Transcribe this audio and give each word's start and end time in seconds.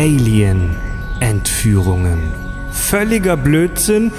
Alien-Entführungen. 0.00 2.18
Völliger 2.72 3.36
Blödsinn? 3.36 4.10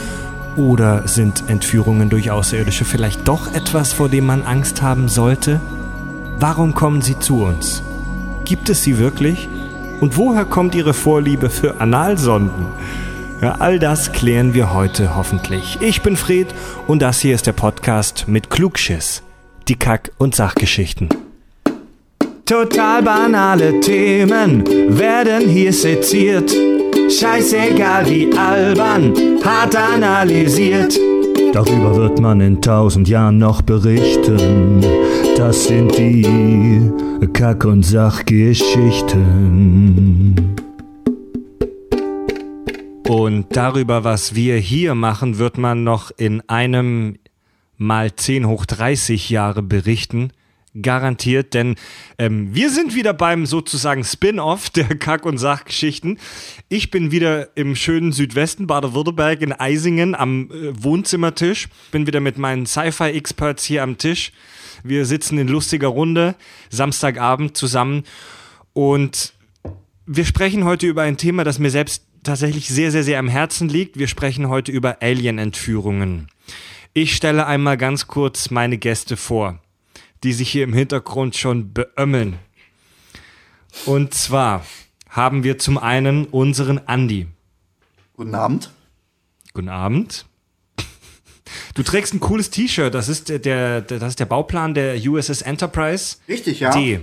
Oder 0.56 1.08
sind 1.08 1.46
Entführungen 1.48 2.12
durch 2.12 2.30
Außerirdische 2.30 2.86
vielleicht 2.86 3.28
doch 3.28 3.52
etwas, 3.56 3.92
vor 3.92 4.08
dem 4.08 4.28
man 4.28 4.44
Angst 4.44 4.84
haben 4.84 5.10
sollte? 5.10 5.60
Warum 6.38 6.76
kommen 6.76 7.02
sie 7.02 7.18
zu 7.18 7.46
uns? 7.46 7.82
Gibt 8.46 8.70
es 8.70 8.84
sie 8.84 9.00
wirklich? 9.00 9.50
Und 10.02 10.18
woher 10.18 10.46
kommt 10.46 10.76
ihre 10.76 10.94
Vorliebe 10.94 11.50
für 11.50 11.82
Analsonden? 11.82 12.68
Ja, 13.42 13.56
all 13.56 13.80
das 13.80 14.12
klären 14.12 14.54
wir 14.54 14.76
heute 14.76 15.16
hoffentlich. 15.16 15.80
Ich 15.82 16.04
bin 16.04 16.16
Fred 16.16 16.54
und 16.86 17.02
das 17.02 17.22
hier 17.22 17.34
ist 17.34 17.48
der 17.48 17.54
Podcast 17.54 18.26
mit 18.28 18.52
Klugschiss. 18.52 19.24
Die 19.68 19.78
Kack- 19.78 20.12
und 20.20 20.36
Sachgeschichten. 20.36 21.10
Total 22.46 23.02
banale 23.02 23.80
Themen 23.80 24.64
werden 24.98 25.48
hier 25.48 25.74
seziert. 25.74 26.54
Scheißegal 27.10 28.10
wie 28.10 28.30
albern, 28.36 29.14
hart 29.44 29.76
analysiert. 29.76 30.98
Darüber 31.54 31.96
wird 31.96 32.20
man 32.20 32.42
in 32.42 32.62
tausend 32.62 33.08
Jahren 33.10 33.38
noch 33.38 33.62
berichten. 33.62 34.82
Das 35.38 35.66
sind 35.66 35.98
die 35.98 36.90
Kack- 37.34 37.66
und 37.66 37.84
Sachgeschichten. 37.84 40.56
Und 43.08 43.46
darüber, 43.50 44.04
was 44.04 44.36
wir 44.36 44.58
hier 44.58 44.96
machen, 44.96 45.38
wird 45.38 45.58
man 45.58 45.84
noch 45.84 46.12
in 46.16 46.42
einem 46.48 47.18
mal 47.78 48.16
10 48.16 48.48
hoch 48.48 48.66
30 48.66 49.30
Jahre 49.30 49.62
berichten. 49.62 50.32
Garantiert, 50.80 51.54
denn 51.54 51.76
ähm, 52.18 52.56
wir 52.56 52.70
sind 52.70 52.96
wieder 52.96 53.14
beim 53.14 53.46
sozusagen 53.46 54.06
Spin-off 54.06 54.70
der 54.70 54.88
Kack- 54.96 55.26
und 55.26 55.38
Sachgeschichten. 55.38 56.18
Ich 56.70 56.92
bin 56.92 57.12
wieder 57.12 57.56
im 57.58 57.76
schönen 57.76 58.14
Südwesten 58.14 58.68
Baden-Württemberg 58.68 59.42
in 59.42 59.52
Eisingen 59.52 60.16
am 60.16 60.50
äh, 60.50 60.72
Wohnzimmertisch. 60.82 61.68
Bin 61.92 62.08
wieder 62.08 62.22
mit 62.22 62.38
meinen 62.38 62.66
Sci-Fi-Experts 62.66 63.66
hier 63.66 63.84
am 63.84 63.98
Tisch. 63.98 64.32
Wir 64.84 65.06
sitzen 65.06 65.38
in 65.38 65.50
lustiger 65.50 65.90
Runde 65.90 66.36
Samstagabend 66.70 67.58
zusammen 67.58 68.04
und 68.74 69.34
wir 70.06 70.26
sprechen 70.26 70.64
heute 70.66 70.88
über 70.88 71.04
ein 71.04 71.18
Thema, 71.18 71.44
das 71.44 71.60
mir 71.60 71.70
selbst 71.70 72.06
tatsächlich 72.24 72.70
sehr, 72.70 72.92
sehr, 72.92 73.04
sehr 73.04 73.20
am 73.20 73.28
Herzen 73.28 73.70
liegt. 73.70 73.98
Wir 74.00 74.08
sprechen 74.08 74.50
heute 74.50 74.72
über 74.72 75.02
Alien-Entführungen. 75.02 76.28
Ich 76.94 77.16
stelle 77.16 77.46
einmal 77.46 77.78
ganz 77.78 78.08
kurz 78.08 78.52
meine 78.52 78.78
Gäste 78.78 79.18
vor, 79.18 79.60
die 80.24 80.34
sich 80.34 80.50
hier 80.50 80.64
im 80.64 80.74
Hintergrund 80.74 81.36
schon 81.36 81.74
beömmeln. 81.74 82.40
Und 83.86 84.14
zwar 84.14 84.66
haben 85.10 85.44
wir 85.44 85.58
zum 85.58 85.78
einen 85.78 86.26
unseren 86.26 86.80
Andi. 86.88 87.28
Guten 88.16 88.36
Abend. 88.36 88.72
Guten 89.54 89.70
Abend. 89.70 90.26
Du 91.76 91.84
trägst 91.84 92.14
ein 92.14 92.20
cooles 92.20 92.50
T-Shirt. 92.50 92.94
Das 92.94 93.10
ist 93.10 93.30
der, 93.30 93.40
der, 93.40 93.82
das 93.82 94.10
ist 94.10 94.20
der 94.20 94.26
Bauplan 94.26 94.74
der 94.74 94.96
USS 94.96 95.42
Enterprise 95.42 96.18
Richtig, 96.28 96.60
ja. 96.60 96.72
D. 96.72 97.02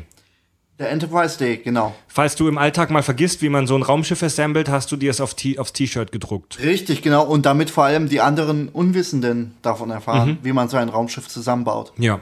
Der 0.78 0.90
Enterprise 0.90 1.36
Day, 1.36 1.56
genau. 1.56 1.94
Falls 2.06 2.36
du 2.36 2.46
im 2.46 2.56
Alltag 2.56 2.90
mal 2.90 3.02
vergisst, 3.02 3.42
wie 3.42 3.48
man 3.48 3.66
so 3.66 3.74
ein 3.74 3.82
Raumschiff 3.82 4.22
assembelt, 4.22 4.68
hast 4.68 4.92
du 4.92 4.96
dir 4.96 5.10
es 5.10 5.20
auf 5.20 5.34
aufs 5.58 5.72
T-Shirt 5.72 6.12
gedruckt. 6.12 6.60
Richtig, 6.62 7.02
genau. 7.02 7.24
Und 7.24 7.46
damit 7.46 7.70
vor 7.70 7.84
allem 7.84 8.08
die 8.08 8.20
anderen 8.20 8.68
Unwissenden 8.68 9.56
davon 9.62 9.90
erfahren, 9.90 10.38
wie 10.42 10.52
man 10.52 10.68
so 10.68 10.76
ein 10.76 10.88
Raumschiff 10.88 11.26
zusammenbaut. 11.26 11.92
Ja. 11.98 12.20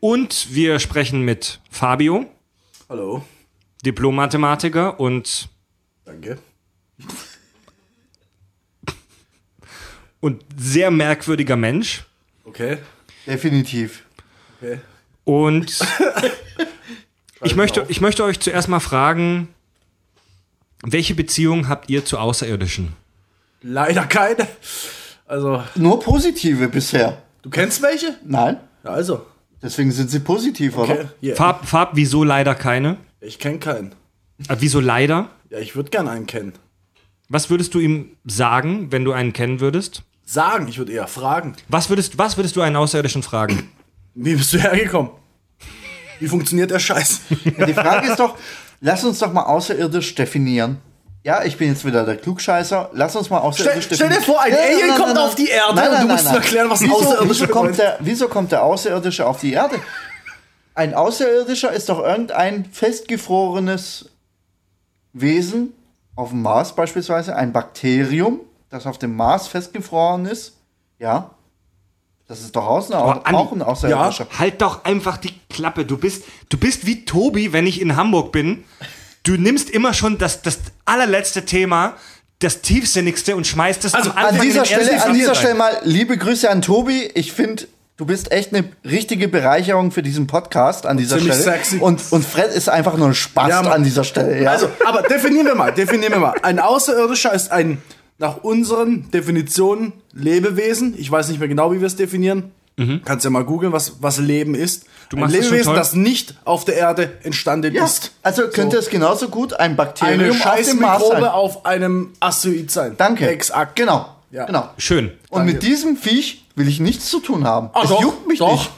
Und 0.00 0.54
wir 0.54 0.78
sprechen 0.78 1.22
mit 1.22 1.60
Fabio, 1.70 2.26
Hallo. 2.88 3.24
Diplom-Mathematiker 3.84 4.98
und, 4.98 5.48
Danke. 6.04 6.38
und 10.20 10.44
sehr 10.56 10.90
merkwürdiger 10.90 11.56
Mensch. 11.56 12.04
Okay. 12.44 12.78
Definitiv. 13.26 14.04
Okay. 14.60 14.80
Und 15.24 15.78
ich 17.42 17.54
möchte, 17.56 17.84
ich 17.88 18.00
möchte 18.00 18.24
euch 18.24 18.40
zuerst 18.40 18.68
mal 18.68 18.80
fragen, 18.80 19.48
welche 20.82 21.14
Beziehung 21.14 21.68
habt 21.68 21.90
ihr 21.90 22.04
zu 22.04 22.18
Außerirdischen? 22.18 22.94
Leider 23.62 24.06
keine. 24.06 24.48
Also, 25.26 25.62
Nur 25.74 26.00
positive 26.00 26.68
bisher. 26.68 27.22
du 27.42 27.50
kennst 27.50 27.82
welche? 27.82 28.16
Nein? 28.24 28.58
Ja, 28.82 28.90
also. 28.90 29.26
Deswegen 29.62 29.90
sind 29.92 30.10
sie 30.10 30.20
positiv, 30.20 30.76
Okay. 30.76 30.92
oder? 30.92 31.12
Yeah. 31.22 31.36
Farb, 31.36 31.66
Farb, 31.66 31.90
wieso 31.94 32.24
leider 32.24 32.54
keine? 32.54 32.96
Ich 33.20 33.38
kenne 33.38 33.58
keinen. 33.58 33.94
Äh, 34.48 34.56
wieso 34.58 34.80
leider? 34.80 35.30
Ja, 35.50 35.58
ich 35.58 35.76
würde 35.76 35.90
gern 35.90 36.08
einen 36.08 36.26
kennen. 36.26 36.52
Was 37.28 37.50
würdest 37.50 37.74
du 37.74 37.78
ihm 37.80 38.16
sagen, 38.24 38.90
wenn 38.90 39.04
du 39.04 39.12
einen 39.12 39.32
kennen 39.32 39.60
würdest? 39.60 40.02
Sagen, 40.24 40.68
ich 40.68 40.78
würde 40.78 40.92
eher 40.92 41.06
fragen. 41.08 41.54
Was 41.68 41.88
würdest, 41.90 42.16
was 42.18 42.36
würdest 42.36 42.56
du 42.56 42.60
einen 42.62 42.76
Außerirdischen 42.76 43.22
fragen? 43.22 43.68
Wie 44.14 44.34
bist 44.34 44.52
du 44.52 44.58
hergekommen? 44.58 45.10
Wie 46.18 46.26
funktioniert 46.28 46.70
der 46.70 46.78
Scheiß? 46.78 47.20
Ja, 47.58 47.66
die 47.66 47.74
Frage 47.74 48.08
ist 48.08 48.18
doch, 48.18 48.36
lass 48.80 49.04
uns 49.04 49.18
doch 49.18 49.32
mal 49.32 49.44
außerirdisch 49.44 50.14
definieren. 50.14 50.78
Ja, 51.22 51.44
ich 51.44 51.58
bin 51.58 51.68
jetzt 51.68 51.84
wieder 51.84 52.04
der 52.04 52.16
Klugscheißer. 52.16 52.90
Lass 52.94 53.14
uns 53.14 53.28
mal 53.28 53.38
außerirdisch 53.38 53.84
Stell- 53.84 53.96
stell 53.96 54.08
dir 54.08 54.22
vor, 54.22 54.40
ein 54.40 54.54
Alien 54.54 54.94
kommt 54.96 55.18
auf 55.18 55.34
die 55.34 55.48
Erde 55.48 55.72
und 55.72 56.02
du 56.02 56.06
musst 56.08 56.26
ihm 56.28 56.34
erklären, 56.34 56.70
was 56.70 56.80
ein 56.80 56.86
wieso, 56.86 56.96
Außerirdischer 56.96 57.28
wieso 57.44 57.52
kommt 57.52 57.78
der, 57.78 57.96
wieso 58.00 58.28
kommt 58.28 58.52
der 58.52 58.62
Außerirdische 58.64 59.26
auf 59.26 59.40
die 59.40 59.52
Erde? 59.52 59.76
Ein 60.74 60.94
Außerirdischer 60.94 61.72
ist 61.72 61.90
doch 61.90 61.98
irgendein 62.02 62.64
festgefrorenes 62.64 64.08
Wesen 65.12 65.74
auf 66.16 66.30
dem 66.30 66.40
Mars 66.42 66.74
beispielsweise, 66.74 67.36
ein 67.36 67.52
Bakterium, 67.52 68.40
das 68.70 68.86
auf 68.86 68.96
dem 68.98 69.14
Mars 69.14 69.46
festgefroren 69.48 70.24
ist. 70.26 70.54
Ja. 70.98 71.30
Das 72.28 72.40
ist 72.40 72.54
doch 72.54 72.64
außen 72.66 72.94
auch, 72.94 73.24
auch 73.26 73.52
ein 73.52 73.60
Außerirdischer. 73.62 74.26
Halt 74.38 74.62
doch 74.62 74.84
einfach 74.84 75.16
die 75.16 75.34
Klappe. 75.50 75.84
Du 75.84 75.98
bist, 75.98 76.22
du 76.48 76.56
bist 76.56 76.86
wie 76.86 77.04
Tobi, 77.04 77.52
wenn 77.52 77.66
ich 77.66 77.80
in 77.80 77.96
Hamburg 77.96 78.30
bin. 78.32 78.64
Du 79.22 79.32
nimmst 79.36 79.70
immer 79.70 79.92
schon 79.94 80.18
das, 80.18 80.42
das 80.42 80.58
allerletzte 80.84 81.44
Thema, 81.44 81.94
das 82.38 82.62
tiefsinnigste 82.62 83.36
und 83.36 83.46
schmeißt 83.46 83.84
es 83.84 83.94
Also, 83.94 84.10
am 84.10 84.16
Anfang 84.16 84.36
An 84.40 84.42
dieser, 84.46 84.62
in 84.62 84.68
den 84.68 84.72
ersten 84.78 84.86
Stelle, 84.86 85.02
an 85.04 85.14
dieser. 85.14 85.34
Stelle 85.34 85.54
mal 85.54 85.78
liebe 85.84 86.16
Grüße 86.16 86.48
an 86.50 86.62
Tobi. 86.62 87.10
Ich 87.14 87.32
finde, 87.32 87.66
du 87.98 88.06
bist 88.06 88.32
echt 88.32 88.54
eine 88.54 88.64
richtige 88.82 89.28
Bereicherung 89.28 89.90
für 89.90 90.02
diesen 90.02 90.26
Podcast 90.26 90.86
an 90.86 90.96
dieser 90.96 91.18
ziemlich 91.18 91.34
Stelle. 91.34 91.56
sexy. 91.58 91.76
Und, 91.78 92.00
und 92.10 92.24
Fred 92.24 92.50
ist 92.50 92.70
einfach 92.70 92.96
nur 92.96 93.08
ein 93.08 93.14
Spaß 93.14 93.48
Ja, 93.50 93.60
an 93.60 93.84
dieser 93.84 94.04
Stelle. 94.04 94.40
Ja. 94.42 94.52
Also, 94.52 94.70
aber 94.86 95.02
definieren 95.02 95.46
wir 95.46 95.54
mal, 95.54 95.70
definieren 95.72 96.14
wir 96.14 96.20
mal. 96.20 96.34
Ein 96.42 96.58
Außerirdischer 96.58 97.34
ist 97.34 97.52
ein, 97.52 97.76
nach 98.16 98.38
unseren 98.38 99.10
Definitionen, 99.10 99.92
Lebewesen. 100.14 100.94
Ich 100.96 101.10
weiß 101.10 101.28
nicht 101.28 101.40
mehr 101.40 101.48
genau, 101.48 101.72
wie 101.72 101.80
wir 101.80 101.86
es 101.86 101.96
definieren. 101.96 102.52
Kannst 103.04 103.26
ja 103.26 103.30
mal 103.30 103.44
googeln, 103.44 103.72
was, 103.74 103.96
was 104.00 104.16
Leben 104.16 104.54
ist. 104.54 104.86
Ein 105.16 105.20
machst 105.20 105.36
das 105.36 105.44
schon 105.46 105.52
Lebewesen, 105.56 105.74
das 105.74 105.94
nicht 105.94 106.34
auf 106.44 106.64
der 106.64 106.76
Erde 106.76 107.12
entstanden 107.22 107.74
ja. 107.74 107.84
ist. 107.84 108.12
also 108.22 108.48
könnte 108.48 108.76
es 108.76 108.88
genauso 108.90 109.28
gut 109.28 109.54
ein 109.54 109.76
Bakterium 109.76 110.20
Eine 110.20 110.30
auf 110.30 110.36
Scheißmikrobe 110.38 111.14
sein. 111.20 111.24
auf 111.24 111.66
einem 111.66 112.12
Asteroid 112.20 112.70
sein. 112.70 112.94
Danke. 112.96 113.28
Exakt. 113.28 113.76
Genau. 113.76 114.14
Ja. 114.30 114.44
genau. 114.46 114.68
Schön. 114.78 115.12
Und 115.30 115.40
Danke. 115.40 115.54
mit 115.54 115.62
diesem 115.62 115.96
Viech 115.96 116.44
will 116.54 116.68
ich 116.68 116.78
nichts 116.78 117.08
zu 117.10 117.18
tun 117.20 117.44
haben. 117.44 117.70
Ah, 117.72 117.80
es 117.82 117.90
doch, 117.90 118.00
juckt 118.00 118.28
mich 118.28 118.38
doch. 118.38 118.52
nicht. 118.52 118.70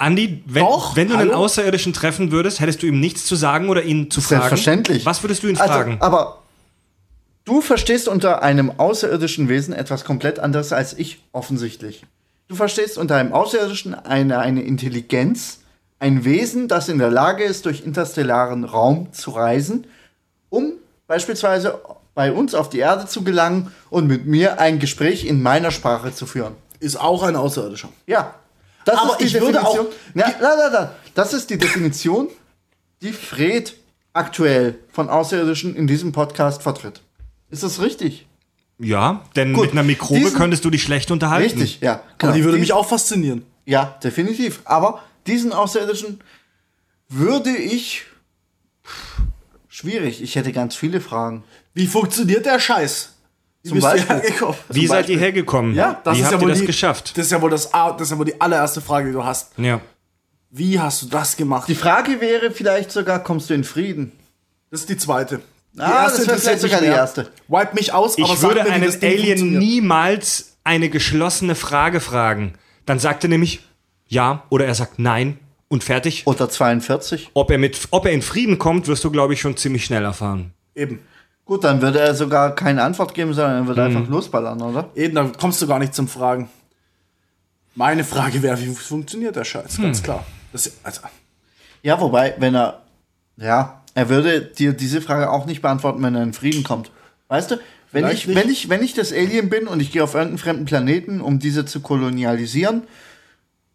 Andi, 0.00 0.42
wenn, 0.46 0.64
Doch, 0.64 0.94
wenn 0.94 1.08
du 1.08 1.14
einen 1.14 1.30
hallo? 1.32 1.44
Außerirdischen 1.44 1.92
treffen 1.92 2.30
würdest, 2.30 2.60
hättest 2.60 2.82
du 2.82 2.86
ihm 2.86 3.00
nichts 3.00 3.26
zu 3.26 3.34
sagen 3.34 3.68
oder 3.68 3.82
ihn 3.82 4.10
zu 4.12 4.20
fragen? 4.20 4.42
Selbstverständlich. 4.42 5.04
Was 5.04 5.24
würdest 5.24 5.42
du 5.42 5.48
ihn 5.48 5.58
Also, 5.58 5.72
fragen? 5.72 5.96
aber 5.98 6.38
du 7.44 7.60
verstehst 7.60 8.06
unter 8.06 8.42
einem 8.42 8.78
außerirdischen 8.78 9.48
Wesen 9.48 9.74
etwas 9.74 10.04
komplett 10.04 10.38
anderes 10.38 10.72
als 10.72 10.96
ich, 10.96 11.18
offensichtlich. 11.32 12.04
Du 12.48 12.54
verstehst 12.54 12.96
unter 12.98 13.16
einem 13.16 13.32
Außerirdischen 13.32 13.94
eine, 13.94 14.38
eine 14.38 14.62
Intelligenz, 14.62 15.60
ein 15.98 16.24
Wesen, 16.24 16.68
das 16.68 16.88
in 16.88 16.98
der 16.98 17.10
Lage 17.10 17.44
ist, 17.44 17.66
durch 17.66 17.84
interstellaren 17.84 18.64
Raum 18.64 19.12
zu 19.12 19.32
reisen, 19.32 19.86
um 20.48 20.72
beispielsweise 21.06 21.78
bei 22.14 22.32
uns 22.32 22.54
auf 22.54 22.70
die 22.70 22.78
Erde 22.78 23.06
zu 23.06 23.22
gelangen 23.22 23.72
und 23.90 24.06
mit 24.06 24.26
mir 24.26 24.60
ein 24.60 24.78
Gespräch 24.78 25.24
in 25.26 25.42
meiner 25.42 25.70
Sprache 25.70 26.14
zu 26.14 26.24
führen. 26.26 26.54
Ist 26.80 26.96
auch 26.98 27.22
ein 27.22 27.36
Außerirdischer. 27.36 27.88
Ja. 28.06 28.34
Das 28.84 28.96
Aber 28.98 29.10
ist 29.12 29.20
die 29.20 29.24
ich 29.26 29.34
würde 29.34 29.58
Definition. 29.58 29.86
auch- 29.86 29.92
Na, 30.14 30.24
na, 30.40 30.54
na, 30.56 30.70
na. 30.72 30.92
Das 31.14 31.34
ist 31.34 31.50
die 31.50 31.58
Definition, 31.58 32.28
die 33.02 33.12
Fred 33.12 33.74
aktuell 34.14 34.78
von 34.92 35.10
Außerirdischen 35.10 35.76
in 35.76 35.86
diesem 35.86 36.12
Podcast 36.12 36.62
vertritt. 36.62 37.02
Ist 37.50 37.62
das 37.62 37.80
richtig? 37.82 38.26
Ja, 38.78 39.24
denn 39.36 39.52
Gut, 39.52 39.64
mit 39.64 39.72
einer 39.72 39.82
Mikrobe 39.82 40.20
diesen- 40.20 40.36
könntest 40.38 40.64
du 40.64 40.70
dich 40.70 40.82
schlecht 40.82 41.10
unterhalten. 41.10 41.58
Richtig, 41.60 41.80
ja. 41.80 41.94
Aber 41.94 42.02
genau. 42.18 42.32
die 42.34 42.44
würde 42.44 42.58
mich 42.58 42.72
auch 42.72 42.88
faszinieren. 42.88 43.44
Ja, 43.64 43.98
definitiv. 44.02 44.60
Aber 44.64 45.02
diesen 45.26 45.52
Außerirdischen 45.52 46.20
würde 47.08 47.50
ich. 47.56 48.04
Schwierig. 49.68 50.22
Ich 50.22 50.36
hätte 50.36 50.52
ganz 50.52 50.74
viele 50.74 51.00
Fragen. 51.00 51.44
Wie 51.74 51.86
funktioniert 51.86 52.46
der 52.46 52.58
Scheiß? 52.58 53.14
Wie 53.62 53.68
Zum 53.70 53.80
Beispiel. 53.80 54.22
Wie 54.22 54.32
Zum 54.32 54.86
seid 54.86 54.88
Beispiel. 54.88 55.14
ihr 55.16 55.20
hergekommen? 55.20 55.74
Ja, 55.74 56.00
das 56.04 56.16
Wie 56.16 56.20
ist 56.20 56.24
habt 56.26 56.32
ja 56.32 56.38
ihr 56.38 56.42
wohl 56.42 56.50
das 56.50 56.60
die, 56.60 56.66
geschafft? 56.66 57.16
Das 57.18 57.26
ist 57.26 57.32
ja 57.32 57.42
wohl 57.42 57.50
das, 57.50 57.70
das 57.70 58.00
ist 58.00 58.10
ja 58.10 58.18
wohl 58.18 58.24
die 58.24 58.40
allererste 58.40 58.80
Frage, 58.80 59.08
die 59.08 59.12
du 59.12 59.24
hast. 59.24 59.52
ja. 59.58 59.80
Wie 60.50 60.80
hast 60.80 61.02
du 61.02 61.06
das 61.08 61.36
gemacht? 61.36 61.68
Die 61.68 61.74
Frage 61.74 62.22
wäre 62.22 62.50
vielleicht 62.50 62.90
sogar, 62.90 63.22
kommst 63.22 63.50
du 63.50 63.54
in 63.54 63.64
Frieden? 63.64 64.12
Das 64.70 64.80
ist 64.80 64.88
die 64.88 64.96
zweite. 64.96 65.42
Ah, 65.80 66.04
das 66.04 66.26
wäre 66.26 66.38
vielleicht 66.38 66.60
sogar 66.60 66.80
die 66.80 66.86
erste. 66.86 67.30
Wipe 67.48 67.74
mich 67.74 67.92
aus, 67.92 68.16
aber 68.18 68.32
Ich 68.32 68.42
würde 68.42 68.62
mir, 68.64 68.68
wie 68.68 68.70
einen 68.72 69.02
Alien 69.02 69.58
niemals 69.58 70.56
eine 70.64 70.88
geschlossene 70.90 71.54
Frage 71.54 72.00
fragen. 72.00 72.54
Dann 72.86 72.98
sagt 72.98 73.24
er 73.24 73.28
nämlich 73.30 73.60
ja 74.06 74.44
oder 74.50 74.66
er 74.66 74.74
sagt 74.74 74.98
nein 74.98 75.38
und 75.68 75.84
fertig. 75.84 76.26
Oder 76.26 76.48
42. 76.48 77.30
Ob 77.34 77.50
er, 77.50 77.58
mit, 77.58 77.78
ob 77.90 78.06
er 78.06 78.12
in 78.12 78.22
Frieden 78.22 78.58
kommt, 78.58 78.86
wirst 78.88 79.04
du, 79.04 79.10
glaube 79.10 79.34
ich, 79.34 79.40
schon 79.40 79.56
ziemlich 79.56 79.84
schnell 79.84 80.04
erfahren. 80.04 80.52
Eben. 80.74 81.00
Gut, 81.44 81.64
dann 81.64 81.80
würde 81.80 82.00
er 82.00 82.14
sogar 82.14 82.54
keine 82.54 82.82
Antwort 82.82 83.14
geben, 83.14 83.32
sondern 83.32 83.62
er 83.62 83.66
würde 83.66 83.88
Mhm. 83.88 83.96
einfach 83.96 84.10
losballern, 84.10 84.60
oder? 84.60 84.90
Eben, 84.94 85.14
da 85.14 85.30
kommst 85.38 85.60
du 85.62 85.66
gar 85.66 85.78
nicht 85.78 85.94
zum 85.94 86.06
Fragen. 86.08 86.48
Meine 87.74 88.04
Frage 88.04 88.42
wäre, 88.42 88.60
wie 88.60 88.66
funktioniert 88.74 89.36
der 89.36 89.44
Scheiß? 89.44 89.76
Hm. 89.78 89.84
Ganz 89.84 90.02
klar. 90.02 90.24
Das, 90.52 90.70
also, 90.82 91.00
Ja, 91.82 92.00
wobei, 92.00 92.34
wenn 92.38 92.54
er, 92.54 92.82
ja, 93.36 93.77
er 93.98 94.08
würde 94.08 94.40
dir 94.42 94.72
diese 94.74 95.00
Frage 95.00 95.28
auch 95.28 95.44
nicht 95.44 95.60
beantworten, 95.60 96.00
wenn 96.04 96.14
er 96.14 96.22
in 96.22 96.32
Frieden 96.32 96.62
kommt. 96.62 96.92
Weißt 97.26 97.50
du, 97.50 97.56
wenn 97.90 98.04
Vielleicht 98.04 98.20
ich, 98.20 98.26
nicht. 98.28 98.36
wenn 98.44 98.50
ich, 98.50 98.68
wenn 98.68 98.82
ich 98.82 98.94
das 98.94 99.12
Alien 99.12 99.48
bin 99.50 99.66
und 99.66 99.80
ich 99.80 99.90
gehe 99.90 100.04
auf 100.04 100.14
irgendeinen 100.14 100.38
fremden 100.38 100.64
Planeten, 100.66 101.20
um 101.20 101.40
diese 101.40 101.64
zu 101.64 101.80
kolonialisieren, 101.80 102.82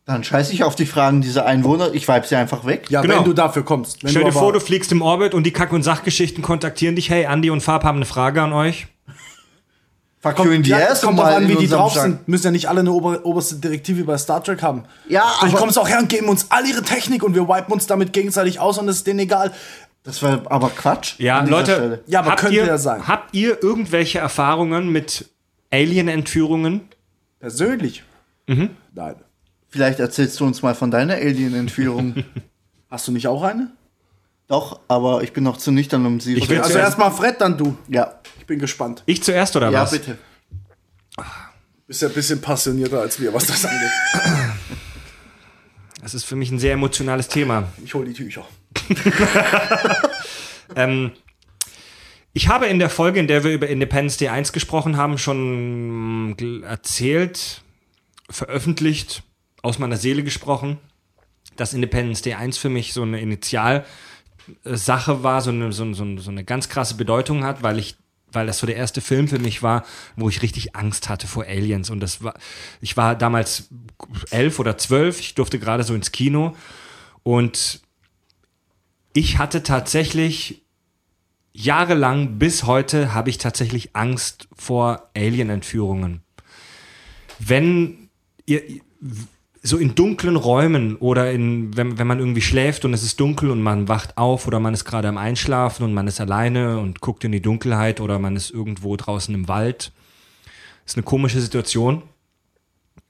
dann 0.05 0.23
scheiße 0.23 0.53
ich 0.53 0.63
auf 0.63 0.75
die 0.75 0.85
Fragen 0.85 1.21
dieser 1.21 1.45
Einwohner, 1.45 1.93
ich 1.93 2.07
vibe 2.07 2.25
sie 2.25 2.35
einfach 2.37 2.63
weg. 2.65 2.87
ja, 2.89 3.01
Genau. 3.01 3.17
wenn 3.17 3.23
du 3.25 3.33
dafür 3.33 3.63
kommst. 3.65 4.01
Wenn 4.03 4.11
Stell 4.11 4.23
dir 4.23 4.31
vor, 4.31 4.53
du 4.53 4.59
fliegst 4.61 4.91
im 4.93 5.01
Orbit 5.01 5.33
und 5.33 5.43
die 5.43 5.51
Kack- 5.51 5.73
und 5.73 5.83
Sachgeschichten 5.83 6.41
kontaktieren 6.41 6.95
dich. 6.95 7.09
Hey, 7.09 7.25
Andi 7.25 7.49
und 7.49 7.59
Farb 7.61 7.83
haben 7.83 7.97
eine 7.97 8.05
Frage 8.05 8.41
an 8.41 8.53
euch. 8.53 8.87
Fuck 10.21 10.39
you 10.45 10.51
in 10.51 10.63
the 10.63 10.69
ja, 10.69 10.77
ass, 10.87 10.99
es 10.99 11.01
kommt 11.01 11.19
drauf 11.19 11.25
mal 11.25 11.35
an, 11.35 11.49
wie 11.49 11.55
die 11.55 11.67
drauf 11.67 11.93
Genre- 11.93 12.01
sind. 12.03 12.27
Müssen 12.29 12.45
ja 12.45 12.51
nicht 12.51 12.69
alle 12.69 12.79
eine 12.79 12.93
ober 12.93 13.25
oberste 13.25 13.55
Direktive 13.57 14.05
bei 14.05 14.17
Star 14.17 14.41
Trek 14.41 14.61
haben. 14.63 14.85
Ja, 15.09 15.23
Vielleicht 15.39 15.57
kommen 15.57 15.71
sie 15.73 15.81
auch 15.81 15.89
her 15.89 15.99
und 15.99 16.07
geben 16.07 16.29
uns 16.29 16.45
all 16.49 16.65
ihre 16.65 16.81
Technik 16.81 17.23
und 17.23 17.35
wir 17.35 17.49
wipen 17.49 17.73
uns 17.73 17.87
damit 17.87 18.13
gegenseitig 18.13 18.57
aus 18.61 18.77
und 18.77 18.87
es 18.87 18.97
ist 18.97 19.07
denen 19.07 19.19
egal. 19.19 19.51
Das 20.03 20.21
war 20.21 20.41
aber 20.51 20.69
Quatsch. 20.69 21.15
Ja, 21.19 21.41
Leute, 21.44 21.73
Stelle. 21.73 22.03
Ja, 22.07 22.19
aber 22.19 22.31
habt 22.31 22.41
könnte 22.41 22.55
ihr, 22.57 22.65
ja 22.65 22.77
sein. 22.77 23.07
Habt 23.07 23.33
ihr 23.33 23.63
irgendwelche 23.63 24.19
Erfahrungen 24.19 24.89
mit 24.89 25.29
Alien-Entführungen? 25.71 26.81
Persönlich. 27.39 28.03
Mhm. 28.47 28.71
Nein. 28.94 29.15
Vielleicht 29.69 30.00
erzählst 30.00 30.39
du 30.39 30.45
uns 30.45 30.61
mal 30.61 30.75
von 30.75 30.91
deiner 30.91 31.15
Alien-Entführung. 31.15 32.25
Hast 32.89 33.07
du 33.07 33.11
nicht 33.11 33.27
auch 33.27 33.41
eine? 33.44 33.71
Doch, 34.47 34.81
aber 34.88 35.23
ich 35.23 35.31
bin 35.33 35.44
noch 35.45 35.57
zu 35.57 35.71
nüchtern, 35.71 36.06
um 36.06 36.19
sie 36.19 36.35
Ich 36.35 36.49
will 36.49 36.61
Also 36.61 36.77
erstmal 36.77 37.09
Fred, 37.11 37.39
dann 37.39 37.57
du. 37.57 37.77
Ja, 37.88 38.19
Ich 38.39 38.45
bin 38.45 38.59
gespannt. 38.59 39.03
Ich 39.06 39.23
zuerst 39.23 39.56
oder 39.56 39.71
ja, 39.71 39.81
was? 39.83 39.91
bitte. 39.91 40.17
Bist 41.88 42.01
ja 42.01 42.09
ein 42.09 42.13
bisschen 42.13 42.41
passionierter 42.41 42.99
als 42.99 43.19
wir, 43.19 43.33
was 43.33 43.47
das 43.47 43.65
angeht. 43.65 43.89
Das 46.03 46.13
ist 46.13 46.25
für 46.25 46.35
mich 46.35 46.51
ein 46.51 46.59
sehr 46.59 46.73
emotionales 46.73 47.29
Thema. 47.29 47.71
Ich 47.83 47.94
hol 47.94 48.05
die 48.05 48.13
Tücher. 48.13 48.45
Ähm, 50.75 51.11
ich 52.31 52.47
habe 52.47 52.65
in 52.65 52.79
der 52.79 52.89
Folge, 52.89 53.19
in 53.19 53.27
der 53.27 53.44
wir 53.44 53.51
über 53.51 53.67
Independence 53.67 54.17
Day 54.17 54.29
1 54.29 54.53
gesprochen 54.53 54.97
haben, 54.97 55.19
schon 55.19 56.29
mm, 56.29 56.63
erzählt, 56.63 57.61
veröffentlicht, 58.29 59.21
aus 59.61 59.77
meiner 59.77 59.97
Seele 59.97 60.23
gesprochen, 60.23 60.79
dass 61.57 61.75
Independence 61.75 62.23
Day 62.23 62.33
1 62.33 62.57
für 62.57 62.69
mich 62.69 62.94
so 62.94 63.03
eine 63.03 63.21
Initialsache 63.21 63.85
war, 65.21 65.41
so 65.41 65.51
eine, 65.51 65.71
so, 65.73 65.94
so, 65.94 66.17
so 66.17 66.31
eine 66.31 66.44
ganz 66.44 66.69
krasse 66.69 66.95
Bedeutung 66.95 67.44
hat, 67.44 67.61
weil 67.61 67.77
ich 67.77 67.97
weil 68.33 68.47
das 68.47 68.59
so 68.59 68.68
der 68.68 68.75
erste 68.75 69.01
Film 69.01 69.27
für 69.27 69.39
mich 69.39 69.63
war, 69.63 69.85
wo 70.15 70.30
ich 70.30 70.41
richtig 70.41 70.75
Angst 70.75 71.09
hatte 71.09 71.27
vor 71.27 71.45
Aliens. 71.45 71.89
Und 71.89 72.00
das 72.00 72.24
war, 72.24 72.33
ich 72.81 72.97
war 72.97 73.15
damals 73.15 73.69
elf 74.31 74.59
oder 74.59 74.77
zwölf, 74.77 75.19
ich 75.19 75.35
durfte 75.35 75.59
gerade 75.59 75.83
so 75.83 75.94
ins 75.94 76.12
Kino 76.12 76.56
und 77.24 77.81
ich 79.13 79.38
hatte 79.38 79.63
tatsächlich 79.63 80.63
jahrelang 81.53 82.39
bis 82.39 82.63
heute 82.63 83.13
habe 83.13 83.30
ich 83.30 83.38
tatsächlich 83.38 83.95
Angst 83.95 84.47
vor 84.56 85.09
Alien-Entführungen. 85.15 86.24
Wenn 87.38 88.09
ihr 88.45 88.63
so 89.65 89.77
in 89.77 89.95
dunklen 89.95 90.36
Räumen 90.36 90.98
oder 90.98 91.31
in, 91.31 91.75
wenn, 91.77 91.98
wenn 91.98 92.06
man 92.06 92.19
irgendwie 92.19 92.42
schläft 92.42 92.83
und 92.83 92.94
es 92.94 93.01
ist 93.01 93.18
dunkel 93.19 93.50
und 93.50 93.62
man 93.62 93.88
wacht 93.88 94.18
auf 94.18 94.45
oder 94.45 94.60
man 94.60 94.74
ist 94.74 94.83
gerade 94.83 95.07
am 95.07 95.18
Einschlafen 95.18 95.86
und 95.86 95.94
man 95.94 96.06
ist 96.06 96.19
alleine 96.19 96.80
und 96.80 97.00
guckt 97.00 97.24
in 97.24 97.31
die 97.31 97.42
Dunkelheit 97.42 98.01
oder 98.01 98.19
man 98.19 98.36
ist 98.36 98.51
irgendwo 98.51 98.98
draußen 98.98 99.33
im 99.33 99.48
Wald. 99.48 99.94
ist 100.86 100.98
eine 100.98 101.04
komische 101.04 101.39
Situation. 101.39 102.04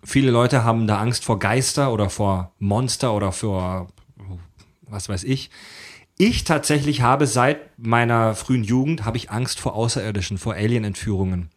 Viele 0.03 0.29
Leute 0.29 0.63
haben 0.63 0.85
da 0.85 0.99
Angst 0.99 1.25
vor 1.25 1.39
Geister 1.39 1.91
oder 1.91 2.11
vor 2.11 2.51
Monster 2.59 3.15
oder 3.15 3.31
vor 3.31 3.87
was 4.81 5.09
weiß 5.09 5.23
ich. 5.23 5.49
Ich 6.19 6.43
tatsächlich 6.43 7.01
habe 7.01 7.25
seit 7.25 7.79
meiner 7.79 8.35
frühen 8.35 8.63
Jugend 8.63 9.05
habe 9.05 9.17
ich 9.17 9.31
Angst 9.31 9.59
vor 9.59 9.73
Außerirdischen, 9.73 10.37
vor 10.37 10.53
Alien-Entführungen. 10.53 11.49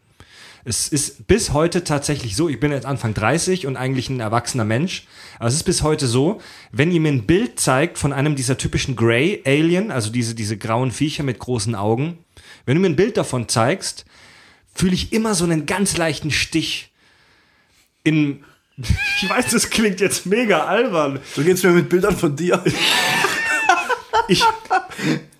Es 0.69 0.89
ist 0.89 1.29
bis 1.29 1.53
heute 1.53 1.85
tatsächlich 1.85 2.35
so, 2.35 2.49
ich 2.49 2.59
bin 2.59 2.73
jetzt 2.73 2.87
Anfang 2.87 3.15
30 3.15 3.69
und 3.69 3.77
eigentlich 3.77 4.11
ein 4.11 4.19
erwachsener 4.19 4.65
Mensch, 4.65 5.07
aber 5.39 5.49
es 5.49 5.55
ist 5.55 5.63
bis 5.63 5.85
heute 5.85 6.09
so, 6.09 6.41
wenn 6.73 6.91
ihr 6.91 7.01
mir 7.01 7.13
ein 7.13 7.25
Bild 7.25 7.61
zeigt 7.61 7.99
von 7.99 8.13
einem 8.13 8.35
dieser 8.35 8.59
typischen 8.59 8.97
Grey 8.97 9.43
Alien, 9.47 9.93
also 9.93 10.11
diese, 10.11 10.35
diese 10.35 10.57
grauen 10.57 10.91
Viecher 10.91 11.23
mit 11.23 11.39
großen 11.39 11.77
Augen, 11.77 12.19
wenn 12.65 12.75
du 12.75 12.81
mir 12.81 12.89
ein 12.89 12.97
Bild 12.97 13.17
davon 13.17 13.49
zeigst, 13.49 14.07
fühle 14.75 14.95
ich 14.95 15.13
immer 15.13 15.37
so 15.37 15.45
einen 15.45 15.67
ganz 15.67 15.97
leichten 15.97 16.33
Stich 16.33 16.91
in, 18.03 18.43
ich 18.77 19.31
weiß, 19.31 19.53
das 19.53 19.71
klingt 19.71 20.01
jetzt 20.01 20.27
mega 20.27 20.65
albern, 20.65 21.21
So 21.37 21.45
geht's 21.45 21.63
mir 21.63 21.71
mit 21.71 21.89
Bildern 21.89 22.17
von 22.17 22.35
dir. 22.35 22.61
ich, 24.29 24.43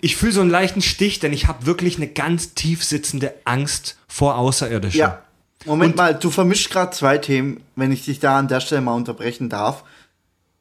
ich 0.01 0.17
fühle 0.17 0.33
so 0.33 0.41
einen 0.41 0.51
leichten 0.51 0.83
Stich, 0.83 1.19
denn 1.21 1.33
ich 1.33 1.47
habe 1.47 1.67
wirklich 1.67 1.97
eine 1.97 2.09
ganz 2.09 2.55
tief 2.55 2.85
sitzende 2.85 3.35
Angst 3.45 3.97
vor 4.09 4.37
Außerirdischen. 4.37 5.01
Ja. 5.01 5.23
Moment 5.65 5.97
mal, 5.97 6.15
du 6.15 6.31
vermischst 6.31 6.71
gerade 6.71 6.91
zwei 6.93 7.19
Themen, 7.19 7.61
wenn 7.75 7.91
ich 7.91 8.05
dich 8.05 8.21
da 8.21 8.39
an 8.39 8.49
der 8.49 8.61
Stelle 8.61 8.81
mal 8.83 8.95
unterbrechen 8.95 9.49
darf. 9.49 9.85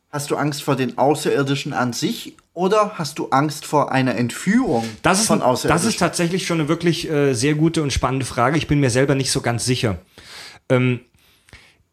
Hast 0.10 0.32
du 0.32 0.36
Angst 0.38 0.64
vor 0.64 0.76
den 0.76 0.98
Außerirdischen 0.98 1.74
an 1.74 1.94
sich 1.94 2.36
oder 2.54 2.94
hast 2.98 3.20
du 3.20 3.30
Angst 3.30 3.66
vor 3.66 3.92
einer 3.92 4.16
Entführung 4.16 4.88
Das 5.04 5.20
ist, 5.20 5.28
von 5.28 5.40
das 5.40 5.48
Außerirdischen? 5.48 5.90
ist 5.90 6.00
tatsächlich 6.00 6.48
schon 6.48 6.60
eine 6.60 6.70
wirklich 6.70 7.10
äh, 7.10 7.34
sehr 7.34 7.54
gute 7.54 7.84
und 7.84 7.92
spannende 7.92 8.26
Frage. 8.26 8.58
Ich 8.58 8.68
bin 8.68 8.80
mir 8.80 8.90
selber 8.90 9.14
nicht 9.14 9.30
so 9.30 9.42
ganz 9.42 9.66
sicher. 9.66 9.98
Ähm, 10.70 11.02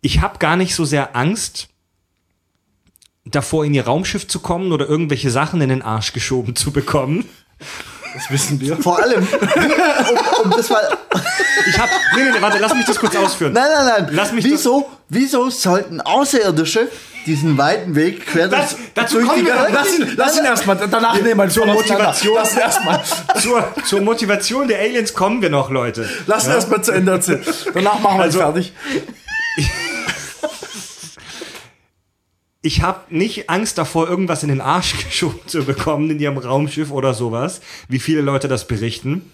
ich 0.00 0.20
habe 0.20 0.38
gar 0.38 0.56
nicht 0.56 0.74
so 0.74 0.84
sehr 0.84 1.14
Angst 1.16 1.68
davor, 3.24 3.64
in 3.64 3.74
ihr 3.74 3.84
Raumschiff 3.84 4.26
zu 4.28 4.40
kommen 4.40 4.72
oder 4.72 4.88
irgendwelche 4.88 5.30
Sachen 5.30 5.60
in 5.60 5.68
den 5.68 5.82
Arsch 5.82 6.12
geschoben 6.12 6.56
zu 6.56 6.72
bekommen. 6.72 7.24
Das 8.14 8.30
wissen 8.30 8.60
wir. 8.60 8.76
Vor 8.76 9.02
allem, 9.02 9.26
um, 9.26 10.44
um 10.44 10.50
das 10.50 10.68
mal. 10.68 10.98
Ich 11.66 11.78
habe, 11.78 11.90
nee, 12.16 12.24
nee, 12.24 12.30
nee, 12.32 12.42
warte, 12.42 12.58
lass 12.58 12.74
mich 12.74 12.84
das 12.84 12.98
kurz 12.98 13.16
ausführen. 13.16 13.52
Nein, 13.54 13.64
nein, 13.74 13.86
nein. 14.04 14.08
Lass 14.14 14.32
mich 14.32 14.44
wieso, 14.44 14.90
wieso 15.08 15.48
sollten 15.48 16.00
Außerirdische 16.00 16.88
diesen 17.24 17.56
weiten 17.56 17.94
Weg 17.94 18.26
quer 18.26 18.48
Das- 18.48 18.70
durch- 18.76 18.82
dazu 18.94 19.14
durch 19.18 19.28
kommen 19.28 19.40
die 19.40 19.46
wir 19.46 19.54
noch. 19.54 19.70
Lass 19.70 19.96
ihn, 19.98 20.12
lass 20.16 20.36
ihn 20.38 20.44
erstmal, 20.44 20.76
danach 20.90 21.14
nehmen 21.14 21.38
wir 21.38 21.48
Zur 21.48 21.66
Motivation. 21.66 22.34
Lass 22.34 22.52
ihn 22.54 22.58
erstmal. 22.58 23.00
Zur, 23.40 23.64
zur 23.86 24.00
Motivation 24.02 24.66
der 24.68 24.80
Aliens 24.80 25.14
kommen 25.14 25.40
wir 25.40 25.48
noch, 25.48 25.70
Leute. 25.70 26.06
Lass 26.26 26.46
ihn 26.46 26.50
erstmal 26.52 26.82
zu 26.82 26.90
Ende 26.92 27.12
erzählen. 27.12 27.42
Danach 27.72 28.00
machen 28.00 28.18
wir 28.18 28.24
Also- 28.24 28.40
es 28.40 28.44
fertig. 28.44 28.72
ich 32.62 32.82
habe 32.82 33.14
nicht 33.14 33.50
Angst 33.50 33.76
davor, 33.76 34.08
irgendwas 34.08 34.42
in 34.42 34.48
den 34.48 34.60
Arsch 34.60 35.04
geschoben 35.04 35.40
zu 35.46 35.64
bekommen 35.64 36.10
in 36.10 36.20
ihrem 36.20 36.38
Raumschiff 36.38 36.90
oder 36.90 37.12
sowas, 37.12 37.60
wie 37.88 37.98
viele 37.98 38.22
Leute 38.22 38.48
das 38.48 38.66
berichten, 38.66 39.30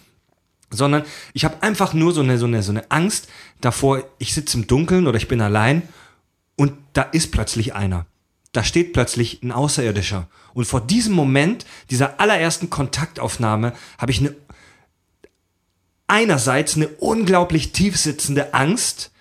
sondern 0.70 1.04
ich 1.35 1.44
habe 1.44 1.62
einfach 1.62 1.94
nur 1.94 2.12
so 2.12 2.20
eine, 2.20 2.38
so, 2.38 2.47
eine, 2.47 2.62
so 2.62 2.73
eine 2.73 2.90
Angst 2.90 3.28
davor, 3.61 4.02
ich 4.18 4.35
sitze 4.35 4.58
im 4.58 4.66
Dunkeln 4.66 5.06
oder 5.06 5.16
ich 5.16 5.28
bin 5.28 5.40
allein 5.40 5.82
und 6.56 6.73
da 6.94 7.02
ist 7.02 7.30
plötzlich 7.30 7.75
einer. 7.75 8.06
Da 8.52 8.64
steht 8.64 8.94
plötzlich 8.94 9.42
ein 9.42 9.52
Außerirdischer. 9.52 10.26
Und 10.54 10.64
vor 10.64 10.80
diesem 10.80 11.14
Moment, 11.14 11.66
dieser 11.90 12.18
allerersten 12.18 12.70
Kontaktaufnahme, 12.70 13.75
habe 13.99 14.11
ich 14.11 14.20
eine 14.20 14.35
einerseits 16.08 16.75
eine 16.75 16.88
unglaublich 16.88 17.73
tiefsitzende 17.73 18.54
Angst, 18.54 19.12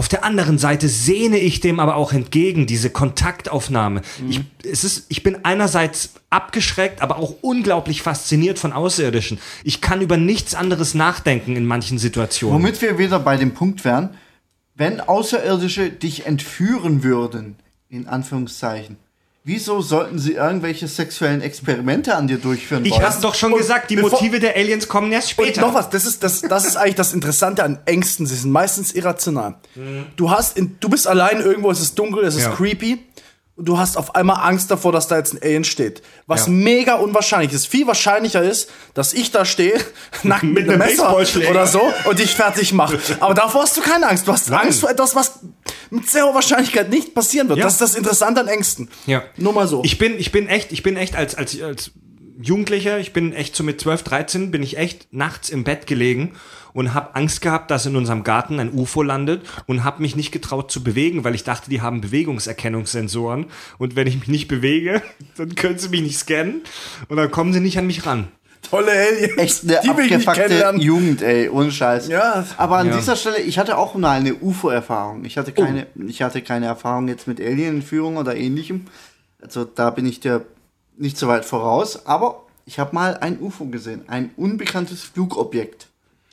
auf 0.00 0.08
der 0.08 0.24
anderen 0.24 0.56
Seite 0.56 0.88
sehne 0.88 1.36
ich 1.36 1.60
dem 1.60 1.78
aber 1.78 1.96
auch 1.96 2.14
entgegen, 2.14 2.66
diese 2.66 2.88
Kontaktaufnahme. 2.88 4.00
Ich, 4.30 4.40
es 4.64 4.82
ist, 4.82 5.04
ich 5.10 5.22
bin 5.22 5.44
einerseits 5.44 6.14
abgeschreckt, 6.30 7.02
aber 7.02 7.18
auch 7.18 7.34
unglaublich 7.42 8.00
fasziniert 8.00 8.58
von 8.58 8.72
Außerirdischen. 8.72 9.38
Ich 9.62 9.82
kann 9.82 10.00
über 10.00 10.16
nichts 10.16 10.54
anderes 10.54 10.94
nachdenken 10.94 11.54
in 11.54 11.66
manchen 11.66 11.98
Situationen. 11.98 12.62
Womit 12.62 12.80
wir 12.80 12.96
wieder 12.96 13.18
bei 13.18 13.36
dem 13.36 13.52
Punkt 13.52 13.84
wären, 13.84 14.14
wenn 14.74 15.02
Außerirdische 15.02 15.90
dich 15.90 16.24
entführen 16.24 17.02
würden, 17.02 17.56
in 17.90 18.08
Anführungszeichen, 18.08 18.96
wieso 19.44 19.80
sollten 19.80 20.18
sie 20.18 20.34
irgendwelche 20.34 20.86
sexuellen 20.86 21.40
Experimente 21.40 22.14
an 22.14 22.26
dir 22.26 22.38
durchführen 22.38 22.84
Ich 22.84 22.92
wollen? 22.92 23.02
hab's 23.02 23.20
doch 23.20 23.34
schon 23.34 23.52
Und 23.52 23.58
gesagt, 23.58 23.90
die 23.90 23.96
Motive 23.96 24.38
der 24.38 24.54
Aliens 24.56 24.86
kommen 24.88 25.10
erst 25.12 25.36
Und 25.38 25.44
später. 25.46 25.60
noch 25.62 25.74
was, 25.74 25.88
das 25.90 26.04
ist, 26.04 26.22
das, 26.22 26.42
das 26.42 26.64
ist 26.64 26.76
eigentlich 26.76 26.96
das 26.96 27.12
Interessante 27.12 27.64
an 27.64 27.78
Ängsten. 27.86 28.26
Sie 28.26 28.36
sind 28.36 28.50
meistens 28.52 28.92
irrational. 28.92 29.54
Du 30.16 30.30
hast, 30.30 30.56
in, 30.58 30.76
du 30.80 30.88
bist 30.88 31.06
allein 31.08 31.40
irgendwo, 31.40 31.70
es 31.70 31.80
ist 31.80 31.98
dunkel, 31.98 32.24
es 32.24 32.36
ist 32.36 32.44
Ja. 32.44 32.50
creepy. 32.54 33.04
und 33.56 33.66
du 33.66 33.76
hast 33.78 33.98
auf 33.98 34.14
einmal 34.14 34.36
Angst 34.48 34.70
davor, 34.70 34.90
dass 34.90 35.06
da 35.06 35.18
jetzt 35.18 35.34
ein 35.34 35.42
Alien 35.42 35.64
steht. 35.64 36.00
Was 36.26 36.46
Ja. 36.46 36.52
mega 36.52 36.94
unwahrscheinlich 36.94 37.52
ist. 37.52 37.66
Viel 37.66 37.86
wahrscheinlicher 37.86 38.42
ist, 38.42 38.70
dass 38.94 39.12
ich 39.12 39.32
da 39.32 39.44
stehe, 39.44 39.78
nackt 40.22 40.44
mit, 40.44 40.62
einem 40.68 40.80
einem 40.80 40.90
Messer 40.90 41.14
oder 41.50 41.66
so 41.66 41.82
und 42.06 42.18
dich 42.18 42.34
fertig 42.34 42.72
mache. 42.72 42.98
Aber 43.20 43.34
davor 43.34 43.62
hast 43.64 43.76
du 43.76 43.82
keine 43.82 44.08
Angst. 44.08 44.26
Du 44.26 44.32
hast 44.32 44.48
Nein. 44.48 44.60
Angst 44.66 44.80
vor 44.80 44.88
etwas, 44.88 45.14
was 45.14 45.40
mit 45.90 46.08
sehr 46.08 46.24
hoher 46.24 46.34
Wahrscheinlichkeit 46.34 46.90
nicht 46.90 47.14
passieren 47.14 47.48
wird. 47.48 47.58
Ja. 47.58 47.64
Das 47.64 47.74
ist 47.74 47.80
das 47.80 47.94
Interessante 47.94 48.40
an 48.40 48.48
Ängsten. 48.48 48.88
Ja. 49.06 49.22
Nur 49.36 49.52
mal 49.52 49.66
so. 49.66 49.82
Ich 49.84 49.98
bin, 49.98 50.18
ich 50.18 50.32
bin 50.32 50.48
echt, 50.48 50.72
ich 50.72 50.82
bin 50.82 50.96
echt 50.96 51.16
als, 51.16 51.34
als, 51.34 51.60
als 51.60 51.92
Jugendlicher, 52.42 52.98
ich 52.98 53.12
bin 53.12 53.32
echt 53.32 53.54
so 53.54 53.62
mit 53.62 53.80
12, 53.80 54.02
13, 54.02 54.50
bin 54.50 54.62
ich 54.62 54.78
echt 54.78 55.12
nachts 55.12 55.50
im 55.50 55.64
Bett 55.64 55.86
gelegen 55.86 56.32
und 56.72 56.94
habe 56.94 57.14
Angst 57.14 57.42
gehabt, 57.42 57.70
dass 57.70 57.86
in 57.86 57.96
unserem 57.96 58.24
Garten 58.24 58.60
ein 58.60 58.72
UFO 58.72 59.02
landet 59.02 59.42
und 59.66 59.84
habe 59.84 60.00
mich 60.00 60.16
nicht 60.16 60.32
getraut 60.32 60.70
zu 60.70 60.82
bewegen, 60.82 61.24
weil 61.24 61.34
ich 61.34 61.44
dachte, 61.44 61.68
die 61.68 61.82
haben 61.82 62.00
Bewegungserkennungssensoren 62.00 63.46
und 63.78 63.96
wenn 63.96 64.06
ich 64.06 64.18
mich 64.18 64.28
nicht 64.28 64.48
bewege, 64.48 65.02
dann 65.36 65.54
können 65.54 65.78
sie 65.78 65.90
mich 65.90 66.02
nicht 66.02 66.18
scannen 66.18 66.62
und 67.08 67.16
dann 67.16 67.30
kommen 67.30 67.52
sie 67.52 67.60
nicht 67.60 67.78
an 67.78 67.86
mich 67.86 68.06
ran. 68.06 68.28
Tolle 68.62 68.92
Aliens. 68.92 69.36
Echt 69.36 69.62
eine 69.64 69.80
Die 69.82 69.96
will 69.96 70.04
ich 70.06 70.10
nicht 70.16 70.28
abgefuckte. 70.28 70.76
Jugend, 70.78 71.22
ey, 71.22 71.48
ohne 71.48 71.70
Scheiß. 71.72 72.08
Ja. 72.08 72.44
Aber 72.56 72.76
an 72.78 72.88
Ja. 72.88 72.96
dieser 72.96 73.16
Stelle, 73.16 73.38
ich 73.38 73.58
hatte 73.58 73.76
auch 73.78 73.94
mal 73.94 74.18
eine 74.18 74.34
UFO-Erfahrung. 74.34 75.24
Ich 75.24 75.36
hatte 75.38 75.52
keine, 75.52 75.86
ich 76.06 76.22
hatte 76.22 76.42
keine 76.42 76.66
Erfahrung 76.66 77.08
jetzt 77.08 77.26
mit 77.26 77.40
Alien-Entführung 77.40 78.16
oder 78.16 78.36
ähnlichem. 78.36 78.86
Also 79.42 79.64
da 79.64 79.90
bin 79.90 80.06
ich 80.06 80.20
dir 80.20 80.44
nicht 80.96 81.16
so 81.18 81.26
weit 81.28 81.44
voraus. 81.44 82.06
Aber 82.06 82.42
ich 82.66 82.78
habe 82.78 82.94
mal 82.94 83.16
ein 83.20 83.40
UFO 83.40 83.64
gesehen, 83.66 84.02
ein 84.08 84.30
unbekanntes 84.36 85.02
Flugobjekt. 85.02 85.86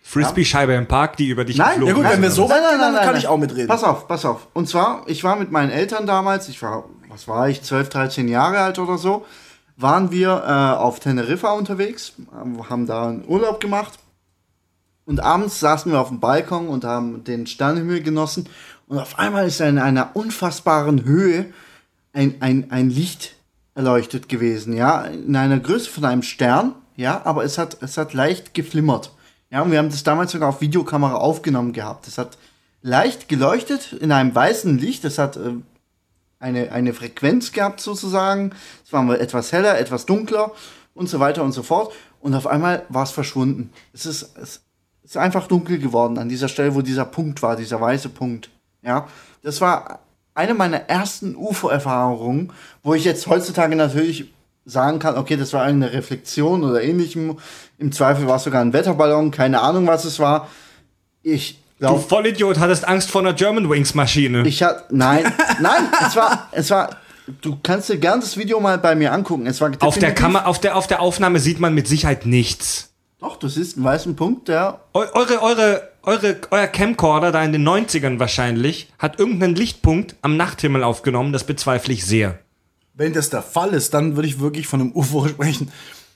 Frisbee-Scheibe 0.04 0.74
im 0.74 0.88
Park, 0.88 1.18
die 1.18 1.28
über 1.30 1.44
dich 1.44 1.58
Nein, 1.58 1.84
Ja 1.86 1.92
gut, 1.94 2.06
ist, 2.06 2.12
wenn 2.12 2.22
wir 2.22 2.32
so 2.32 2.44
was? 2.44 2.52
weit 2.52 2.70
gehen, 2.70 2.80
dann 2.80 2.96
kann 2.96 3.18
ich 3.18 3.28
auch 3.28 3.38
mitreden. 3.38 3.68
Pass 3.68 3.84
auf, 3.84 4.08
pass 4.08 4.24
auf. 4.24 4.48
Und 4.54 4.70
zwar, 4.70 5.04
ich 5.08 5.24
war 5.24 5.36
mit 5.36 5.52
meinen 5.52 5.70
Eltern 5.72 6.06
damals, 6.08 6.48
ich 6.48 6.62
war, 6.62 6.86
was 7.10 7.28
war 7.28 7.50
ich, 7.50 7.62
12, 7.62 7.90
13 7.90 8.28
Jahre 8.30 8.60
alt 8.60 8.80
oder 8.80 8.98
so, 8.98 9.26
waren 9.78 10.12
wir 10.12 10.44
äh, 10.46 10.78
auf 10.78 11.00
Teneriffa 11.00 11.54
unterwegs, 11.54 12.14
haben 12.70 12.88
da 12.88 13.08
einen 13.08 13.26
Urlaub 13.28 13.60
gemacht. 13.60 14.00
Und 15.06 15.22
abends 15.22 15.60
saßen 15.62 15.92
wir 15.92 16.02
auf 16.02 16.10
dem 16.10 16.20
Balkon 16.20 16.68
und 16.68 16.84
haben 16.84 17.24
den 17.24 17.48
Sternenhimmel 17.48 18.02
genossen. 18.02 18.50
Und 18.88 19.00
auf 19.00 19.18
einmal 19.18 19.48
ist 19.48 19.62
in 19.62 19.78
einer 19.78 20.16
unfassbaren 20.16 21.06
Höhe 21.06 21.46
ein, 22.12 22.36
ein, 22.42 22.72
ein 22.72 22.90
Licht 22.90 23.36
erleuchtet 23.76 24.28
gewesen, 24.28 24.74
ja, 24.74 25.02
in 25.02 25.36
einer 25.36 25.60
Größe 25.60 25.90
von 25.90 26.04
einem 26.04 26.24
Stern, 26.24 26.74
ja, 26.96 27.22
aber 27.26 27.44
es 27.44 27.60
hat, 27.60 27.78
es 27.82 27.96
hat 27.98 28.14
leicht 28.14 28.56
geflimmert. 28.56 29.12
Ja, 29.52 29.62
und 29.62 29.72
wir 29.72 29.78
haben 29.78 29.92
das 29.92 30.04
damals 30.04 30.32
sogar 30.32 30.50
auf 30.50 30.62
Videokamera 30.62 31.16
aufgenommen 31.16 31.74
gehabt. 31.74 32.08
Es 32.08 32.18
hat 32.18 32.38
leicht 32.82 33.30
geleuchtet 33.30 33.94
in 33.94 34.12
einem 34.12 34.34
weißen 34.34 34.78
Licht. 34.78 35.06
Es 35.06 35.20
hat 35.20 35.38
äh, 35.38 35.54
eine, 36.40 36.72
eine 36.72 36.94
Frequenz 36.94 37.52
gehabt 37.52 37.80
sozusagen. 37.80 38.52
Es 38.86 38.94
war 38.94 39.04
mal 39.04 39.20
etwas 39.20 39.52
heller, 39.52 39.80
etwas 39.80 40.06
dunkler 40.06 40.52
und 40.94 41.10
so 41.10 41.20
weiter 41.20 41.44
und 41.44 41.52
so 41.52 41.64
fort. 41.64 41.94
Und 42.20 42.34
auf 42.34 42.48
einmal 42.48 42.86
war 42.90 43.04
es 43.04 43.12
verschwunden. 43.12 43.72
Es 43.94 44.06
ist, 44.06 44.38
es 44.38 44.62
ist 45.04 45.18
einfach 45.18 45.48
dunkel 45.48 45.80
geworden 45.80 46.18
an 46.18 46.30
dieser 46.30 46.48
Stelle, 46.48 46.76
wo 46.76 46.82
dieser 46.82 47.06
Punkt 47.06 47.42
war, 47.42 47.56
dieser 47.56 47.80
weiße 47.80 48.10
Punkt. 48.10 48.50
Ja, 48.82 49.08
das 49.42 49.62
war 49.62 50.00
eine 50.34 50.54
meiner 50.54 50.82
ersten 50.90 51.36
UFO-Erfahrungen, 51.36 52.54
wo 52.84 52.94
ich 52.94 53.04
jetzt 53.04 53.28
heutzutage 53.28 53.76
natürlich 53.76 54.34
sagen 54.66 55.00
kann, 55.00 55.18
okay, 55.18 55.38
das 55.38 55.54
war 55.54 55.64
eine 55.64 55.94
Reflexion 55.94 56.64
oder 56.64 56.84
ähnlichem. 56.84 57.38
Im 57.78 57.92
Zweifel 57.92 58.28
war 58.28 58.36
es 58.36 58.44
sogar 58.44 58.62
ein 58.62 58.74
Wetterballon, 58.74 59.32
keine 59.32 59.62
Ahnung, 59.62 59.88
was 59.88 60.06
es 60.06 60.20
war. 60.20 60.50
Ich 61.24 61.60
Du 61.80 61.98
Vollidiot 61.98 62.58
hattest 62.58 62.88
Angst 62.88 63.12
vor 63.12 63.22
einer 63.22 63.34
German 63.34 63.70
Wings 63.70 63.94
Maschine. 63.94 64.48
ich 64.48 64.64
hatte, 64.64 64.86
nein, 64.90 65.32
nein, 65.62 65.90
es 66.08 66.16
war, 66.16 66.50
es 66.52 66.72
war, 66.72 66.90
du 67.42 67.58
kannst 67.62 67.90
dir 67.90 67.98
gern 67.98 68.20
das 68.20 68.36
Video 68.36 68.60
mal 68.60 68.80
bei 68.80 68.96
mir 68.96 69.14
angucken. 69.14 69.46
Es 69.46 69.62
war 69.62 69.72
auf 69.82 70.00
der 70.00 70.14
Kamera, 70.14 70.46
auf 70.46 70.60
der, 70.60 70.76
auf 70.76 70.88
der 70.88 71.02
Aufnahme 71.02 71.40
sieht 71.40 71.60
man 71.60 71.76
mit 71.76 71.88
Sicherheit 71.88 72.26
nichts. 72.26 72.94
Doch, 73.20 73.38
du 73.38 73.48
siehst 73.48 73.78
einen 73.78 73.86
weißen 73.86 74.16
Punkt, 74.16 74.48
der 74.48 74.80
Eu 74.94 75.06
eure, 75.14 75.42
eure, 75.42 75.90
eure, 76.04 76.38
euer 76.52 76.68
Camcorder 76.68 77.32
da 77.32 77.44
in 77.44 77.52
den 77.52 77.68
90ern 77.68 78.20
wahrscheinlich 78.20 78.92
hat 78.98 79.20
irgendeinen 79.20 79.56
Lichtpunkt 79.56 80.16
am 80.22 80.38
Nachthimmel 80.38 80.84
aufgenommen, 80.84 81.34
das 81.34 81.44
bezweifle 81.44 81.94
ich 81.94 82.06
sehr. 82.06 82.40
Wenn 82.94 83.14
das 83.14 83.30
der 83.30 83.44
Fall 83.44 83.74
ist, 83.74 83.94
dann 83.94 84.16
würde 84.16 84.28
ich 84.28 84.40
wirklich 84.40 84.68
von 84.68 84.82
einem 84.82 84.92
UFO 84.96 85.28
sprechen. 85.28 85.72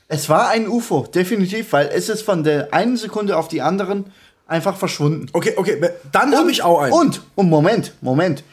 Es 0.07 0.27
war 0.27 0.49
ein 0.49 0.67
UFO, 0.67 1.07
definitiv, 1.07 1.71
weil 1.73 1.89
es 1.93 2.09
ist 2.09 2.23
von 2.23 2.43
der 2.43 2.73
einen 2.73 2.97
Sekunde 2.97 3.37
auf 3.37 3.47
die 3.47 3.61
anderen 3.61 4.11
einfach 4.51 4.75
verschwunden. 4.75 5.27
Okay, 5.33 5.53
okay, 5.55 5.81
dann 6.11 6.35
habe 6.35 6.51
ich 6.51 6.61
auch 6.61 6.81
einen. 6.81 6.93
Und, 6.93 7.21
und 7.35 7.49
Moment, 7.49 7.93
Moment. 8.01 8.43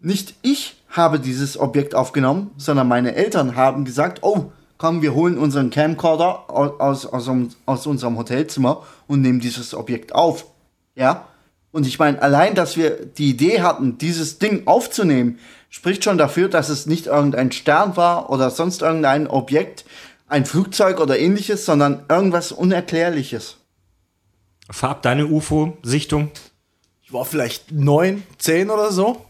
Nicht 0.00 0.34
ich 0.42 0.76
habe 0.90 1.18
dieses 1.18 1.58
Objekt 1.58 1.94
aufgenommen, 1.94 2.50
sondern 2.58 2.86
meine 2.86 3.14
Eltern 3.14 3.56
haben 3.56 3.84
gesagt, 3.84 4.18
oh, 4.22 4.52
komm, 4.76 5.00
wir 5.02 5.14
holen 5.14 5.38
unseren 5.38 5.70
Camcorder 5.70 6.50
aus, 6.50 7.06
aus, 7.06 7.28
aus, 7.66 7.86
unserem- 7.86 8.18
Hotelzimmer 8.18 8.82
und 9.06 9.22
nehmen 9.22 9.40
dieses 9.40 9.74
Objekt 9.74 10.14
auf. 10.14 10.46
Ja? 10.94 11.26
Und 11.72 11.86
ich 11.86 11.98
meine, 11.98 12.20
allein, 12.20 12.54
dass 12.54 12.76
wir 12.76 12.90
die 12.90 13.30
Idee 13.30 13.62
hatten, 13.62 13.98
dieses 13.98 14.38
Ding 14.38 14.66
aufzunehmen, 14.66 15.38
spricht 15.70 16.04
schon 16.04 16.18
dafür, 16.18 16.48
dass 16.48 16.68
es 16.68 16.86
nicht 16.86 17.06
irgendein 17.06 17.50
Stern 17.50 17.96
war 17.96 18.30
oder 18.30 18.50
sonst 18.50 18.82
irgendein 18.82 19.26
Objekt, 19.26 19.84
ein 20.28 20.44
Flugzeug 20.44 21.00
oder 21.00 21.18
ähnliches, 21.18 21.64
sondern 21.64 22.04
irgendwas 22.08 22.52
Unerklärliches. 22.52 23.56
Farb 24.70 25.02
deine 25.02 25.26
UFO-Sichtung. 25.26 26.30
Ich 27.02 27.12
war 27.12 27.24
vielleicht 27.24 27.70
neun, 27.70 28.22
zehn 28.38 28.70
oder 28.70 28.90
so. 28.92 29.24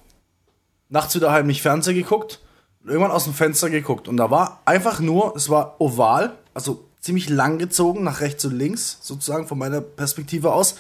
Nachts 0.88 1.14
wieder 1.14 1.32
heimlich 1.32 1.60
Fernsehen 1.62 1.96
geguckt. 1.96 2.40
Und 2.82 2.90
irgendwann 2.90 3.10
aus 3.10 3.24
dem 3.24 3.34
Fenster 3.34 3.70
geguckt. 3.70 4.08
Und 4.08 4.16
da 4.16 4.30
war 4.30 4.60
einfach 4.64 5.00
nur, 5.00 5.34
es 5.34 5.48
war 5.48 5.80
oval, 5.80 6.36
also 6.52 6.84
ziemlich 7.00 7.28
lang 7.28 7.58
gezogen, 7.58 8.04
nach 8.04 8.20
rechts 8.20 8.44
und 8.44 8.56
links, 8.56 8.98
sozusagen 9.00 9.46
von 9.46 9.58
meiner 9.58 9.80
Perspektive 9.80 10.52
aus. 10.52 10.76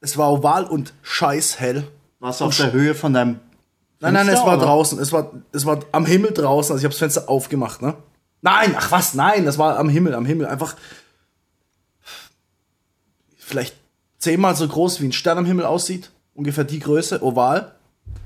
Es 0.00 0.18
war 0.18 0.32
oval 0.32 0.64
und 0.64 0.92
scheißhell. 1.02 1.86
Warst 2.18 2.40
du 2.40 2.46
auf 2.46 2.56
der 2.56 2.72
Höhe 2.72 2.94
von 2.94 3.12
deinem 3.12 3.40
Nein, 4.00 4.12
nein, 4.14 4.26
Fenster, 4.26 4.42
es 4.42 4.46
war 4.46 4.56
oder? 4.56 4.66
draußen. 4.66 4.98
Es 4.98 5.12
war, 5.12 5.30
es 5.52 5.64
war 5.64 5.80
am 5.92 6.04
Himmel 6.04 6.32
draußen. 6.32 6.72
Also 6.72 6.80
ich 6.80 6.84
habe 6.84 6.92
das 6.92 6.98
Fenster 6.98 7.28
aufgemacht, 7.28 7.80
ne? 7.80 7.94
Nein, 8.42 8.74
ach 8.76 8.90
was, 8.90 9.14
nein, 9.14 9.46
das 9.46 9.56
war 9.56 9.78
am 9.78 9.88
Himmel, 9.88 10.14
am 10.14 10.26
Himmel. 10.26 10.46
Einfach 10.46 10.76
vielleicht 13.38 13.74
zehnmal 14.24 14.56
so 14.56 14.66
groß 14.66 15.00
wie 15.00 15.06
ein 15.06 15.12
Stern 15.12 15.38
am 15.38 15.44
Himmel 15.44 15.66
aussieht. 15.66 16.10
Ungefähr 16.34 16.64
die 16.64 16.80
Größe, 16.80 17.22
oval. 17.22 17.74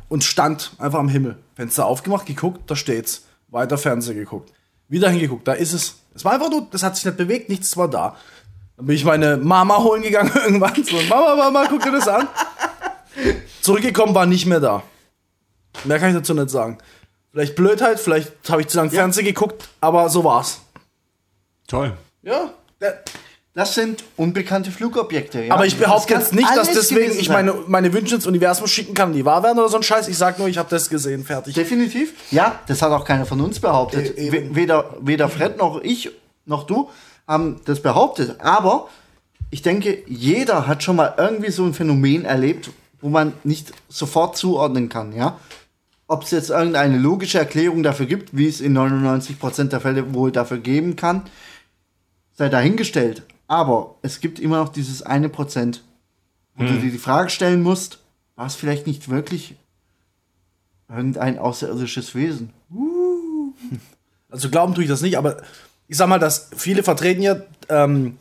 Und 0.09 0.25
stand 0.25 0.73
einfach 0.79 1.01
am 1.01 1.09
Himmel. 1.09 1.37
Fenster 1.55 1.85
aufgemacht, 1.85 2.25
geguckt, 2.25 2.71
da 2.71 2.77
steht's. 2.77 3.25
Weiter 3.49 3.77
Fernseher 3.77 4.15
geguckt. 4.15 4.53
Wieder 4.89 5.11
hingeguckt, 5.11 5.47
da 5.47 5.53
ist 5.53 5.75
es. 5.75 5.97
Es 6.15 6.25
war 6.25 6.33
einfach 6.33 6.51
nur, 6.51 6.67
das 6.71 6.83
hat 6.83 6.97
sich 6.97 7.05
nicht 7.05 7.19
bewegt, 7.19 7.51
nichts 7.51 7.77
war 7.77 7.89
da. 7.89 8.17
Dann 8.77 8.87
bin 8.87 8.97
ich 8.97 9.05
meine 9.05 9.37
Mama 9.37 9.79
holen 9.79 10.03
gegangen 10.03 10.33
irgendwann. 10.45 10.83
So, 10.83 10.97
Mama, 11.09 11.35
Mama, 11.37 11.67
guck 11.69 11.83
dir 11.83 11.93
das 11.93 12.09
an. 12.09 12.29
Zurückgekommen, 13.61 14.15
war 14.15 14.25
nicht 14.25 14.47
mehr 14.47 14.61
da. 14.61 14.83
Mehr 15.85 15.99
kann 15.99 16.11
ich 16.11 16.17
dazu 16.17 16.33
nicht 16.33 16.49
sagen. 16.49 16.79
Vielleicht 17.33 17.57
Blödheit, 17.57 18.01
vielleicht 18.01 18.33
habe 18.49 18.63
ich 18.63 18.69
zu 18.69 18.79
lange 18.79 18.91
Fernsehen 18.91 19.27
geguckt, 19.27 19.69
aber 19.81 20.09
so 20.09 20.25
war's. 20.25 20.61
Toll. 21.67 21.93
Ja. 22.23 22.55
Das 23.59 23.75
sind 23.75 24.05
unbekannte 24.17 24.71
Flugobjekte. 24.71 25.43
Ja? 25.43 25.55
Aber 25.55 25.67
ich 25.67 25.77
behaupte 25.77 26.15
jetzt 26.15 26.33
nicht, 26.33 26.49
dass 26.55 26.71
deswegen 26.71 27.19
ich 27.19 27.29
meine, 27.29 27.53
meine 27.67 27.93
Wünsche 27.93 28.15
ins 28.15 28.25
Universum 28.25 28.69
schicken 28.69 28.95
kann, 28.95 29.13
die 29.13 29.25
wahr 29.25 29.43
werden 29.43 29.59
oder 29.59 29.69
so 29.69 29.79
ein 29.79 29.83
Scheiß. 29.83 30.07
Ich 30.07 30.17
sag 30.17 30.39
nur, 30.39 30.47
ich 30.47 30.59
habe 30.59 30.71
das 30.71 30.89
gesehen, 30.89 31.25
fertig. 31.25 31.55
Definitiv. 31.55 32.13
Ja, 32.31 32.61
das 32.69 32.83
hat 32.83 32.93
auch 32.93 33.05
keiner 33.05 33.27
von 33.27 33.41
uns 33.41 33.59
behauptet. 33.59 34.17
E- 34.17 34.55
Weder, 34.55 34.95
weder 35.01 35.29
Fred 35.29 35.57
noch 35.57 35.83
ich 35.83 36.13
noch 36.47 36.69
du 36.69 36.89
haben 37.27 37.61
das 37.65 37.83
behauptet. 37.83 38.37
Aber 38.41 38.91
ich 39.51 39.63
denke, 39.63 40.05
jeder 40.07 40.69
hat 40.69 40.85
schon 40.85 40.95
mal 40.95 41.15
irgendwie 41.19 41.51
so 41.51 41.65
ein 41.65 41.75
Phänomen 41.75 42.27
erlebt, 42.27 42.71
wo 43.01 43.09
man 43.09 43.33
nicht 43.43 43.73
sofort 43.89 44.37
zuordnen 44.37 44.89
kann, 44.89 45.13
ja. 45.13 45.37
Ob 46.07 46.23
es 46.23 46.31
jetzt 46.31 46.51
irgendeine 46.51 46.97
logische 46.97 47.41
Erklärung 47.41 47.83
dafür 47.83 48.07
gibt, 48.07 48.37
wie 48.37 48.47
es 48.47 48.61
in 48.61 48.79
99% 48.79 49.65
der 49.65 49.81
Fälle 49.81 50.15
wohl 50.15 50.31
dafür 50.31 50.59
geben 50.59 50.95
kann, 50.95 51.23
sei 52.35 52.49
dahingestellt. 52.49 53.25
Aber 53.49 53.97
es 54.03 54.21
gibt 54.21 54.39
immer 54.39 54.59
noch 54.59 54.69
dieses 54.69 55.03
eine 55.03 55.29
Prozent, 55.29 55.83
wo 56.55 56.65
du 56.65 56.79
dir 56.79 56.91
die 56.91 56.99
Frage 56.99 57.31
stellen 57.31 57.63
musst, 57.63 58.01
war 58.37 58.47
es 58.47 58.55
vielleicht 58.55 58.87
nicht 58.87 59.09
wirklich 59.09 59.57
irgendein 60.89 61.39
außerirdisches 61.39 62.15
Wesen? 62.15 62.51
Also 64.31 64.51
glauben 64.51 64.75
tue 64.75 64.85
ich 64.85 64.91
das 64.91 65.03
nicht, 65.03 65.17
aber 65.17 65.39
ich 65.89 65.97
sag 65.97 66.09
mal, 66.09 66.19
dass 66.19 66.51
viele 66.57 66.83
vertreten 66.83 67.23
ja 67.23 67.41
ähm, 67.69 68.17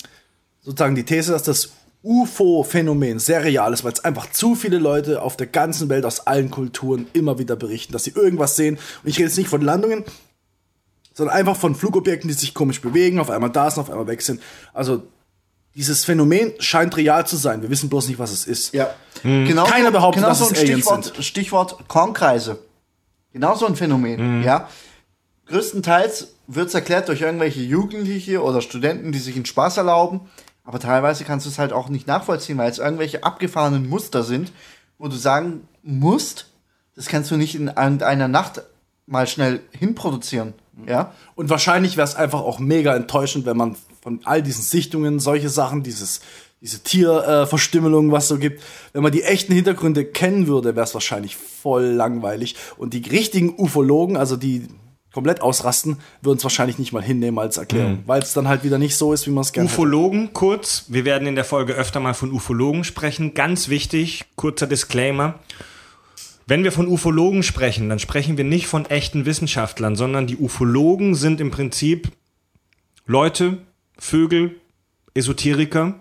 sozusagen 0.62 0.96
die 0.96 1.04
These, 1.04 1.34
dass 1.34 1.44
das 1.44 1.74
UFO-Phänomen 2.04 3.20
sehr 3.20 3.44
real 3.44 3.74
ist, 3.74 3.84
weil 3.84 3.92
es 3.92 4.06
einfach 4.06 4.32
zu 4.32 4.56
viele 4.56 4.78
Leute 4.78 5.22
auf 5.22 5.36
der 5.36 5.48
ganzen 5.48 5.90
Welt 5.90 6.06
aus 6.06 6.26
allen 6.26 6.50
Kulturen 6.52 7.08
immer 7.12 7.38
wieder 7.40 7.58
berichten, 7.58 7.92
dass 7.92 8.06
sie 8.06 8.12
irgendwas 8.12 8.56
sehen. 8.56 8.78
Und 9.04 9.10
ich 9.10 9.18
rede 9.18 9.28
jetzt 9.28 9.38
nicht 9.38 9.50
von 9.50 9.62
Landungen, 9.62 10.06
sondern 11.14 11.36
einfach 11.36 11.58
von 11.58 11.76
Flugobjekten, 11.76 12.30
die 12.30 12.34
sich 12.34 12.54
komisch 12.54 12.80
bewegen, 12.80 13.20
auf 13.20 13.30
einmal 13.30 13.50
da 13.50 13.70
sind, 13.70 13.82
auf 13.82 13.90
einmal 13.90 14.08
weg 14.08 14.22
sind. 14.22 14.42
Also 14.74 15.04
dieses 15.78 16.04
Phänomen 16.04 16.54
scheint 16.58 16.98
real 16.98 17.26
zu 17.28 17.38
sein. 17.38 17.62
Wir 17.62 17.70
wissen 17.70 17.88
bloß 17.88 18.08
nicht, 18.08 18.18
was 18.18 18.32
es 18.32 18.48
ist. 18.48 18.74
Ja. 18.74 18.90
Genau 19.22 19.64
Keiner 19.66 19.92
behauptet, 19.92 20.24
genau 20.24 20.30
dass 20.30 20.40
so 20.40 20.46
es 20.46 20.52
ein 20.52 20.58
Aliens 20.58 20.80
Stichwort, 20.80 21.24
Stichwort 21.24 21.88
Kornkreise. 21.88 22.60
Genau 23.32 23.56
so 23.56 23.68
ein 23.68 23.76
Phänomen, 23.76 24.44
ja. 24.44 24.68
Größtenteils 25.46 26.34
wird 26.48 26.70
es 26.70 26.74
erklärt 26.74 27.08
durch 27.08 27.22
irgendwelche 27.22 27.62
Jugendliche 27.62 28.42
oder 28.42 28.62
Studenten, 28.62 29.12
die 29.12 29.20
sich 29.20 29.36
einen 29.36 29.46
Spaß 29.46 29.78
erlauben. 29.78 30.22
Aber 30.66 30.80
teilweise 30.80 31.24
kannst 31.24 31.46
du 31.46 31.50
es 31.50 31.60
halt 31.60 31.72
auch 31.72 31.90
nicht 31.90 32.08
nachvollziehen, 32.08 32.58
weil 32.58 32.72
es 32.72 32.80
irgendwelche 32.80 33.24
abgefahrenen 33.24 33.88
Muster 33.88 34.24
sind, 34.24 34.52
wo 34.98 35.08
du 35.08 35.16
sagen 35.16 35.68
musst, 35.84 36.48
das 36.96 37.06
kannst 37.06 37.30
du 37.30 37.38
nicht 37.38 37.56
in 37.56 37.68
irgendeiner 37.68 38.28
Nacht 38.28 38.64
mal 39.06 39.28
schnell 39.28 39.62
hinproduzieren. 39.72 40.54
Ja? 40.88 41.14
Und 41.36 41.50
wahrscheinlich 41.50 41.98
wäre 41.98 42.08
es 42.08 42.16
einfach 42.16 42.42
auch 42.42 42.60
mega 42.60 42.96
enttäuschend, 42.96 43.46
wenn 43.46 43.58
man 43.58 43.76
von 44.08 44.22
all 44.24 44.42
diesen 44.42 44.64
Sichtungen, 44.64 45.20
solche 45.20 45.50
Sachen, 45.50 45.84
dieses, 45.84 46.22
diese 46.62 46.80
Tierverstümmelung, 46.82 48.10
was 48.14 48.30
so 48.30 48.38
gibt, 48.38 48.64
wenn 48.94 49.04
man 49.04 49.12
die 49.12 49.24
echten 49.24 49.52
Hintergründe 49.52 50.06
kennen 50.06 50.48
würde, 50.48 50.78
wäre 50.78 50.86
es 50.86 50.94
wahrscheinlich 50.94 51.36
voll 51.36 51.84
langweilig. 51.88 52.56
Und 52.78 52.94
die 52.94 53.02
richtigen 53.10 53.54
Ufologen, 53.60 54.16
also 54.16 54.38
die 54.38 54.70
komplett 55.12 55.42
ausrasten, 55.42 55.98
würden 56.22 56.38
es 56.38 56.44
wahrscheinlich 56.46 56.80
nicht 56.80 56.94
mal 56.94 57.04
hinnehmen 57.04 57.38
als 57.38 57.58
Erklärung, 57.58 58.04
weil 58.06 58.22
es 58.22 58.32
dann 58.32 58.48
halt 58.48 58.64
wieder 58.64 58.78
nicht 58.78 58.96
so 58.96 59.12
ist, 59.12 59.28
wie 59.28 59.32
man 59.32 59.42
es 59.42 59.52
gerne 59.52 59.68
hätte. 59.68 59.78
Ufologen, 59.78 60.32
kurz, 60.32 60.86
wir 60.88 61.04
werden 61.04 61.28
in 61.28 61.36
der 61.36 61.44
Folge 61.44 61.74
öfter 61.74 62.00
mal 62.00 62.14
von 62.14 62.32
Ufologen 62.32 62.86
sprechen. 62.86 63.34
Ganz 63.34 63.68
wichtig, 63.68 64.24
kurzer 64.38 64.68
Disclaimer. 64.68 65.38
Wenn 66.46 66.64
wir 66.64 66.72
von 66.72 66.88
Ufologen 66.88 67.44
sprechen, 67.44 67.90
dann 67.90 68.00
sprechen 68.00 68.38
wir 68.38 68.46
nicht 68.46 68.68
von 68.68 68.86
echten 68.86 69.26
Wissenschaftlern, 69.26 69.98
sondern 69.98 70.28
die 70.28 70.38
Ufologen 70.38 71.14
sind 71.14 71.42
im 71.42 71.52
Prinzip 71.52 72.10
Leute, 73.06 73.58
Vögel, 73.98 74.56
Esoteriker, 75.14 75.96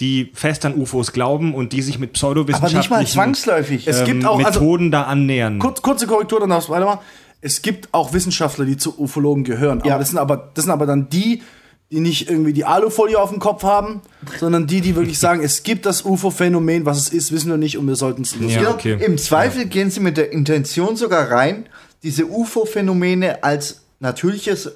die 0.00 0.30
fest 0.34 0.64
an 0.64 0.74
UFOs 0.76 1.12
glauben 1.12 1.54
und 1.54 1.72
die 1.72 1.82
sich 1.82 1.98
mit 1.98 2.10
Aber 2.22 2.34
nicht 2.34 2.44
mal 2.44 2.44
pseudowissenschaftlichen 2.46 3.12
zwangsläufig. 3.12 3.88
Es 3.88 4.04
gibt 4.04 4.22
ähm, 4.22 4.28
auch, 4.28 4.38
also- 4.38 4.60
Methoden 4.60 4.90
da 4.90 5.02
annähern. 5.02 5.58
Kurz, 5.58 5.82
kurze 5.82 6.06
Korrektur, 6.06 6.40
dann 6.40 6.50
darfst 6.50 6.68
du 6.68 6.72
weitermachen. 6.72 7.00
Es 7.40 7.62
gibt 7.62 7.88
auch 7.92 8.12
Wissenschaftler, 8.12 8.64
die 8.64 8.76
zu 8.76 8.98
Ufologen 8.98 9.44
gehören. 9.44 9.82
Ja. 9.84 9.92
Aber 9.92 10.00
das 10.00 10.10
sind 10.10 10.18
aber, 10.18 10.50
das 10.54 10.64
sind 10.64 10.72
aber 10.72 10.86
dann 10.86 11.08
die, 11.08 11.42
die 11.90 12.00
nicht 12.00 12.28
irgendwie 12.28 12.52
die 12.52 12.64
Alufolie 12.64 13.18
auf 13.18 13.30
dem 13.30 13.38
Kopf 13.38 13.62
haben, 13.62 14.02
sondern 14.38 14.66
die, 14.66 14.80
die 14.80 14.94
wirklich 14.94 15.18
sagen, 15.18 15.42
es 15.42 15.62
gibt 15.62 15.86
das 15.86 16.04
UFO-Phänomen, 16.04 16.84
was 16.84 16.98
es 16.98 17.08
ist, 17.10 17.32
wissen 17.32 17.50
wir 17.50 17.56
nicht 17.56 17.78
und 17.78 17.86
wir 17.86 17.96
sollten 17.96 18.22
es 18.22 18.34
Ja, 18.38 18.58
Genau, 18.58 18.70
okay. 18.72 18.98
Im 19.00 19.18
Zweifel 19.18 19.66
gehen 19.66 19.90
sie 19.90 20.00
mit 20.00 20.16
der 20.16 20.32
Intention 20.32 20.96
sogar 20.96 21.30
rein, 21.30 21.66
diese 22.02 22.26
UFO-Phänomene 22.26 23.42
als 23.42 23.82
natürliches 24.00 24.72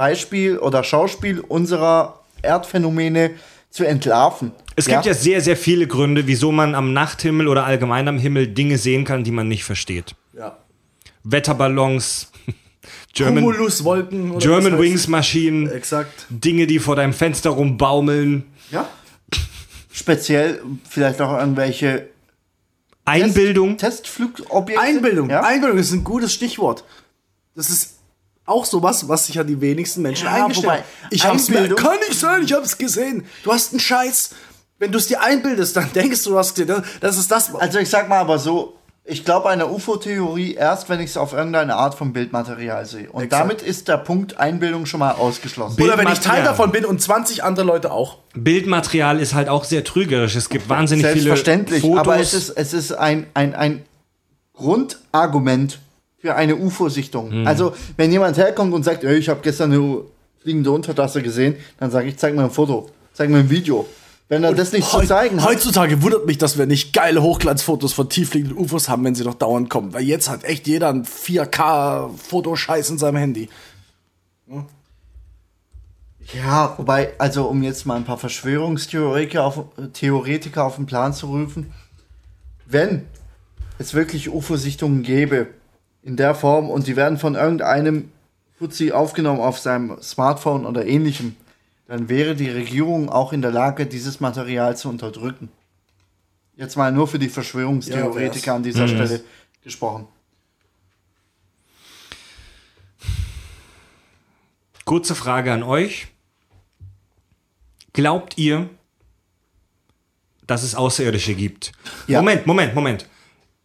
Beispiel 0.00 0.56
oder 0.56 0.82
Schauspiel 0.82 1.40
unserer 1.40 2.20
Erdphänomene 2.40 3.32
zu 3.68 3.84
entlarven. 3.84 4.52
Es 4.74 4.86
gibt 4.86 5.04
ja 5.04 5.12
sehr, 5.12 5.42
sehr 5.42 5.58
viele 5.58 5.86
Gründe, 5.86 6.26
wieso 6.26 6.52
man 6.52 6.74
am 6.74 6.94
Nachthimmel 6.94 7.46
oder 7.48 7.66
allgemein 7.66 8.08
am 8.08 8.16
Himmel 8.16 8.46
Dinge 8.48 8.78
sehen 8.78 9.04
kann, 9.04 9.24
die 9.24 9.30
man 9.30 9.46
nicht 9.46 9.62
versteht. 9.64 10.14
Ja. 10.32 10.56
Wetterballons, 11.22 12.32
German, 13.12 13.44
Cumuluswolken. 13.44 14.30
oder 14.30 14.36
was 14.36 14.42
German 14.42 14.74
heißt- 14.76 14.80
Wings 14.80 15.06
Maschinen, 15.06 15.70
Exakt. 15.70 16.24
Dinge, 16.30 16.66
die 16.66 16.78
vor 16.78 16.96
deinem 16.96 17.12
Fenster 17.12 17.50
rumbaumeln, 17.50 18.44
ja. 18.70 18.88
Speziell 19.92 20.62
vielleicht 20.88 21.20
auch 21.20 21.38
irgendwelche 21.38 22.08
Einbildung. 23.04 23.76
Testflugobjekte. 23.76 24.82
Einbildung. 24.82 25.28
Ja? 25.28 25.42
Einbildung 25.42 25.76
ist 25.78 25.92
ein 25.92 26.04
gutes 26.04 26.32
Stichwort. 26.32 26.84
Das 27.54 27.68
ist 27.68 27.99
auch 28.50 28.64
sowas, 28.64 29.08
was 29.08 29.26
sich 29.26 29.36
ja 29.36 29.44
die 29.44 29.60
wenigsten 29.60 30.02
Menschen 30.02 30.26
Ja, 30.26 30.44
eingestehen. 30.44 30.64
wobei, 30.70 30.84
Ich 31.10 31.24
hab's 31.24 31.48
mir, 31.48 31.74
kann 31.74 31.98
nicht 32.08 32.18
sein, 32.18 32.42
ich 32.42 32.52
hab's 32.52 32.76
gesehen. 32.76 33.24
Du 33.44 33.52
hast 33.52 33.72
einen 33.72 33.80
Scheiß. 33.80 34.30
Wenn 34.78 34.92
du 34.92 34.98
es 34.98 35.06
dir 35.06 35.22
einbildest, 35.22 35.76
dann 35.76 35.90
denkst 35.94 36.24
du, 36.24 36.30
du 36.30 36.38
hast 36.38 36.54
gesehen. 36.54 36.68
Das, 36.68 36.82
das 37.00 37.18
ist 37.18 37.30
das. 37.30 37.54
Also 37.54 37.78
ich 37.78 37.88
sag 37.88 38.08
mal 38.08 38.18
aber 38.18 38.38
so, 38.38 38.74
ich 39.04 39.24
glaube 39.24 39.48
einer 39.48 39.70
UFO-Theorie 39.70 40.54
erst, 40.54 40.88
wenn 40.88 41.00
ich 41.00 41.10
es 41.10 41.16
auf 41.16 41.32
irgendeine 41.32 41.74
Art 41.74 41.94
von 41.96 42.12
Bildmaterial 42.12 42.86
sehe. 42.86 43.10
Und 43.10 43.24
Exakt. 43.24 43.42
damit 43.42 43.62
ist 43.62 43.88
der 43.88 43.96
Punkt 43.96 44.38
Einbildung 44.38 44.86
schon 44.86 45.00
mal 45.00 45.12
ausgeschlossen. 45.12 45.82
Oder 45.82 45.98
wenn 45.98 46.08
ich 46.08 46.20
Teil 46.20 46.44
davon 46.44 46.70
bin 46.70 46.84
und 46.84 47.00
20 47.02 47.42
andere 47.42 47.66
Leute 47.66 47.90
auch. 47.92 48.18
Bildmaterial 48.34 49.18
ist 49.18 49.34
halt 49.34 49.48
auch 49.48 49.64
sehr 49.64 49.84
trügerisch. 49.84 50.36
Es 50.36 50.48
gibt 50.48 50.68
wahnsinnig 50.68 51.04
viele 51.06 51.14
Selbstverständlich, 51.22 51.80
Fotos. 51.82 51.98
aber 51.98 52.18
es 52.20 52.34
ist, 52.34 52.50
es 52.50 52.72
ist 52.72 52.92
ein, 52.92 53.26
ein, 53.34 53.54
ein 53.54 53.84
Grundargument 54.54 55.78
für 56.20 56.34
eine 56.34 56.56
UFO-Sichtung. 56.56 57.46
Also, 57.46 57.74
wenn 57.96 58.12
jemand 58.12 58.36
herkommt 58.36 58.74
und 58.74 58.84
sagt, 58.84 59.04
"Ey, 59.04 59.16
ich 59.16 59.28
habe 59.28 59.40
gestern 59.42 59.72
eine 59.72 60.02
fliegende 60.40 60.70
Untertasse 60.70 61.22
gesehen, 61.22 61.56
dann 61.78 61.90
sage 61.90 62.08
ich, 62.08 62.16
zeig 62.16 62.34
mir 62.34 62.44
ein 62.44 62.50
Foto, 62.50 62.90
zeig 63.12 63.30
mir 63.30 63.38
ein 63.38 63.50
Video. 63.50 63.86
Wenn 64.28 64.44
er 64.44 64.54
das 64.54 64.72
nicht 64.72 64.88
zu 64.88 65.00
zeigen 65.00 65.42
hat, 65.42 65.48
Heutzutage 65.48 66.02
wundert 66.02 66.24
mich, 66.24 66.38
dass 66.38 66.56
wir 66.56 66.66
nicht 66.66 66.92
geile 66.92 67.20
Hochglanzfotos 67.20 67.92
von 67.92 68.08
tieffliegenden 68.08 68.56
UFOs 68.56 68.88
haben, 68.88 69.04
wenn 69.04 69.16
sie 69.16 69.24
doch 69.24 69.34
dauernd 69.34 69.68
kommen. 69.68 69.92
Weil 69.92 70.02
jetzt 70.02 70.28
hat 70.30 70.44
echt 70.44 70.68
jeder 70.68 70.88
ein 70.88 71.04
4K-Fotoscheiß 71.04 72.90
in 72.90 72.98
seinem 72.98 73.16
Handy. 73.16 73.48
Ja, 76.32 76.74
wobei, 76.76 77.12
also 77.18 77.46
um 77.46 77.64
jetzt 77.64 77.86
mal 77.86 77.96
ein 77.96 78.04
paar 78.04 78.18
Verschwörungstheoretiker 78.18 79.44
auf, 79.44 79.64
Theoretiker 79.94 80.64
auf 80.64 80.76
den 80.76 80.86
Plan 80.86 81.12
zu 81.12 81.26
rufen, 81.26 81.72
wenn 82.66 83.06
es 83.78 83.94
wirklich 83.94 84.28
UFO-Sichtungen 84.32 85.02
gäbe 85.02 85.48
in 86.02 86.16
der 86.16 86.34
Form 86.34 86.70
und 86.70 86.86
die 86.86 86.96
werden 86.96 87.18
von 87.18 87.34
irgendeinem 87.34 88.10
Fuzzi 88.58 88.92
aufgenommen 88.92 89.40
auf 89.40 89.58
seinem 89.58 90.00
Smartphone 90.02 90.66
oder 90.66 90.84
ähnlichem, 90.86 91.36
dann 91.88 92.08
wäre 92.08 92.34
die 92.34 92.50
Regierung 92.50 93.08
auch 93.08 93.32
in 93.32 93.42
der 93.42 93.50
Lage, 93.50 93.86
dieses 93.86 94.20
Material 94.20 94.76
zu 94.76 94.88
unterdrücken. 94.88 95.48
Jetzt 96.56 96.76
mal 96.76 96.92
nur 96.92 97.08
für 97.08 97.18
die 97.18 97.28
Verschwörungstheoretiker 97.28 98.48
Ja, 98.48 98.56
an 98.56 98.62
dieser 98.62 98.86
Stelle 98.86 99.22
gesprochen. 99.62 100.06
Kurze 104.84 105.14
Frage 105.14 105.52
an 105.52 105.62
euch. 105.62 106.08
Glaubt 107.92 108.38
ihr, 108.38 108.68
dass 110.46 110.62
es 110.62 110.74
Außerirdische 110.74 111.34
gibt? 111.34 111.72
Ja. 112.06 112.18
Moment, 112.18 112.46
Moment, 112.46 112.74
Moment. 112.74 113.06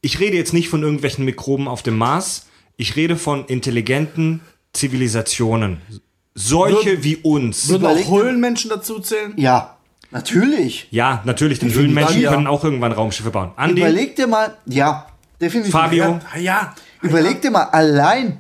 Ich 0.05 0.19
rede 0.19 0.37
jetzt 0.37 0.53
nicht 0.53 0.69
von 0.69 0.83
irgendwelchen 0.83 1.25
Mikroben 1.25 1.67
auf 1.67 1.81
dem 1.81 1.97
Mars. 1.97 2.45
Ich 2.77 2.95
rede 2.95 3.15
von 3.17 3.43
intelligenten 3.47 4.41
Zivilisationen. 4.71 5.81
Solche 6.35 7.03
wie 7.03 7.15
uns. 7.15 7.69
Würden 7.69 7.87
Überleg- 7.87 8.05
auch 8.05 8.19
Höhlenmenschen 8.19 8.69
dazu 8.69 8.99
zählen? 8.99 9.33
Ja, 9.35 9.77
natürlich. 10.11 10.87
Ja, 10.91 11.23
natürlich, 11.25 11.57
denn 11.57 11.69
Definitiv, 11.69 11.95
Höhlenmenschen 11.95 12.21
ja. 12.21 12.31
können 12.31 12.45
auch 12.45 12.63
irgendwann 12.63 12.91
Raumschiffe 12.91 13.31
bauen. 13.31 13.49
Andi, 13.55 13.81
Überleg 13.81 14.15
dir 14.15 14.27
mal, 14.27 14.55
ja, 14.67 15.07
definitiv. 15.41 15.71
Fabio, 15.71 16.03
Ja. 16.03 16.19
Ah, 16.31 16.37
ja. 16.37 16.75
Überleg 17.01 17.41
dir 17.41 17.49
mal, 17.49 17.63
allein, 17.63 18.37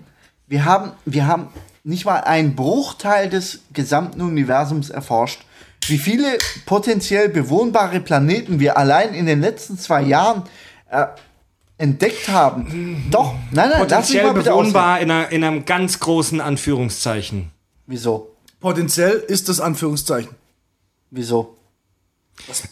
wir 0.47 0.65
haben, 0.65 0.91
wir 1.05 1.25
haben 1.25 1.47
nicht 1.83 2.05
mal 2.05 2.19
einen 2.19 2.55
Bruchteil 2.55 3.27
des 3.27 3.61
gesamten 3.73 4.21
Universums 4.21 4.91
erforscht. 4.91 5.41
Wie 5.87 5.97
viele 5.97 6.37
potenziell 6.67 7.29
bewohnbare 7.29 8.01
Planeten 8.01 8.59
wir 8.59 8.77
allein 8.77 9.15
in 9.15 9.25
den 9.25 9.41
letzten 9.41 9.79
zwei 9.79 10.03
Jahren 10.03 10.43
äh, 10.91 11.05
entdeckt 11.77 12.29
haben. 12.29 13.05
Doch, 13.11 13.33
nein, 13.51 13.69
nein, 13.69 13.87
lass 13.89 14.09
mich 14.09 14.21
potenziell 14.21 14.33
bewohnbar 14.33 14.99
in, 14.99 15.11
einer, 15.11 15.31
in 15.31 15.43
einem 15.43 15.65
ganz 15.65 15.99
großen 15.99 16.41
Anführungszeichen. 16.41 17.51
Wieso? 17.87 18.35
Potenziell 18.59 19.23
ist 19.27 19.49
das 19.49 19.59
Anführungszeichen. 19.59 20.31
Wieso? 21.11 21.55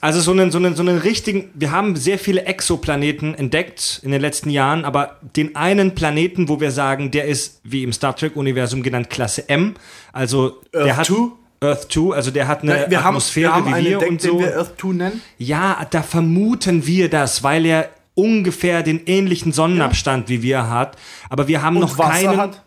Also 0.02 0.20
so 0.20 0.32
einen, 0.32 0.52
so 0.52 0.58
einen, 0.58 0.76
so 0.76 0.82
einen 0.82 0.98
richtigen, 0.98 1.50
wir 1.54 1.72
haben 1.72 1.96
sehr 1.96 2.20
viele 2.20 2.46
Exoplaneten 2.46 3.34
entdeckt 3.34 4.02
in 4.04 4.12
den 4.12 4.20
letzten 4.20 4.50
Jahren, 4.50 4.84
aber 4.84 5.20
den 5.36 5.56
einen 5.56 5.96
Planeten, 5.96 6.50
wo 6.50 6.60
wir 6.60 6.72
sagen, 6.72 7.12
der 7.12 7.26
ist, 7.26 7.62
wie 7.64 7.84
im 7.84 7.94
Star 7.94 8.16
Trek-Universum 8.16 8.84
genannt, 8.84 9.10
Klasse 9.10 9.48
M, 9.48 9.76
also 10.12 10.62
der 10.74 10.88
Earth 10.88 10.98
hat 10.98 11.06
2? 11.08 11.14
Earth 11.62 11.92
2, 11.92 12.14
also 12.14 12.32
der 12.32 12.48
hat 12.48 12.64
eine 12.64 12.86
wir 12.90 13.04
haben, 13.04 13.16
Atmosphäre 13.16 13.52
wir 13.52 13.56
haben 13.56 13.66
wie 13.68 13.74
einen 13.74 13.86
wir 13.86 13.94
entdeckt, 13.94 14.12
und 14.12 14.22
so. 14.22 14.38
den 14.38 14.40
wir 14.40 14.58
Earth 14.58 14.74
2 14.82 14.88
nennen. 14.90 15.22
Ja, 15.38 15.88
da 15.90 16.04
vermuten 16.04 16.86
wir 16.86 17.10
das, 17.10 17.42
weil 17.42 17.66
er 17.66 17.90
ungefähr 18.16 18.84
den 18.84 19.06
ähnlichen 19.06 19.52
Sonnenabstand 19.52 20.30
wie 20.30 20.42
wir 20.42 20.70
hat, 20.70 20.98
aber 21.30 21.48
wir 21.48 21.62
haben 21.62 21.78
Und 21.78 21.82
noch 21.84 21.98
Wasser 21.98 22.12
keinen. 22.12 22.38
hat. 22.38 22.64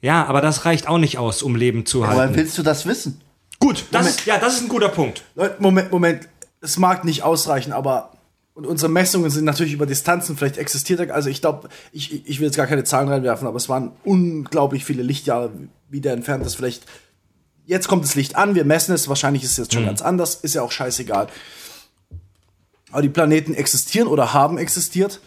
Ja, 0.00 0.24
aber 0.26 0.40
das 0.40 0.64
reicht 0.64 0.88
auch 0.88 0.98
nicht 0.98 1.18
aus, 1.18 1.42
um 1.42 1.54
Leben 1.54 1.86
zu 1.86 2.02
Aber 2.04 2.16
halten. 2.16 2.34
willst 2.34 2.58
du 2.58 2.62
das 2.62 2.86
wissen? 2.86 3.20
Gut, 3.60 3.84
das 3.92 4.08
ist, 4.08 4.26
ja, 4.26 4.38
das 4.38 4.54
ist 4.56 4.62
ein 4.62 4.68
guter 4.68 4.88
Punkt. 4.88 5.22
Moment, 5.60 5.92
Moment. 5.92 6.28
Es 6.60 6.78
mag 6.78 7.04
nicht 7.04 7.22
ausreichen, 7.22 7.72
aber 7.72 8.10
und 8.54 8.66
unsere 8.66 8.90
Messungen 8.90 9.30
sind 9.30 9.44
natürlich 9.44 9.72
über 9.72 9.86
Distanzen, 9.86 10.36
vielleicht 10.36 10.58
existiert 10.58 11.00
er, 11.00 11.14
also 11.14 11.30
ich 11.30 11.40
glaube, 11.40 11.68
ich, 11.90 12.28
ich 12.28 12.38
will 12.38 12.46
jetzt 12.46 12.56
gar 12.56 12.66
keine 12.66 12.84
Zahlen 12.84 13.08
reinwerfen, 13.08 13.46
aber 13.48 13.56
es 13.56 13.68
waren 13.68 13.92
unglaublich 14.04 14.84
viele 14.84 15.02
Lichtjahre 15.02 15.50
wieder 15.88 16.12
entfernt, 16.12 16.44
das 16.44 16.54
vielleicht, 16.54 16.84
jetzt 17.64 17.88
kommt 17.88 18.04
das 18.04 18.14
Licht 18.14 18.36
an, 18.36 18.54
wir 18.54 18.64
messen 18.64 18.94
es, 18.94 19.08
wahrscheinlich 19.08 19.42
ist 19.42 19.52
es 19.52 19.56
jetzt 19.56 19.72
schon 19.72 19.86
ganz 19.86 20.02
anders, 20.02 20.34
ist 20.34 20.54
ja 20.54 20.62
auch 20.62 20.70
scheißegal. 20.70 21.28
Aber 22.92 23.02
die 23.02 23.08
Planeten 23.08 23.54
existieren 23.54 24.06
oder 24.06 24.32
haben 24.32 24.58
existiert, 24.58 25.20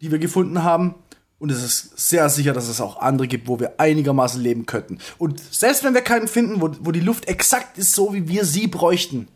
die 0.00 0.10
wir 0.10 0.18
gefunden 0.18 0.62
haben. 0.64 0.94
Und 1.38 1.50
es 1.50 1.62
ist 1.62 1.98
sehr 1.98 2.28
sicher, 2.28 2.52
dass 2.52 2.68
es 2.68 2.80
auch 2.82 2.98
andere 3.00 3.26
gibt, 3.28 3.48
wo 3.48 3.60
wir 3.60 3.74
einigermaßen 3.78 4.42
leben 4.42 4.66
könnten. 4.66 4.98
Und 5.16 5.40
selbst 5.54 5.84
wenn 5.84 5.94
wir 5.94 6.02
keinen 6.02 6.28
finden, 6.28 6.60
wo, 6.60 6.70
wo 6.80 6.90
die 6.92 7.00
Luft 7.00 7.28
exakt 7.28 7.78
ist, 7.78 7.94
so 7.94 8.12
wie 8.12 8.28
wir 8.28 8.44
sie 8.44 8.66
bräuchten, 8.66 9.28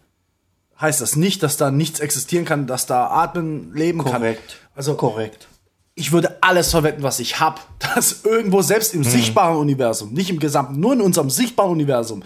heißt 0.81 1.01
das 1.01 1.17
nicht, 1.17 1.43
dass 1.43 1.57
da 1.57 1.71
nichts 1.71 2.01
existieren 2.01 2.45
kann, 2.45 2.67
dass 2.67 2.85
da 2.87 3.07
Atmen 3.09 3.73
leben 3.75 4.03
kann. 4.03 4.13
Korrekt. 4.21 4.59
Also 4.75 4.95
Korrekt. 4.97 5.49
ich 5.95 6.13
würde 6.13 6.37
alles 6.43 6.71
verwetten, 6.73 7.03
was 7.03 7.21
ich 7.21 7.41
habe, 7.41 7.61
dass 7.95 8.25
irgendwo 8.25 8.61
selbst 8.61 8.93
im 8.93 9.01
Mhm. 9.01 9.05
sichtbaren 9.05 9.57
Universum, 9.57 10.13
nicht 10.13 10.29
im 10.31 10.39
gesamten, 10.41 10.81
nur 10.81 10.93
in 10.95 11.01
unserem 11.01 11.31
sichtbaren 11.31 11.71
Universum, 11.71 12.23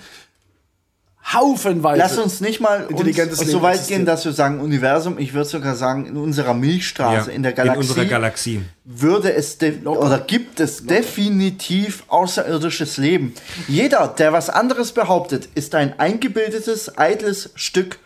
haufenweise. 1.33 1.99
Lass 1.99 2.19
uns 2.19 2.41
nicht 2.41 2.61
mal 2.61 2.87
Intelligentes 2.89 3.39
uns 3.41 3.51
so 3.51 3.63
weit 3.63 3.75
existiert. 3.75 3.99
gehen, 4.01 4.07
dass 4.07 4.25
wir 4.25 4.33
sagen 4.33 4.61
Universum. 4.61 5.19
Ich 5.19 5.35
würde 5.35 5.49
sogar 5.49 5.75
sagen, 5.77 6.07
in 6.07 6.17
unserer 6.17 6.55
Milchstraße, 6.55 7.31
in 7.33 7.43
der 7.43 7.53
Galaxie, 7.53 7.81
In 7.83 7.89
unserer 7.89 8.05
Galaxie. 8.07 8.63
würde 8.85 9.33
es 9.35 9.59
de- 9.59 9.85
oder 9.85 10.19
gibt 10.21 10.61
es 10.61 10.87
definitiv 10.87 12.05
außerirdisches 12.09 12.97
Leben. 12.97 13.35
Jeder, 13.67 14.09
der 14.09 14.33
was 14.33 14.51
anderes 14.51 14.93
behauptet, 14.93 15.49
ist 15.55 15.75
ein 15.75 15.99
eingebildetes, 15.99 16.97
eitles 16.99 17.51
Stück 17.55 17.99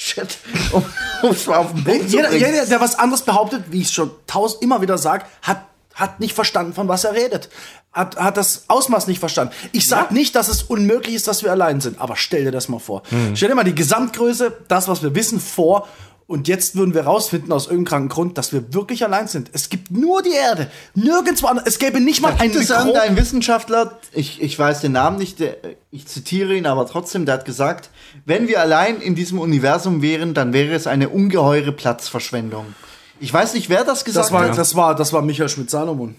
Shit, 0.00 0.38
um 0.72 0.84
es 1.32 1.48
mal 1.48 1.56
auf 1.56 1.72
den 1.74 1.82
Punkt 1.82 2.08
zu 2.08 2.16
jeder, 2.16 2.28
bringen. 2.28 2.44
jeder, 2.52 2.66
der 2.66 2.80
was 2.80 2.96
anderes 3.00 3.22
behauptet, 3.22 3.64
wie 3.70 3.80
ich 3.80 3.88
es 3.88 3.92
schon 3.92 4.12
tausend 4.28 4.62
immer 4.62 4.80
wieder 4.80 4.96
sage, 4.96 5.24
hat, 5.42 5.62
hat 5.98 6.20
nicht 6.20 6.34
verstanden, 6.34 6.72
von 6.72 6.88
was 6.88 7.04
er 7.04 7.14
redet. 7.14 7.48
Hat, 7.92 8.16
hat 8.16 8.36
das 8.36 8.64
Ausmaß 8.68 9.08
nicht 9.08 9.18
verstanden. 9.18 9.52
Ich 9.72 9.88
sag 9.88 10.12
nicht, 10.12 10.34
dass 10.36 10.48
es 10.48 10.62
unmöglich 10.62 11.16
ist, 11.16 11.26
dass 11.26 11.42
wir 11.42 11.50
allein 11.50 11.80
sind, 11.80 12.00
aber 12.00 12.16
stell 12.16 12.44
dir 12.44 12.52
das 12.52 12.68
mal 12.68 12.78
vor. 12.78 13.02
Mhm. 13.10 13.34
Stell 13.34 13.48
dir 13.48 13.54
mal 13.54 13.64
die 13.64 13.74
Gesamtgröße, 13.74 14.56
das, 14.68 14.88
was 14.88 15.02
wir 15.02 15.14
wissen, 15.14 15.40
vor. 15.40 15.88
Und 16.28 16.46
jetzt 16.46 16.76
würden 16.76 16.92
wir 16.92 17.04
rausfinden, 17.04 17.50
aus 17.52 17.68
irgendeinem 17.68 17.88
kranken 17.88 18.08
Grund, 18.10 18.38
dass 18.38 18.52
wir 18.52 18.74
wirklich 18.74 19.02
allein 19.02 19.28
sind. 19.28 19.48
Es 19.54 19.70
gibt 19.70 19.90
nur 19.90 20.22
die 20.22 20.34
Erde. 20.34 20.70
Nirgendwo 20.94 21.46
anders. 21.46 21.64
Es 21.66 21.78
gäbe 21.78 22.00
nicht 22.00 22.20
mal 22.20 22.34
ein 22.38 22.50
es 22.50 22.58
Mikro. 22.68 22.74
irgendeinen 22.74 23.16
Wissenschaftler, 23.16 23.98
ich, 24.12 24.42
ich 24.42 24.58
weiß 24.58 24.82
den 24.82 24.92
Namen 24.92 25.16
nicht, 25.16 25.40
der, 25.40 25.56
ich 25.90 26.06
zitiere 26.06 26.54
ihn 26.54 26.66
aber 26.66 26.86
trotzdem, 26.86 27.24
der 27.24 27.36
hat 27.36 27.46
gesagt, 27.46 27.88
wenn 28.26 28.46
wir 28.46 28.60
allein 28.60 29.00
in 29.00 29.14
diesem 29.14 29.38
Universum 29.38 30.02
wären, 30.02 30.34
dann 30.34 30.52
wäre 30.52 30.74
es 30.74 30.86
eine 30.86 31.08
ungeheure 31.08 31.72
Platzverschwendung. 31.72 32.74
Ich 33.20 33.32
weiß 33.32 33.54
nicht, 33.54 33.68
wer 33.68 33.84
das 33.84 34.04
gesagt 34.04 34.26
Das 34.26 34.32
war, 34.32 34.48
hat. 34.48 34.58
das 34.58 34.74
war, 34.74 34.94
das 34.94 35.12
war 35.12 35.22
Michael 35.22 35.48
Schmidt-Salomon. 35.48 36.14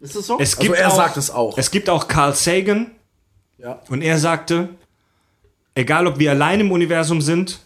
Ist 0.00 0.16
das 0.16 0.26
so? 0.26 0.38
Es 0.38 0.54
Also 0.54 0.62
gibt 0.62 0.76
er 0.76 0.88
auch, 0.90 0.96
sagt 0.96 1.16
es 1.16 1.30
auch. 1.30 1.58
Es 1.58 1.70
gibt 1.70 1.88
auch 1.90 2.08
Carl 2.08 2.34
Sagan 2.34 2.90
Ja. 3.58 3.80
und 3.88 4.02
er 4.02 4.18
sagte, 4.18 4.68
egal 5.74 6.06
ob 6.06 6.18
wir 6.18 6.30
allein 6.32 6.60
im 6.60 6.72
Universum 6.72 7.20
sind 7.20 7.60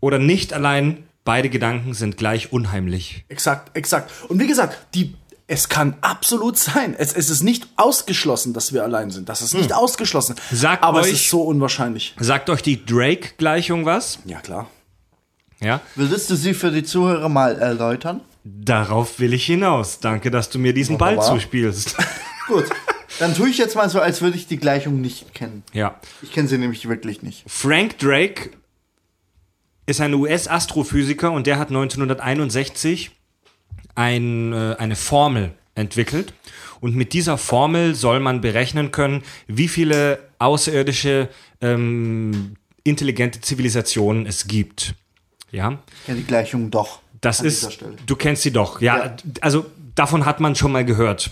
oder 0.00 0.18
nicht 0.18 0.52
allein, 0.52 1.06
beide 1.24 1.48
Gedanken 1.50 1.94
sind 1.94 2.16
gleich 2.16 2.52
unheimlich. 2.52 3.24
Exakt, 3.28 3.76
exakt. 3.76 4.10
Und 4.28 4.38
wie 4.40 4.46
gesagt, 4.46 4.78
die, 4.94 5.14
es 5.48 5.68
kann 5.68 5.96
absolut 6.00 6.56
sein. 6.58 6.94
Es, 6.98 7.12
es 7.14 7.30
ist 7.30 7.42
nicht 7.42 7.66
ausgeschlossen, 7.76 8.52
dass 8.54 8.72
wir 8.72 8.82
allein 8.82 9.10
sind. 9.10 9.28
Das 9.28 9.42
ist 9.42 9.54
nicht 9.54 9.72
ausgeschlossen. 9.72 10.36
Sagt 10.52 10.82
Aber 10.82 11.00
es 11.00 11.06
euch- 11.08 11.12
ist 11.14 11.30
so 11.30 11.42
unwahrscheinlich. 11.42 12.14
Sagt 12.18 12.48
euch 12.50 12.62
die 12.62 12.84
Drake-Gleichung 12.84 13.84
was? 13.84 14.18
Ja, 14.24 14.40
klar. 14.40 14.68
Ja. 15.60 15.80
Würdest 15.94 16.30
du 16.30 16.36
sie 16.36 16.54
für 16.54 16.70
die 16.70 16.82
Zuhörer 16.82 17.28
mal 17.28 17.58
erläutern? 17.58 18.20
Darauf 18.44 19.18
will 19.18 19.32
ich 19.32 19.46
hinaus. 19.46 20.00
Danke, 20.00 20.30
dass 20.30 20.50
du 20.50 20.58
mir 20.58 20.72
diesen 20.72 20.98
Ball 20.98 21.20
zuspielst. 21.20 21.96
Gut, 22.46 22.66
dann 23.18 23.34
tue 23.34 23.48
ich 23.48 23.58
jetzt 23.58 23.74
mal 23.74 23.88
so, 23.88 24.00
als 24.00 24.22
würde 24.22 24.36
ich 24.36 24.46
die 24.46 24.58
Gleichung 24.58 25.00
nicht 25.00 25.34
kennen. 25.34 25.62
ja. 25.72 25.98
Ich 26.22 26.32
kenne 26.32 26.48
sie 26.48 26.58
nämlich 26.58 26.88
wirklich 26.88 27.22
nicht. 27.22 27.42
Frank 27.46 27.98
Drake 27.98 28.50
ist 29.86 30.00
ein 30.00 30.14
US-Astrophysiker 30.14 31.32
und 31.32 31.46
der 31.46 31.58
hat 31.58 31.68
1961 31.68 33.12
ein, 33.94 34.52
äh, 34.52 34.76
eine 34.78 34.96
Formel 34.96 35.52
entwickelt. 35.74 36.34
Und 36.80 36.94
mit 36.94 37.12
dieser 37.12 37.38
Formel 37.38 37.94
soll 37.94 38.20
man 38.20 38.40
berechnen 38.40 38.90
können, 38.90 39.22
wie 39.46 39.68
viele 39.68 40.18
außerirdische 40.38 41.28
ähm, 41.60 42.54
intelligente 42.84 43.40
Zivilisationen 43.40 44.26
es 44.26 44.46
gibt. 44.46 44.94
Ja, 45.50 45.78
Ich 46.00 46.06
kenne 46.06 46.18
die 46.18 46.26
Gleichung 46.26 46.70
doch. 46.70 47.00
das 47.20 47.40
ist, 47.40 47.78
du 48.06 48.16
kennst 48.16 48.42
sie 48.42 48.52
doch. 48.52 48.80
Ja, 48.80 48.98
Ja. 49.06 49.16
also 49.40 49.66
davon 49.94 50.26
hat 50.26 50.40
man 50.40 50.54
schon 50.54 50.72
mal 50.72 50.84
gehört. 50.84 51.30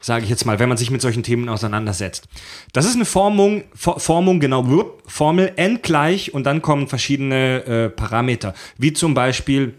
Sage 0.00 0.24
ich 0.24 0.30
jetzt 0.30 0.44
mal, 0.44 0.58
wenn 0.58 0.68
man 0.68 0.76
sich 0.76 0.90
mit 0.90 1.00
solchen 1.00 1.22
Themen 1.22 1.48
auseinandersetzt. 1.48 2.28
Das 2.74 2.84
ist 2.84 2.94
eine 2.94 3.06
Formung, 3.06 3.64
For- 3.74 3.98
Formung, 3.98 4.38
genau, 4.38 4.92
Formel 5.06 5.52
n 5.56 5.80
gleich 5.80 6.34
und 6.34 6.44
dann 6.44 6.60
kommen 6.60 6.88
verschiedene 6.88 7.64
äh, 7.64 7.88
Parameter, 7.88 8.52
wie 8.76 8.92
zum 8.92 9.14
Beispiel 9.14 9.74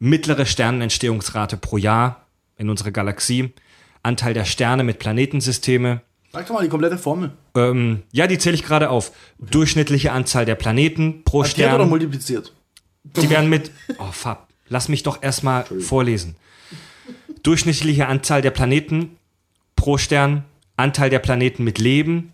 mittlere 0.00 0.46
Sternenentstehungsrate 0.46 1.56
pro 1.56 1.76
Jahr 1.76 2.26
in 2.56 2.68
unserer 2.70 2.90
Galaxie, 2.90 3.52
Anteil 4.02 4.34
der 4.34 4.44
Sterne 4.44 4.82
mit 4.84 4.98
Planetensysteme, 4.98 6.02
Sag 6.34 6.46
doch 6.46 6.54
mal 6.54 6.62
die 6.62 6.68
komplette 6.68 6.98
Formel. 6.98 7.30
ähm, 7.56 8.02
ja, 8.12 8.26
die 8.26 8.38
zähle 8.38 8.54
ich 8.54 8.64
gerade 8.64 8.90
auf. 8.90 9.12
Durchschnittliche 9.38 10.12
Anzahl 10.12 10.44
der 10.44 10.56
Planeten 10.56 11.22
pro 11.24 11.42
Addiert 11.42 11.68
oder 11.68 11.74
Stern. 11.76 11.88
multipliziert? 11.88 12.52
Die 13.04 13.30
werden 13.30 13.48
mit. 13.48 13.70
Oh, 13.98 14.10
Fab. 14.12 14.48
Lass 14.68 14.88
mich 14.88 15.02
doch 15.02 15.22
erstmal 15.22 15.64
vorlesen. 15.64 16.36
Durchschnittliche 17.42 18.06
Anzahl 18.06 18.42
der 18.42 18.50
Planeten 18.50 19.16
pro 19.76 19.98
Stern, 19.98 20.44
Anteil 20.76 21.10
der 21.10 21.18
Planeten 21.18 21.62
mit 21.64 21.78
Leben, 21.78 22.32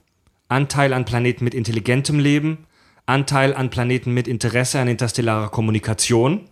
Anteil 0.49 0.93
an 0.93 1.05
Planeten 1.05 1.45
mit 1.45 1.55
intelligentem 1.55 2.19
Leben, 2.21 2.67
Anteil 3.07 3.55
an 3.55 3.71
Planeten 3.71 4.13
mit 4.15 4.29
Interesse 4.29 4.79
an 4.79 4.89
interstellarer 4.89 5.49
Kommunikation, 5.51 6.43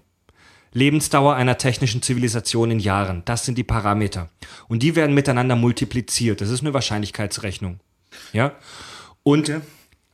Lebensdauer 0.73 1.35
einer 1.35 1.59
technischen 1.59 2.03
Zivilisation 2.03 2.71
in 2.71 2.79
Jahren. 2.79 3.23
Das 3.25 3.45
sind 3.45 3.59
die 3.59 3.65
Parameter. 3.65 4.29
Und 4.69 4.83
die 4.83 4.97
werden 4.97 5.15
miteinander 5.15 5.57
multipliziert. 5.57 6.41
Das 6.41 6.51
ist 6.51 6.61
eine 6.61 6.75
Wahrscheinlichkeitsrechnung. 6.75 7.81
Ja? 8.33 8.53
Und 9.23 9.53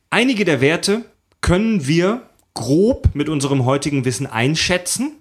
einige 0.09 0.45
der 0.45 0.61
Werte 0.61 1.05
können 1.41 1.87
wir 1.87 2.29
grob 2.53 3.09
mit 3.13 3.29
unserem 3.29 3.65
heutigen 3.65 4.05
Wissen 4.05 4.25
einschätzen, 4.25 5.11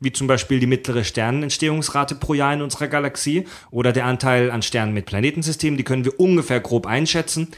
wie 0.00 0.12
zum 0.12 0.26
Beispiel 0.26 0.60
die 0.60 0.66
mittlere 0.66 1.04
Sternenentstehungsrate 1.04 2.14
pro 2.14 2.34
Jahr 2.34 2.52
in 2.52 2.62
unserer 2.62 2.88
Galaxie 2.88 3.46
oder 3.70 3.92
der 3.92 4.06
Anteil 4.06 4.50
an 4.50 4.62
Sternen 4.62 4.94
mit 4.94 5.06
Planetensystemen, 5.06 5.76
die 5.76 5.84
können 5.84 6.04
wir 6.04 6.18
ungefähr 6.20 6.60
grob 6.60 6.86
einschätzen. 6.86 7.48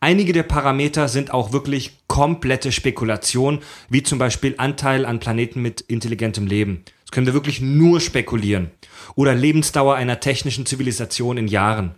Einige 0.00 0.32
der 0.32 0.42
Parameter 0.42 1.08
sind 1.08 1.32
auch 1.32 1.52
wirklich 1.52 1.98
komplette 2.06 2.70
Spekulation, 2.70 3.60
wie 3.88 4.02
zum 4.02 4.18
Beispiel 4.18 4.54
Anteil 4.58 5.06
an 5.06 5.20
Planeten 5.20 5.62
mit 5.62 5.80
intelligentem 5.80 6.46
Leben. 6.46 6.84
Das 7.04 7.12
können 7.12 7.26
wir 7.26 7.34
wirklich 7.34 7.60
nur 7.60 8.00
spekulieren. 8.00 8.70
Oder 9.14 9.34
Lebensdauer 9.34 9.94
einer 9.94 10.20
technischen 10.20 10.66
Zivilisation 10.66 11.38
in 11.38 11.48
Jahren. 11.48 11.94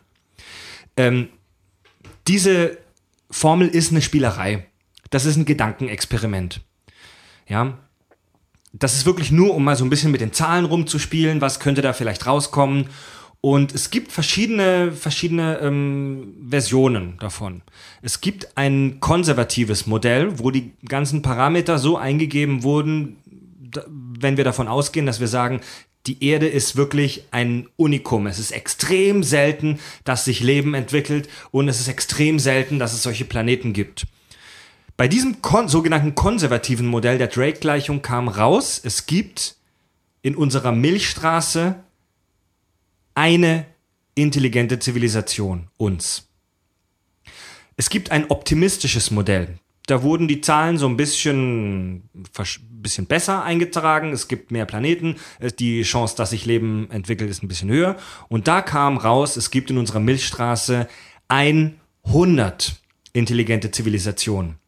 Ähm, 0.96 1.28
diese 2.28 2.78
Formel 3.30 3.68
ist 3.68 3.90
eine 3.90 4.02
Spielerei. 4.02 4.66
Das 5.11 5.24
ist 5.24 5.37
ein 5.37 5.44
Gedankenexperiment. 5.44 6.61
Ja. 7.48 7.78
Das 8.74 8.94
ist 8.94 9.06
wirklich 9.06 9.30
nur, 9.30 9.54
um 9.54 9.64
mal 9.64 9.76
so 9.76 9.84
ein 9.84 9.90
bisschen 9.90 10.12
mit 10.12 10.20
den 10.20 10.34
Zahlen 10.34 10.66
rumzuspielen, 10.66 11.40
was 11.40 11.58
könnte 11.58 11.80
da 11.80 11.94
vielleicht 11.94 12.26
rauskommen. 12.26 12.88
Und 13.40 13.72
es 13.72 13.90
gibt 13.90 14.11
verschiedene, 14.11 14.90
verschiedene 14.90 15.59
ähm, 15.59 16.35
Versionen 16.48 17.18
davon. 17.20 17.62
Es 18.03 18.20
gibt 18.20 18.57
ein 18.57 18.98
konservatives 18.98 19.87
Modell, 19.87 20.40
wo 20.40 20.51
die 20.51 20.72
ganzen 20.85 21.22
Parameter 21.22 21.79
so 21.79 21.96
eingegeben 21.96 22.64
wurden, 22.64 23.16
wenn 23.87 24.37
wir 24.37 24.44
davon 24.44 24.66
ausgehen, 24.66 25.07
dass 25.07 25.20
wir 25.20 25.29
sagen, 25.29 25.61
die 26.07 26.24
Erde 26.24 26.48
ist 26.48 26.77
wirklich 26.77 27.24
ein 27.31 27.68
Unikum. 27.77 28.27
Es 28.27 28.38
ist 28.38 28.51
extrem 28.51 29.22
selten, 29.22 29.79
dass 30.05 30.24
sich 30.24 30.40
Leben 30.40 30.74
entwickelt 30.74 31.29
und 31.51 31.68
es 31.68 31.81
ist 31.81 31.88
extrem 31.88 32.38
selten, 32.38 32.79
dass 32.79 32.92
es 32.92 33.03
solche 33.03 33.24
Planeten 33.24 33.72
gibt. 33.72 34.07
Bei 34.96 35.07
diesem 35.07 35.42
kon 35.42 35.68
sogenannten 35.68 36.16
konservativen 36.16 36.87
Modell 36.87 37.18
der 37.18 37.29
Drake-Gleichung 37.29 38.03
kam 38.03 38.27
raus, 38.27 38.81
es 38.83 39.07
gibt 39.07 39.57
in 40.22 40.35
unserer 40.35 40.72
Milchstraße 40.72 41.77
eine 43.18 43.66
intelligente 44.14 44.78
Zivilisation, 44.78 45.66
uns. 45.76 46.28
Es 47.76 47.90
gibt 47.90 48.12
ein 48.12 48.31
optimistisches 48.31 49.11
Modell. 49.11 49.59
Da 49.88 50.04
wurden 50.04 50.28
die 50.28 50.40
Zahlen 50.40 50.78
so 50.78 50.87
ein 50.87 50.96
bisschen, 50.96 52.09
bisschen 52.70 53.07
besser 53.07 53.42
eingetragen. 53.42 54.12
Es 54.12 54.28
gibt 54.28 54.52
mehr 54.52 54.66
Planeten. 54.66 55.16
Die 55.59 55.83
Chance, 55.83 56.14
dass 56.16 56.31
sich 56.31 56.46
Leben 56.46 56.88
entwickelt, 56.92 57.28
ist 57.28 57.42
ein 57.42 57.48
bisschen 57.48 57.70
höher. 57.70 57.96
Und 58.28 58.46
da 58.46 58.62
kam 58.62 58.96
raus, 58.98 59.37
es 59.37 59.50
gibt 59.50 59.70
in 59.70 59.78
unserer 59.78 60.00
Milchstraße 60.00 60.87
100 61.26 62.76
intelligente 63.14 63.72
Zivilisationen. 63.72 64.59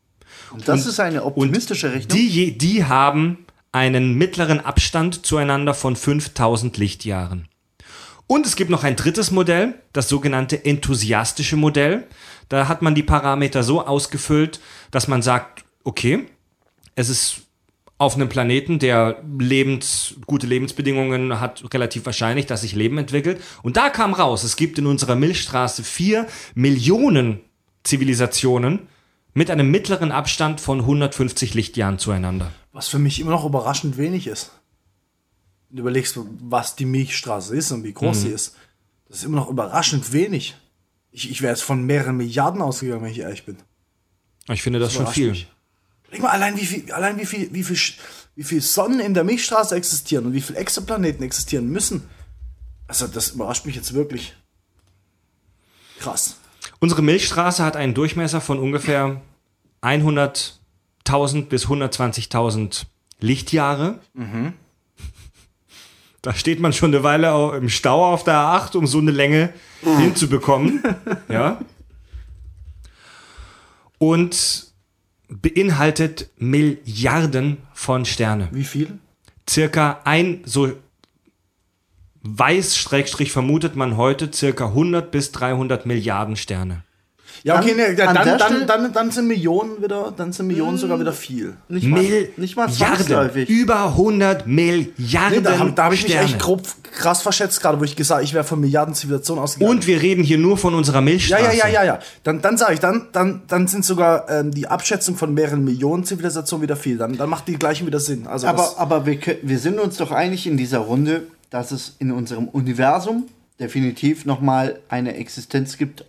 Und 0.50 0.66
das 0.66 0.86
ist 0.86 0.98
eine 0.98 1.24
optimistische 1.24 1.92
Rechnung. 1.92 2.18
Die, 2.18 2.58
die 2.58 2.84
haben 2.84 3.46
einen 3.70 4.14
mittleren 4.14 4.58
Abstand 4.58 5.24
zueinander 5.24 5.74
von 5.74 5.94
5000 5.94 6.76
Lichtjahren. 6.78 7.49
Und 8.30 8.46
es 8.46 8.54
gibt 8.54 8.70
noch 8.70 8.84
ein 8.84 8.94
drittes 8.94 9.32
Modell, 9.32 9.74
das 9.92 10.08
sogenannte 10.08 10.64
enthusiastische 10.64 11.56
Modell. 11.56 12.06
Da 12.48 12.68
hat 12.68 12.80
man 12.80 12.94
die 12.94 13.02
Parameter 13.02 13.64
so 13.64 13.84
ausgefüllt, 13.84 14.60
dass 14.92 15.08
man 15.08 15.20
sagt, 15.20 15.64
okay, 15.82 16.26
es 16.94 17.08
ist 17.08 17.40
auf 17.98 18.14
einem 18.14 18.28
Planeten, 18.28 18.78
der 18.78 19.20
lebens, 19.36 20.14
gute 20.26 20.46
Lebensbedingungen 20.46 21.40
hat, 21.40 21.64
relativ 21.74 22.06
wahrscheinlich, 22.06 22.46
dass 22.46 22.60
sich 22.60 22.76
Leben 22.76 22.98
entwickelt. 22.98 23.42
Und 23.64 23.76
da 23.76 23.90
kam 23.90 24.14
raus, 24.14 24.44
es 24.44 24.54
gibt 24.54 24.78
in 24.78 24.86
unserer 24.86 25.16
Milchstraße 25.16 25.82
vier 25.82 26.28
Millionen 26.54 27.40
Zivilisationen 27.82 28.86
mit 29.34 29.50
einem 29.50 29.72
mittleren 29.72 30.12
Abstand 30.12 30.60
von 30.60 30.78
150 30.78 31.54
Lichtjahren 31.54 31.98
zueinander. 31.98 32.52
Was 32.72 32.86
für 32.86 33.00
mich 33.00 33.18
immer 33.18 33.32
noch 33.32 33.44
überraschend 33.44 33.98
wenig 33.98 34.28
ist. 34.28 34.52
Und 35.70 35.78
überlegst, 35.78 36.18
was 36.40 36.76
die 36.76 36.84
Milchstraße 36.86 37.54
ist 37.56 37.70
und 37.72 37.84
wie 37.84 37.92
groß 37.92 38.16
Mhm. 38.18 38.20
sie 38.22 38.28
ist, 38.30 38.56
das 39.08 39.18
ist 39.18 39.24
immer 39.24 39.36
noch 39.36 39.48
überraschend 39.50 40.12
wenig. 40.12 40.56
Ich, 41.12 41.30
ich 41.30 41.42
wäre 41.42 41.52
jetzt 41.52 41.62
von 41.62 41.84
mehreren 41.84 42.16
Milliarden 42.16 42.62
ausgegangen, 42.62 43.02
wenn 43.02 43.10
ich 43.12 43.18
ehrlich 43.20 43.44
bin. 43.44 43.56
Ich 44.48 44.62
finde 44.62 44.78
das 44.78 44.92
schon 44.92 45.02
überrascht 45.02 45.14
viel. 45.18 45.30
mich. 45.30 45.48
Überleg 46.04 46.22
mal, 46.22 46.30
allein 46.30 46.56
wie 46.56 46.66
viel, 46.66 46.92
allein 46.92 47.18
wie 47.18 47.26
viel, 47.26 47.52
wie 47.52 47.62
viel, 47.64 47.78
wie 48.36 48.44
viel 48.44 48.60
Sonnen 48.60 49.00
in 49.00 49.14
der 49.14 49.24
Milchstraße 49.24 49.74
existieren 49.76 50.26
und 50.26 50.32
wie 50.32 50.40
viele 50.40 50.58
Exoplaneten 50.58 51.22
existieren 51.24 51.68
müssen. 51.68 52.08
Also, 52.86 53.06
das 53.06 53.30
überrascht 53.30 53.66
mich 53.66 53.76
jetzt 53.76 53.92
wirklich. 53.94 54.34
Krass. 56.00 56.36
Unsere 56.80 57.02
Milchstraße 57.02 57.62
hat 57.64 57.76
einen 57.76 57.94
Durchmesser 57.94 58.40
von 58.40 58.58
ungefähr 58.58 59.20
100.000 59.82 61.46
bis 61.46 61.66
120.000 61.66 62.84
Lichtjahre. 63.20 64.00
Da 66.22 66.34
steht 66.34 66.60
man 66.60 66.72
schon 66.72 66.94
eine 66.94 67.02
Weile 67.02 67.56
im 67.56 67.68
Stau 67.68 68.12
auf 68.12 68.24
der 68.24 68.34
A8, 68.34 68.76
um 68.76 68.86
so 68.86 68.98
eine 68.98 69.10
Länge 69.10 69.52
hinzubekommen. 69.82 70.82
ja. 71.28 71.58
Und 73.98 74.66
beinhaltet 75.28 76.30
Milliarden 76.36 77.58
von 77.72 78.04
Sterne. 78.04 78.48
Wie 78.52 78.64
viel? 78.64 78.98
Circa 79.48 80.00
ein, 80.04 80.42
so 80.44 80.72
weiß, 82.22 82.76
Schrägstrich 82.76 83.32
vermutet 83.32 83.76
man 83.76 83.96
heute, 83.96 84.30
circa 84.32 84.66
100 84.66 85.10
bis 85.10 85.32
300 85.32 85.86
Milliarden 85.86 86.36
Sterne. 86.36 86.84
Ja, 87.42 87.58
okay, 87.58 87.74
Dann- 87.96 88.08
an 88.08 88.14
dann, 88.14 88.38
dann, 88.38 88.40
Stelle- 88.40 88.66
dann, 88.66 88.92
dann 88.92 89.10
sind 89.10 89.26
Millionen 89.26 89.82
wieder, 89.82 90.12
dann 90.16 90.32
sind 90.32 90.46
Millionen 90.48 90.76
sogar 90.78 91.00
wieder 91.00 91.12
viel. 91.12 91.54
Nicht 91.68 91.86
mal, 91.86 92.02
Milliarden. 92.02 92.28
nicht 92.36 92.56
mal 92.56 92.70
zwangsläufig. 92.70 93.48
Über 93.48 93.84
100 93.96 94.46
Milliarden 94.46 95.38
Nee, 95.38 95.40
da 95.40 95.58
habe 95.58 95.72
da 95.72 95.84
hab 95.84 95.92
ich 95.92 96.02
mich 96.02 96.12
Sterne. 96.12 96.26
echt 96.28 96.38
grob 96.38 96.62
krass 96.92 97.22
verschätzt, 97.22 97.60
gerade 97.62 97.78
wo 97.80 97.84
ich 97.84 97.96
gesagt 97.96 98.22
ich 98.24 98.34
wäre 98.34 98.44
von 98.44 98.60
Milliarden 98.60 98.94
Zivilisationen 98.94 99.42
ausgegangen. 99.42 99.76
Und 99.78 99.86
wir 99.86 100.02
reden 100.02 100.22
hier 100.24 100.38
nur 100.38 100.58
von 100.58 100.74
unserer 100.74 100.96
ja, 100.96 101.00
Milchstraße. 101.02 101.42
ja, 101.44 101.52
ja, 101.52 101.68
ja, 101.68 101.84
ja. 101.84 101.98
Dann, 102.24 102.42
dann 102.42 102.56
sage 102.58 102.74
ich, 102.74 102.80
dann, 102.80 103.06
dann, 103.12 103.42
dann 103.48 103.66
sind 103.68 103.84
sogar 103.84 104.28
ähm, 104.28 104.50
die 104.50 104.66
Abschätzung 104.66 105.16
von 105.16 105.32
mehreren 105.32 105.64
Millionen 105.64 106.04
Zivilisationen 106.04 106.62
wieder 106.62 106.76
viel. 106.76 106.98
Dann, 106.98 107.16
dann 107.16 107.30
macht 107.30 107.48
die 107.48 107.54
gleichen 107.58 107.86
wieder 107.86 108.00
Sinn. 108.00 108.26
Also 108.26 108.48
Aber, 108.48 108.58
das, 108.58 108.76
aber 108.76 109.06
wir, 109.06 109.20
kö- 109.20 109.36
wir 109.42 109.58
sind 109.58 109.78
uns 109.78 109.96
doch 109.96 110.10
einig 110.10 110.46
in 110.46 110.56
dieser 110.56 110.78
Runde, 110.80 111.22
dass 111.48 111.70
es 111.70 111.96
in 112.00 112.10
unserem 112.12 112.48
Universum 112.48 113.24
definitiv 113.60 114.24
nochmal 114.26 114.80
eine 114.88 115.14
Existenz 115.16 115.76
gibt 115.78 116.04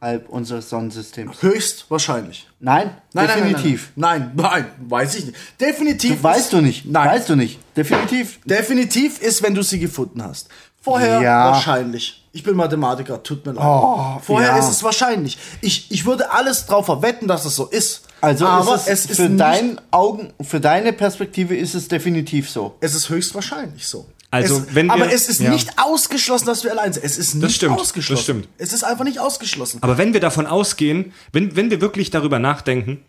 außerhalb 0.00 0.28
unseres 0.28 0.70
Sonnensystems. 0.70 1.42
höchstwahrscheinlich. 1.42 2.48
Nein, 2.60 2.90
Nein, 3.12 3.26
definitiv. 3.26 3.90
Nein, 3.96 4.32
nein, 4.34 4.36
nein, 4.36 4.50
nein, 4.78 4.90
weiß 4.90 5.14
ich 5.16 5.26
nicht. 5.26 5.36
Definitiv. 5.60 6.16
Du 6.16 6.22
weißt 6.22 6.52
du 6.52 6.60
nicht. 6.60 6.86
Nein. 6.86 7.08
Weißt 7.08 7.28
du 7.28 7.36
nicht. 7.36 7.58
Definitiv. 7.76 8.40
Definitiv 8.44 9.20
ist, 9.20 9.42
wenn 9.42 9.54
du 9.54 9.62
sie 9.62 9.78
gefunden 9.78 10.22
hast. 10.22 10.48
Vorher 10.80 11.20
Ja. 11.20 11.46
wahrscheinlich. 11.52 12.24
Ich 12.32 12.42
bin 12.44 12.54
Mathematiker, 12.56 13.22
tut 13.22 13.44
mir 13.44 13.52
leid. 13.52 13.64
Oh, 13.66 14.18
Vorher 14.22 14.50
ja. 14.50 14.58
ist 14.58 14.68
es 14.68 14.82
wahrscheinlich. 14.84 15.36
Ich, 15.60 15.90
ich 15.90 16.06
würde 16.06 16.30
alles 16.30 16.66
drauf 16.66 16.86
verwetten, 16.86 17.26
dass 17.26 17.44
es 17.44 17.56
so 17.56 17.66
ist. 17.66 18.02
Also 18.20 18.46
aber 18.46 18.74
ist 18.76 18.82
es, 18.82 19.04
es 19.04 19.10
ist 19.10 19.16
für 19.20 19.30
deinen 19.30 19.80
Augen, 19.90 20.32
für 20.40 20.60
deine 20.60 20.92
Perspektive 20.92 21.56
ist 21.56 21.74
es 21.74 21.88
definitiv 21.88 22.48
so. 22.50 22.76
Es 22.80 22.94
ist 22.94 23.08
höchstwahrscheinlich 23.08 23.86
so. 23.86 24.06
Also, 24.30 24.58
es, 24.58 24.74
wenn 24.74 24.86
wir- 24.86 24.92
aber 24.92 25.10
es 25.12 25.28
ist 25.28 25.40
ja. 25.40 25.50
nicht 25.50 25.78
ausgeschlossen, 25.78 26.46
dass 26.46 26.62
wir 26.64 26.70
allein 26.70 26.92
sind. 26.92 27.04
Es 27.04 27.16
ist 27.16 27.34
nicht 27.34 27.54
stimmt, 27.56 27.78
ausgeschlossen. 27.78 28.16
das 28.18 28.22
stimmt. 28.24 28.48
Es 28.58 28.72
ist 28.72 28.84
einfach 28.84 29.04
nicht 29.04 29.18
ausgeschlossen. 29.20 29.78
Aber 29.82 29.96
wenn 29.96 30.12
wir 30.12 30.20
davon 30.20 30.46
ausgehen, 30.46 31.12
wenn, 31.32 31.56
wenn 31.56 31.70
wir 31.70 31.80
wirklich 31.80 32.10
darüber 32.10 32.38
nachdenken, 32.38 33.00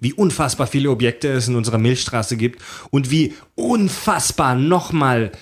wie 0.00 0.12
unfassbar 0.12 0.66
viele 0.66 0.90
Objekte 0.90 1.28
es 1.28 1.48
in 1.48 1.54
unserer 1.56 1.78
Milchstraße 1.78 2.36
gibt 2.36 2.60
und 2.90 3.10
wie 3.10 3.34
unfassbar 3.54 4.54
nochmal 4.54 5.32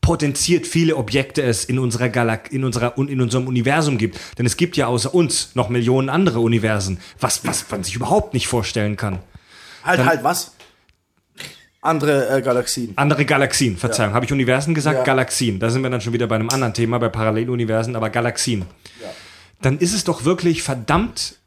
potenziert 0.00 0.66
viele 0.66 0.96
Objekte 0.96 1.42
es 1.42 1.64
in 1.64 1.78
unserer 1.78 2.10
Galak 2.10 2.52
in 2.52 2.62
unserer 2.64 2.96
in 2.98 3.22
unserem 3.22 3.46
Universum 3.46 3.96
gibt, 3.96 4.18
denn 4.38 4.44
es 4.44 4.58
gibt 4.58 4.76
ja 4.76 4.86
außer 4.86 5.14
uns 5.14 5.50
noch 5.54 5.70
Millionen 5.70 6.10
andere 6.10 6.40
Universen, 6.40 6.98
was 7.18 7.46
was 7.46 7.64
man 7.70 7.82
sich 7.82 7.96
überhaupt 7.96 8.34
nicht 8.34 8.46
vorstellen 8.46 8.96
kann. 8.96 9.18
halt, 9.82 10.04
halt, 10.04 10.22
was? 10.22 10.52
Andere 11.84 12.28
äh, 12.28 12.42
Galaxien. 12.42 12.92
Andere 12.96 13.24
Galaxien, 13.24 13.76
Verzeihung, 13.76 14.14
habe 14.14 14.24
ich 14.24 14.32
Universen 14.32 14.74
gesagt? 14.74 14.98
Ja. 14.98 15.04
Galaxien. 15.04 15.58
Da 15.58 15.70
sind 15.70 15.82
wir 15.82 15.90
dann 15.90 16.00
schon 16.00 16.12
wieder 16.12 16.26
bei 16.26 16.36
einem 16.36 16.50
anderen 16.50 16.74
Thema, 16.74 16.98
bei 16.98 17.08
Paralleluniversen, 17.08 17.94
aber 17.94 18.10
Galaxien. 18.10 18.64
Dann 19.60 19.78
ist 19.78 19.94
es 19.94 20.04
doch 20.04 20.24
wirklich 20.24 20.62
verdammt 20.62 21.38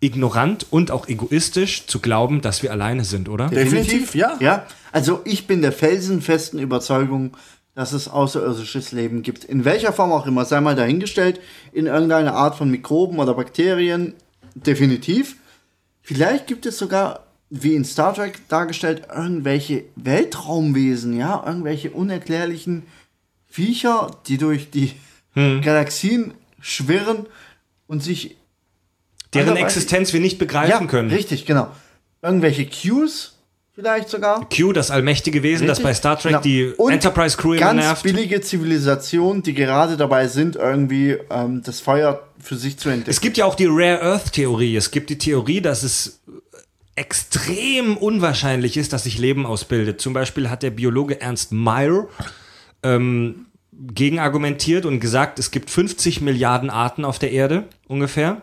ignorant 0.00 0.66
und 0.70 0.90
auch 0.90 1.08
egoistisch 1.08 1.86
zu 1.86 2.00
glauben, 2.00 2.40
dass 2.40 2.62
wir 2.62 2.72
alleine 2.72 3.04
sind, 3.04 3.28
oder? 3.28 3.48
Definitiv, 3.48 4.14
ja. 4.14 4.36
Ja, 4.40 4.66
also 4.90 5.20
ich 5.24 5.46
bin 5.46 5.62
der 5.62 5.72
felsenfesten 5.72 6.58
Überzeugung, 6.58 7.36
dass 7.74 7.92
es 7.92 8.08
außerirdisches 8.08 8.92
Leben 8.92 9.22
gibt. 9.22 9.44
In 9.44 9.64
welcher 9.64 9.92
Form 9.92 10.12
auch 10.12 10.26
immer, 10.26 10.44
sei 10.44 10.60
mal 10.60 10.74
dahingestellt, 10.74 11.40
in 11.72 11.86
irgendeiner 11.86 12.34
Art 12.34 12.56
von 12.56 12.70
Mikroben 12.70 13.18
oder 13.18 13.34
Bakterien, 13.34 14.14
definitiv. 14.54 15.36
Vielleicht 16.02 16.46
gibt 16.48 16.66
es 16.66 16.78
sogar, 16.78 17.26
wie 17.54 17.74
in 17.74 17.84
Star 17.84 18.14
Trek 18.14 18.40
dargestellt, 18.48 19.02
irgendwelche 19.14 19.84
Weltraumwesen, 19.96 21.14
ja, 21.16 21.42
irgendwelche 21.46 21.90
unerklärlichen 21.90 22.84
Viecher, 23.46 24.10
die 24.26 24.38
durch 24.38 24.70
die 24.70 24.92
Galaxien 25.34 26.32
schwirren 26.60 27.26
und 27.86 28.02
sich 28.02 28.36
Deren 29.34 29.56
Existenz 29.56 30.12
wir 30.12 30.20
nicht 30.20 30.38
begreifen 30.38 30.88
können. 30.88 31.10
Richtig, 31.10 31.46
genau. 31.46 31.68
Irgendwelche 32.22 32.66
Cues 32.66 33.38
vielleicht 33.74 34.08
sogar. 34.10 34.46
Q, 34.54 34.72
das 34.74 34.90
allmächtige 34.90 35.42
Wesen, 35.42 35.66
das 35.66 35.78
Richtig? 35.78 35.84
bei 35.84 35.94
Star 35.94 36.18
Trek 36.18 36.30
Genau. 36.32 36.42
die 36.42 36.66
Und 36.76 36.92
Enterprise 36.92 37.36
Crew 37.38 37.52
immer 37.54 37.60
ganz 37.60 37.80
nervt. 37.80 38.02
billige 38.02 38.40
Zivilisationen, 38.42 39.42
die 39.42 39.54
gerade 39.54 39.96
dabei 39.96 40.28
sind, 40.28 40.56
irgendwie 40.56 41.16
ähm, 41.30 41.62
das 41.64 41.80
Feuer 41.80 42.22
für 42.38 42.56
sich 42.56 42.78
zu 42.78 42.88
entdecken. 42.90 43.10
Es 43.10 43.20
gibt 43.22 43.36
ja 43.38 43.44
auch 43.46 43.54
die 43.54 43.66
Rare 43.68 44.02
Earth 44.02 44.32
Theorie. 44.32 44.76
Es 44.76 44.90
gibt 44.90 45.08
die 45.10 45.18
Theorie, 45.18 45.60
dass 45.62 45.82
es 45.82 46.20
extrem 46.94 47.96
unwahrscheinlich 47.96 48.76
ist, 48.76 48.92
dass 48.92 49.04
sich 49.04 49.18
Leben 49.18 49.46
ausbildet. 49.46 50.00
Zum 50.00 50.12
Beispiel 50.12 50.50
hat 50.50 50.62
der 50.62 50.70
Biologe 50.70 51.20
Ernst 51.20 51.52
Mayr 51.52 52.08
ähm, 52.82 53.46
gegenargumentiert 53.72 54.84
und 54.84 55.00
gesagt, 55.00 55.38
es 55.38 55.50
gibt 55.50 55.70
50 55.70 56.20
Milliarden 56.20 56.70
Arten 56.70 57.04
auf 57.04 57.18
der 57.18 57.32
Erde 57.32 57.64
ungefähr, 57.88 58.42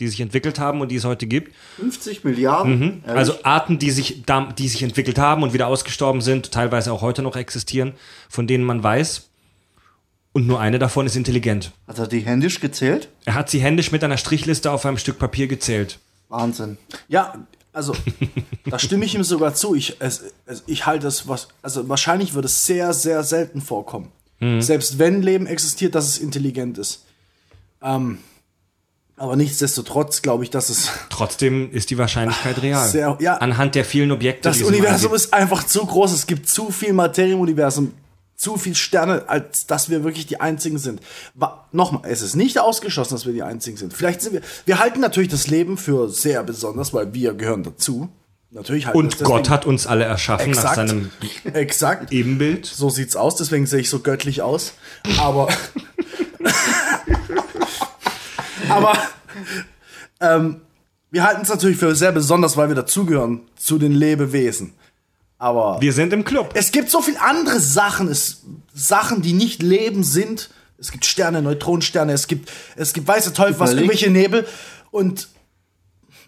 die 0.00 0.08
sich 0.08 0.20
entwickelt 0.20 0.58
haben 0.58 0.80
und 0.80 0.90
die 0.90 0.96
es 0.96 1.04
heute 1.04 1.26
gibt. 1.26 1.54
50 1.76 2.24
Milliarden. 2.24 3.02
ehrlich? 3.04 3.18
Also 3.18 3.34
Arten, 3.44 3.78
die 3.78 3.90
sich, 3.90 4.24
die 4.58 4.68
sich 4.68 4.82
entwickelt 4.82 5.18
haben 5.18 5.42
und 5.44 5.52
wieder 5.52 5.68
ausgestorben 5.68 6.20
sind, 6.20 6.50
teilweise 6.50 6.92
auch 6.92 7.02
heute 7.02 7.22
noch 7.22 7.36
existieren, 7.36 7.92
von 8.28 8.46
denen 8.46 8.64
man 8.64 8.82
weiß. 8.82 9.30
Und 10.32 10.46
nur 10.46 10.60
eine 10.60 10.78
davon 10.78 11.06
ist 11.06 11.16
intelligent. 11.16 11.72
Hat 11.86 11.98
er 11.98 12.08
die 12.08 12.20
händisch 12.20 12.60
gezählt? 12.60 13.08
Er 13.24 13.34
hat 13.34 13.48
sie 13.48 13.60
händisch 13.60 13.90
mit 13.90 14.04
einer 14.04 14.18
Strichliste 14.18 14.70
auf 14.70 14.84
einem 14.84 14.98
Stück 14.98 15.18
Papier 15.18 15.46
gezählt. 15.46 15.98
Wahnsinn. 16.28 16.76
Ja, 17.08 17.46
also 17.76 17.94
da 18.64 18.78
stimme 18.78 19.04
ich 19.04 19.14
ihm 19.14 19.22
sogar 19.22 19.54
zu. 19.54 19.74
Ich, 19.74 19.96
es, 20.00 20.24
es, 20.46 20.62
ich 20.66 20.86
halte 20.86 21.06
es 21.06 21.28
was, 21.28 21.48
also 21.62 21.88
wahrscheinlich 21.88 22.32
wird 22.34 22.46
es 22.46 22.64
sehr, 22.64 22.92
sehr 22.94 23.22
selten 23.22 23.60
vorkommen. 23.60 24.10
Selbst 24.58 24.98
wenn 24.98 25.22
Leben 25.22 25.46
existiert, 25.46 25.94
dass 25.94 26.06
es 26.08 26.18
intelligent 26.18 26.76
ist. 26.76 27.04
Ähm, 27.82 28.18
aber 29.16 29.34
nichtsdestotrotz 29.36 30.20
glaube 30.20 30.44
ich, 30.44 30.50
dass 30.50 30.68
es 30.68 30.90
Trotzdem 31.08 31.70
ist 31.70 31.88
die 31.88 31.96
Wahrscheinlichkeit 31.96 32.60
real. 32.60 32.86
Sehr- 32.86 33.16
ja. 33.20 33.36
Anhand 33.38 33.74
der 33.74 33.84
vielen 33.86 34.10
Objekte. 34.10 34.48
das 34.48 34.60
Universum 34.62 35.14
ist 35.14 35.32
einfach 35.32 35.64
zu 35.64 35.86
groß. 35.86 36.12
Es 36.12 36.26
gibt 36.26 36.48
zu 36.48 36.70
viel 36.70 36.92
Materie 36.92 37.32
im 37.32 37.40
Universum, 37.40 37.92
zu 38.36 38.56
viel 38.56 38.74
Sterne, 38.74 39.28
als 39.28 39.66
dass 39.66 39.90
wir 39.90 40.04
wirklich 40.04 40.26
die 40.26 40.40
einzigen 40.40 40.78
sind. 40.78 41.00
Nochmal, 41.72 42.02
es 42.04 42.22
ist 42.22 42.36
nicht 42.36 42.60
ausgeschlossen, 42.60 43.14
dass 43.14 43.26
wir 43.26 43.32
die 43.32 43.42
einzigen 43.42 43.76
sind. 43.76 43.94
Vielleicht 43.94 44.20
sind 44.20 44.34
wir. 44.34 44.42
Wir 44.66 44.78
halten 44.78 45.00
natürlich 45.00 45.30
das 45.30 45.48
Leben 45.48 45.78
für 45.78 46.08
sehr 46.08 46.42
besonders, 46.42 46.92
weil 46.92 47.14
wir 47.14 47.34
gehören 47.34 47.62
dazu. 47.62 48.08
Natürlich 48.50 48.86
halten 48.86 48.98
Und 48.98 49.18
Gott 49.22 49.50
hat 49.50 49.66
uns 49.66 49.86
alle 49.86 50.04
erschaffen 50.04 50.52
nach 50.52 50.58
Exakt. 50.58 50.76
seinem 50.76 51.10
Exakt. 51.52 52.12
Ebenbild. 52.12 52.66
So 52.66 52.90
sieht's 52.90 53.16
aus, 53.16 53.36
deswegen 53.36 53.66
sehe 53.66 53.80
ich 53.80 53.90
so 53.90 54.00
göttlich 54.00 54.42
aus. 54.42 54.74
Aber. 55.18 55.48
aber. 58.68 58.96
Ähm, 60.20 60.60
wir 61.10 61.24
halten 61.24 61.42
es 61.42 61.48
natürlich 61.48 61.76
für 61.76 61.94
sehr 61.94 62.12
besonders, 62.12 62.56
weil 62.56 62.68
wir 62.68 62.74
dazugehören 62.74 63.42
zu 63.56 63.78
den 63.78 63.92
Lebewesen. 63.92 64.74
Aber 65.38 65.80
Wir 65.80 65.92
sind 65.92 66.12
im 66.12 66.24
Club. 66.24 66.50
es 66.54 66.72
gibt 66.72 66.90
so 66.90 67.00
viele 67.02 67.20
andere 67.20 67.60
Sachen, 67.60 68.08
es, 68.08 68.42
Sachen, 68.74 69.22
die 69.22 69.32
nicht 69.34 69.62
Leben 69.62 70.02
sind. 70.02 70.50
Es 70.78 70.92
gibt 70.92 71.04
Sterne, 71.06 71.42
Neutronensterne, 71.42 72.12
es 72.12 72.26
gibt, 72.26 72.50
es 72.76 72.92
gibt 72.92 73.06
weiße 73.08 73.32
Teufel, 73.32 73.58
was 73.60 73.70
Überleg- 73.70 73.76
irgendwelche 73.78 74.10
Nebel. 74.10 74.46
Und 74.90 75.28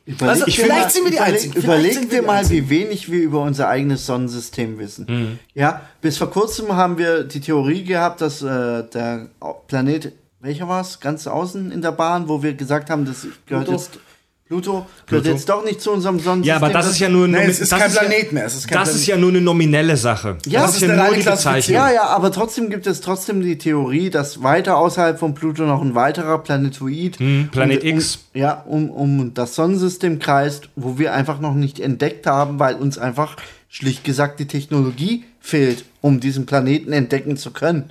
Überleg, 0.07 0.31
Also, 0.31 0.45
dir 0.47 0.53
vielleicht 0.53 0.91
sind 0.93 1.05
wir 1.05 1.11
die 1.11 1.17
überleg, 1.19 1.35
Einzigen. 1.35 1.55
Überleg 1.63 2.01
wir 2.01 2.09
dir 2.09 2.23
mal, 2.27 2.39
Einzigen. 2.39 2.67
wie 2.67 2.71
wenig 2.71 3.11
wir 3.13 3.21
über 3.21 3.43
unser 3.43 3.69
eigenes 3.69 4.07
Sonnensystem 4.07 4.79
wissen. 4.79 5.05
Mhm. 5.07 5.39
Ja, 5.55 5.83
bis 6.01 6.17
vor 6.17 6.31
kurzem 6.31 6.73
haben 6.77 6.97
wir 6.97 7.25
die 7.25 7.41
Theorie 7.41 7.85
gehabt, 7.85 8.23
dass 8.23 8.41
äh, 8.41 8.85
der 8.89 9.29
Planet, 9.67 10.13
welcher 10.41 10.67
war 10.67 10.81
es, 10.81 11.01
ganz 11.01 11.27
außen 11.27 11.71
in 11.71 11.83
der 11.83 11.93
Bahn, 11.93 12.27
wo 12.29 12.43
wir 12.43 12.55
gesagt 12.55 12.89
haben, 12.89 13.05
das 13.05 13.27
gehört 13.45 13.67
Pluto. 13.67 13.73
jetzt 13.73 13.99
Pluto 14.49 14.87
gehört 15.07 15.25
Pluto. 15.25 15.29
jetzt 15.29 15.49
doch 15.49 15.63
nicht 15.65 15.81
zu 15.83 15.91
unserem 15.93 16.19
Sonnensystem. 16.21 16.45
Ja, 16.49 16.57
aber 16.57 16.71
das 16.71 16.87
ist 16.89 16.99
ja 16.99 17.09
nur 17.11 17.29
Nee, 17.29 17.37
nomi- 17.39 17.51
es 17.51 17.61
ist 17.61 17.71
das 17.71 17.79
kein 17.81 17.93
ja- 17.93 18.01
Planet 18.01 18.33
mehr, 18.33 18.47
es 18.47 18.55
ist 18.57 18.67
kein 18.67 18.79
das 18.79 18.89
Planet. 18.89 19.01
ist 19.03 19.07
ja 19.07 19.17
nur 19.19 19.29
eine 19.31 19.41
nominelle 19.43 19.97
Sache. 19.99 20.39
Ja, 20.47 20.63
das 20.63 20.71
das 20.73 20.77
ist 20.77 20.83
ist 20.83 20.89
ja 20.89 20.95
eine 20.95 21.03
nur 21.05 21.15
die 21.15 21.23
Bezeichnung. 21.23 21.75
Ja, 21.75 21.93
ja, 21.93 22.03
aber 22.05 22.33
trotzdem 22.33 22.71
gibt 22.71 22.87
es 22.87 23.01
trotzdem 23.03 23.43
die 23.43 23.59
Theorie, 23.59 24.09
dass 24.09 24.43
weiter 24.43 24.79
außerhalb 24.79 25.19
von 25.19 25.35
Pluto 25.35 25.65
noch 25.65 25.83
ein 25.83 25.95
weiterer 25.95 26.39
Planetoid, 26.39 27.19
Hm, 27.19 27.51
Planet 27.53 27.83
um, 27.83 27.89
X. 27.91 28.17
Um, 28.35 28.41
ja, 28.41 28.65
um, 28.67 28.91
um 28.91 29.35
das 29.35 29.55
Sonnensystem 29.55 30.19
kreist, 30.19 30.71
wo 30.77 30.99
wir 30.99 31.13
einfach 31.13 31.41
noch 31.41 31.55
nicht 31.55 31.79
entdeckt 31.79 32.27
haben, 32.27 32.59
weil 32.59 32.77
uns 32.77 32.97
einfach 32.97 33.37
schlicht 33.69 34.03
gesagt 34.05 34.41
die 34.41 34.47
Technologie 34.47 35.25
fehlt, 35.41 35.85
um 36.01 36.21
diesen 36.21 36.47
Planeten 36.47 36.93
entdecken 36.95 37.37
zu 37.37 37.51
können. 37.51 37.91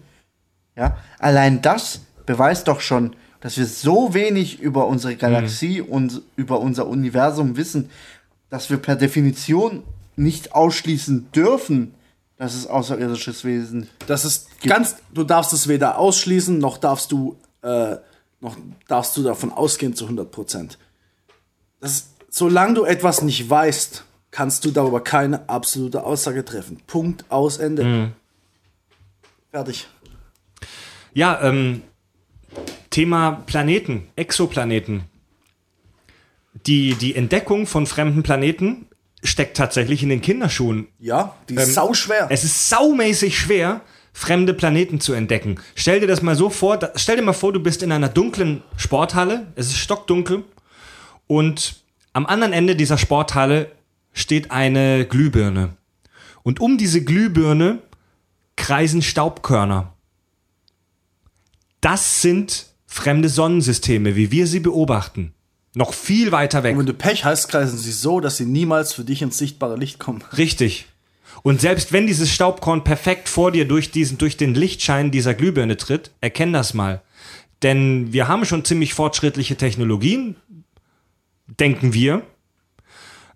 Ja, 0.75 0.97
allein 1.19 1.61
das 1.61 2.01
beweist 2.25 2.67
doch 2.67 2.81
schon, 2.81 3.15
dass 3.39 3.57
wir 3.57 3.65
so 3.65 4.13
wenig 4.13 4.59
über 4.59 4.87
unsere 4.87 5.15
Galaxie 5.15 5.81
und 5.81 6.21
über 6.35 6.59
unser 6.59 6.87
Universum 6.87 7.57
wissen, 7.57 7.89
dass 8.49 8.69
wir 8.69 8.77
per 8.77 8.95
Definition 8.95 9.83
nicht 10.15 10.55
ausschließen 10.55 11.31
dürfen, 11.31 11.93
dass 12.37 12.55
es 12.55 12.67
außerirdisches 12.67 13.43
Wesen 13.43 13.89
Das 14.07 14.25
ist 14.25 14.61
ganz, 14.61 14.97
du 15.13 15.23
darfst 15.23 15.53
es 15.53 15.67
weder 15.67 15.97
ausschließen, 15.97 16.57
noch 16.57 16.77
darfst 16.77 17.11
du, 17.11 17.35
äh, 17.61 17.95
noch 18.39 18.55
darfst 18.87 19.17
du 19.17 19.23
davon 19.23 19.51
ausgehen 19.51 19.95
zu 19.95 20.05
100 20.05 20.31
Prozent. 20.31 20.77
Solange 22.29 22.75
du 22.75 22.85
etwas 22.85 23.21
nicht 23.21 23.49
weißt, 23.49 24.03
kannst 24.31 24.65
du 24.65 24.71
darüber 24.71 25.03
keine 25.03 25.49
absolute 25.49 26.03
Aussage 26.03 26.45
treffen. 26.45 26.81
Punkt, 26.85 27.25
aus, 27.29 27.57
Ende. 27.57 28.11
Fertig. 29.51 29.87
Ja, 31.13 31.41
ähm, 31.41 31.81
Thema 32.97 33.43
Planeten, 33.45 34.07
Exoplaneten. 34.15 35.03
Die, 36.65 36.95
die 36.95 37.13
Entdeckung 37.13 37.67
von 37.67 37.85
fremden 37.85 38.23
Planeten 38.23 38.87
steckt 39.21 39.55
tatsächlich 39.55 40.01
in 40.01 40.09
den 40.09 40.19
Kinderschuhen. 40.19 40.87
Ja, 40.97 41.35
die 41.47 41.53
ist 41.53 41.67
Ähm, 41.67 41.73
sau 41.75 41.93
schwer. 41.93 42.25
Es 42.31 42.43
ist 42.43 42.69
saumäßig 42.69 43.37
schwer, 43.37 43.81
fremde 44.13 44.55
Planeten 44.55 44.99
zu 44.99 45.13
entdecken. 45.13 45.59
Stell 45.75 45.99
dir 45.99 46.07
das 46.07 46.23
mal 46.23 46.35
so 46.35 46.49
vor, 46.49 46.77
da, 46.77 46.91
stell 46.95 47.17
dir 47.17 47.21
mal 47.21 47.33
vor, 47.33 47.53
du 47.53 47.59
bist 47.59 47.83
in 47.83 47.91
einer 47.91 48.09
dunklen 48.09 48.63
Sporthalle, 48.77 49.45
es 49.53 49.67
ist 49.67 49.77
stockdunkel 49.77 50.43
und 51.27 51.75
am 52.13 52.25
anderen 52.25 52.51
Ende 52.51 52.75
dieser 52.75 52.97
Sporthalle 52.97 53.73
steht 54.11 54.49
eine 54.49 55.05
Glühbirne. 55.05 55.77
Und 56.41 56.59
um 56.61 56.79
diese 56.79 57.03
Glühbirne 57.03 57.77
kreisen 58.55 59.03
Staubkörner. 59.03 59.93
Das 61.79 62.23
sind 62.23 62.65
fremde 62.97 63.29
Sonnensysteme, 63.29 64.15
wie 64.15 64.31
wir 64.31 64.47
sie 64.47 64.59
beobachten. 64.59 65.33
Noch 65.75 65.93
viel 65.93 66.31
weiter 66.31 66.63
weg. 66.63 66.73
Und 66.73 66.79
wenn 66.79 66.85
du 66.87 66.93
Pech 66.93 67.23
hast, 67.23 67.47
kreisen 67.49 67.77
sie 67.77 67.91
so, 67.91 68.19
dass 68.19 68.37
sie 68.37 68.45
niemals 68.45 68.93
für 68.93 69.03
dich 69.03 69.21
ins 69.21 69.37
sichtbare 69.37 69.77
Licht 69.77 69.99
kommen. 69.99 70.23
Richtig. 70.37 70.87
Und 71.43 71.61
selbst 71.61 71.93
wenn 71.93 72.07
dieses 72.07 72.31
Staubkorn 72.31 72.83
perfekt 72.83 73.29
vor 73.29 73.51
dir 73.51 73.67
durch, 73.67 73.91
diesen, 73.91 74.17
durch 74.17 74.37
den 74.37 74.55
Lichtschein 74.55 75.11
dieser 75.11 75.33
Glühbirne 75.33 75.77
tritt, 75.77 76.11
erkenn 76.19 76.51
das 76.51 76.73
mal. 76.73 77.01
Denn 77.63 78.11
wir 78.11 78.27
haben 78.27 78.45
schon 78.45 78.65
ziemlich 78.65 78.93
fortschrittliche 78.93 79.55
Technologien, 79.55 80.35
denken 81.59 81.93
wir. 81.93 82.23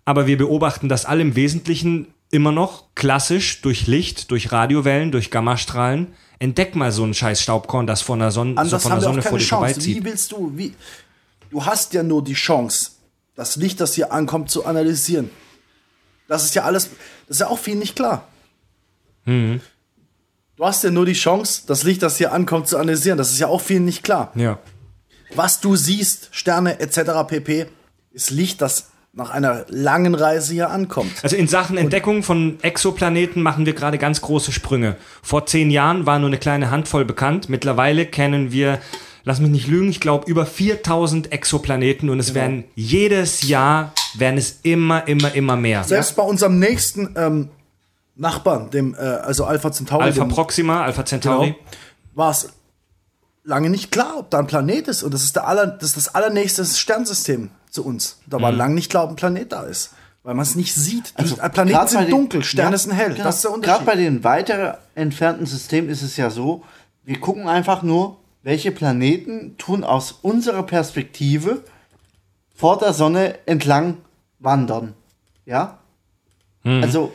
Aber 0.04 0.26
wir 0.26 0.36
beobachten 0.36 0.88
das 0.88 1.04
alle 1.04 1.22
im 1.22 1.36
Wesentlichen 1.36 2.08
immer 2.30 2.50
noch 2.50 2.86
klassisch 2.94 3.60
durch 3.62 3.86
Licht, 3.86 4.30
durch 4.30 4.50
Radiowellen, 4.50 5.12
durch 5.12 5.30
Gammastrahlen. 5.30 6.08
Entdeck 6.42 6.74
mal 6.74 6.90
so 6.90 7.04
ein 7.04 7.14
scheiß 7.14 7.40
Staubkorn, 7.40 7.86
das 7.86 8.02
von 8.02 8.18
der 8.18 8.32
Sonne, 8.32 8.56
so 8.66 8.76
von 8.80 8.90
der 8.90 9.00
Sonne 9.00 9.22
vor 9.22 9.38
dir 9.38 9.44
Chance. 9.44 9.74
vorbeizieht. 9.74 9.96
Wie 9.96 10.04
willst 10.04 10.32
du, 10.32 10.52
wie, 10.56 10.74
du 11.50 11.64
hast 11.64 11.94
ja 11.94 12.02
nur 12.02 12.24
die 12.24 12.34
Chance, 12.34 12.90
das 13.36 13.54
Licht, 13.54 13.80
das 13.80 13.94
hier 13.94 14.12
ankommt, 14.12 14.50
zu 14.50 14.66
analysieren. 14.66 15.30
Das 16.26 16.44
ist 16.44 16.56
ja 16.56 16.64
alles, 16.64 16.90
das 17.28 17.36
ist 17.36 17.40
ja 17.42 17.46
auch 17.46 17.60
viel 17.60 17.76
nicht 17.76 17.94
klar. 17.94 18.26
Mhm. 19.24 19.60
Du 20.56 20.64
hast 20.64 20.82
ja 20.82 20.90
nur 20.90 21.06
die 21.06 21.12
Chance, 21.12 21.62
das 21.68 21.84
Licht, 21.84 22.02
das 22.02 22.16
hier 22.18 22.32
ankommt, 22.32 22.66
zu 22.66 22.76
analysieren. 22.76 23.18
Das 23.18 23.30
ist 23.30 23.38
ja 23.38 23.46
auch 23.46 23.60
viel 23.60 23.78
nicht 23.78 24.02
klar. 24.02 24.32
Ja. 24.34 24.58
Was 25.36 25.60
du 25.60 25.76
siehst, 25.76 26.28
Sterne 26.32 26.80
etc. 26.80 27.24
pp, 27.24 27.66
ist 28.10 28.30
Licht, 28.30 28.60
das 28.60 28.90
nach 29.14 29.28
einer 29.28 29.66
langen 29.68 30.14
Reise 30.14 30.54
hier 30.54 30.70
ankommt. 30.70 31.12
Also 31.22 31.36
in 31.36 31.46
Sachen 31.46 31.76
Entdeckung 31.76 32.22
von 32.22 32.58
Exoplaneten 32.62 33.42
machen 33.42 33.66
wir 33.66 33.74
gerade 33.74 33.98
ganz 33.98 34.22
große 34.22 34.52
Sprünge. 34.52 34.96
Vor 35.22 35.44
zehn 35.44 35.70
Jahren 35.70 36.06
war 36.06 36.18
nur 36.18 36.28
eine 36.28 36.38
kleine 36.38 36.70
Handvoll 36.70 37.04
bekannt. 37.04 37.50
Mittlerweile 37.50 38.06
kennen 38.06 38.52
wir, 38.52 38.78
lass 39.24 39.38
mich 39.38 39.50
nicht 39.50 39.66
lügen, 39.66 39.90
ich 39.90 40.00
glaube 40.00 40.30
über 40.30 40.46
4000 40.46 41.30
Exoplaneten 41.30 42.08
und 42.08 42.20
es 42.20 42.32
werden 42.32 42.64
jedes 42.74 43.42
Jahr 43.46 43.92
werden 44.14 44.38
es 44.38 44.60
immer, 44.62 45.06
immer, 45.06 45.34
immer 45.34 45.56
mehr. 45.56 45.84
Selbst 45.84 46.16
bei 46.16 46.22
unserem 46.22 46.58
nächsten 46.58 47.14
ähm, 47.14 47.50
Nachbarn, 48.16 48.70
dem 48.70 48.94
äh, 48.94 48.98
also 48.98 49.44
Alpha 49.44 49.72
Centauri, 49.72 50.04
Alpha 50.04 50.24
Proxima, 50.24 50.84
Alpha 50.84 51.04
Centauri. 51.04 51.48
Genau. 51.48 51.58
war 52.14 52.30
es 52.30 52.48
lange 53.44 53.68
nicht 53.68 53.90
klar, 53.90 54.14
ob 54.20 54.30
da 54.30 54.38
ein 54.38 54.46
Planet 54.46 54.88
ist. 54.88 55.02
Und 55.02 55.12
das 55.12 55.22
ist, 55.22 55.36
der 55.36 55.46
aller, 55.46 55.66
das, 55.66 55.90
ist 55.90 55.96
das 55.98 56.14
allernächste 56.14 56.64
Sternsystem 56.64 57.50
zu 57.72 57.84
uns. 57.84 58.18
Da 58.26 58.38
Mhm. 58.38 58.42
war 58.42 58.52
lange 58.52 58.74
nicht 58.76 58.90
klar, 58.90 59.04
ob 59.04 59.10
ein 59.10 59.16
Planet 59.16 59.50
da 59.50 59.62
ist. 59.64 59.90
Weil 60.22 60.34
man 60.34 60.44
es 60.44 60.54
nicht 60.54 60.72
sieht. 60.72 61.12
Also, 61.16 61.34
Planeten 61.34 61.88
sind 61.88 62.02
den- 62.02 62.10
dunkel, 62.10 62.44
Sterne 62.44 62.70
Ja, 62.72 62.78
sind 62.78 62.92
hell. 62.92 63.10
genau. 63.14 63.24
Das 63.24 63.36
ist 63.36 63.42
der 63.44 63.50
Gerade 63.50 63.60
Unterschied. 63.80 63.86
bei 63.86 63.96
den 63.96 64.22
weiter 64.22 64.78
entfernten 64.94 65.46
Systemen 65.46 65.90
ist 65.90 66.02
es 66.02 66.16
ja 66.16 66.30
so, 66.30 66.62
wir 67.02 67.18
gucken 67.18 67.48
einfach 67.48 67.82
nur, 67.82 68.18
welche 68.44 68.70
Planeten 68.70 69.56
tun 69.58 69.82
aus 69.82 70.12
unserer 70.22 70.62
Perspektive 70.62 71.64
vor 72.54 72.78
der 72.78 72.92
Sonne 72.92 73.34
entlang 73.46 73.96
wandern. 74.38 74.94
Ja? 75.44 75.78
Also, 76.64 77.12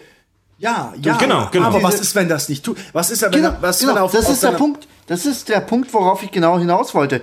ja, 0.57 0.93
ja. 1.01 1.15
Genau, 1.15 1.47
genau. 1.49 1.67
Aber 1.67 1.81
was 1.83 2.01
ist, 2.01 2.13
wenn 2.15 2.27
das 2.27 2.49
nicht 2.49 2.65
tut? 2.65 2.77
Was 2.91 3.09
ist, 3.11 3.21
ja, 3.21 3.31
wenn, 3.31 3.41
genau, 3.43 3.55
was, 3.61 3.79
genau, 3.79 3.95
wenn 3.95 4.01
auf, 4.01 4.11
das 4.11 4.25
auf 4.25 4.33
ist 4.33 4.43
der 4.43 4.51
Punkt. 4.51 4.85
Das 5.07 5.25
ist 5.25 5.47
der 5.47 5.61
Punkt, 5.61 5.93
worauf 5.93 6.21
ich 6.23 6.31
genau 6.31 6.59
hinaus 6.59 6.93
wollte. 6.93 7.21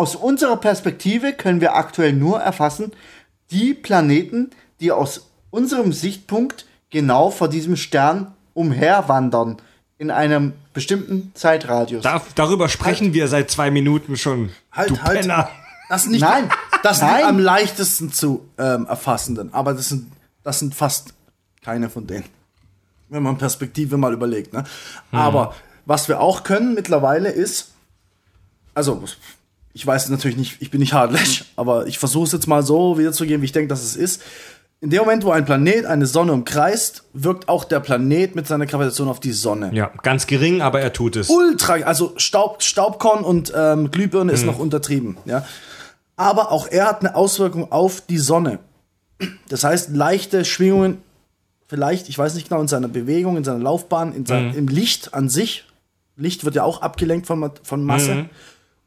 Aus 0.00 0.16
unserer 0.16 0.56
Perspektive 0.56 1.34
können 1.34 1.60
wir 1.60 1.74
aktuell 1.76 2.14
nur 2.14 2.40
erfassen, 2.40 2.92
die 3.50 3.74
Planeten, 3.74 4.48
die 4.80 4.92
aus 4.92 5.28
unserem 5.50 5.92
Sichtpunkt 5.92 6.64
genau 6.88 7.30
vor 7.30 7.48
diesem 7.48 7.76
Stern 7.76 8.32
umherwandern. 8.54 9.58
In 9.98 10.10
einem 10.10 10.54
bestimmten 10.72 11.32
Zeitradius. 11.34 12.02
Da, 12.02 12.22
darüber 12.34 12.70
sprechen 12.70 13.12
wir 13.12 13.28
seit 13.28 13.50
zwei 13.50 13.70
Minuten 13.70 14.16
schon. 14.16 14.48
Halt, 14.72 14.88
du 14.88 15.02
halt. 15.02 15.20
Penner. 15.20 15.50
Das 15.90 16.04
sind 16.04 16.12
nicht, 16.12 16.22
Nein, 16.22 16.48
das 16.82 17.00
sind 17.00 17.08
nein. 17.08 17.18
die 17.18 17.24
am 17.24 17.38
leichtesten 17.38 18.10
zu 18.10 18.48
ähm, 18.56 18.86
erfassenden. 18.86 19.52
Aber 19.52 19.74
das 19.74 19.90
sind, 19.90 20.10
das 20.42 20.60
sind 20.60 20.74
fast 20.74 21.12
keine 21.62 21.90
von 21.90 22.06
denen. 22.06 22.24
Wenn 23.10 23.22
man 23.22 23.36
Perspektive 23.36 23.98
mal 23.98 24.14
überlegt. 24.14 24.54
Ne? 24.54 24.64
Aber 25.12 25.54
was 25.84 26.08
wir 26.08 26.22
auch 26.22 26.42
können 26.42 26.72
mittlerweile 26.72 27.28
ist, 27.28 27.72
also 28.72 29.04
ich 29.80 29.86
weiß 29.86 30.10
natürlich 30.10 30.36
nicht, 30.36 30.56
ich 30.60 30.70
bin 30.70 30.80
nicht 30.80 30.92
Hardlash, 30.92 31.46
aber 31.56 31.86
ich 31.86 31.98
versuche 31.98 32.24
es 32.24 32.32
jetzt 32.32 32.46
mal 32.46 32.62
so 32.62 32.98
wiederzugeben, 32.98 33.40
wie 33.40 33.46
ich 33.46 33.52
denke, 33.52 33.68
dass 33.68 33.82
es 33.82 33.96
ist. 33.96 34.20
In 34.82 34.90
dem 34.90 34.98
Moment, 34.98 35.24
wo 35.24 35.30
ein 35.30 35.46
Planet 35.46 35.86
eine 35.86 36.04
Sonne 36.04 36.34
umkreist, 36.34 37.04
wirkt 37.14 37.48
auch 37.48 37.64
der 37.64 37.80
Planet 37.80 38.34
mit 38.34 38.46
seiner 38.46 38.66
Gravitation 38.66 39.08
auf 39.08 39.20
die 39.20 39.32
Sonne. 39.32 39.70
Ja, 39.72 39.90
ganz 40.02 40.26
gering, 40.26 40.60
aber 40.60 40.82
er 40.82 40.92
tut 40.92 41.16
es. 41.16 41.30
Ultra, 41.30 41.76
also 41.76 42.12
Staub, 42.18 42.62
Staubkorn 42.62 43.24
und 43.24 43.54
ähm, 43.56 43.90
Glühbirne 43.90 44.32
ist 44.32 44.44
noch 44.44 44.58
untertrieben, 44.58 45.16
ja. 45.24 45.46
Aber 46.16 46.52
auch 46.52 46.66
er 46.66 46.86
hat 46.86 47.00
eine 47.00 47.14
Auswirkung 47.14 47.72
auf 47.72 48.02
die 48.02 48.18
Sonne. 48.18 48.58
Das 49.48 49.64
heißt, 49.64 49.96
leichte 49.96 50.44
Schwingungen, 50.44 50.98
vielleicht, 51.68 52.10
ich 52.10 52.18
weiß 52.18 52.34
nicht 52.34 52.50
genau, 52.50 52.60
in 52.60 52.68
seiner 52.68 52.88
Bewegung, 52.88 53.38
in 53.38 53.44
seiner 53.44 53.60
Laufbahn, 53.60 54.14
in 54.14 54.26
sein, 54.26 54.52
im 54.54 54.68
Licht 54.68 55.14
an 55.14 55.30
sich. 55.30 55.64
Licht 56.18 56.44
wird 56.44 56.54
ja 56.54 56.64
auch 56.64 56.82
abgelenkt 56.82 57.26
von, 57.26 57.50
von 57.62 57.82
Masse. 57.82 58.28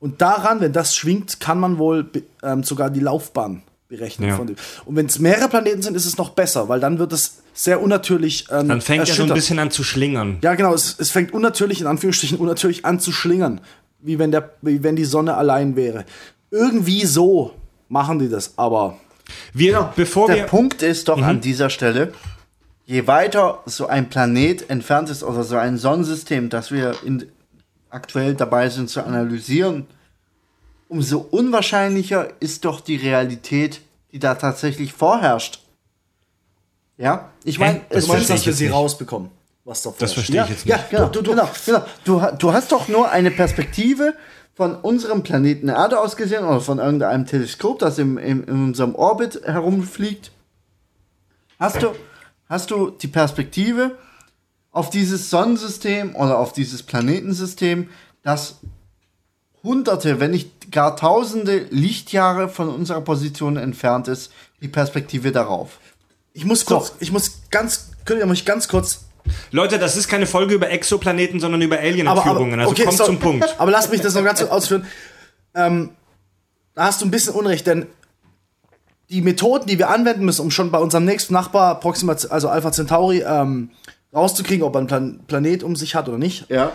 Und 0.04 0.22
daran, 0.22 0.60
wenn 0.60 0.74
das 0.74 0.98
schwingt, 0.98 1.40
kann 1.40 1.62
man 1.62 1.78
wohl 1.78 2.06
ähm, 2.44 2.66
sogar 2.66 2.90
die 2.90 3.00
Laufbahn 3.00 3.64
berechnen. 3.88 4.28
Ja. 4.28 4.36
Von 4.36 4.48
dem. 4.48 4.58
Und 4.84 4.98
wenn 4.98 5.06
es 5.06 5.18
mehrere 5.18 5.48
Planeten 5.48 5.82
sind, 5.82 5.96
ist 5.96 6.06
es 6.06 6.18
noch 6.18 6.32
besser, 6.32 6.68
weil 6.68 6.82
dann 6.82 7.00
wird 7.00 7.14
es 7.14 7.38
sehr 7.54 7.82
unnatürlich 7.82 8.48
ähm, 8.52 8.68
Dann 8.68 8.82
fängt 8.82 9.08
er 9.08 9.16
so 9.16 9.24
ein 9.24 9.34
bisschen 9.34 9.60
an 9.60 9.72
zu 9.72 9.82
schlingern. 9.82 10.40
Ja, 10.42 10.56
genau, 10.56 10.74
es, 10.74 11.00
es 11.00 11.10
fängt 11.10 11.32
unnatürlich, 11.32 11.80
in 11.80 11.88
Anführungsstrichen, 11.88 12.38
unnatürlich 12.38 12.84
an 12.84 13.00
zu 13.00 13.14
schlingern. 13.14 13.62
Wie 14.02 14.20
wenn, 14.20 14.32
der, 14.32 14.50
wie 14.62 14.84
wenn 14.84 14.98
die 14.98 15.06
Sonne 15.06 15.38
allein 15.38 15.78
wäre. 15.78 16.04
Irgendwie 16.52 17.06
so 17.06 17.54
machen 17.88 18.20
die 18.20 18.28
das, 18.28 18.58
aber 18.58 18.98
Wir, 19.54 19.94
bevor 19.96 20.28
Der 20.28 20.36
wir. 20.36 20.44
Punkt 20.48 20.82
ist 20.82 21.08
doch 21.08 21.22
an 21.22 21.40
dieser 21.40 21.70
Stelle, 21.70 22.12
je 22.86 23.08
weiter 23.08 23.60
so 23.66 23.88
ein 23.88 24.10
Planet 24.10 24.70
entfernt 24.70 25.10
ist 25.10 25.24
oder 25.24 25.46
so 25.46 25.56
ein 25.56 25.78
Sonnensystem, 25.78 26.50
das 26.50 26.74
wir 26.74 26.94
in, 27.06 27.32
aktuell 27.94 28.34
dabei 28.36 28.70
sind 28.70 28.90
zu 28.90 29.04
analysieren, 29.06 29.86
umso 30.90 31.20
unwahrscheinlicher 31.20 32.30
ist 32.42 32.66
doch 32.66 32.82
die 32.82 32.96
Realität, 32.96 33.82
die 34.12 34.20
da 34.20 34.36
tatsächlich 34.36 34.94
vorherrscht. 34.94 35.60
Ja, 36.98 37.30
ich 37.44 37.60
meine, 37.60 37.82
Das 37.90 38.04
es 38.04 38.08
meinst, 38.08 38.28
verstehe 38.28 38.36
dass 38.38 38.46
wir 38.46 38.54
sie 38.54 38.64
nicht. 38.66 38.74
rausbekommen. 38.74 39.30
Was 39.66 39.82
davor 39.82 39.98
Das 40.00 40.14
verstehe 40.14 40.36
ja, 40.38 40.44
ich 40.44 40.50
jetzt 40.50 40.66
ja, 40.66 40.78
nicht. 40.78 40.90
genau, 40.90 41.08
Du- 41.08 41.22
du, 41.22 41.32
genau, 41.32 41.50
genau. 41.66 41.86
Du, 42.04 42.22
du 42.38 42.54
hast 42.54 42.72
doch 42.72 42.88
nur 42.90 43.10
eine 43.10 43.32
Perspektive 43.32 44.14
von 44.56 44.76
unserem 44.76 45.24
Planeten 45.24 45.70
Erde 45.70 46.00
aus 46.00 46.16
gesehen 46.16 46.44
oder 46.46 46.60
von 46.62 46.78
irgendeinem 46.80 47.26
Teleskop, 47.26 47.80
das 47.80 47.98
im, 47.98 48.18
im, 48.18 48.44
in 48.44 48.64
unserem 48.66 48.94
Orbit 48.94 49.42
herumfliegt, 49.46 50.32
hast 51.60 51.82
du, 51.82 51.96
hast 52.50 52.70
du 52.70 52.90
die 52.92 53.08
Perspektive 53.08 53.98
auf 54.74 54.90
dieses 54.90 55.30
Sonnensystem 55.30 56.16
oder 56.16 56.40
auf 56.40 56.52
dieses 56.52 56.84
Planetensystem, 56.84 57.90
das 58.24 58.60
hunderte, 59.64 60.20
wenn 60.20 60.32
nicht 60.32 60.72
gar 60.72 60.98
tausende 60.98 61.68
Lichtjahre 61.70 62.50
von 62.50 62.68
unserer 62.68 63.02
Position 63.02 63.56
entfernt 63.56 64.10
ist, 64.10 64.32
die 64.62 64.68
Perspektive 64.68 65.32
darauf. 65.32 65.80
Ich 66.34 66.44
muss 66.44 66.66
kurz, 66.66 66.94
ich 67.00 67.12
muss 67.12 67.42
ganz, 67.52 67.92
könnt 68.04 68.20
ihr 68.20 68.26
mich 68.26 68.44
ganz 68.46 68.68
kurz. 68.68 69.06
Leute, 69.52 69.80
das 69.80 69.96
ist 69.96 70.10
keine 70.10 70.26
Folge 70.26 70.56
über 70.56 70.70
Exoplaneten, 70.70 71.40
sondern 71.40 71.62
über 71.62 71.78
Alien-Entführungen. 71.78 72.60
Also 72.60 72.72
okay, 72.72 72.84
kommt 72.84 72.98
so- 72.98 73.06
zum 73.06 73.20
Punkt. 73.20 73.56
Aber 73.60 73.72
lass 73.72 73.90
mich 73.90 74.02
das 74.02 74.16
noch 74.16 74.24
ganz 74.24 74.40
kurz 74.40 74.52
ausführen. 74.52 74.86
Ähm, 75.54 75.92
da 76.74 76.86
hast 76.86 77.00
du 77.02 77.06
ein 77.06 77.12
bisschen 77.12 77.34
Unrecht, 77.36 77.68
denn 77.68 77.86
die 79.10 79.22
Methoden, 79.22 79.68
die 79.68 79.78
wir 79.78 79.90
anwenden 79.90 80.26
müssen, 80.26 80.42
um 80.42 80.52
schon 80.52 80.72
bei 80.72 80.80
unserem 80.80 81.06
nächsten 81.06 81.34
Nachbar, 81.34 81.80
Proxima, 81.80 82.16
also 82.30 82.50
Alpha 82.50 82.72
Centauri, 82.72 83.22
ähm, 83.22 83.70
rauszukriegen, 84.14 84.64
ob 84.66 84.76
er 84.76 84.80
einen 84.80 84.88
Plan 84.88 85.20
Planet 85.28 85.64
um 85.64 85.76
sich 85.76 85.96
hat 85.96 86.08
oder 86.08 86.18
nicht, 86.18 86.46
Ja. 86.50 86.72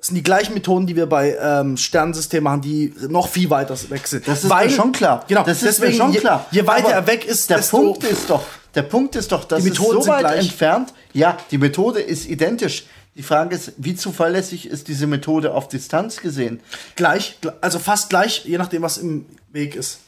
sind 0.00 0.14
die 0.16 0.22
gleichen 0.22 0.54
Methoden, 0.54 0.86
die 0.86 0.96
wir 0.96 1.06
bei 1.06 1.36
ähm, 1.40 1.76
Sternensystemen 1.76 2.44
machen, 2.44 2.60
die 2.62 2.92
noch 3.08 3.28
viel 3.28 3.50
weiter 3.50 3.76
weg 3.90 4.06
sind. 4.06 4.26
Das 4.26 4.44
ist 4.44 4.50
mir 4.54 4.70
schon 4.70 4.92
klar. 4.92 5.24
Genau, 5.28 5.42
das 5.44 5.62
ist 5.62 5.78
deswegen, 5.80 5.92
mir 5.92 5.98
schon 5.98 6.12
je, 6.12 6.20
klar. 6.20 6.46
je 6.50 6.66
weiter 6.66 6.86
Aber 6.86 6.94
er 6.94 7.06
weg 7.06 7.24
ist, 7.24 7.50
der 7.50 7.58
desto 7.58 7.76
Punkt 7.78 8.04
ist 8.04 8.28
doch, 8.30 8.42
der 8.74 8.82
Punkt 8.82 9.14
ist 9.16 9.30
doch, 9.32 9.44
dass 9.44 9.62
Die 9.62 9.68
es 9.68 9.78
Methoden 9.78 9.96
so 9.98 10.02
sind 10.02 10.12
weit 10.14 10.20
gleich. 10.20 10.40
entfernt. 10.44 10.94
Ja, 11.12 11.36
die 11.50 11.58
Methode 11.58 12.00
ist 12.00 12.28
identisch. 12.28 12.84
Die 13.16 13.22
Frage 13.24 13.54
ist, 13.56 13.72
wie 13.76 13.96
zuverlässig 13.96 14.66
ist 14.68 14.86
diese 14.88 15.06
Methode 15.08 15.52
auf 15.52 15.66
Distanz 15.68 16.18
gesehen? 16.18 16.60
gleich, 16.96 17.36
gl- 17.42 17.52
also 17.60 17.78
fast 17.80 18.08
gleich, 18.08 18.44
je 18.46 18.56
nachdem, 18.56 18.82
was 18.82 18.98
im 18.98 19.26
Weg 19.52 19.74
ist. 19.74 19.98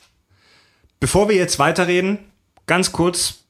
Bevor 1.01 1.29
wir 1.29 1.35
jetzt 1.37 1.59
weiterreden, 1.59 2.19
ganz 2.67 2.93
kurz 2.93 3.41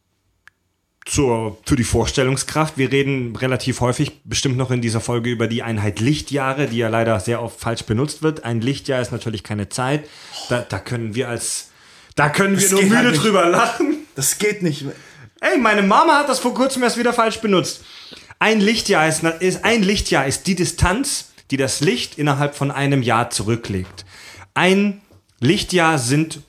zur, 1.05 1.59
für 1.66 1.76
die 1.76 1.84
Vorstellungskraft. 1.84 2.78
Wir 2.78 2.90
reden 2.92 3.34
relativ 3.36 3.80
häufig, 3.80 4.22
bestimmt 4.24 4.57
noch 4.57 4.70
in 4.70 4.80
dieser 4.80 5.00
Folge, 5.00 5.30
über 5.30 5.48
die 5.48 5.62
Einheit 5.62 6.00
Lichtjahre, 6.00 6.68
die 6.68 6.78
ja 6.78 6.88
leider 6.88 7.18
sehr 7.20 7.42
oft 7.42 7.61
falsch 7.61 7.84
benutzt 7.84 8.22
wird. 8.22 8.44
Ein 8.44 8.61
Lichtjahr 8.61 9.00
ist 9.00 9.12
natürlich 9.12 9.42
keine 9.42 9.68
Zeit. 9.68 10.09
Da, 10.48 10.61
da 10.61 10.78
können 10.78 11.14
wir 11.14 11.28
als, 11.28 11.70
da 12.14 12.28
können 12.28 12.57
wir 12.57 12.62
Das 12.62 12.70
nur 12.70 12.80
geht 12.80 12.90
müde 12.90 13.05
halt 13.05 13.22
drüber 13.22 13.46
lachen. 13.46 13.96
Das 14.14 14.38
geht 14.38 14.62
nicht. 14.62 14.84
Ey, 15.40 15.59
meine 15.59 15.82
Mama 15.82 16.18
hat 16.18 16.28
das 16.28 16.38
vor 16.38 16.55
kurzem 16.55 16.84
erst 16.84 16.98
wieder 16.98 17.12
falsch 17.12 17.40
benutzt. 17.40 17.82
Ein 18.38 18.61
Lichtjahr 18.61 19.09
ist, 19.09 19.24
ist 19.24 19.64
ein 19.64 19.82
Lichtjahr 19.82 20.26
ist 20.26 20.46
die 20.46 20.55
Distanz, 20.55 21.32
die 21.50 21.57
das 21.57 21.80
Licht 21.80 22.18
innerhalb 22.18 22.55
von 22.55 22.70
einem 22.70 23.03
Jahr 23.03 23.30
zurücklegt. 23.30 24.05
Ein 24.55 25.00
Lichtjahr 25.40 25.98
sind 25.98 26.42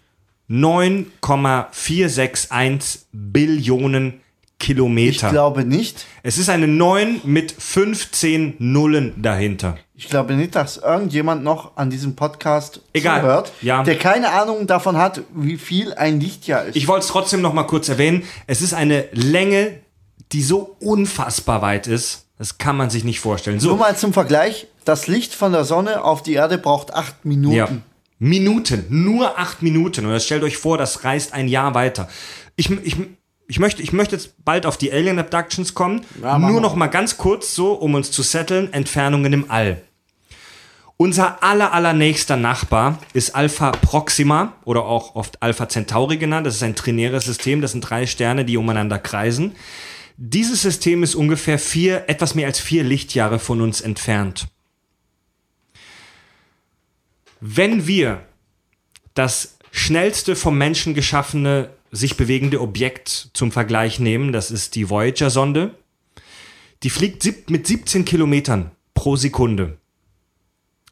9,461 0.48 3.08
Billionen 3.12 4.23
Ich 4.64 4.68
Kilometer. 4.68 5.30
glaube 5.30 5.66
nicht. 5.66 6.06
es 6.24 6.38
ist 6.38 6.50
eine 6.50 6.68
9 6.68 7.22
mit 7.26 7.52
15 7.52 8.56
Nullen 8.60 9.14
dahinter. 9.22 9.78
Ich 9.96 10.08
glaube 10.10 10.34
nicht, 10.36 10.56
dass 10.56 10.78
irgendjemand 10.78 11.44
noch 11.44 11.76
an 11.78 11.90
diesem 11.90 12.16
Podcast 12.16 12.82
Egal. 12.94 13.20
zuhört, 13.22 13.52
Ja. 13.62 13.84
der 13.84 13.98
keine 13.98 14.30
Ahnung 14.32 14.66
davon 14.68 14.98
hat, 14.98 15.22
wie 15.36 15.58
viel 15.58 15.94
ein 15.94 16.20
Lichtjahr 16.20 16.66
ist. 16.66 16.76
Ich 16.76 16.88
wollte 16.88 17.04
es 17.06 17.12
trotzdem 17.12 17.42
noch 17.42 17.54
mal 17.54 17.64
kurz 17.64 17.90
erwähnen. 17.90 18.24
Es 18.48 18.62
ist 18.62 18.74
eine 18.74 19.06
Länge, 19.12 19.80
die 20.32 20.42
so 20.42 20.76
unfassbar 20.80 21.62
weit 21.62 21.88
ist. 21.88 22.26
Das 22.38 22.58
kann 22.58 22.76
man 22.78 22.90
sich 22.90 23.04
nicht 23.04 23.20
vorstellen. 23.20 23.60
So, 23.60 23.70
Nur 23.70 23.78
mal 23.78 23.96
zum 23.96 24.14
Vergleich, 24.14 24.68
das 24.86 25.08
Licht 25.08 25.34
von 25.34 25.52
der 25.52 25.64
Sonne 25.66 26.04
auf 26.04 26.24
die 26.24 26.34
Erde 26.34 26.58
braucht 26.58 26.94
acht 26.94 27.26
Minuten. 27.26 27.56
Ja. 27.56 27.68
Minuten, 28.20 28.86
nur 28.90 29.38
acht 29.38 29.62
Minuten. 29.62 30.06
Und 30.06 30.14
jetzt 30.14 30.26
stellt 30.26 30.44
euch 30.44 30.58
vor, 30.58 30.78
das 30.78 31.04
reist 31.04 31.34
ein 31.34 31.48
Jahr 31.48 31.76
weiter. 31.76 32.08
Ich, 32.56 32.70
ich, 32.70 32.96
ich, 33.54 33.60
möchte, 33.60 33.84
ich 33.84 33.94
möchte 33.94 34.16
jetzt 34.16 34.44
bald 34.44 34.66
auf 34.66 34.78
die 34.78 34.92
Alien 34.92 35.20
Abductions 35.20 35.76
kommen. 35.76 36.04
Ja, 36.24 36.40
nur 36.40 36.60
noch 36.60 36.74
mal 36.74 36.88
ganz 36.88 37.18
kurz 37.18 37.54
so, 37.54 37.74
um 37.74 37.94
uns 37.94 38.10
zu 38.10 38.24
setteln, 38.24 38.74
Entfernungen 38.74 39.32
im 39.32 39.52
All. 39.52 39.80
Unser 40.98 41.44
aller, 41.44 41.72
allernächster 41.72 42.36
Nachbar 42.36 42.98
ist 43.14 43.36
Alpha 43.36 43.70
Proxima 43.74 44.54
oder 44.66 44.86
auch 44.86 45.14
oft 45.14 45.44
Alpha 45.44 45.70
Centauri 45.70 46.18
genannt. 46.18 46.48
Das 46.48 46.56
ist 46.56 46.64
ein 46.64 46.74
trinäres 46.74 47.26
System. 47.26 47.62
Das 47.62 47.74
sind 47.74 47.82
drei 47.82 48.08
Sterne, 48.08 48.44
die 48.44 48.58
umeinander 48.58 48.98
kreisen. 48.98 49.56
Dieses 50.18 50.64
System 50.64 51.04
ist 51.04 51.14
ungefähr 51.14 51.60
vier, 51.60 52.06
etwas 52.08 52.34
mehr 52.34 52.48
als 52.48 52.60
vier 52.60 52.84
Lichtjahre 52.84 53.38
von 53.38 53.62
uns 53.62 53.82
entfernt. 53.82 54.48
Wenn 57.40 57.86
wir 57.86 58.24
das 59.14 59.60
schnellste 59.70 60.36
vom 60.36 60.58
Menschen 60.58 60.96
geschaffene, 60.96 61.70
sich 61.94 62.18
bewegende 62.18 62.60
Objekt 62.60 63.30
zum 63.34 63.52
Vergleich 63.52 64.00
nehmen, 64.00 64.34
das 64.34 64.50
ist 64.50 64.76
die 64.76 64.90
Voyager-Sonde, 64.90 65.76
die 66.82 66.90
fliegt 66.90 67.50
mit 67.50 67.68
17 67.68 68.04
Kilometern 68.04 68.72
pro 68.96 69.16
Sekunde. 69.16 69.78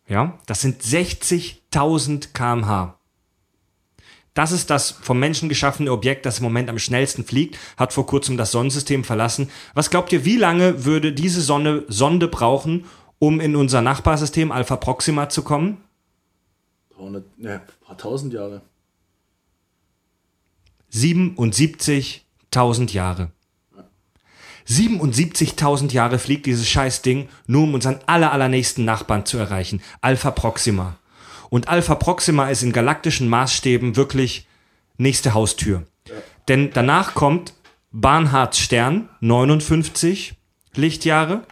Ja, 0.08 0.38
das 0.46 0.62
sind 0.62 0.82
60.000 0.82 2.34
kmh. 2.34 2.98
Das 4.36 4.52
ist 4.52 4.70
das 4.70 4.92
vom 4.92 5.20
Menschen 5.20 5.50
geschaffene 5.50 5.92
Objekt, 5.92 6.26
das 6.26 6.38
im 6.38 6.44
Moment 6.44 6.70
am 6.70 6.80
schnellsten 6.80 7.26
fliegt, 7.26 7.58
hat 7.78 7.92
vor 7.92 8.06
kurzem 8.06 8.38
das 8.38 8.52
Sonnensystem 8.52 9.04
verlassen. 9.04 9.50
Was 9.74 9.90
glaubt 9.90 10.14
ihr, 10.14 10.24
wie 10.24 10.38
lange 10.38 10.86
würde 10.86 11.12
diese 11.14 11.42
Sonne, 11.42 11.84
Sonde 11.88 12.28
brauchen, 12.28 12.86
um 13.20 13.42
in 13.42 13.56
unser 13.56 13.82
Nachbarsystem 13.82 14.52
Alpha 14.52 14.78
Proxima 14.78 15.30
zu 15.30 15.42
kommen? 15.42 15.84
100, 16.98 17.26
ein 17.44 17.62
paar 17.82 17.98
tausend 17.98 18.34
Jahre. 18.34 18.62
77.000 20.94 22.92
Jahre. 22.92 23.32
77.000 24.68 25.92
Jahre 25.92 26.20
fliegt 26.20 26.46
dieses 26.46 26.70
Scheißding, 26.70 27.30
nur 27.48 27.64
um 27.64 27.74
unseren 27.74 28.00
aller, 28.06 28.32
allernächsten 28.32 28.86
Nachbarn 28.86 29.26
zu 29.26 29.38
erreichen. 29.38 29.82
Alpha 30.02 30.32
Proxima. 30.32 30.98
Und 31.50 31.68
Alpha 31.68 31.96
Proxima 31.96 32.50
ist 32.50 32.64
in 32.64 32.72
galaktischen 32.72 33.28
Maßstäben 33.28 33.96
wirklich 33.96 34.48
nächste 34.98 35.34
Haustür. 35.34 35.84
Denn 36.48 36.72
danach 36.74 37.14
kommt 37.14 37.54
Barnhards 37.92 38.60
Stern, 38.60 39.10
59 39.20 40.36
Lichtjahre. 40.76 41.44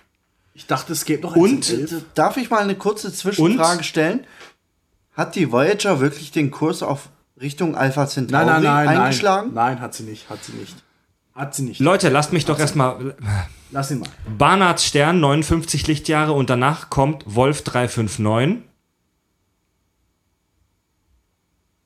Ich 0.54 0.68
dachte, 0.68 0.94
es 0.94 1.06
gibt 1.06 1.24
noch 1.24 1.36
Und? 1.36 1.76
Darf 2.16 2.38
ich 2.38 2.50
mal 2.50 2.60
eine 2.60 2.76
kurze 2.76 3.14
Zwischenfrage 3.14 3.84
stellen? 3.84 4.26
Hat 5.14 5.36
die 5.36 5.52
Voyager 5.52 6.00
wirklich 6.00 6.32
den 6.32 6.52
Kurs 6.52 6.82
auf 6.82 7.10
Richtung 7.42 7.76
Alpha 7.76 8.08
Centauri 8.08 8.46
Nein, 8.46 8.64
nein, 8.64 8.86
nein, 8.86 8.98
eingeschlagen? 9.00 9.54
nein. 9.54 9.74
Nein, 9.76 9.82
hat 9.82 9.94
sie 9.94 10.04
nicht, 10.04 10.30
hat 10.30 10.44
sie 10.44 10.54
nicht. 10.54 10.76
Hat 11.34 11.56
sie 11.56 11.64
nicht. 11.64 11.80
Leute, 11.80 12.10
lasst 12.10 12.34
mich 12.34 12.46
doch 12.46 12.60
erstmal. 12.60 13.16
Lass 13.72 13.92
ihn 13.92 14.00
mal. 14.00 14.10
Barnards 14.38 14.84
Stern, 14.84 15.20
59 15.22 15.88
Lichtjahre 15.88 16.34
und 16.34 16.50
danach 16.50 16.90
kommt 16.90 17.24
Wolf 17.26 17.62
359 17.64 18.64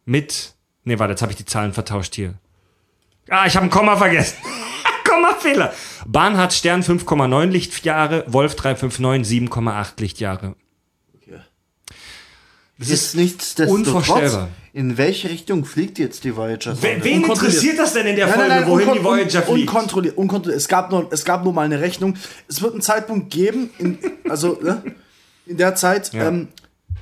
mit. 0.06 0.56
Nee, 0.86 1.00
warte, 1.00 1.12
jetzt 1.12 1.22
habe 1.22 1.32
ich 1.32 1.38
die 1.38 1.46
Zahlen 1.46 1.74
vertauscht 1.74 2.16
hier. 2.16 2.34
Ah, 3.30 3.46
ich 3.46 3.56
habe 3.56 3.66
ein 3.68 3.70
Komma 3.70 3.96
vergessen. 3.96 4.38
Kommafehler. 5.08 5.74
Barnhards 6.06 6.58
Stern 6.58 6.82
5,9 6.82 7.46
Lichtjahre, 7.48 8.26
Wolf 8.28 8.56
359 8.56 9.50
7,8 9.50 10.02
Lichtjahre. 10.02 10.56
Okay. 11.16 11.40
Das 12.80 12.90
ist 12.90 13.16
nichtsdestotrotz. 13.16 13.88
unvorstellbar. 13.88 14.50
In 14.76 14.98
welche 14.98 15.30
Richtung 15.30 15.66
fliegt 15.66 16.00
jetzt 16.00 16.24
die 16.24 16.36
Voyager? 16.36 16.76
Wen, 16.82 17.04
wen 17.04 17.24
interessiert 17.24 17.78
das 17.78 17.94
denn 17.94 18.08
in 18.08 18.16
der 18.16 18.26
Nein, 18.26 18.36
Folge, 18.36 18.50
nein, 18.50 18.62
nein, 18.62 18.70
wohin 18.72 18.94
die 18.94 19.04
Voyager 19.04 19.42
fliegt? 19.44 19.70
Unkontrolliert, 19.70 20.18
unkontrolliert. 20.18 20.60
Es 20.60 20.68
gab 20.68 20.90
nur, 20.90 21.08
es 21.12 21.26
gab 21.26 21.44
nur 21.44 21.54
mal 21.54 21.62
eine 21.66 21.80
Rechnung. 21.80 22.16
Es 22.48 22.60
wird 22.64 22.74
einen 22.74 22.82
Zeitpunkt 22.82 23.30
geben, 23.30 23.70
in, 23.78 24.00
also 24.28 24.58
ne, 24.62 24.82
in 25.46 25.58
der 25.58 25.76
Zeit, 25.76 26.12
Ja. 26.14 26.28
ähm, 26.28 26.48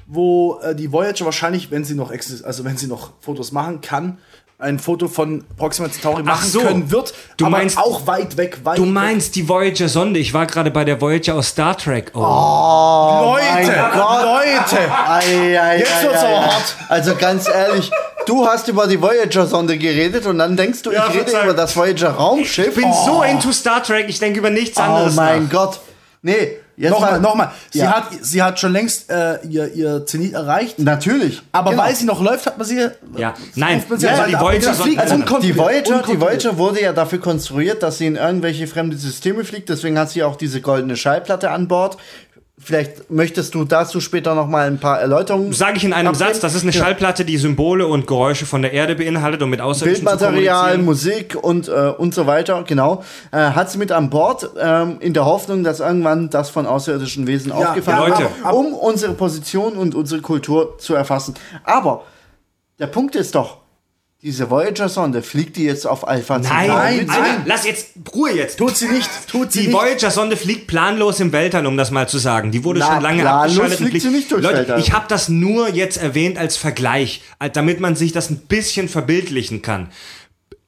wo 0.06 0.60
äh, 0.62 0.76
die 0.76 0.92
Voyager 0.92 1.24
wahrscheinlich, 1.24 1.72
wenn 1.72 1.86
sie 1.86 1.96
noch 1.96 2.12
exist 2.12 2.44
also 2.44 2.66
wenn 2.66 2.76
sie 2.76 2.88
noch 2.88 3.14
Fotos 3.22 3.54
machen 3.54 3.80
kann, 3.80 4.18
ein 4.62 4.80
Foto 4.80 5.08
von 5.08 5.44
Proxima 5.58 5.90
Centauri 5.92 6.24
machen 6.24 6.48
so. 6.50 6.62
können 6.62 6.92
wird. 6.92 7.14
Du 7.38 7.46
aber 7.48 7.58
meinst- 7.58 7.78
auch 7.78 8.06
weit 8.08 8.38
weg, 8.38 8.60
weit 8.64 8.78
Du 8.78 8.84
weg. 8.86 8.92
meinst 8.92 9.36
die 9.36 9.50
Voyager-Sonde. 9.50 10.20
Ich 10.20 10.34
war 10.34 10.46
gerade 10.46 10.70
bei 10.72 10.86
der 10.86 11.02
Voyager 11.02 11.36
aus 11.36 11.48
Star 11.50 11.76
Trek. 11.76 12.12
Oh. 12.14 12.20
Leute, 12.20 13.44
mein 13.68 13.92
Gott. 13.92 14.24
Leute. 14.24 14.92
Ei, 15.08 15.60
ei, 15.62 15.78
Jetzt 15.80 16.04
wird's 16.04 16.24
ei, 16.24 16.36
hart. 16.36 16.76
Also 16.90 17.16
ganz 17.16 17.48
ehrlich, 17.48 17.90
du 18.28 18.46
hast 18.46 18.68
über 18.68 18.88
die 18.88 19.02
Voyager-Sonde 19.02 19.78
geredet 19.78 20.26
und 20.28 20.38
dann 20.38 20.56
denkst 20.56 20.84
du, 20.84 20.92
Ja, 20.92 21.08
ich 21.10 21.16
rede 21.20 21.32
über 21.44 21.54
das 21.54 21.76
Voyager-Raumschiff. 21.76 22.68
Ich 22.70 22.76
bin 22.84 22.94
so 23.06 23.24
into 23.24 23.52
Star 23.52 23.82
Trek, 23.84 24.06
ich 24.10 24.20
denke 24.20 24.40
über 24.40 24.50
nichts 24.52 24.78
Oh 24.78 24.82
anderes 24.84 25.16
mein 25.16 25.44
nach. 25.46 25.52
Gott. 25.52 25.80
Nee, 26.22 26.60
jetzt 26.78 26.92
Nochmal, 26.92 27.12
mal. 27.14 27.20
nochmal. 27.20 27.52
Sie, 27.72 27.80
Ja. 27.80 27.92
hat, 27.98 28.06
sie 28.22 28.42
hat 28.42 28.60
schon 28.60 28.72
längst 28.74 29.10
äh, 29.10 29.40
ihr, 29.48 29.74
ihr 29.74 30.06
Zenit 30.06 30.34
erreicht. 30.34 30.80
Natürlich. 30.80 31.42
Aber 31.52 31.72
Genau. 31.72 31.84
weil 31.84 31.96
sie 31.96 32.06
noch 32.06 32.22
läuft, 32.22 32.46
hat 32.46 32.58
man 32.58 32.68
sie. 32.68 32.88
Ja, 33.18 33.34
nein, 33.56 33.84
sie 33.96 34.06
ja, 34.06 34.18
weiter 34.18 34.28
die. 34.28 34.40
Voyager 34.40 34.74
fliegt 34.74 35.44
Die 35.44 35.58
Voyager, 35.58 36.04
die. 36.08 36.20
Voyager 36.20 36.58
wurde 36.58 36.82
ja 36.82 36.94
dafür 36.94 37.20
konstruiert, 37.20 37.84
dass 37.84 37.98
sie 37.98 38.08
in 38.08 38.16
irgendwelche 38.16 38.68
fremde 38.68 38.98
Systeme 38.98 39.44
fliegt. 39.44 39.70
Deswegen 39.70 39.98
hat 40.00 40.10
sie 40.10 40.24
auch 40.24 40.36
diese 40.36 40.62
goldene 40.62 40.96
Schallplatte 40.98 41.52
an 41.52 41.68
Bord. 41.68 41.98
Vielleicht 42.64 43.10
möchtest 43.10 43.56
du 43.56 43.66
dazu 43.66 44.00
später 44.00 44.36
noch 44.36 44.48
mal 44.48 44.68
ein 44.68 44.80
paar 44.80 45.00
Erläuterungen. 45.02 45.52
Sage 45.52 45.78
ich 45.78 45.84
in 45.84 45.94
einem 45.94 46.10
abgeben? 46.10 46.28
Satz, 46.30 46.40
das 46.42 46.54
ist 46.54 46.62
eine 46.62 46.72
Ja. 46.72 46.84
Schallplatte, 46.84 47.26
die 47.26 47.38
Symbole 47.38 47.88
und 47.88 48.06
Geräusche 48.06 48.46
von 48.46 48.62
der 48.62 48.72
Erde 48.72 48.94
beinhaltet 48.96 49.42
und 49.42 49.50
mit 49.50 49.62
Außerirdischen 49.62 50.06
zu 50.06 50.18
Bildmaterial. 50.18 50.78
Musik 50.78 51.36
und, 51.42 51.68
äh, 51.70 51.72
und 51.98 52.14
so 52.14 52.28
weiter, 52.28 52.64
genau. 52.68 53.04
Äh, 53.32 53.38
hat 53.38 53.72
sie 53.72 53.80
mit 53.80 53.92
an 53.92 54.12
Bord, 54.12 54.48
ähm, 54.60 54.98
in 55.00 55.14
der 55.16 55.26
Hoffnung, 55.26 55.64
dass 55.64 55.80
irgendwann 55.80 56.30
das 56.30 56.52
von 56.52 56.68
außerirdischen 56.68 57.26
Wesen 57.26 57.52
aufgefangen 57.52 58.10
Leute. 58.10 58.22
wird, 58.24 58.54
um 58.54 58.74
unsere 58.74 59.14
Position 59.14 59.74
und 59.74 59.96
unsere 59.96 60.22
Kultur 60.22 60.78
zu 60.78 60.94
erfassen. 60.94 61.34
Aber 61.64 62.04
der 62.78 62.88
Punkt 62.88 63.16
ist 63.16 63.34
doch, 63.34 63.58
diese 64.24 64.52
Voyager-Sonde 64.52 65.24
fliegt 65.24 65.58
die 65.58 65.64
jetzt 65.64 65.88
auf 65.88 66.08
Alpha 66.08 66.38
Nein, 66.38 66.44
Centauri 66.68 66.96
nein, 66.98 67.06
nein, 67.08 67.42
lass 67.46 67.66
jetzt 67.66 67.88
Ruhe 68.14 68.32
jetzt. 68.32 68.58
Tut 68.60 68.78
sie 68.78 68.88
nicht, 68.88 69.10
tut 69.28 69.52
sie 69.52 69.62
Die 69.62 69.68
nicht. 69.68 69.76
Voyager-Sonde 69.76 70.38
fliegt 70.38 70.68
planlos 70.68 71.20
im 71.20 71.32
Weltall, 71.32 71.66
um 71.66 71.76
das 71.76 71.90
mal 71.90 72.08
zu 72.08 72.20
sagen. 72.20 72.52
Die 72.52 72.64
wurde 72.64 72.82
Na, 72.82 72.94
schon 72.94 73.02
lange 73.02 73.28
abgeschaltet. 73.28 73.80
und 73.80 73.88
fliegt 73.88 74.04
sie 74.04 74.12
nicht 74.12 74.32
durchs 74.32 74.44
Leute, 74.44 74.58
Weltall. 74.58 74.80
ich 74.80 74.94
habe 74.94 75.06
das 75.08 75.28
nur 75.28 75.70
jetzt 75.70 75.98
erwähnt 75.98 76.38
als 76.38 76.56
Vergleich, 76.56 77.24
damit 77.54 77.80
man 77.80 77.96
sich 77.96 78.12
das 78.12 78.30
ein 78.30 78.38
bisschen 78.42 78.90
verbildlichen 78.90 79.64
kann. 79.64 79.90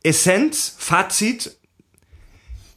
Essenz, 0.02 0.76
Fazit, 0.80 1.56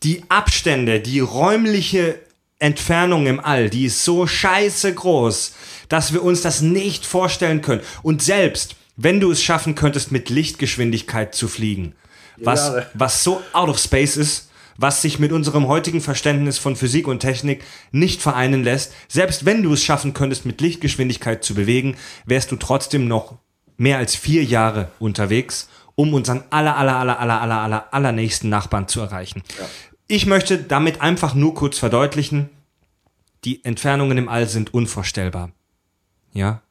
die 0.02 0.24
Abstände, 0.28 1.00
die 1.00 1.20
räumliche 1.20 2.18
Entfernung 2.58 3.26
im 3.26 3.40
All, 3.40 3.70
die 3.70 3.86
ist 3.86 4.04
so 4.04 4.26
scheiße 4.26 4.92
groß, 4.94 5.54
dass 5.88 6.12
wir 6.12 6.22
uns 6.22 6.42
das 6.42 6.60
nicht 6.60 7.06
vorstellen 7.06 7.62
können. 7.62 7.80
Und 8.02 8.22
selbst, 8.22 8.75
wenn 8.96 9.20
du 9.20 9.30
es 9.30 9.42
schaffen 9.42 9.74
könntest, 9.74 10.12
mit 10.12 10.30
Lichtgeschwindigkeit 10.30 11.34
zu 11.34 11.48
fliegen, 11.48 11.94
was, 12.38 12.68
Jahre. 12.68 12.86
was 12.94 13.22
so 13.24 13.42
out 13.52 13.68
of 13.68 13.78
space 13.78 14.16
ist, 14.16 14.50
was 14.78 15.02
sich 15.02 15.18
mit 15.18 15.32
unserem 15.32 15.68
heutigen 15.68 16.00
Verständnis 16.00 16.58
von 16.58 16.76
Physik 16.76 17.08
und 17.08 17.20
Technik 17.20 17.64
nicht 17.92 18.20
vereinen 18.20 18.62
lässt, 18.62 18.92
selbst 19.08 19.44
wenn 19.44 19.62
du 19.62 19.72
es 19.72 19.82
schaffen 19.82 20.12
könntest, 20.12 20.44
mit 20.44 20.60
Lichtgeschwindigkeit 20.60 21.44
zu 21.44 21.54
bewegen, 21.54 21.96
wärst 22.26 22.52
du 22.52 22.56
trotzdem 22.56 23.08
noch 23.08 23.38
mehr 23.76 23.98
als 23.98 24.14
vier 24.14 24.44
Jahre 24.44 24.90
unterwegs, 24.98 25.68
um 25.94 26.12
unseren 26.14 26.44
aller, 26.50 26.76
aller, 26.76 26.96
aller, 26.96 27.18
aller, 27.18 27.40
aller, 27.40 27.60
aller, 27.60 27.94
allernächsten 27.94 28.50
Nachbarn 28.50 28.88
zu 28.88 29.00
erreichen. 29.00 29.42
Ich 30.08 30.26
möchte 30.26 30.58
damit 30.58 31.00
einfach 31.00 31.34
nur 31.34 31.54
kurz 31.54 31.78
verdeutlichen, 31.78 32.50
die 33.44 33.64
Entfernungen 33.64 34.18
im 34.18 34.28
All 34.28 34.46
sind 34.46 34.74
unvorstellbar. 34.74 35.50
Ja. 36.32 36.62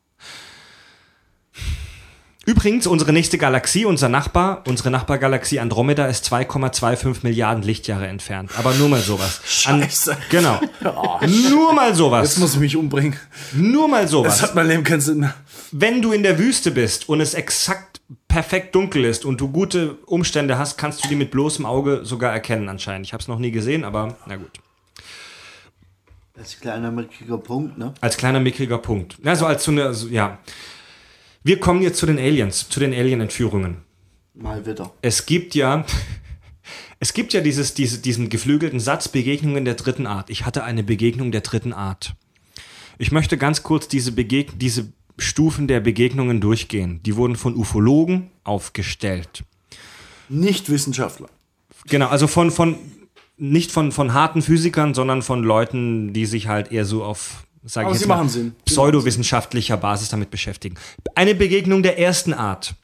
Übrigens, 2.46 2.86
unsere 2.86 3.12
nächste 3.12 3.38
Galaxie, 3.40 3.86
unser 3.86 4.08
Nachbar, 4.08 4.64
unsere 4.68 4.92
Nachbargalaxie 4.92 5.60
Andromeda 5.60 6.06
ist 6.06 6.32
2,25 6.32 7.18
Milliarden 7.24 7.64
Lichtjahre 7.64 8.08
entfernt. 8.08 8.52
Aber 8.58 8.74
nur 8.76 8.88
mal 8.88 9.02
sowas. 9.02 9.42
An- 9.66 9.82
Scheiße. 9.82 10.16
Genau. 10.30 10.62
Nur 11.50 11.74
mal 11.74 11.90
Jetzt 11.90 11.98
sowas. 11.98 12.38
muss 12.38 12.54
ich 12.54 12.60
mich 12.60 12.78
umbringen. 12.78 13.18
Nur 13.54 13.88
mal 13.88 14.04
Das 14.04 14.12
sowas. 14.12 14.42
hat 14.44 14.54
mein 14.54 14.68
Leben 14.68 14.84
keinen 14.84 15.02
Sinn 15.02 15.20
mehr. 15.22 15.34
Wenn 15.72 16.02
du 16.04 16.12
in 16.12 16.22
der 16.24 16.38
Wüste 16.38 16.70
bist 16.72 17.10
und 17.10 17.20
es 17.20 17.34
exakt 17.34 18.00
perfekt 18.28 18.76
dunkel 18.76 19.06
ist 19.06 19.26
und 19.26 19.42
du 19.42 19.50
gute 19.52 19.96
Umstände 20.06 20.60
hast, 20.60 20.78
kannst 20.78 21.04
du 21.04 21.08
die 21.08 21.16
mit 21.16 21.32
bloßem 21.32 21.66
Auge 21.66 22.02
sogar 22.04 22.32
erkennen 22.32 22.70
anscheinend. 22.70 23.08
Ich 23.08 23.14
habe 23.14 23.22
es 23.22 23.28
noch 23.28 23.40
nie 23.40 23.50
gesehen, 23.52 23.84
aber 23.84 24.16
na 24.28 24.36
gut. 24.36 24.52
Das 26.36 26.54
ein 26.54 26.62
kleiner 26.62 26.92
mickriger 26.92 27.38
Punkt, 27.38 27.78
ne? 27.78 27.94
Als 28.02 28.18
kleiner 28.18 28.40
mickriger 28.40 28.78
Punkt. 28.78 29.16
Ja, 29.24 29.36
so 29.36 29.46
als 29.46 29.64
so 29.64 29.72
eine, 29.72 29.94
so, 29.94 30.08
ja. 30.10 30.38
Wir 31.46 31.60
kommen 31.60 31.84
jetzt 31.84 32.00
zu 32.00 32.08
den 32.08 32.18
Aliens, 32.18 32.70
zu 32.70 32.80
den 32.80 32.92
Alien-Entführungen. 32.92 33.78
Mal 34.34 34.66
wieder. 34.66 34.92
Es 35.04 35.28
gibt 35.28 35.54
ja, 35.54 35.86
es 37.00 37.14
gibt 37.14 37.34
ja 37.34 37.42
dieses, 37.42 37.76
diese, 37.76 38.00
diesen 38.00 38.30
geflügelten 38.30 38.80
Satz, 38.80 39.10
Begegnungen 39.10 39.64
der 39.64 39.76
dritten 39.76 40.08
Art. 40.08 40.32
Ich 40.32 40.48
hatte 40.48 40.64
eine 40.64 40.82
Begegnung 40.82 41.32
der 41.32 41.42
dritten 41.42 41.72
Art. 41.72 42.16
Ich 42.98 43.12
möchte 43.12 43.38
ganz 43.38 43.62
kurz 43.62 43.88
diese, 43.88 44.12
Begeg 44.12 44.58
diese 44.58 44.92
Stufen 45.20 45.68
der 45.68 45.82
Begegnungen 45.82 46.42
durchgehen. 46.42 47.02
Die 47.06 47.16
wurden 47.16 47.36
von 47.36 47.56
Ufologen 47.56 48.32
aufgestellt. 48.44 49.44
Nicht 50.30 50.72
Wissenschaftler. 50.72 51.30
Genau, 51.86 52.08
also 52.08 52.26
von, 52.26 52.50
von 52.50 52.80
nicht 53.38 53.72
von, 53.72 53.92
von 53.92 54.14
harten 54.14 54.42
Physikern, 54.42 54.96
sondern 54.96 55.22
von 55.22 55.44
Leuten, 55.44 56.12
die 56.12 56.26
sich 56.26 56.48
halt 56.48 56.72
eher 56.72 56.86
so 56.86 57.04
auf, 57.04 57.46
sage 57.66 57.90
ich 57.90 57.96
sie 57.96 58.02
jetzt 58.02 58.08
mal, 58.08 58.18
machen 58.18 58.30
Sinn. 58.30 58.56
Pseudowissenschaftlicher 58.66 59.78
Basis 59.78 60.10
damit 60.10 60.32
beschäftigen. 60.32 60.76
Eine 61.16 61.36
Begegnung 61.36 61.84
der 61.84 62.00
ersten 62.00 62.34
Art 62.34 62.76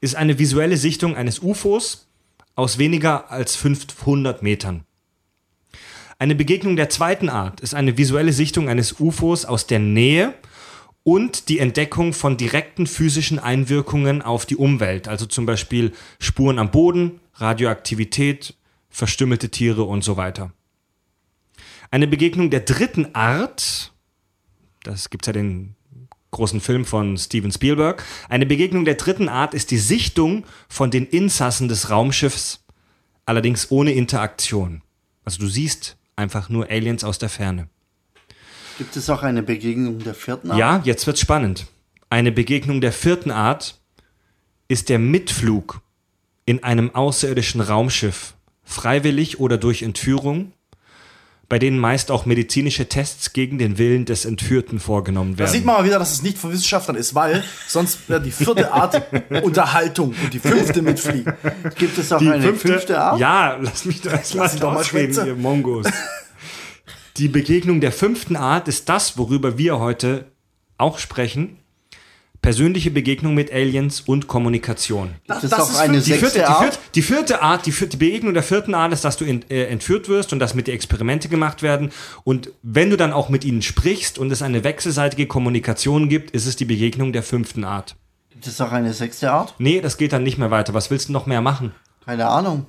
ist 0.00 0.16
eine 0.16 0.38
visuelle 0.38 0.76
Sichtung 0.76 1.16
eines 1.16 1.40
UFOs 1.40 2.08
aus 2.54 2.78
weniger 2.78 3.30
als 3.30 3.56
500 3.56 4.42
Metern. 4.42 4.84
Eine 6.18 6.34
Begegnung 6.34 6.76
der 6.76 6.88
zweiten 6.88 7.28
Art 7.28 7.60
ist 7.60 7.74
eine 7.74 7.98
visuelle 7.98 8.32
Sichtung 8.32 8.68
eines 8.68 9.00
UFOs 9.00 9.44
aus 9.44 9.66
der 9.66 9.78
Nähe 9.78 10.34
und 11.02 11.48
die 11.50 11.58
Entdeckung 11.58 12.14
von 12.14 12.36
direkten 12.36 12.86
physischen 12.86 13.38
Einwirkungen 13.38 14.22
auf 14.22 14.46
die 14.46 14.56
Umwelt, 14.56 15.08
also 15.08 15.26
zum 15.26 15.46
Beispiel 15.46 15.92
Spuren 16.18 16.58
am 16.58 16.70
Boden, 16.70 17.20
Radioaktivität, 17.34 18.54
verstümmelte 18.88 19.50
Tiere 19.50 19.84
und 19.84 20.02
so 20.02 20.16
weiter. 20.16 20.52
Eine 21.90 22.06
Begegnung 22.06 22.50
der 22.50 22.60
dritten 22.60 23.14
Art, 23.14 23.92
das 24.86 25.10
gibt's 25.10 25.26
ja 25.26 25.32
den 25.32 25.74
großen 26.30 26.60
Film 26.60 26.84
von 26.84 27.16
Steven 27.16 27.50
Spielberg, 27.50 28.04
eine 28.28 28.46
Begegnung 28.46 28.84
der 28.84 28.94
dritten 28.94 29.28
Art 29.28 29.54
ist 29.54 29.70
die 29.70 29.78
Sichtung 29.78 30.44
von 30.68 30.90
den 30.90 31.06
Insassen 31.06 31.68
des 31.68 31.90
Raumschiffs, 31.90 32.64
allerdings 33.24 33.70
ohne 33.70 33.92
Interaktion. 33.92 34.82
Also 35.24 35.38
du 35.38 35.48
siehst 35.48 35.96
einfach 36.14 36.48
nur 36.48 36.70
Aliens 36.70 37.04
aus 37.04 37.18
der 37.18 37.28
Ferne. 37.28 37.68
Gibt 38.78 38.96
es 38.96 39.08
auch 39.08 39.22
eine 39.22 39.42
Begegnung 39.42 40.00
der 40.00 40.14
vierten 40.14 40.50
Art? 40.50 40.58
Ja, 40.58 40.82
jetzt 40.84 41.06
wird's 41.06 41.20
spannend. 41.20 41.66
Eine 42.10 42.32
Begegnung 42.32 42.80
der 42.80 42.92
vierten 42.92 43.30
Art 43.30 43.80
ist 44.68 44.88
der 44.88 44.98
Mitflug 44.98 45.80
in 46.44 46.62
einem 46.62 46.94
außerirdischen 46.94 47.60
Raumschiff, 47.60 48.34
freiwillig 48.62 49.40
oder 49.40 49.58
durch 49.58 49.82
Entführung, 49.82 50.52
bei 51.48 51.58
denen 51.58 51.78
meist 51.78 52.10
auch 52.10 52.26
medizinische 52.26 52.88
Tests 52.88 53.32
gegen 53.32 53.58
den 53.58 53.78
Willen 53.78 54.04
des 54.04 54.24
Entführten 54.24 54.80
vorgenommen 54.80 55.34
Da 55.34 55.40
werden. 55.40 55.52
sieht 55.52 55.64
man 55.64 55.76
mal 55.76 55.84
wieder, 55.84 55.98
dass 55.98 56.12
es 56.12 56.22
nicht 56.22 56.38
von 56.38 56.50
Wissenschaftlern 56.52 56.96
ist, 56.96 57.14
weil 57.14 57.44
sonst 57.68 58.08
wäre 58.08 58.20
die 58.20 58.32
vierte 58.32 58.72
Art 58.72 59.00
Unterhaltung 59.42 60.14
und 60.22 60.34
die 60.34 60.40
fünfte 60.40 60.82
mitfliegen. 60.82 61.34
Gibt 61.78 61.98
es 61.98 62.12
auch 62.12 62.20
eine 62.20 62.54
fünfte, 62.54 63.00
Art? 63.00 63.20
Ja, 63.20 63.56
lass 63.60 63.84
mich 63.84 64.02
doch 64.02 64.12
erstmal 64.12 64.48
doch 64.48 64.72
mal 64.72 64.80
ausreden, 64.80 65.26
ihr 65.26 65.34
Mongos. 65.36 65.86
Die 67.16 67.28
Begegnung 67.28 67.80
der 67.80 67.92
fünften 67.92 68.36
Art 68.36 68.68
ist 68.68 68.90
das, 68.90 69.16
worüber 69.16 69.56
wir 69.56 69.78
heute 69.78 70.32
auch 70.76 70.98
sprechen. 70.98 71.56
Persönliche 72.46 72.92
Begegnung 72.92 73.34
mit 73.34 73.52
Aliens 73.52 74.02
und 74.02 74.28
Kommunikation. 74.28 75.10
Das 75.26 75.52
auch 75.52 75.68
ist 75.68 75.78
eine 75.78 75.94
fünf- 75.94 76.04
Die 76.04 76.10
sechste 76.12 76.26
vierte, 76.30 76.38
die, 76.38 76.44
Art? 76.44 76.62
vierte, 76.62 76.78
die 76.94 77.02
vierte 77.02 77.42
Art, 77.42 77.66
die, 77.66 77.72
vierte, 77.72 77.96
die 77.96 78.04
Begegnung 78.06 78.34
der 78.34 78.44
vierten 78.44 78.72
Art 78.72 78.92
ist, 78.92 79.04
dass 79.04 79.16
du 79.16 79.24
in, 79.24 79.42
äh, 79.50 79.64
entführt 79.64 80.08
wirst 80.08 80.32
und 80.32 80.38
dass 80.38 80.54
mit 80.54 80.68
dir 80.68 80.72
Experimente 80.74 81.28
gemacht 81.28 81.64
werden. 81.64 81.90
Und 82.22 82.50
wenn 82.62 82.88
du 82.90 82.96
dann 82.96 83.12
auch 83.12 83.30
mit 83.30 83.44
ihnen 83.44 83.62
sprichst 83.62 84.16
und 84.16 84.30
es 84.30 84.42
eine 84.42 84.62
wechselseitige 84.62 85.26
Kommunikation 85.26 86.08
gibt, 86.08 86.30
ist 86.30 86.46
es 86.46 86.54
die 86.54 86.66
Begegnung 86.66 87.12
der 87.12 87.24
fünften 87.24 87.64
Art. 87.64 87.96
Gibt 88.30 88.46
es 88.46 88.60
auch 88.60 88.70
eine 88.70 88.92
sechste 88.92 89.32
Art? 89.32 89.54
Nee, 89.58 89.80
das 89.80 89.96
geht 89.96 90.12
dann 90.12 90.22
nicht 90.22 90.38
mehr 90.38 90.52
weiter. 90.52 90.72
Was 90.72 90.88
willst 90.88 91.08
du 91.08 91.12
noch 91.14 91.26
mehr 91.26 91.40
machen? 91.40 91.72
Keine 92.04 92.28
Ahnung. 92.28 92.64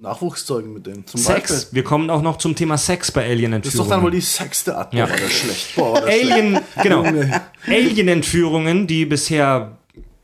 Nachwuchszeugen 0.00 0.72
mit 0.72 0.86
denen. 0.86 1.06
Zum 1.06 1.20
Sex. 1.20 1.52
Beispiel. 1.52 1.76
Wir 1.76 1.84
kommen 1.84 2.08
auch 2.10 2.22
noch 2.22 2.38
zum 2.38 2.54
Thema 2.56 2.78
Sex 2.78 3.12
bei 3.12 3.20
Das 3.22 3.28
ist 3.28 3.34
doch 3.34 3.34
Alien-Entführungen. 3.34 3.90
dann 3.90 4.02
wohl 4.02 4.10
die 4.10 4.20
sechste 4.20 4.76
Art. 4.76 4.94
Ja. 4.94 5.08
war 5.08 5.16
das 5.16 5.32
schlecht. 5.32 5.76
Boah, 5.76 6.00
das 6.00 6.04
schlecht. 6.14 6.32
Alien, 6.32 6.58
genau. 6.82 7.04
Junge. 7.04 7.42
Alien-Entführungen, 7.66 8.86
die 8.86 9.04
bisher 9.04 9.78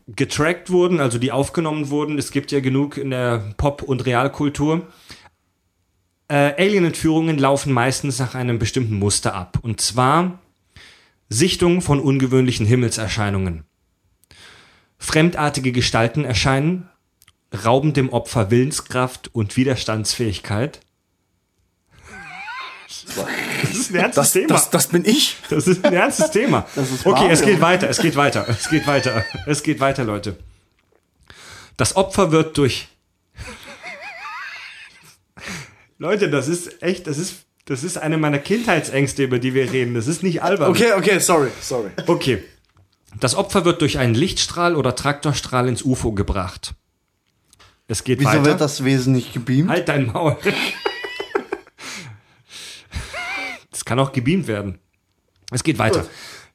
getrackt 0.09 0.71
wurden, 0.71 1.01
also 1.01 1.19
die 1.19 1.31
aufgenommen 1.33 1.91
wurden. 1.91 2.19
Es 2.19 2.31
gibt 2.31 2.53
ja 2.53 2.61
genug 2.61 2.97
in 2.97 3.11
der 3.11 3.53
Pop- 3.59 3.83
und 3.83 4.07
Realkultur. 4.07 4.87
Äh, 6.29 6.55
Alien-Entführungen 6.57 7.39
laufen 7.39 7.73
meistens 7.73 8.19
nach 8.19 8.35
einem 8.35 8.59
bestimmten 8.59 8.99
Muster 8.99 9.35
ab. 9.35 9.59
Und 9.63 9.81
zwar 9.81 10.39
Sichtung 11.29 11.83
von 11.83 12.01
ungewöhnlichen 12.01 12.67
Himmelserscheinungen. 12.67 13.65
Fremdartige 14.99 15.73
Gestalten 15.73 16.25
erscheinen, 16.25 16.89
rauben 17.65 17.93
dem 17.93 18.11
Opfer 18.11 18.51
Willenskraft 18.51 19.31
und 19.35 19.57
Widerstandsfähigkeit. 19.57 20.81
Das 23.63 23.71
ist 23.73 23.91
ein 23.91 23.97
ernstes 23.97 24.15
Das, 24.15 24.33
Thema. 24.33 24.49
das, 24.49 24.71
das 24.71 24.87
bin 24.89 25.05
ich. 25.05 25.37
Das 25.49 25.67
ist 25.67 25.85
ein 25.85 25.95
ernstes 25.95 26.31
Thema. 26.31 26.67
Okay, 27.05 27.29
es 27.31 27.43
geht 27.43 27.61
weiter, 27.61 27.89
es 27.89 27.99
geht 27.99 28.17
weiter, 28.17 28.47
es 28.49 28.69
geht 28.69 28.87
weiter, 28.87 29.25
es 29.47 29.63
geht 29.63 29.81
weiter, 29.81 30.05
Leute. 30.05 30.37
Das 31.77 31.97
Opfer 31.97 32.33
wird 32.33 32.57
durch. 32.59 32.89
Leute, 35.99 36.31
das 36.31 36.49
ist 36.49 36.83
echt, 36.83 37.07
das 37.07 37.19
ist, 37.19 37.45
das 37.67 37.85
ist 37.85 37.99
eine 37.99 38.19
meiner 38.19 38.39
Kindheitsängste, 38.39 39.25
über 39.25 39.39
die 39.39 39.55
wir 39.55 39.73
reden. 39.73 39.95
Das 39.95 40.07
ist 40.07 40.23
nicht 40.23 40.43
albern. 40.43 40.71
Okay, 40.71 40.93
okay, 40.93 41.19
sorry, 41.19 41.51
sorry. 41.61 41.91
Okay. 42.07 42.43
Das 43.19 43.35
Opfer 43.35 43.65
wird 43.65 43.81
durch 43.81 43.99
einen 43.99 44.15
Lichtstrahl 44.15 44.77
oder 44.77 44.95
Traktorstrahl 44.95 45.69
ins 45.69 45.83
UFO 45.83 46.13
gebracht. 46.13 46.75
Es 47.89 48.03
geht 48.05 48.21
Wieso 48.21 48.31
weiter. 48.31 48.45
wird 48.45 48.61
das 48.61 48.85
Wesen 48.85 49.13
nicht 49.13 49.33
gebeamt? 49.33 49.71
Halt 49.71 49.89
dein 49.89 50.07
Maul. 50.07 50.37
kann 53.87 53.99
auch 53.99 54.13
gebeamt 54.13 54.49
werden. 54.49 54.79
Es 55.51 55.65
geht 55.65 55.79
weiter. 55.79 56.07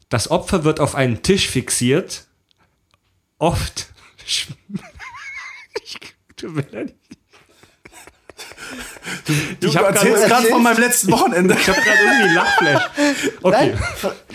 Das 0.09 0.29
Opfer 0.29 0.63
wird 0.63 0.79
auf 0.79 0.93
einen 0.93 1.23
Tisch 1.23 1.49
fixiert. 1.49 2.27
Oft. 3.39 3.87
Ich, 4.23 4.49
tut 6.35 6.53
mir 6.53 6.67
leid. 6.69 6.93
Du 9.59 9.67
Ich 9.67 9.77
hab 9.77 9.85
erzählst 9.93 10.25
gerade 10.25 10.47
von 10.47 10.63
meinem 10.63 10.79
letzten 10.79 11.11
Wochenende. 11.11 11.55
Ich 11.59 11.67
habe 11.67 11.79
gerade 11.81 11.97
irgendwie 12.03 12.33
Lachflash. 12.35 12.81
Okay. 13.43 13.73
Nein, 13.73 13.79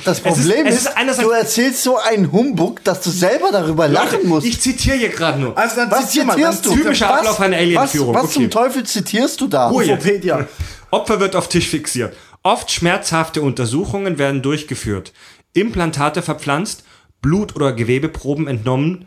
das 0.05 0.19
ist- 0.19 0.25
Problem 0.25 0.67
es 0.67 0.75
ist, 0.77 0.81
ist 0.89 0.97
einerseits- 0.97 1.27
du 1.27 1.31
erzählst 1.33 1.83
so 1.83 1.99
einen 1.99 2.31
Humbug, 2.33 2.83
dass 2.85 3.01
du 3.03 3.11
selber 3.11 3.51
darüber 3.53 3.89
lachen 3.89 4.27
musst. 4.29 4.47
Ich 4.47 4.61
zitiere 4.61 4.97
hier 4.97 5.09
gerade 5.11 5.39
nur. 5.41 5.57
Also 5.57 5.77
dann 5.77 5.91
was 5.91 6.07
zitier 6.09 6.25
mal, 6.25 6.35
zitierst 6.35 6.67
dann 6.67 6.73
du? 6.73 6.79
Typischer 6.83 7.09
was, 7.09 7.19
Ablauf 7.21 7.41
einer 7.41 7.57
Alien-Führung. 7.57 8.15
Was, 8.15 8.23
was 8.25 8.31
Okay. 8.31 8.35
zum 8.35 8.51
Teufel 8.51 8.85
zitierst 8.85 9.41
du 9.41 9.47
da? 9.49 9.71
Wikipedia. 9.71 10.47
Opfer 10.91 11.21
wird 11.21 11.37
auf 11.37 11.49
Tisch 11.49 11.69
fixiert. 11.69 12.17
Oft 12.43 12.71
schmerzhafte 12.71 13.43
Untersuchungen 13.43 14.19
werden 14.19 14.43
durchgeführt. 14.43 15.13
Implantate 15.53 16.23
verpflanzt, 16.23 16.85
Blut- 17.23 17.57
oder 17.57 17.73
Gewebeproben 17.73 18.47
entnommen, 18.47 19.07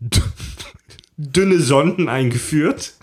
dünne 1.16 1.58
Sonden 1.60 2.08
eingeführt. 2.08 2.94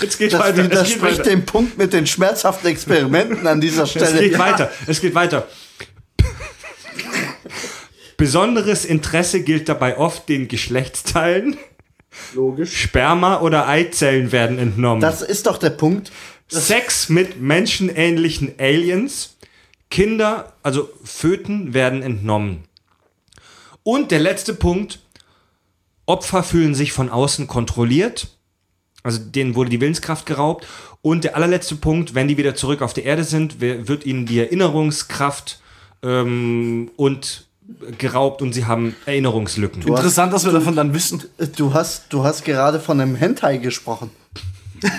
Jetzt 0.00 0.18
geht 0.18 0.32
Das 0.32 0.40
weiter. 0.40 0.50
Es 0.50 0.56
geht 0.62 0.70
widerspricht 0.70 1.18
weiter. 1.18 1.30
dem 1.30 1.44
Punkt 1.44 1.78
mit 1.78 1.92
den 1.92 2.06
schmerzhaften 2.06 2.68
Experimenten 2.68 3.46
an 3.46 3.60
dieser 3.60 3.84
Es 3.84 3.90
Stelle. 3.90 4.20
geht 4.20 4.38
weiter. 4.38 4.70
Es 4.86 5.00
geht 5.00 5.14
weiter. 5.14 5.46
Besonderes 8.16 8.84
Interesse 8.84 9.42
gilt 9.42 9.68
dabei 9.68 9.98
oft 9.98 10.28
den 10.28 10.48
Geschlechtsteilen. 10.48 11.56
Logisch. 12.34 12.76
Sperma 12.76 13.40
oder 13.40 13.66
Eizellen 13.68 14.32
werden 14.32 14.58
entnommen. 14.58 15.00
Das 15.00 15.22
ist 15.22 15.46
doch 15.46 15.58
der 15.58 15.70
Punkt. 15.70 16.12
Sex 16.48 17.08
mit 17.08 17.40
menschenähnlichen 17.40 18.54
Aliens. 18.58 19.36
Kinder, 19.90 20.52
also 20.62 20.88
Föten, 21.04 21.74
werden 21.74 22.02
entnommen. 22.02 22.64
Und 23.82 24.10
der 24.10 24.20
letzte 24.20 24.54
Punkt. 24.54 25.00
Opfer 26.04 26.42
fühlen 26.42 26.74
sich 26.74 26.92
von 26.92 27.08
außen 27.10 27.46
kontrolliert. 27.46 28.28
Also 29.02 29.18
denen 29.18 29.54
wurde 29.54 29.70
die 29.70 29.80
Willenskraft 29.80 30.26
geraubt. 30.26 30.66
Und 31.00 31.24
der 31.24 31.36
allerletzte 31.36 31.74
Punkt, 31.76 32.14
wenn 32.14 32.28
die 32.28 32.36
wieder 32.36 32.54
zurück 32.54 32.82
auf 32.82 32.92
der 32.92 33.04
Erde 33.04 33.24
sind, 33.24 33.56
wer- 33.60 33.88
wird 33.88 34.06
ihnen 34.06 34.26
die 34.26 34.38
Erinnerungskraft 34.38 35.60
ähm, 36.02 36.90
und 36.96 37.46
geraubt 37.98 38.42
und 38.42 38.52
sie 38.52 38.66
haben 38.66 38.94
Erinnerungslücken. 39.06 39.82
Interessant, 39.82 40.32
dass 40.32 40.44
wir 40.44 40.52
davon 40.52 40.76
dann 40.76 40.94
wissen. 40.94 41.22
Du 41.56 41.74
hast, 41.74 42.04
du 42.12 42.22
hast 42.22 42.44
gerade 42.44 42.80
von 42.80 43.00
einem 43.00 43.14
Hentai 43.16 43.56
gesprochen. 43.58 44.10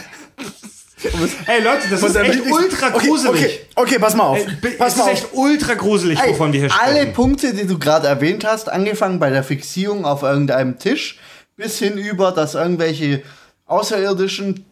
Hey 1.45 1.61
Leute, 1.61 1.89
das 1.89 2.01
ist 2.01 2.15
echt 2.15 2.41
ultra 2.49 2.87
okay, 2.95 3.07
gruselig. 3.07 3.33
Okay, 3.35 3.59
okay, 3.75 3.99
pass 3.99 4.15
mal 4.15 4.23
auf. 4.23 4.37
Ey, 4.39 4.71
pass 4.77 4.93
es 4.93 4.99
mal 4.99 5.11
ist 5.11 5.23
echt 5.23 5.27
ultra 5.33 5.73
gruselig, 5.73 6.19
Ey, 6.19 6.31
wovon 6.31 6.53
wir 6.53 6.61
hier 6.61 6.69
sprechen. 6.69 6.95
alle 6.97 7.05
Punkte, 7.07 7.53
die 7.53 7.67
du 7.67 7.77
gerade 7.77 8.07
erwähnt 8.07 8.45
hast, 8.45 8.69
angefangen 8.69 9.19
bei 9.19 9.29
der 9.29 9.43
Fixierung 9.43 10.05
auf 10.05 10.23
irgendeinem 10.23 10.79
Tisch, 10.79 11.19
bis 11.57 11.77
hin 11.79 11.97
über, 11.97 12.31
dass 12.31 12.55
irgendwelche 12.55 13.21
außerirdischen 13.65 14.65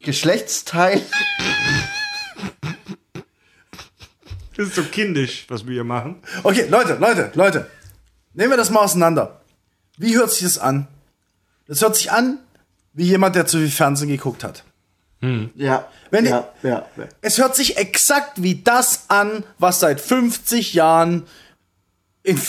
Geschlechtsteile 0.00 1.02
Das 4.56 4.68
ist 4.68 4.74
so 4.74 4.82
kindisch, 4.82 5.46
was 5.48 5.66
wir 5.66 5.72
hier 5.72 5.84
machen. 5.84 6.22
Okay, 6.42 6.66
Leute, 6.68 6.94
Leute, 6.94 7.30
Leute. 7.34 7.70
Nehmen 8.34 8.50
wir 8.50 8.56
das 8.56 8.70
mal 8.70 8.80
auseinander. 8.80 9.40
Wie 9.96 10.16
hört 10.16 10.30
sich 10.30 10.42
das 10.42 10.58
an? 10.58 10.86
Das 11.66 11.80
hört 11.80 11.96
sich 11.96 12.10
an 12.12 12.38
wie 12.92 13.04
jemand, 13.04 13.36
der 13.36 13.46
zu 13.46 13.58
viel 13.58 13.70
Fernsehen 13.70 14.08
geguckt 14.08 14.44
hat. 14.44 14.64
Ja, 15.54 15.86
Wenn 16.10 16.24
ja, 16.24 16.48
ja, 16.62 16.86
ja. 16.96 17.08
Es 17.20 17.36
hört 17.36 17.54
sich 17.54 17.76
exakt 17.76 18.42
wie 18.42 18.62
das 18.62 19.04
an, 19.08 19.44
was 19.58 19.80
seit 19.80 20.00
50 20.00 20.72
Jahren 20.72 21.24
in, 22.22 22.40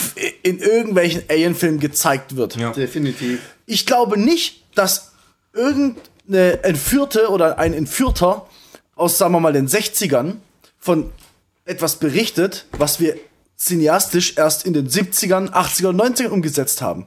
in 0.43 0.59
irgendwelchen 0.59 1.24
Alien-Filmen 1.30 1.82
gezeigt 1.82 2.38
wird. 2.38 2.55
Ja. 2.55 2.72
definitiv. 2.72 3.41
Ich 3.65 3.86
glaube 3.86 4.17
nicht, 4.17 4.63
dass 4.76 5.11
irgendeine 5.53 6.63
Entführte 6.63 7.29
oder 7.29 7.57
ein 7.57 7.73
Entführter 7.73 8.47
aus, 8.95 9.17
sagen 9.17 9.33
wir 9.33 9.39
mal, 9.39 9.53
den 9.53 9.67
60ern 9.67 10.35
von 10.79 11.11
etwas 11.65 11.97
berichtet, 11.97 12.65
was 12.77 12.99
wir 12.99 13.15
cineastisch 13.57 14.37
erst 14.37 14.65
in 14.65 14.73
den 14.73 14.87
70ern, 14.89 15.49
80ern, 15.51 15.95
90ern 15.95 16.29
umgesetzt 16.29 16.81
haben. 16.81 17.05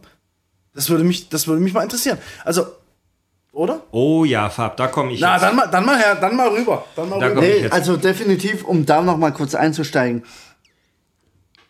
Das 0.74 0.88
würde 0.88 1.04
mich, 1.04 1.28
das 1.28 1.46
würde 1.46 1.60
mich 1.62 1.72
mal 1.72 1.82
interessieren. 1.82 2.18
Also, 2.44 2.66
oder? 3.52 3.82
Oh 3.92 4.24
ja, 4.24 4.50
Fab, 4.50 4.76
da 4.76 4.88
komme 4.88 5.12
ich 5.12 5.20
Na, 5.20 5.34
jetzt. 5.34 5.42
dann 5.42 5.56
mal, 5.56 5.66
dann 5.66 5.86
mal 5.86 5.96
her, 5.98 6.16
dann 6.16 6.36
mal 6.36 6.48
rüber. 6.48 6.84
Dann 6.96 7.08
mal 7.08 7.20
Da 7.20 7.26
rüber. 7.26 7.40
Nee, 7.40 7.58
jetzt. 7.62 7.72
also 7.72 7.96
definitiv, 7.96 8.64
um 8.64 8.84
da 8.84 9.00
noch 9.02 9.16
mal 9.16 9.32
kurz 9.32 9.54
einzusteigen. 9.54 10.24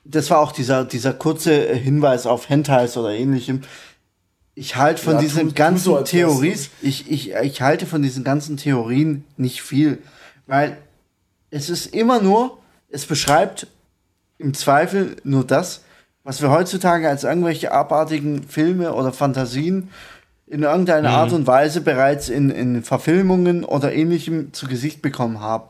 Das 0.06 0.30
war 0.30 0.38
auch 0.38 0.52
dieser, 0.52 0.84
dieser 0.84 1.12
kurze 1.14 1.74
Hinweis 1.74 2.26
auf 2.26 2.48
Hentais 2.48 2.96
oder 2.96 3.10
ähnlichem. 3.10 3.62
Ich 4.54 4.76
halte 4.76 5.02
von 5.02 5.14
Ja, 5.14 5.20
diesen 5.20 5.42
tu- 5.42 5.48
tu 5.48 5.54
ganzen 5.54 5.84
so, 5.84 5.96
als 5.96 6.10
Theorien, 6.10 6.58
ich, 6.80 7.10
ich, 7.10 7.32
ich 7.34 7.62
halte 7.62 7.86
von 7.86 8.02
diesen 8.02 8.22
ganzen 8.22 8.56
Theorien 8.56 9.24
nicht 9.36 9.62
viel, 9.62 9.98
weil 10.46 10.76
es 11.50 11.68
ist 11.70 11.86
immer 11.94 12.20
nur, 12.20 12.58
es 12.88 13.04
beschreibt 13.06 13.66
im 14.38 14.54
Zweifel 14.54 15.16
nur 15.24 15.44
das, 15.44 15.82
was 16.22 16.40
wir 16.40 16.50
heutzutage 16.50 17.08
als 17.08 17.24
irgendwelche 17.24 17.72
abartigen 17.72 18.44
Filme 18.44 18.94
oder 18.94 19.12
Fantasien 19.12 19.90
in 20.46 20.62
irgendeiner 20.62 21.10
Art 21.10 21.32
und 21.32 21.46
Weise 21.46 21.80
bereits 21.80 22.28
in, 22.28 22.50
in 22.50 22.82
Verfilmungen 22.84 23.64
oder 23.64 23.92
ähnlichem 23.92 24.52
zu 24.52 24.66
Gesicht 24.66 25.02
bekommen 25.02 25.40
haben. 25.40 25.64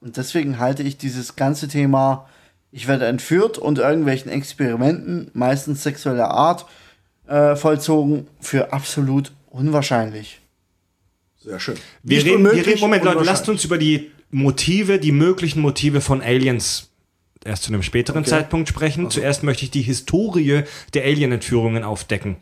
Und 0.00 0.16
deswegen 0.16 0.58
halte 0.58 0.82
ich 0.82 0.96
dieses 0.98 1.36
ganze 1.36 1.68
Thema, 1.68 2.28
ich 2.72 2.88
werde 2.88 3.06
entführt 3.06 3.56
und 3.58 3.78
irgendwelchen 3.78 4.30
Experimenten, 4.30 5.30
meistens 5.32 5.82
sexueller 5.82 6.30
Art, 6.30 6.66
äh, 7.26 7.56
vollzogen, 7.56 8.26
für 8.40 8.72
absolut 8.72 9.32
unwahrscheinlich. 9.50 10.40
Sehr 11.38 11.60
schön. 11.60 11.76
wir 12.02 12.18
Nicht 12.18 12.26
reden, 12.26 12.44
wir 12.44 12.66
reden, 12.66 12.80
Moment, 12.80 13.04
Leute, 13.04 13.24
lasst 13.24 13.48
uns 13.48 13.64
über 13.64 13.78
die 13.78 14.10
Motive, 14.30 14.98
die 14.98 15.12
möglichen 15.12 15.60
Motive 15.60 16.00
von 16.00 16.20
Aliens 16.20 16.90
erst 17.44 17.62
zu 17.62 17.72
einem 17.72 17.82
späteren 17.82 18.24
Zeitpunkt 18.24 18.68
sprechen. 18.68 19.10
Zuerst 19.10 19.42
möchte 19.42 19.64
ich 19.64 19.70
die 19.70 19.82
Historie 19.82 20.64
der 20.94 21.04
Alien-Entführungen 21.04 21.84
aufdecken. 21.84 22.36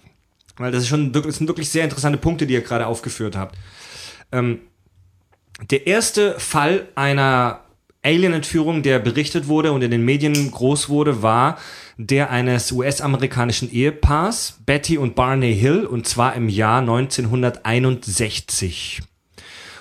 Weil 0.56 0.72
das 0.72 0.84
ist 0.84 0.88
schon 0.88 1.14
wirklich, 1.14 1.32
das 1.32 1.38
sind 1.38 1.48
wirklich 1.48 1.68
sehr 1.68 1.84
interessante 1.84 2.18
Punkte, 2.18 2.46
die 2.46 2.54
ihr 2.54 2.62
gerade 2.62 2.86
aufgeführt 2.86 3.36
habt. 3.36 3.58
Ähm, 4.32 4.60
der 5.70 5.86
erste 5.86 6.38
Fall 6.40 6.88
einer 6.94 7.60
Alien-Entführung, 8.04 8.82
der 8.82 8.98
berichtet 8.98 9.48
wurde 9.48 9.72
und 9.72 9.82
in 9.82 9.90
den 9.90 10.04
Medien 10.04 10.50
groß 10.50 10.88
wurde, 10.88 11.22
war 11.22 11.58
der 11.96 12.30
eines 12.30 12.70
US-amerikanischen 12.70 13.72
Ehepaars, 13.72 14.58
Betty 14.66 14.98
und 14.98 15.14
Barney 15.14 15.56
Hill, 15.56 15.86
und 15.86 16.06
zwar 16.06 16.34
im 16.34 16.48
Jahr 16.48 16.80
1961. 16.80 19.00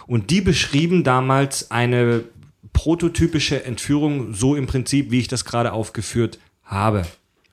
Und 0.07 0.29
die 0.29 0.41
beschrieben 0.41 1.03
damals 1.03 1.71
eine 1.71 2.23
prototypische 2.71 3.65
Entführung, 3.65 4.33
so 4.33 4.55
im 4.55 4.67
Prinzip, 4.67 5.11
wie 5.11 5.19
ich 5.19 5.27
das 5.27 5.45
gerade 5.45 5.73
aufgeführt 5.73 6.39
habe. 6.63 7.05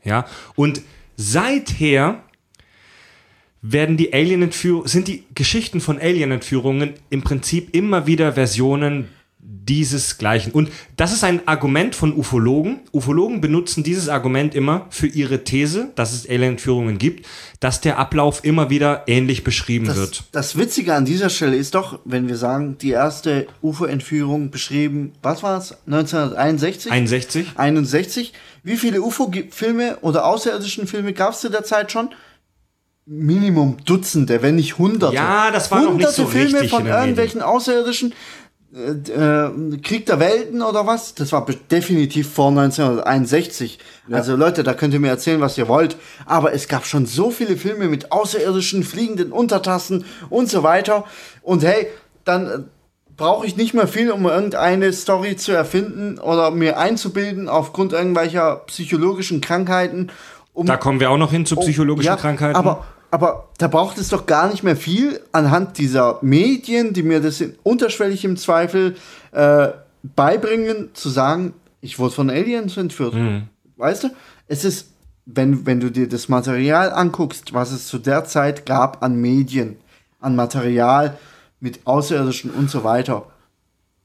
Ja, 0.05 0.27
und 0.57 0.83
seither 1.16 2.23
werden 3.62 3.97
die 3.97 4.12
Alien-Entführungen, 4.12 4.89
sind 4.89 5.09
die 5.09 5.25
Geschichten 5.35 5.81
von 5.81 5.99
Alien-Entführungen 5.99 6.95
im 7.11 7.23
Prinzip 7.23 7.75
immer 7.75 8.07
wieder 8.07 8.33
Versionen 8.33 9.09
dieses 9.71 10.18
Gleichen. 10.18 10.51
Und 10.51 10.68
das 10.97 11.12
ist 11.12 11.23
ein 11.23 11.47
Argument 11.47 11.95
von 11.95 12.12
Ufologen. 12.12 12.81
Ufologen 12.93 13.41
benutzen 13.41 13.85
dieses 13.85 14.09
Argument 14.09 14.53
immer 14.57 14.87
für 14.91 15.07
ihre 15.07 15.45
These, 15.45 15.93
dass 15.95 16.12
es 16.12 16.29
Alien-Entführungen 16.29 16.99
gibt, 16.99 17.25
dass 17.61 17.81
der 17.81 17.97
Ablauf 17.99 18.45
immer 18.45 18.68
wieder 18.68 19.05
ähnlich 19.07 19.45
beschrieben 19.45 19.87
Das, 19.87 19.97
wird. 19.97 20.25
das 20.33 20.59
Witzige 20.59 20.95
an 20.95 21.05
dieser 21.05 21.31
Stelle 21.31 21.55
ist 21.55 21.77
doch, 21.77 22.01
wenn 22.05 22.27
wir 22.27 22.37
sagen, 22.37 22.79
die 22.79 22.91
erste 22.91 23.47
UFO-Entführung 23.62 24.51
beschrieben, 24.51 25.12
was 25.23 25.45
war 25.45 25.59
es? 25.59 25.77
1961? 25.87 26.91
61? 26.91 27.47
61. 27.55 28.33
Wie 28.64 28.77
viele 28.77 29.01
UFO-Filme 29.03 29.99
oder 30.01 30.27
außerirdischen 30.27 30.89
Filme 30.89 31.12
gab 31.12 31.35
es 31.35 31.43
zu 31.43 31.49
der 31.49 31.62
Zeit 31.62 31.93
schon? 31.93 32.11
Minimum 33.07 33.77
Dutzende, 33.85 34.43
wenn 34.43 34.57
nicht 34.57 34.79
Hunderte. 34.79 35.14
Ja, 35.14 35.53
das 35.53 35.71
war 35.71 35.83
noch 35.83 35.95
nicht 35.95 36.09
so 36.11 36.27
Filme 36.27 36.55
richtig 36.55 36.71
von 36.71 36.87
irgendwelchen 36.87 37.41
außerirdischen 37.41 38.14
äh, 38.73 38.91
äh, 39.11 39.79
Krieg 39.79 40.07
der 40.07 40.21
Welten 40.21 40.62
oder 40.62 40.87
was? 40.87 41.14
Das 41.14 41.33
war 41.33 41.45
definitiv 41.71 42.33
vor 42.33 42.51
1961. 42.51 43.79
Also 44.12 44.37
Leute, 44.37 44.62
da 44.62 44.75
könnt 44.75 44.95
ihr 44.95 45.01
mir 45.01 45.09
erzählen, 45.09 45.41
was 45.41 45.59
ihr 45.59 45.66
wollt. 45.66 45.97
Aber 46.27 46.53
es 46.53 46.68
gab 46.68 46.87
schon 46.87 47.07
so 47.07 47.31
viele 47.31 47.57
Filme 47.57 47.89
mit 47.89 48.12
außerirdischen, 48.12 48.85
fliegenden 48.85 49.33
Untertassen 49.33 50.05
und 50.29 50.49
so 50.49 50.62
weiter. 50.62 51.05
Und 51.43 51.64
hey, 51.64 51.89
dann 52.25 52.47
äh, 52.47 52.59
brauche 53.16 53.45
ich 53.45 53.57
nicht 53.57 53.75
mehr 53.75 53.89
viel, 53.89 54.11
um 54.12 54.25
irgendeine 54.25 54.93
Story 54.93 55.37
zu 55.37 55.53
erfinden 55.53 56.18
oder 56.18 56.51
mir 56.51 56.79
einzubilden 56.79 57.49
aufgrund 57.49 57.93
irgendwelcher 57.93 58.62
psychologischen 58.66 59.41
Krankheiten. 59.41 60.11
Um 60.53 60.66
Da 60.66 60.77
kommen 60.77 61.01
wir 61.01 61.11
auch 61.11 61.18
noch 61.18 61.31
hin 61.31 61.45
zu 61.45 61.57
psychologischen 61.57 62.09
Oh, 62.09 62.14
ja, 62.14 62.21
Krankheiten. 62.21 62.57
Aber 62.57 62.85
aber 63.11 63.49
da 63.59 63.69
braucht 63.69 63.99
es 63.99 64.09
doch 64.09 64.27
gar 64.27 64.49
nicht 64.51 64.63
mehr 64.63 64.77
viel 64.77 65.21
anhand 65.33 65.79
dieser 65.79 66.19
Medien, 66.23 66.93
die 66.93 67.03
mir 67.03 67.21
das 67.21 67.41
in, 67.41 67.55
unterschwellig 67.63 68.25
im 68.25 68.37
Zweifel 68.37 68.97
äh, 69.33 69.69
beibringen, 70.03 70.91
zu 70.95 71.09
sagen, 71.09 71.55
ich 71.81 71.99
wurde 71.99 72.15
von 72.15 72.31
Aliens 72.31 72.77
entführt. 72.77 73.15
Weißt 73.77 74.05
du? 74.05 74.09
Es 74.47 74.65
ist, 74.65 74.89
wenn, 75.27 75.67
wenn 75.67 75.81
du 75.81 75.91
dir 75.91 76.09
das 76.09 76.29
Material 76.29 76.93
anguckst, 76.93 77.55
was 77.55 77.73
es 77.73 77.87
zu 77.87 77.99
der 77.99 78.25
Zeit 78.25 78.67
gab 78.67 79.03
an 79.03 79.21
Medien, 79.21 79.77
an 80.21 80.37
Material 80.37 81.19
mit 81.61 81.87
Außerirdischen 81.87 82.51
und 82.51 82.71
so 82.71 82.85
weiter, 82.85 83.27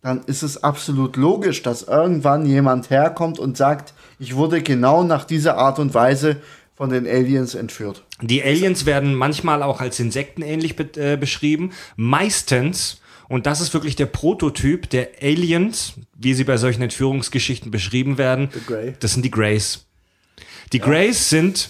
dann 0.02 0.22
ist 0.26 0.44
es 0.44 0.64
absolut 0.64 1.16
logisch, 1.16 1.64
dass 1.64 1.84
irgendwann 1.84 2.46
jemand 2.46 2.92
herkommt 2.92 3.40
und 3.40 3.58
sagt, 3.58 3.94
ich 4.20 4.36
wurde 4.36 4.62
genau 4.62 5.04
nach 5.04 5.26
dieser 5.26 5.58
Art 5.58 5.80
und 5.80 5.94
Weise 5.94 6.38
von 6.76 6.90
den 6.90 7.08
Aliens 7.08 7.56
entführt. 7.56 8.04
Die 8.22 8.44
Aliens 8.44 8.86
werden 8.86 9.16
manchmal 9.16 9.64
auch 9.64 9.80
als 9.82 10.00
insektenähnlich 10.00 10.76
be 10.76 10.90
äh, 10.96 11.16
beschrieben. 11.18 11.72
Meistens, 11.96 13.00
und 13.30 13.46
das 13.46 13.62
ist 13.62 13.74
wirklich 13.74 13.96
der 13.96 14.06
Prototyp 14.08 14.90
der 14.90 15.10
Aliens, 15.22 15.94
wie 16.18 16.34
sie 16.34 16.44
bei 16.44 16.58
solchen 16.58 16.82
Entführungsgeschichten 16.82 17.72
beschrieben 17.72 18.18
werden, 18.18 18.50
das 19.00 19.14
sind 19.14 19.24
die 19.24 19.32
Greys. 19.32 19.86
Die 20.74 20.80
Greys 20.80 21.30
sind 21.30 21.70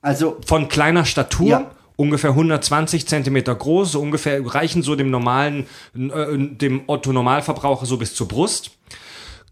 Also, 0.00 0.38
von 0.44 0.68
kleiner 0.68 1.04
Statur, 1.04 1.48
Ja. 1.48 1.70
ungefähr 1.96 2.30
120 2.30 3.06
Zentimeter 3.06 3.54
groß, 3.54 3.92
so 3.92 4.00
ungefähr 4.00 4.44
reichen 4.44 4.82
so 4.82 4.96
dem 4.96 5.10
normalen, 5.10 5.66
äh, 5.94 6.36
dem 6.36 6.82
Otto-Normalverbraucher 6.88 7.86
so 7.86 7.96
bis 7.98 8.14
zur 8.14 8.26
Brust. 8.26 8.72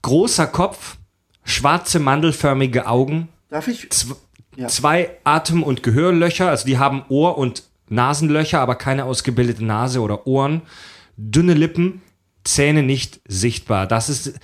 Großer 0.03 0.47
Kopf, 0.49 0.97
schwarze 1.45 2.01
mandelförmige 2.01 2.87
Augen, 2.89 3.29
darf 3.51 3.69
ich? 3.69 3.87
Ja. 4.57 4.69
zwei 4.69 5.11
Atem- 5.25 5.63
und 5.63 5.83
Gehörlöcher, 5.83 6.49
also 6.51 6.67
die 6.67 6.79
haben 6.79 7.05
Ohr- 7.09 7.39
und 7.39 7.63
Nasenlöcher, 7.89 8.61
aber 8.61 8.75
keine 8.75 9.05
ausgebildete 9.05 9.65
Nase 9.65 10.01
oder 10.01 10.27
Ohren, 10.27 10.63
dünne 11.17 11.55
Lippen, 11.55 12.03
Zähne 12.45 12.83
nicht 12.83 13.21
sichtbar. 13.29 13.87
Das 13.87 14.09
ist 14.09 14.35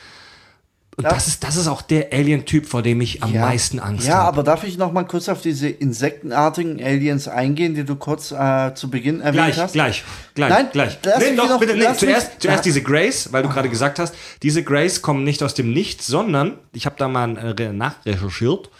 und 0.99 1.05
Ja. 1.05 1.11
das 1.11 1.27
ist 1.27 1.45
das 1.45 1.57
ist 1.57 1.67
auch 1.69 1.83
der 1.83 2.11
Alien-Typ, 2.13 2.65
vor 2.67 2.81
dem 2.83 3.03
ich 3.03 3.23
am 3.23 3.35
meisten 3.35 3.79
Angst 3.81 4.07
Ja, 4.09 4.15
habe. 4.15 4.29
aber 4.29 4.43
darf 4.45 4.65
ich 4.65 4.79
noch 4.79 4.93
mal 4.93 5.05
kurz 5.05 5.29
auf 5.29 5.43
diese 5.43 5.69
insektenartigen 5.69 6.83
Aliens 6.83 7.29
eingehen, 7.29 7.75
die 7.75 7.85
du 7.85 7.97
kurz 7.97 8.33
äh, 8.33 8.73
zu 8.75 8.89
Beginn 8.91 9.21
erwähnt 9.21 9.35
Gleich, 9.35 9.59
hast? 9.59 9.73
gleich, 9.75 10.05
gleich, 10.35 10.51
Nein, 10.51 10.69
gleich. 10.73 10.99
Nee, 11.19 11.37
doch, 11.37 11.49
noch- 11.51 11.61
bitte, 11.61 11.75
nee, 11.75 11.83
lass 11.83 12.01
mich- 12.01 12.11
zuerst, 12.11 12.41
zuerst 12.41 12.59
Ja. 12.59 12.63
diese 12.63 12.83
Grays, 12.83 13.31
weil 13.33 13.43
du 13.43 13.49
gerade 13.51 13.69
gesagt 13.69 13.99
hast, 13.99 14.15
diese 14.43 14.63
Grays 14.63 15.03
kommen 15.03 15.23
nicht 15.25 15.43
aus 15.43 15.53
dem 15.53 15.71
Nichts, 15.73 16.07
sondern, 16.07 16.55
ich 16.73 16.87
habe 16.87 16.97
da 16.99 17.09
mal 17.09 17.37
äh, 17.59 17.73
nachrecherchiert, 17.73 18.71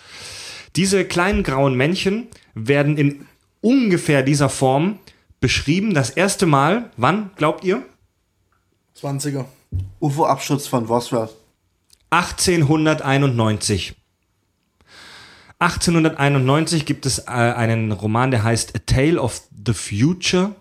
diese 0.77 1.05
kleinen 1.05 1.43
grauen 1.43 1.75
Männchen 1.75 2.29
werden 2.55 2.97
in 2.97 3.27
ungefähr 3.61 4.23
dieser 4.23 4.49
Form 4.49 4.99
beschrieben. 5.41 5.95
Das 5.95 6.11
erste 6.11 6.47
Mal, 6.47 6.91
wann, 6.97 7.31
glaubt 7.37 7.65
ihr? 7.65 7.83
20er. 9.01 9.45
UFO-Absturz 10.01 10.67
von 10.67 10.87
Roswell. 10.87 11.29
1891. 12.11 13.95
1891 15.59 16.85
gibt 16.85 17.07
es 17.07 17.21
äh, 17.21 17.31
einen 17.31 17.93
Roman, 17.93 18.31
der 18.31 18.45
heißt 18.45 18.77
A 18.77 18.79
Tale 18.81 19.21
of 19.21 19.43
the 19.67 19.73
Future 19.73 20.55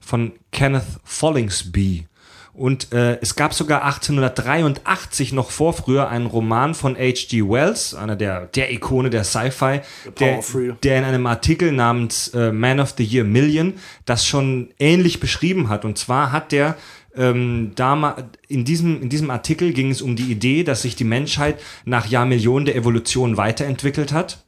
von 0.00 0.32
Kenneth 0.50 0.84
Follingsby. 1.04 2.06
Und 2.54 2.92
äh, 2.92 3.18
es 3.20 3.34
gab 3.34 3.52
sogar 3.52 3.82
1883 3.84 5.32
noch 5.32 5.50
vor 5.50 5.72
früher 5.72 6.08
einen 6.08 6.26
Roman 6.26 6.74
von 6.74 6.96
H.G. 6.96 7.42
Wells, 7.48 7.94
einer 7.94 8.14
der, 8.14 8.46
der 8.46 8.72
Ikone 8.72 9.10
der 9.10 9.24
Sci-Fi, 9.24 9.80
der, 10.20 10.40
der 10.84 10.98
in 10.98 11.04
einem 11.04 11.26
Artikel 11.26 11.72
namens 11.72 12.28
äh, 12.28 12.52
Man 12.52 12.78
of 12.78 12.94
the 12.96 13.04
Year 13.04 13.24
Million 13.24 13.74
das 14.04 14.24
schon 14.24 14.68
ähnlich 14.78 15.18
beschrieben 15.18 15.68
hat. 15.68 15.84
Und 15.84 15.98
zwar 15.98 16.30
hat 16.30 16.52
der 16.52 16.76
ähm, 17.16 17.72
dama- 17.74 18.16
in, 18.46 18.64
diesem, 18.64 19.02
in 19.02 19.08
diesem 19.08 19.30
Artikel 19.30 19.72
ging 19.72 19.90
es 19.90 20.00
um 20.00 20.14
die 20.14 20.30
Idee, 20.30 20.62
dass 20.62 20.82
sich 20.82 20.94
die 20.94 21.04
Menschheit 21.04 21.60
nach 21.84 22.06
Jahrmillionen 22.06 22.66
der 22.66 22.76
Evolution 22.76 23.36
weiterentwickelt 23.36 24.12
hat. 24.12 24.44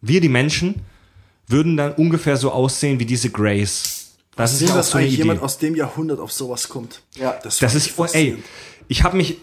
Wir, 0.00 0.20
die 0.20 0.28
Menschen, 0.28 0.82
würden 1.46 1.76
dann 1.76 1.92
ungefähr 1.92 2.36
so 2.36 2.52
aussehen 2.52 3.00
wie 3.00 3.06
diese 3.06 3.30
Greys. 3.30 3.97
Das 4.38 4.52
ist 4.52 4.60
Sehen, 4.60 4.68
ja 4.68 4.74
auch 4.74 4.78
dass 4.78 4.90
so 4.90 4.98
eine 4.98 5.04
eigentlich 5.04 5.14
Idee. 5.14 5.22
jemand 5.24 5.42
aus 5.42 5.58
dem 5.58 5.74
Jahrhundert 5.74 6.20
auf 6.20 6.32
sowas 6.32 6.68
kommt. 6.68 7.02
Ja. 7.16 7.38
Das 7.42 7.58
fand 7.58 7.74
ist, 7.74 7.86
ich 7.86 8.14
ey, 8.14 8.42
ich 8.86 9.02
habe 9.02 9.16
mich, 9.16 9.38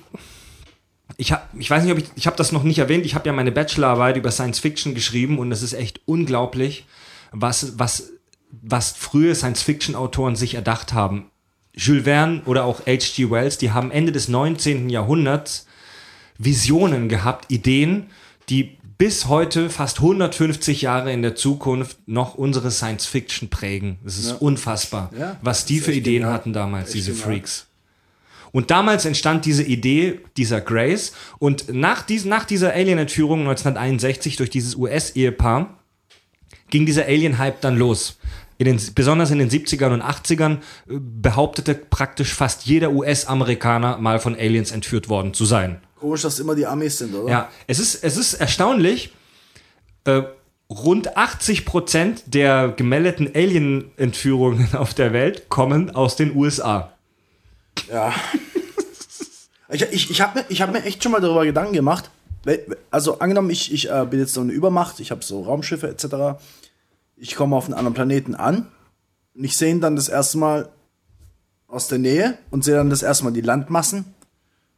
ich 1.17 1.31
habe, 1.31 1.43
ich 1.59 1.69
weiß 1.69 1.83
nicht, 1.83 1.91
ob 1.91 1.99
ich, 1.99 2.05
ich 2.15 2.27
habe 2.27 2.37
das 2.37 2.51
noch 2.51 2.63
nicht 2.63 2.79
erwähnt. 2.79 3.05
Ich 3.05 3.13
habe 3.13 3.27
ja 3.27 3.33
meine 3.33 3.51
Bachelorarbeit 3.51 4.17
über 4.17 4.31
Science 4.31 4.59
Fiction 4.59 4.95
geschrieben 4.95 5.37
und 5.37 5.51
es 5.51 5.61
ist 5.61 5.73
echt 5.73 6.01
unglaublich, 6.05 6.85
was, 7.31 7.77
was, 7.77 8.11
was 8.51 8.91
frühe 8.91 9.35
Science 9.35 9.61
Fiction 9.61 9.95
Autoren 9.95 10.35
sich 10.35 10.55
erdacht 10.55 10.93
haben. 10.93 11.29
Jules 11.73 12.05
Verne 12.05 12.41
oder 12.45 12.63
auch 12.63 12.85
H.G. 12.87 13.29
Wells, 13.29 13.57
die 13.57 13.71
haben 13.71 13.91
Ende 13.91 14.13
des 14.13 14.29
19. 14.29 14.89
Jahrhunderts 14.89 15.67
Visionen 16.37 17.09
gehabt, 17.09 17.51
Ideen, 17.51 18.09
die 18.49 18.77
bis 18.97 19.27
heute, 19.27 19.69
fast 19.69 19.97
150 19.99 20.81
Jahre 20.81 21.11
in 21.11 21.21
der 21.21 21.35
Zukunft, 21.35 21.97
noch 22.07 22.35
unsere 22.35 22.71
Science 22.71 23.05
Fiction 23.05 23.49
prägen. 23.49 23.97
Es 24.05 24.17
ist 24.17 24.33
unfassbar, 24.41 25.11
Ja, 25.17 25.37
was 25.41 25.65
die 25.65 25.79
für 25.79 25.91
echt 25.91 25.99
Ideen 25.99 26.21
genial. 26.21 26.33
hatten 26.33 26.53
damals, 26.53 26.91
diese 26.91 27.11
genial. 27.11 27.27
Freaks. 27.27 27.67
Und 28.51 28.71
damals 28.71 29.03
entstand 29.03 29.43
diese 29.45 29.63
Idee 29.63 30.21
dieser 30.37 30.61
Grace. 30.61 31.11
Und 31.39 31.73
nach, 31.73 32.03
dies, 32.03 32.23
nach 32.23 32.45
dieser 32.45 32.71
Alien-Entführung 32.73 33.39
1961 33.41 34.37
durch 34.37 34.49
dieses 34.49 34.75
US-Ehepaar 34.75 35.77
ging 36.69 36.85
dieser 36.85 37.05
Alien-Hype 37.05 37.59
dann 37.59 37.77
los. 37.77 38.17
In 38.57 38.65
den, 38.65 38.79
besonders 38.95 39.31
in 39.31 39.39
den 39.39 39.49
70ern 39.49 39.91
und 39.91 40.01
80ern 40.01 40.59
äh, 40.87 40.97
behauptete 40.97 41.75
praktisch 41.75 42.33
fast 42.33 42.65
jeder 42.65 42.91
US-Amerikaner 42.93 43.97
mal 43.97 44.19
von 44.19 44.35
Aliens 44.35 44.71
entführt 44.71 45.09
worden 45.09 45.33
zu 45.33 45.43
sein. 45.43 45.81
Komisch, 45.95 46.21
dass 46.21 46.39
immer 46.39 46.55
die 46.55 46.65
Amis 46.65 46.97
sind, 46.97 47.15
oder? 47.15 47.31
Ja, 47.31 47.49
es 47.67 47.79
ist, 47.79 48.03
es 48.03 48.17
ist 48.17 48.35
erstaunlich. 48.35 49.13
Äh, 50.03 50.23
rund 50.69 51.15
80 51.15 51.65
Prozent 51.65 52.23
der 52.27 52.69
gemeldeten 52.69 53.31
Alien-Entführungen 53.33 54.75
auf 54.75 54.93
der 54.93 55.13
Welt 55.13 55.49
kommen 55.49 55.95
aus 55.95 56.15
den 56.15 56.35
USA. 56.35 56.91
Ja. 57.89 58.13
ich 59.69 59.81
ich, 59.83 60.11
ich 60.11 60.21
habe 60.21 60.39
mir, 60.39 60.45
ich 60.49 60.61
hab 60.61 60.71
mir 60.71 60.83
echt 60.83 61.03
schon 61.03 61.11
mal 61.11 61.21
darüber 61.21 61.45
Gedanken 61.45 61.73
gemacht. 61.73 62.09
Also 62.91 63.19
angenommen, 63.19 63.49
ich, 63.49 63.73
ich 63.73 63.89
äh, 63.89 64.05
bin 64.09 64.19
jetzt 64.19 64.33
so 64.33 64.41
eine 64.41 64.51
Übermacht, 64.51 64.99
ich 64.99 65.11
habe 65.11 65.23
so 65.23 65.41
Raumschiffe 65.41 65.87
etc. 65.87 66.39
Ich 67.17 67.35
komme 67.35 67.55
auf 67.55 67.65
einen 67.65 67.73
anderen 67.73 67.95
Planeten 67.95 68.35
an 68.35 68.67
und 69.33 69.43
ich 69.43 69.57
sehe 69.57 69.71
ihn 69.71 69.81
dann 69.81 69.95
das 69.95 70.09
erste 70.09 70.37
Mal 70.37 70.69
aus 71.67 71.87
der 71.87 71.97
Nähe 71.97 72.37
und 72.51 72.63
sehe 72.63 72.75
dann 72.75 72.89
das 72.89 73.01
erste 73.01 73.23
Mal 73.23 73.33
die 73.33 73.41
Landmassen. 73.41 74.14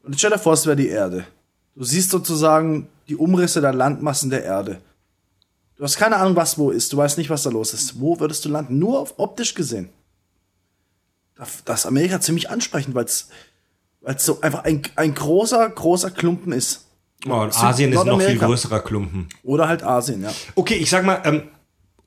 Und 0.08 0.14
jetzt 0.14 0.20
stell 0.22 0.32
dir 0.32 0.40
vor, 0.40 0.54
es 0.54 0.66
wäre 0.66 0.76
die 0.78 0.88
Erde. 0.88 1.26
Du 1.76 1.84
siehst 1.84 2.10
sozusagen 2.10 2.88
die 3.10 3.16
Umrisse 3.18 3.62
der 3.62 3.74
Landmassen 3.74 4.30
der 4.30 4.44
Erde. 4.44 4.82
Du 5.76 5.84
hast 5.84 5.98
keine 5.98 6.16
Ahnung, 6.16 6.36
was 6.36 6.58
wo 6.58 6.72
ist. 6.72 6.92
Du 6.94 6.98
weißt 6.98 7.18
nicht, 7.18 7.30
was 7.30 7.44
da 7.44 7.50
los 7.50 7.74
ist. 7.74 8.00
Wo 8.00 8.20
würdest 8.20 8.44
du 8.46 8.50
landen? 8.50 8.80
Nur 8.80 9.00
auf 9.00 9.16
optisch 9.20 9.54
gesehen. 9.54 9.90
Das- 11.36 11.62
ist 11.82 11.86
Amerika 11.86 12.20
ziemlich 12.20 12.50
ansprechend, 12.50 12.96
weil 12.96 13.06
es 13.06 13.28
so 14.18 14.42
einfach 14.42 14.64
ein, 14.64 14.82
ein 14.96 15.14
großer, 15.14 15.70
großer 15.70 16.10
Klumpen 16.12 16.52
ist. 16.54 16.86
Oh, 17.28 17.34
und 17.34 17.54
Süd- 17.54 17.64
Asien 17.64 17.94
ist 17.94 18.04
noch 18.06 18.20
viel 18.22 18.38
größerer 18.40 18.80
Klumpen. 18.80 19.28
Oder 19.44 19.68
halt 19.68 19.84
Asien, 19.84 20.24
ja. 20.24 20.32
Okay, 20.56 20.76
ich 20.76 20.90
sag 20.90 21.06
mal, 21.06 21.22
ähm, 21.26 21.44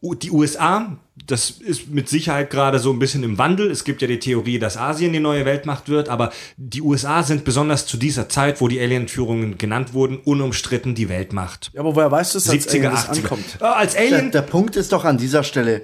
die 0.00 0.30
USA, 0.30 0.96
das 1.26 1.50
ist 1.50 1.88
mit 1.88 2.08
Sicherheit 2.08 2.50
gerade 2.50 2.78
so 2.78 2.92
ein 2.92 2.98
bisschen 2.98 3.22
im 3.22 3.38
Wandel. 3.38 3.70
Es 3.70 3.84
gibt 3.84 4.02
ja 4.02 4.08
die 4.08 4.18
Theorie, 4.18 4.58
dass 4.58 4.76
Asien 4.76 5.12
die 5.12 5.20
neue 5.20 5.44
Weltmacht 5.44 5.88
wird, 5.88 6.08
aber 6.08 6.32
die 6.56 6.82
USA 6.82 7.22
sind 7.22 7.44
besonders 7.44 7.86
zu 7.86 7.96
dieser 7.96 8.28
Zeit, 8.28 8.60
wo 8.60 8.68
die 8.68 8.80
Alien-Führungen 8.80 9.58
genannt 9.58 9.92
wurden, 9.94 10.18
unumstritten 10.18 10.94
die 10.94 11.08
Weltmacht. 11.08 11.70
Ja, 11.74 11.80
aber 11.80 11.94
woher 11.94 12.10
weißt 12.10 12.34
du 12.34 12.38
es, 12.38 12.48
als 12.48 12.66
70er, 12.68 12.74
Alien 12.76 12.92
das 12.92 13.08
80er. 13.08 13.16
ankommt? 13.22 13.44
Äh, 13.60 13.64
als 13.64 13.92
Der, 13.92 14.00
Alien, 14.02 14.30
der 14.32 14.42
Punkt 14.42 14.76
ist 14.76 14.92
doch 14.92 15.04
an 15.04 15.18
dieser 15.18 15.44
Stelle, 15.44 15.82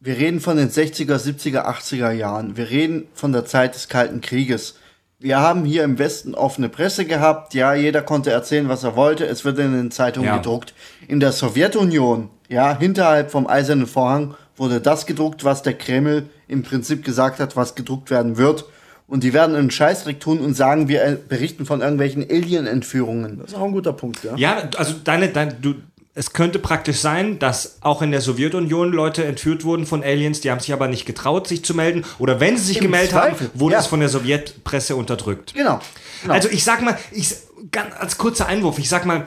wir 0.00 0.18
reden 0.18 0.40
von 0.40 0.56
den 0.58 0.68
60er, 0.70 1.16
70er, 1.16 1.64
80er 1.66 2.10
Jahren. 2.10 2.56
Wir 2.58 2.68
reden 2.68 3.06
von 3.14 3.32
der 3.32 3.46
Zeit 3.46 3.74
des 3.74 3.88
Kalten 3.88 4.20
Krieges. 4.20 4.74
Wir 5.18 5.38
haben 5.40 5.64
hier 5.64 5.84
im 5.84 5.98
Westen 5.98 6.34
offene 6.34 6.68
Presse 6.68 7.06
gehabt. 7.06 7.54
Ja, 7.54 7.72
jeder 7.74 8.02
konnte 8.02 8.30
erzählen, 8.30 8.68
was 8.68 8.84
er 8.84 8.96
wollte. 8.96 9.24
Es 9.24 9.46
wird 9.46 9.58
in 9.58 9.72
den 9.72 9.90
Zeitungen 9.90 10.28
Ja. 10.28 10.36
gedruckt. 10.36 10.74
In 11.08 11.20
der 11.20 11.32
Sowjetunion, 11.32 12.28
ja, 12.48 12.78
hinterhalb 12.78 13.30
vom 13.30 13.46
Eisernen 13.46 13.86
Vorhang 13.86 14.34
wurde 14.56 14.80
das 14.80 15.06
gedruckt, 15.06 15.44
was 15.44 15.62
der 15.62 15.74
Kreml 15.74 16.28
im 16.48 16.62
Prinzip 16.62 17.04
gesagt 17.04 17.40
hat, 17.40 17.56
was 17.56 17.74
gedruckt 17.74 18.10
werden 18.10 18.36
wird. 18.36 18.64
Und 19.06 19.22
die 19.22 19.32
werden 19.32 19.54
einen 19.54 19.70
Scheißdreck 19.70 20.20
tun 20.20 20.40
und 20.40 20.54
sagen, 20.54 20.88
wir 20.88 21.20
berichten 21.28 21.66
von 21.66 21.82
irgendwelchen 21.82 22.22
Alien-Entführungen. 22.22 23.38
Das 23.38 23.52
ist 23.52 23.54
auch 23.56 23.64
ein 23.64 23.72
guter 23.72 23.92
Punkt, 23.92 24.24
ja. 24.24 24.34
ja, 24.36 24.68
also 24.76 24.94
deine, 25.04 25.28
dein, 25.28 25.60
du, 25.60 25.74
es 26.14 26.32
könnte 26.32 26.58
praktisch 26.58 26.98
sein, 26.98 27.38
dass 27.38 27.78
auch 27.80 28.00
in 28.00 28.12
der 28.12 28.20
Sowjetunion 28.20 28.92
Leute 28.92 29.24
entführt 29.24 29.64
wurden 29.64 29.84
von 29.84 30.02
Aliens, 30.02 30.40
die 30.40 30.50
haben 30.50 30.60
sich 30.60 30.72
aber 30.72 30.86
nicht 30.86 31.06
getraut, 31.06 31.48
sich 31.48 31.64
zu 31.64 31.74
melden. 31.74 32.04
Oder 32.18 32.38
wenn 32.38 32.56
sie 32.56 32.64
sich 32.64 32.76
Im 32.78 32.84
gemeldet 32.84 33.10
Zweifel, 33.10 33.48
haben, 33.48 33.60
wurde 33.60 33.74
ja. 33.74 33.80
es 33.80 33.86
von 33.86 34.00
der 34.00 34.08
Sowjetpresse 34.08 34.94
unterdrückt. 34.94 35.54
Genau. 35.54 35.80
genau. 36.22 36.34
Also 36.34 36.48
ich 36.48 36.62
sag 36.62 36.82
mal, 36.82 36.96
ich, 37.10 37.34
ganz 37.72 37.94
als 37.98 38.16
kurzer 38.16 38.46
Einwurf, 38.46 38.78
ich 38.78 38.88
sag 38.88 39.06
mal, 39.06 39.26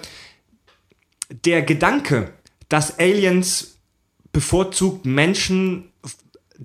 der 1.30 1.61
Gedanke, 1.61 2.32
dass 2.70 2.99
Aliens 2.99 3.78
bevorzugt 4.32 5.05
Menschen 5.05 5.86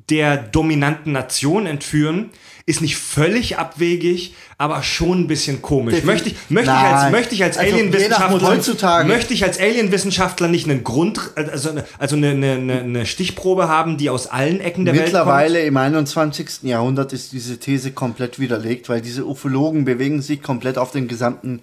der 0.09 0.37
dominanten 0.39 1.13
Nation 1.13 1.67
entführen, 1.67 2.31
ist 2.65 2.81
nicht 2.81 2.97
völlig 2.97 3.59
abwegig, 3.59 4.35
aber 4.57 4.83
schon 4.83 5.23
ein 5.23 5.27
bisschen 5.27 5.61
komisch. 5.61 5.97
Defin- 5.97 6.07
Möchte 6.07 6.29
ich, 6.31 6.37
möchte 6.49 6.71
ich 6.71 6.77
als, 6.77 7.13
möchte 7.13 7.35
ich 7.35 7.43
als 7.45 7.59
Also, 7.59 7.75
Alienwissenschaftler, 7.75 8.49
heutzutage- 8.49 9.09
möchte 9.09 9.35
ich 9.35 9.45
als 9.45 9.59
Alienwissenschaftler 9.59 10.49
nicht 10.49 10.69
einen 10.71 10.83
Grund, 10.85 11.21
also, 11.35 11.71
eine- 11.71 11.85
also 11.99 12.17
eine, 12.17 12.31
eine, 12.31 12.53
eine- 12.53 12.81
eine 12.81 13.07
Stichprobe 13.07 13.69
haben, 13.69 13.99
die 13.99 14.09
aus 14.11 14.29
allen 14.29 14.61
Ecken 14.61 14.85
der 14.87 14.95
Welt 14.95 15.05
Mittlerweile 15.07 15.61
im 15.65 15.77
21. 15.77 16.63
Jahrhundert 16.63 17.13
ist 17.13 17.33
diese 17.33 17.59
These 17.59 17.91
komplett 17.93 18.39
widerlegt, 18.39 18.89
weil 18.89 19.03
diese 19.03 19.27
Ufologen 19.27 19.85
bewegen 19.85 20.23
sich 20.23 20.41
komplett 20.43 20.79
auf 20.79 20.93
dem 20.93 21.09
gesamten 21.09 21.61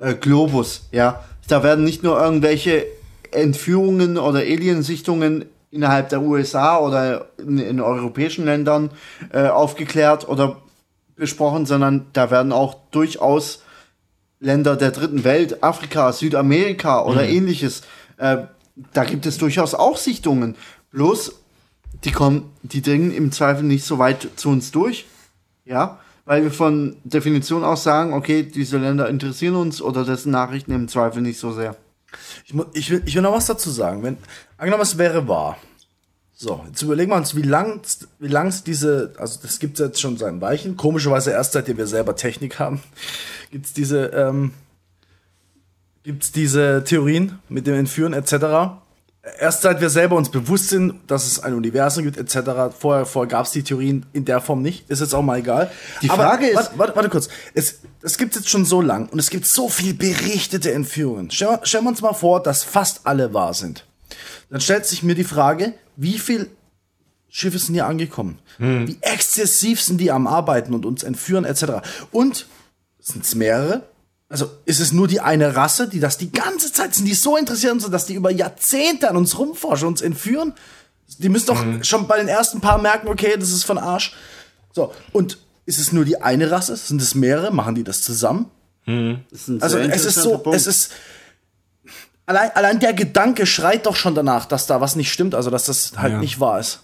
äh, 0.00 0.14
Globus. 0.14 0.88
Ja, 0.92 1.24
da 1.48 1.62
werden 1.64 1.82
nicht 1.84 2.02
nur 2.02 2.20
irgendwelche 2.22 2.84
Entführungen 3.32 4.18
oder 4.18 4.40
Aliensichtungen 4.40 5.46
innerhalb 5.70 6.10
der 6.10 6.22
USA 6.22 6.78
oder 6.78 7.26
in, 7.38 7.58
in 7.58 7.80
europäischen 7.80 8.44
Ländern 8.44 8.90
äh, 9.32 9.48
aufgeklärt 9.48 10.28
oder 10.28 10.58
besprochen, 11.16 11.66
sondern 11.66 12.06
da 12.12 12.30
werden 12.30 12.52
auch 12.52 12.76
durchaus 12.90 13.62
Länder 14.38 14.76
der 14.76 14.90
dritten 14.90 15.24
Welt, 15.24 15.62
Afrika, 15.62 16.12
Südamerika 16.12 17.04
oder 17.04 17.26
ähnliches, 17.26 17.82
äh, 18.18 18.38
da 18.92 19.04
gibt 19.04 19.26
es 19.26 19.38
durchaus 19.38 19.74
auch 19.74 19.96
Sichtungen. 19.96 20.56
Bloß 20.90 21.34
die 22.04 22.10
kommen, 22.10 22.50
die 22.62 22.82
dringen 22.82 23.12
im 23.12 23.32
Zweifel 23.32 23.64
nicht 23.64 23.84
so 23.84 23.98
weit 23.98 24.28
zu 24.36 24.48
uns 24.48 24.72
durch. 24.72 25.06
Ja, 25.64 26.00
weil 26.24 26.42
wir 26.42 26.50
von 26.50 26.96
Definition 27.04 27.64
aus 27.64 27.84
sagen, 27.84 28.12
okay, 28.14 28.42
diese 28.42 28.78
Länder 28.78 29.08
interessieren 29.08 29.54
uns 29.54 29.80
oder 29.80 30.04
dessen 30.04 30.32
Nachrichten 30.32 30.72
im 30.72 30.88
Zweifel 30.88 31.22
nicht 31.22 31.38
so 31.38 31.52
sehr. 31.52 31.76
Ich, 32.46 32.54
ich, 32.74 32.90
will, 32.90 33.02
ich 33.06 33.14
will 33.14 33.22
noch 33.22 33.32
was 33.32 33.46
dazu 33.46 33.70
sagen. 33.70 34.02
Wenn, 34.02 34.18
angenommen, 34.58 34.82
es 34.82 34.98
wäre 34.98 35.28
wahr. 35.28 35.56
So, 36.34 36.64
jetzt 36.66 36.82
überlegen 36.82 37.10
wir 37.12 37.16
uns, 37.16 37.36
wie 37.36 37.42
lang 37.42 37.80
wie 38.18 38.26
lang's 38.28 38.64
diese, 38.64 39.12
also 39.18 39.38
das 39.42 39.58
gibt 39.60 39.78
es 39.78 39.86
jetzt 39.86 40.00
schon 40.00 40.16
seit 40.16 40.40
Weichen, 40.40 40.76
komischerweise 40.76 41.30
erst 41.30 41.52
seitdem 41.52 41.76
wir 41.76 41.86
selber 41.86 42.16
Technik 42.16 42.58
haben, 42.58 42.82
gibt 43.52 43.66
es 43.66 43.72
diese, 43.72 44.06
ähm, 44.06 44.52
gibt's 46.02 46.32
diese 46.32 46.82
Theorien 46.84 47.38
mit 47.48 47.66
dem 47.66 47.74
Entführen 47.74 48.12
etc. 48.12 48.74
Erst 49.38 49.62
seit 49.62 49.80
wir 49.80 49.88
selber 49.88 50.16
uns 50.16 50.30
bewusst 50.30 50.70
sind, 50.70 50.94
dass 51.06 51.26
es 51.28 51.38
ein 51.38 51.54
Universum 51.54 52.02
gibt 52.02 52.16
etc. 52.16 52.74
Vorher, 52.76 53.06
vorher 53.06 53.28
gab 53.28 53.46
es 53.46 53.52
die 53.52 53.62
Theorien 53.62 54.04
in 54.12 54.24
der 54.24 54.40
Form 54.40 54.62
nicht, 54.62 54.90
ist 54.90 54.98
jetzt 55.00 55.14
auch 55.14 55.22
mal 55.22 55.38
egal. 55.38 55.70
Die 56.02 56.08
Frage 56.08 56.48
ist- 56.48 56.56
Warte, 56.56 56.78
warte, 56.78 56.96
warte 56.96 57.08
kurz. 57.08 57.28
Es, 57.54 57.80
es 58.02 58.18
gibt 58.18 58.34
jetzt 58.34 58.48
schon 58.48 58.64
so 58.64 58.80
lang 58.80 59.08
und 59.08 59.18
es 59.18 59.30
gibt 59.30 59.46
so 59.46 59.68
viel 59.68 59.94
berichtete 59.94 60.72
Entführungen. 60.72 61.30
Stellen 61.30 61.52
wir, 61.52 61.66
stellen 61.66 61.84
wir 61.84 61.90
uns 61.90 62.00
mal 62.00 62.12
vor, 62.12 62.42
dass 62.42 62.64
fast 62.64 63.02
alle 63.04 63.32
wahr 63.32 63.54
sind. 63.54 63.86
Dann 64.50 64.60
stellt 64.60 64.86
sich 64.86 65.02
mir 65.02 65.14
die 65.14 65.24
Frage, 65.24 65.74
wie 65.96 66.18
viel 66.18 66.50
Schiffe 67.28 67.58
sind 67.58 67.74
hier 67.74 67.86
angekommen? 67.86 68.38
Wie 68.58 68.98
exzessiv 69.00 69.80
sind 69.80 69.98
die 69.98 70.10
am 70.10 70.26
Arbeiten 70.26 70.74
und 70.74 70.84
uns 70.84 71.02
entführen 71.02 71.44
etc. 71.44 71.64
Und 72.10 72.46
sind 73.00 73.24
es 73.24 73.34
mehrere? 73.34 73.84
Also 74.28 74.50
ist 74.66 74.80
es 74.80 74.92
nur 74.92 75.08
die 75.08 75.20
eine 75.20 75.56
Rasse, 75.56 75.88
die 75.88 76.00
das 76.00 76.18
die 76.18 76.30
ganze 76.30 76.72
Zeit 76.72 76.94
sind, 76.94 77.06
die 77.06 77.14
so 77.14 77.36
interessiert 77.36 77.80
sind, 77.80 77.92
dass 77.92 78.06
die 78.06 78.14
über 78.14 78.30
Jahrzehnte 78.30 79.08
an 79.08 79.16
uns 79.16 79.38
rumforschen, 79.38 79.88
uns 79.88 80.02
entführen? 80.02 80.54
Die 81.18 81.28
müssen 81.28 81.46
doch 81.46 81.64
schon 81.82 82.06
bei 82.06 82.18
den 82.18 82.28
ersten 82.28 82.60
paar 82.60 82.78
merken, 82.78 83.08
okay, 83.08 83.34
das 83.38 83.50
ist 83.50 83.64
von 83.64 83.78
Arsch. 83.78 84.14
So, 84.72 84.92
und 85.12 85.38
ist 85.66 85.78
es 85.78 85.92
nur 85.92 86.04
die 86.04 86.20
eine 86.20 86.50
Rasse? 86.50 86.76
Sind 86.76 87.00
es 87.02 87.14
mehrere? 87.14 87.50
Machen 87.52 87.74
die 87.74 87.84
das 87.84 88.02
zusammen? 88.02 88.46
Das 88.84 89.42
ist 89.42 89.48
ein 89.48 89.62
Also 89.62 89.78
es 89.78 90.04
ist 90.04 90.16
so, 90.16 90.38
Punkt. 90.38 90.56
es 90.56 90.66
ist 90.66 90.92
allein, 92.26 92.50
allein 92.54 92.80
der 92.80 92.92
Gedanke 92.94 93.46
schreit 93.46 93.86
doch 93.86 93.94
schon 93.96 94.14
danach, 94.14 94.46
dass 94.46 94.66
da 94.66 94.80
was 94.80 94.96
nicht 94.96 95.12
stimmt, 95.12 95.34
also 95.34 95.50
dass 95.50 95.66
das 95.66 95.92
halt 95.96 96.14
Ja. 96.14 96.18
nicht 96.18 96.40
wahr 96.40 96.58
ist. 96.58 96.80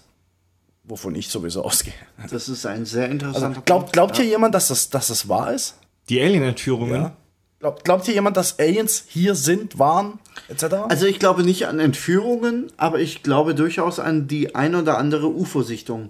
Wovon 0.85 1.13
ich 1.15 1.27
sowieso 1.27 1.63
ausgehe. 1.63 1.93
das 2.31 2.49
ist 2.49 2.65
ein 2.65 2.85
sehr 2.85 3.09
interessanter 3.09 3.47
Also, 3.49 3.61
glaubt, 3.61 3.81
Punkt. 3.81 3.93
glaubt 3.93 4.17
ja. 4.17 4.23
hier 4.23 4.31
jemand, 4.31 4.55
dass 4.55 4.69
das, 4.69 4.89
dass 4.89 5.07
das 5.09 5.27
wahr 5.29 5.53
ist? 5.53 5.75
Die 6.09 6.19
Alien-Entführungen. 6.21 7.11
Glaubt, 7.59 7.83
glaubt 7.83 8.05
hier 8.05 8.13
jemand, 8.13 8.37
dass 8.37 8.57
Aliens 8.57 9.03
hier 9.07 9.35
sind, 9.35 9.77
waren, 9.77 10.17
etc.? 10.47 10.63
Also 10.87 11.05
ich 11.05 11.19
glaube 11.19 11.43
nicht 11.43 11.67
an 11.67 11.79
Entführungen, 11.81 12.71
aber 12.77 12.99
ich 13.01 13.21
glaube 13.21 13.53
durchaus 13.53 13.99
an 13.99 14.27
die 14.29 14.55
ein 14.55 14.73
oder 14.75 14.97
andere 14.97 15.27
UFO-Sichtung. 15.27 16.09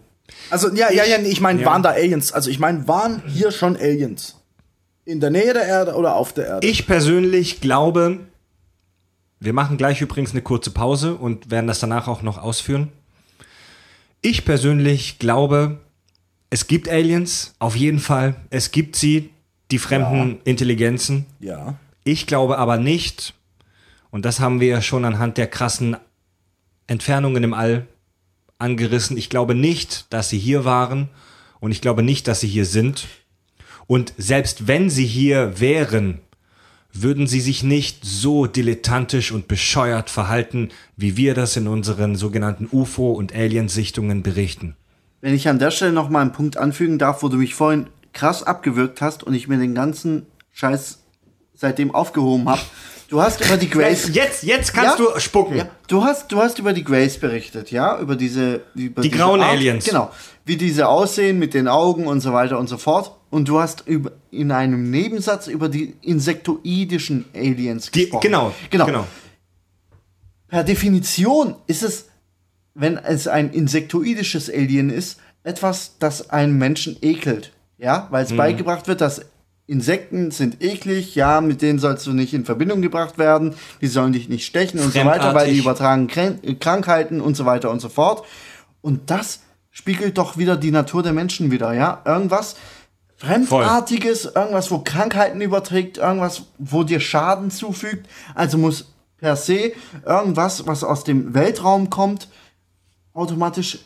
Also, 0.49 0.73
ja, 0.73 0.91
ja, 0.91 1.03
ja, 1.05 1.17
ich 1.19 1.41
meine, 1.41 1.61
Ja. 1.61 1.67
waren 1.67 1.83
da 1.83 1.89
Aliens? 1.91 2.31
Also, 2.31 2.49
ich 2.49 2.59
meine, 2.59 2.87
waren 2.87 3.21
hier 3.27 3.51
schon 3.51 3.75
Aliens? 3.77 4.35
In 5.05 5.19
der 5.19 5.29
Nähe 5.31 5.53
der 5.53 5.65
Erde 5.65 5.95
oder 5.95 6.15
auf 6.15 6.33
der 6.33 6.45
Erde? 6.47 6.67
Ich 6.67 6.85
persönlich 6.87 7.61
glaube, 7.61 8.19
wir 9.39 9.53
machen 9.53 9.77
gleich 9.77 10.01
übrigens 10.01 10.31
eine 10.31 10.41
kurze 10.41 10.71
Pause 10.71 11.15
und 11.15 11.49
werden 11.49 11.67
das 11.67 11.79
danach 11.79 12.07
auch 12.07 12.21
noch 12.21 12.37
ausführen. 12.37 12.89
Ich 14.21 14.43
persönlich 14.45 15.17
glaube, 15.19 15.79
es 16.49 16.67
gibt 16.67 16.89
Aliens, 16.89 17.53
auf 17.59 17.75
jeden 17.75 17.99
Fall. 17.99 18.35
Es 18.49 18.71
gibt 18.71 18.95
sie, 18.95 19.29
die 19.71 19.79
fremden 19.79 20.39
Intelligenzen. 20.43 21.25
ja. 21.39 21.75
Ich 22.05 22.25
glaube 22.25 22.57
aber 22.57 22.77
nicht, 22.77 23.35
und 24.09 24.25
das 24.25 24.39
haben 24.39 24.59
wir 24.61 24.67
ja 24.67 24.81
schon 24.81 25.05
anhand 25.05 25.37
der 25.37 25.45
krassen 25.47 25.95
Entfernungen 26.87 27.43
im 27.43 27.53
All 27.53 27.85
angerissen, 28.59 29.17
ich 29.17 29.29
glaube 29.29 29.55
nicht, 29.55 30.13
dass 30.13 30.29
sie 30.29 30.37
hier 30.37 30.65
waren 30.65 31.09
und 31.59 31.71
ich 31.71 31.81
glaube 31.81 32.03
nicht, 32.03 32.27
dass 32.27 32.41
sie 32.41 32.47
hier 32.47 32.65
sind. 32.65 33.07
Und 33.87 34.13
selbst 34.17 34.67
wenn 34.67 34.89
sie 34.89 35.05
hier 35.05 35.59
wären, 35.59 36.19
würden 36.93 37.27
sie 37.27 37.41
sich 37.41 37.63
nicht 37.63 38.03
so 38.03 38.45
dilettantisch 38.45 39.31
und 39.31 39.47
bescheuert 39.47 40.09
verhalten, 40.09 40.69
wie 40.95 41.17
wir 41.17 41.33
das 41.33 41.55
in 41.55 41.67
unseren 41.67 42.15
sogenannten 42.15 42.67
UFO- 42.71 43.13
und 43.13 43.33
Aliensichtungen 43.33 44.23
berichten. 44.23 44.75
Wenn 45.21 45.33
ich 45.33 45.47
an 45.49 45.59
der 45.59 45.71
Stelle 45.71 45.91
noch 45.91 46.09
mal 46.09 46.21
einen 46.21 46.31
Punkt 46.31 46.57
anfügen 46.57 46.97
darf, 46.97 47.23
wo 47.23 47.29
du 47.29 47.37
mich 47.37 47.53
vorhin 47.53 47.87
krass 48.13 48.43
abgewürgt 48.43 49.01
hast 49.01 49.23
und 49.23 49.33
ich 49.33 49.47
mir 49.47 49.57
den 49.57 49.75
ganzen 49.75 50.25
Scheiß 50.53 50.99
seitdem 51.53 51.93
aufgehoben 51.93 52.47
habe. 52.49 52.61
Du 53.09 53.19
hast 53.21 53.43
über 53.43 53.57
die 53.57 53.69
Grace. 53.69 54.09
Jetzt, 54.13 54.43
jetzt 54.43 54.71
kannst 54.73 54.99
Ja? 54.99 55.05
du 55.13 55.19
spucken. 55.19 55.57
Ja, 55.57 55.67
du 55.87 56.03
hast, 56.03 56.31
du 56.31 56.37
hast 56.37 56.59
über 56.59 56.73
die 56.73 56.83
Grace 56.83 57.17
berichtet, 57.17 57.71
ja, 57.71 57.97
über 57.99 58.15
diese, 58.15 58.61
über 58.75 59.01
Die 59.01 59.09
diese 59.09 59.21
grauen 59.21 59.41
Art, 59.41 59.53
Aliens. 59.53 59.83
Genau, 59.85 60.11
wie 60.45 60.57
diese 60.57 60.87
aussehen 60.87 61.39
mit 61.39 61.55
den 61.55 61.67
Augen 61.67 62.05
und 62.05 62.21
so 62.21 62.33
weiter 62.33 62.59
und 62.59 62.67
so 62.67 62.77
fort. 62.77 63.15
Und 63.31 63.47
du 63.47 63.59
hast 63.59 63.87
über, 63.87 64.11
in 64.31 64.51
einem 64.51 64.89
Nebensatz 64.91 65.47
über 65.47 65.69
die 65.69 65.95
insektoidischen 66.01 67.25
Aliens 67.35 67.89
Die, 67.91 68.01
gesprochen. 68.01 68.21
genau, 68.21 68.53
genau, 68.69 68.85
genau. 68.85 69.07
Per 70.47 70.63
Definition 70.63 71.55
ist 71.67 71.81
es, 71.83 72.09
wenn 72.75 72.97
es 72.97 73.27
ein 73.27 73.51
insektoidisches 73.51 74.49
Alien 74.51 74.89
ist, 74.91 75.19
etwas, 75.43 75.95
das 75.99 76.29
einen 76.29 76.57
Menschen 76.59 76.95
ekelt. 77.01 77.53
Ja, 77.77 78.07
weil 78.11 78.25
Mhm. 78.25 78.31
es 78.31 78.37
beigebracht 78.37 78.87
wird, 78.87 79.01
dass 79.01 79.21
Insekten 79.69 80.31
sind 80.31 80.63
eklig, 80.63 81.13
ja, 81.13 81.41
mit 81.41 81.61
denen 81.61 81.77
sollst 81.77 82.07
du 82.07 82.13
nicht 82.13 82.33
in 82.33 82.43
Verbindung 82.43 82.81
gebracht 82.81 83.19
werden, 83.19 83.53
die 83.81 83.87
sollen 83.87 84.13
dich 84.13 84.27
nicht 84.27 84.45
stechen 84.45 84.79
und 84.79 84.91
so 84.91 85.05
weiter, 85.05 85.35
weil 85.35 85.51
die 85.51 85.59
übertragen 85.59 86.07
Krankheiten 86.07 87.21
und 87.21 87.37
so 87.37 87.45
weiter 87.45 87.69
und 87.69 87.79
so 87.79 87.87
fort. 87.87 88.25
Und 88.81 89.11
das 89.11 89.41
spiegelt 89.69 90.17
doch 90.17 90.37
wieder 90.37 90.57
die 90.57 90.71
Natur 90.71 91.03
der 91.03 91.13
Menschen 91.13 91.51
wieder, 91.51 91.73
ja? 91.73 92.01
Irgendwas 92.03 92.55
Fremdartiges, 93.17 94.25
irgendwas, 94.25 94.71
wo 94.71 94.79
Krankheiten 94.79 95.39
überträgt, 95.41 95.97
irgendwas, 95.97 96.43
wo 96.57 96.83
dir 96.83 96.99
Schaden 96.99 97.51
zufügt. 97.51 98.07
Also 98.33 98.57
muss 98.57 98.93
per 99.17 99.35
se 99.35 99.73
irgendwas, 100.05 100.65
was 100.65 100.83
aus 100.83 101.03
dem 101.03 101.33
Weltraum 101.33 101.89
kommt, 101.89 102.27
automatisch 103.13 103.79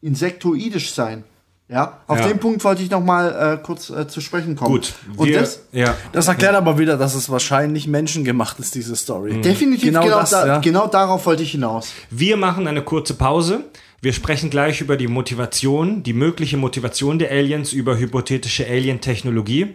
insektoidisch 0.00 0.92
sein. 0.92 1.24
Ja, 1.70 2.00
auf 2.08 2.18
Ja. 2.18 2.26
den 2.26 2.38
Punkt 2.40 2.64
wollte 2.64 2.82
ich 2.82 2.90
noch 2.90 3.02
mal 3.02 3.54
äh, 3.60 3.62
kurz 3.64 3.90
äh, 3.90 4.08
zu 4.08 4.20
sprechen 4.20 4.56
kommen. 4.56 4.72
Gut, 4.72 4.92
Und 5.16 5.28
wir, 5.28 5.38
das 5.40 5.62
ja. 5.70 5.94
Das 6.10 6.26
erklärt 6.26 6.56
aber 6.56 6.78
wieder, 6.78 6.96
dass 6.96 7.14
es 7.14 7.30
wahrscheinlich 7.30 7.86
menschengemacht 7.86 8.58
ist, 8.58 8.74
diese 8.74 8.96
Story. 8.96 9.40
definitiv 9.40 9.84
genau, 9.84 10.08
das, 10.08 10.30
da, 10.30 10.46
ja. 10.46 10.58
genau 10.58 10.88
darauf 10.88 11.26
wollte 11.26 11.44
ich 11.44 11.52
hinaus. 11.52 11.92
Wir 12.10 12.36
machen 12.36 12.66
eine 12.66 12.82
kurze 12.82 13.14
Pause. 13.14 13.64
Wir 14.02 14.12
sprechen 14.12 14.50
gleich 14.50 14.80
über 14.80 14.96
die 14.96 15.06
Motivation, 15.06 16.02
die 16.02 16.12
mögliche 16.14 16.56
Motivation 16.56 17.18
der 17.20 17.30
Aliens, 17.30 17.72
über 17.72 17.98
hypothetische 17.98 18.66
Alien-Technologie. 18.66 19.74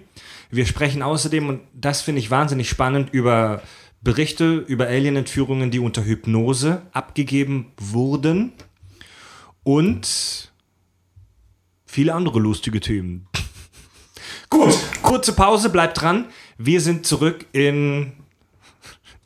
Wir 0.51 0.65
sprechen 0.65 1.01
außerdem, 1.01 1.47
und 1.47 1.61
das 1.73 2.01
finde 2.01 2.19
ich 2.19 2.29
wahnsinnig 2.29 2.67
spannend, 2.67 3.09
über 3.13 3.61
Berichte 4.01 4.57
über 4.67 4.87
Alien-Entführungen, 4.87 5.71
die 5.71 5.79
unter 5.79 6.03
Hypnose 6.03 6.81
abgegeben 6.91 7.71
wurden. 7.79 8.51
Und 9.63 10.51
viele 11.95 12.13
andere 12.13 12.39
lustige 12.39 12.81
Themen. 12.81 13.25
Gut, 14.49 14.73
kurze 15.01 15.31
Pause, 15.31 15.69
bleibt 15.69 16.01
dran. 16.01 16.25
Wir 16.57 16.81
sind 16.81 17.05
zurück 17.05 17.45
in 17.53 18.11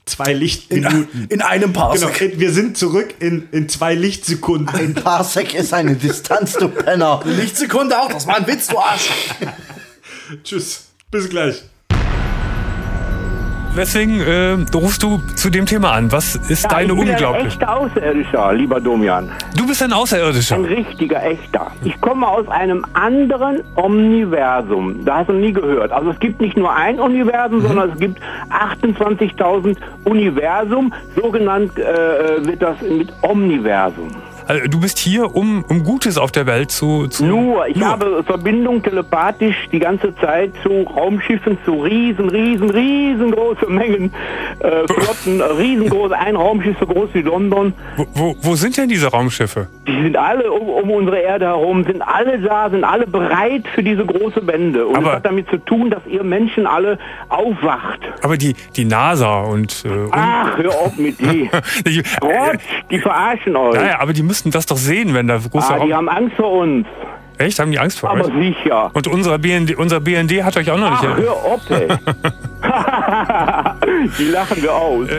zwei 0.05 0.33
In, 0.33 0.37
Lichtminuten. 0.37 1.25
in 1.29 1.41
einem 1.41 1.73
Genau, 1.73 1.87
Parsec. 1.87 2.39
wir 2.39 2.53
sind 2.53 2.77
zurück 2.77 3.15
in, 3.19 3.49
in 3.51 3.67
zwei 3.69 3.95
Lichtsekunden. 3.95 4.69
Ein 4.69 4.93
Parsec 4.93 5.55
ist 5.55 5.73
eine 5.73 5.95
Distanz, 5.95 6.53
du 6.53 6.69
Penner. 6.69 7.21
Lichtsekunde 7.25 7.99
auch, 7.99 8.11
das 8.11 8.27
war 8.27 8.35
ein 8.37 8.45
Witz, 8.45 8.67
du 8.67 8.77
Arsch. 8.77 9.09
Tschüss, 10.43 10.89
bis 11.09 11.27
gleich. 11.27 11.63
Weswegen 13.75 14.21
äh, 14.21 14.57
rufst 14.75 15.03
du 15.03 15.21
zu 15.35 15.49
dem 15.49 15.65
Thema 15.65 15.91
an? 15.91 16.11
Was 16.11 16.35
ist 16.35 16.63
Ja, 16.63 16.69
deine 16.69 16.93
ich 16.93 16.99
bin 16.99 17.09
ein 17.09 17.45
echter 17.45 17.75
Außerirdischer, 17.75 18.53
lieber 18.53 18.79
Domian. 18.79 19.31
Du 19.55 19.67
bist 19.67 19.81
ein 19.83 19.93
Außerirdischer. 19.93 20.55
Ein 20.55 20.65
richtiger, 20.65 21.23
echter. 21.23 21.71
Ich 21.83 21.99
komme 22.01 22.27
aus 22.27 22.47
einem 22.47 22.85
anderen 22.93 23.61
Omniversum. 23.75 25.05
Da 25.05 25.19
hast 25.19 25.29
du 25.29 25.33
nie 25.33 25.53
gehört. 25.53 25.91
Also 25.91 26.11
es 26.11 26.19
gibt 26.19 26.41
nicht 26.41 26.57
nur 26.57 26.73
ein 26.73 26.99
Universum, 26.99 27.61
sondern 27.61 27.91
es 27.91 27.99
gibt 27.99 28.19
28.000 28.49 29.77
Universum. 30.05 30.93
So 31.15 31.29
genannt 31.31 31.77
äh, 31.77 32.45
wird 32.45 32.61
das 32.61 32.81
mit 32.81 33.11
Omniversum. 33.21 34.09
Also, 34.49 34.67
du 34.67 34.79
bist 34.79 34.97
hier, 34.97 35.35
um, 35.35 35.63
um 35.69 35.83
Gutes 35.83 36.17
auf 36.17 36.31
der 36.31 36.47
Welt 36.47 36.71
zu. 36.71 37.05
zu 37.07 37.23
Nur, 37.23 37.67
ich 37.67 37.75
Nur. 37.75 37.87
habe 37.87 38.23
Verbindung 38.23 38.81
telepathisch 38.81 39.55
die 39.71 39.77
ganze 39.77 40.15
Zeit 40.15 40.51
zu 40.63 40.69
Raumschiffen, 40.81 41.59
zu 41.65 41.83
riesen, 41.83 42.29
riesen, 42.29 42.67
riesengroße 42.71 43.67
Mengen 43.67 44.11
äh, 44.59 44.87
Flotten, 44.91 45.39
äh, 45.39 45.43
riesengroß, 45.43 46.13
ein 46.13 46.35
Raumschiff 46.35 46.75
so 46.79 46.87
groß 46.87 47.09
wie 47.13 47.21
London. 47.21 47.73
Wo, 47.95 48.07
wo, 48.15 48.35
wo 48.41 48.55
sind 48.55 48.75
denn 48.77 48.89
diese 48.89 49.07
Raumschiffe? 49.11 49.67
Die 49.87 50.01
sind 50.01 50.17
alle 50.17 50.51
um, 50.51 50.67
um 50.67 50.89
unsere 50.89 51.19
Erde 51.19 51.45
herum, 51.45 51.83
sind 51.83 52.01
alle 52.01 52.39
da, 52.39 52.71
sind 52.71 52.83
alle 52.83 53.05
bereit 53.05 53.67
für 53.75 53.83
diese 53.83 54.03
große 54.03 54.47
Wende. 54.47 54.87
Und 54.87 54.95
Aber- 54.97 55.09
es 55.09 55.15
hat 55.17 55.25
damit 55.27 55.47
zu 55.51 55.57
tun, 55.57 55.91
dass 55.91 56.01
ihr 56.07 56.23
Menschen 56.23 56.65
alle 56.65 56.97
aufwacht. 57.29 57.99
Aber 58.23 58.35
die, 58.35 58.55
die 58.75 58.85
NASA 58.85 59.41
und. 59.41 59.85
Äh, 59.85 59.89
Ach, 60.09 60.57
hör 60.57 60.71
auf 60.71 60.97
mit 60.97 61.19
die. 61.19 61.51
die, 61.85 62.01
Gott, 62.19 62.59
die 62.89 62.97
verarschen 62.97 63.55
euch. 63.55 63.75
naja, 63.75 63.99
aber 63.99 64.11
die 64.13 64.23
müssten 64.39 64.51
das 64.51 64.65
doch 64.67 64.77
sehen, 64.77 65.13
wenn 65.13 65.27
da 65.27 65.37
große 65.37 65.73
Ah, 65.73 65.85
die 65.85 65.93
haben 65.93 66.07
Angst 66.07 66.37
vor 66.37 66.49
uns. 66.49 66.87
Echt? 67.37 67.59
Haben 67.59 67.71
die 67.71 67.79
Angst 67.79 67.99
vor 67.99 68.09
Aber 68.09 68.23
euch? 68.25 68.33
sicher. 68.55 68.89
Und 68.93 69.05
unser 69.07 69.37
BND, 69.37 69.75
unser 69.77 69.99
BND 69.99 70.43
hat 70.45 70.55
euch 70.55 70.71
auch 70.71 70.77
noch 70.77 70.91
Ach, 70.91 71.03
nicht. 71.03 71.17
hör 71.17 71.33
auf, 71.33 71.69
ey. 71.69 71.87
die 74.17 74.23
lachen 74.31 74.61
wir 74.63 74.73
aus. 74.73 75.09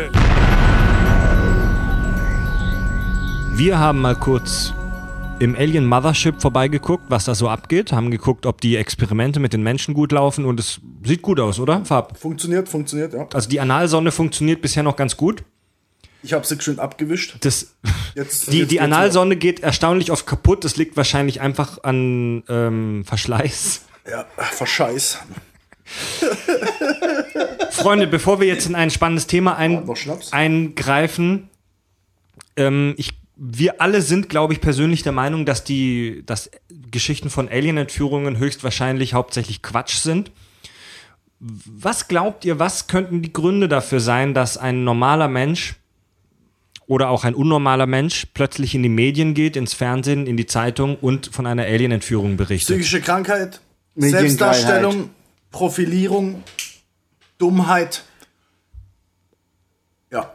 Wir 3.57 3.79
haben 3.79 4.01
mal 4.01 4.15
kurz 4.15 4.73
im 5.39 5.55
Alien 5.55 5.85
Mothership 5.85 6.41
vorbeigeguckt, 6.41 7.05
was 7.09 7.27
da 7.27 7.35
so 7.35 7.51
abgeht, 7.51 7.93
haben 7.93 8.11
geguckt, 8.11 8.47
ob 8.47 8.63
die 8.63 8.77
Experimente 8.77 9.39
mit 9.39 9.53
den 9.53 9.63
Menschen 9.63 9.93
gut 9.93 10.13
laufen 10.13 10.47
und 10.47 10.59
es 10.59 10.81
sieht 11.05 11.21
gut 11.21 11.39
aus, 11.41 11.61
oder? 11.61 11.85
Fab. 11.85 12.17
Funktioniert, 12.19 12.71
funktioniert, 12.71 13.13
ja. 13.13 13.27
Also 13.35 13.51
die 13.51 13.61
Analsonde 13.61 14.13
funktioniert 14.13 14.63
bisher 14.63 14.83
noch 14.83 14.97
ganz 14.97 15.15
gut. 15.19 15.43
Ich 16.23 16.33
habe 16.33 16.47
sie 16.47 16.61
schön 16.61 16.79
abgewischt. 16.79 17.37
Das, 17.41 17.75
Jetzt, 18.15 18.53
die 18.53 18.61
jetzt 18.61 18.71
die 18.71 18.81
Analsonde 18.81 19.37
geht 19.37 19.61
erstaunlich 19.61 20.11
oft 20.11 20.27
kaputt. 20.27 20.65
Das 20.65 20.77
liegt 20.77 20.97
wahrscheinlich 20.97 21.41
einfach 21.41 21.83
an 21.83 22.45
ähm, 22.49 23.05
Verschleiß. 23.05 23.83
Ja, 24.11 24.27
Verscheiß. 24.37 25.19
Freunde, 27.71 28.07
bevor 28.07 28.41
wir 28.41 28.47
jetzt 28.47 28.67
in 28.67 28.75
ein 28.75 28.91
spannendes 28.91 29.27
Thema 29.27 29.57
ein, 29.57 29.89
eingreifen, 30.31 31.49
ähm, 32.57 32.95
ich, 32.97 33.19
wir 33.37 33.81
alle 33.81 34.03
sind, 34.03 34.29
glaube 34.29 34.53
ich, 34.53 34.61
persönlich 34.61 35.03
der 35.03 35.13
Meinung, 35.13 35.47
dass 35.47 35.65
die 35.65 36.23
dass 36.27 36.51
Geschichten 36.91 37.31
von 37.31 37.49
Alien-Entführungen 37.49 38.39
höchstwahrscheinlich 38.39 39.15
hauptsächlich 39.15 39.63
Quatsch 39.63 39.97
sind. 39.97 40.31
Was 41.41 42.07
glaubt 42.07 42.45
ihr, 42.45 42.59
was 42.59 42.87
könnten 42.87 43.23
die 43.23 43.33
Gründe 43.33 43.67
dafür 43.67 44.01
sein, 44.01 44.35
dass 44.35 44.59
ein 44.59 44.85
normaler 44.85 45.29
Mensch 45.29 45.80
oder 46.91 47.09
auch 47.09 47.23
ein 47.23 47.37
unnormaler 47.37 47.87
Mensch 47.87 48.27
plötzlich 48.35 48.75
in 48.75 48.83
die 48.83 48.89
Medien 48.89 49.33
geht, 49.33 49.55
ins 49.55 49.75
Fernsehen, 49.75 50.27
in 50.27 50.37
die 50.37 50.47
Zeitung 50.47 50.97
und 50.97 51.27
von 51.33 51.47
einer 51.47 51.63
Alien-Entführung 51.63 52.37
berichtet? 52.37 52.75
Psychische 52.77 53.01
Krankheit. 53.01 53.61
Selbstdarstellung, 53.95 55.11
Profilierung, 55.53 56.43
Dummheit. 57.39 58.03
Ja. 60.11 60.33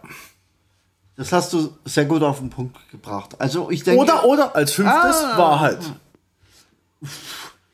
Das 1.17 1.33
hast 1.33 1.51
du 1.51 1.75
sehr 1.83 2.05
gut 2.05 2.23
auf 2.23 2.39
den 2.39 2.49
Punkt 2.49 2.77
gebracht. 2.89 3.35
Also 3.39 3.69
ich 3.69 3.83
denke. 3.83 4.01
Oder, 4.01 4.23
oder 4.23 4.55
als 4.55 4.71
fünftes 4.71 5.15
Ah. 5.17 5.37
Wahrheit. 5.37 5.79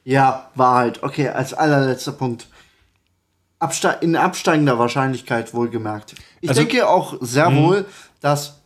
Ja, 0.03 0.49
Wahrheit. 0.55 1.03
Okay, 1.03 1.29
als 1.29 1.53
allerletzter 1.53 2.13
Punkt. 2.13 2.47
Abste 3.59 3.97
in 4.01 4.15
absteigender 4.15 4.79
Wahrscheinlichkeit 4.79 5.53
wohlgemerkt. 5.53 6.15
Ich 6.41 6.49
Also- 6.49 6.61
denke 6.61 6.87
auch 6.89 7.17
sehr 7.21 7.55
wohl, 7.55 7.85
dass 8.21 8.60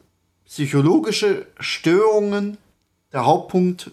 psychologische 0.55 1.47
Störungen 1.59 2.57
der 3.11 3.25
Hauptpunkt 3.25 3.91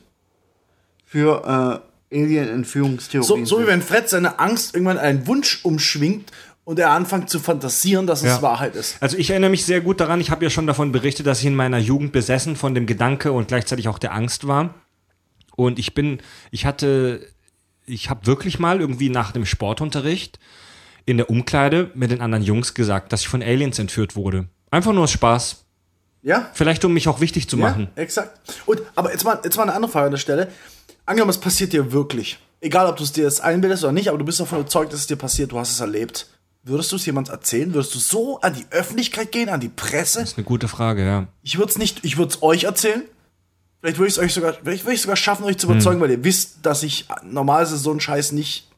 für 1.04 1.82
äh, 2.12 2.16
Alien-Entführungstheorien 2.16 3.26
So, 3.26 3.44
so 3.44 3.60
wie 3.60 3.66
wenn 3.66 3.82
Fred 3.82 4.08
seine 4.08 4.38
Angst 4.38 4.76
irgendwann 4.76 4.98
einen 4.98 5.26
Wunsch 5.26 5.64
umschwingt 5.64 6.30
und 6.62 6.78
er 6.78 6.90
anfängt 6.90 7.28
zu 7.30 7.40
fantasieren, 7.40 8.06
dass 8.06 8.20
es 8.20 8.26
Ja. 8.26 8.42
Wahrheit 8.42 8.76
ist. 8.76 8.96
Also 9.00 9.16
ich 9.16 9.30
erinnere 9.30 9.50
mich 9.50 9.64
sehr 9.64 9.80
gut 9.80 9.98
daran, 9.98 10.20
ich 10.20 10.30
habe 10.30 10.44
ja 10.44 10.50
schon 10.50 10.68
davon 10.68 10.92
berichtet, 10.92 11.26
dass 11.26 11.40
ich 11.40 11.46
in 11.46 11.56
meiner 11.56 11.78
Jugend 11.78 12.12
besessen 12.12 12.54
von 12.54 12.76
dem 12.76 12.86
Gedanke 12.86 13.32
und 13.32 13.48
gleichzeitig 13.48 13.88
auch 13.88 13.98
der 13.98 14.14
Angst 14.14 14.46
war. 14.46 14.72
Und 15.56 15.80
ich 15.80 15.94
bin, 15.94 16.20
ich 16.52 16.64
hatte, 16.64 17.26
ich 17.86 18.08
habe 18.08 18.24
wirklich 18.28 18.60
mal 18.60 18.80
irgendwie 18.80 19.08
nach 19.08 19.32
dem 19.32 19.46
Sportunterricht 19.46 20.38
in 21.06 21.16
der 21.16 21.28
Umkleide 21.28 21.90
mit 21.94 22.12
den 22.12 22.20
anderen 22.20 22.44
Jungs 22.44 22.72
gesagt, 22.74 23.12
dass 23.12 23.22
ich 23.22 23.28
von 23.28 23.42
Aliens 23.42 23.80
entführt 23.80 24.14
wurde. 24.14 24.46
Einfach 24.70 24.92
nur 24.92 25.02
aus 25.02 25.10
Spaß. 25.10 25.64
Ja? 26.23 26.51
Vielleicht 26.55 26.85
um 26.85 26.93
mich 26.93 27.09
auch 27.09 27.20
wichtig 27.20 27.49
zu 27.49 27.57
machen. 27.57 27.89
Ja, 27.97 28.03
exakt. 28.03 28.39
Und, 28.66 28.81
aber 28.95 29.12
jetzt 29.12 29.25
mal, 29.25 29.41
jetzt 29.45 29.57
mal 29.57 29.64
eine 29.64 29.75
andere 29.75 29.91
Frage 29.91 30.07
an 30.07 30.12
der 30.12 30.18
Stelle. 30.18 30.49
Angenommen, 31.05 31.31
es 31.31 31.39
passiert 31.39 31.73
dir 31.73 31.93
wirklich. 31.93 32.39
Egal, 32.61 32.87
ob 32.87 32.97
du 32.97 33.03
es 33.03 33.11
dir 33.12 33.25
jetzt 33.25 33.41
einbildest 33.41 33.83
oder 33.83 33.93
nicht, 33.93 34.09
aber 34.09 34.18
du 34.18 34.25
bist 34.25 34.39
davon 34.39 34.61
überzeugt, 34.61 34.93
dass 34.93 35.01
es 35.01 35.07
dir 35.09 35.16
passiert, 35.16 35.51
du 35.51 35.59
hast 35.59 35.73
es 35.73 35.81
erlebt. 35.81 36.29
Würdest 36.62 36.93
du 36.93 36.97
es 36.97 37.05
jemand 37.07 37.29
erzählen? 37.29 37.75
Würdest 37.75 37.93
du 37.97 37.99
so 37.99 38.41
an 38.41 38.55
die 38.55 38.64
Öffentlichkeit 38.70 39.33
gehen, 39.33 39.49
an 39.49 39.59
die 39.59 39.68
Presse? 39.68 40.20
Das 40.20 40.31
ist 40.31 40.39
eine 40.39 40.45
gute 40.45 40.68
Frage, 40.68 41.05
ja. 41.05 41.27
Ich 41.43 41.59
würde 41.59 41.70
es 41.73 41.79
nicht, 41.79 42.05
ich 42.05 42.18
würde 42.18 42.33
es 42.35 42.43
euch 42.43 42.64
erzählen. 42.64 43.03
Vielleicht 43.81 43.99
würde 43.99 44.07
ich 44.09 44.14
es 44.14 44.18
euch 44.20 44.33
sogar, 44.33 44.53
vielleicht 44.62 44.85
würde 44.85 44.95
ich 44.95 45.03
sogar 45.03 45.16
schaffen, 45.16 45.43
euch 45.45 45.59
zu 45.59 45.66
Hm. 45.66 45.75
überzeugen, 45.75 46.01
weil 46.01 46.12
ihr 46.12 46.23
wisst, 46.23 46.59
dass 46.62 46.85
ich 46.85 47.07
normalerweise 47.25 47.77
so 47.79 47.91
einen 47.91 47.99
Scheiß 47.99 48.31
nicht 48.31 48.68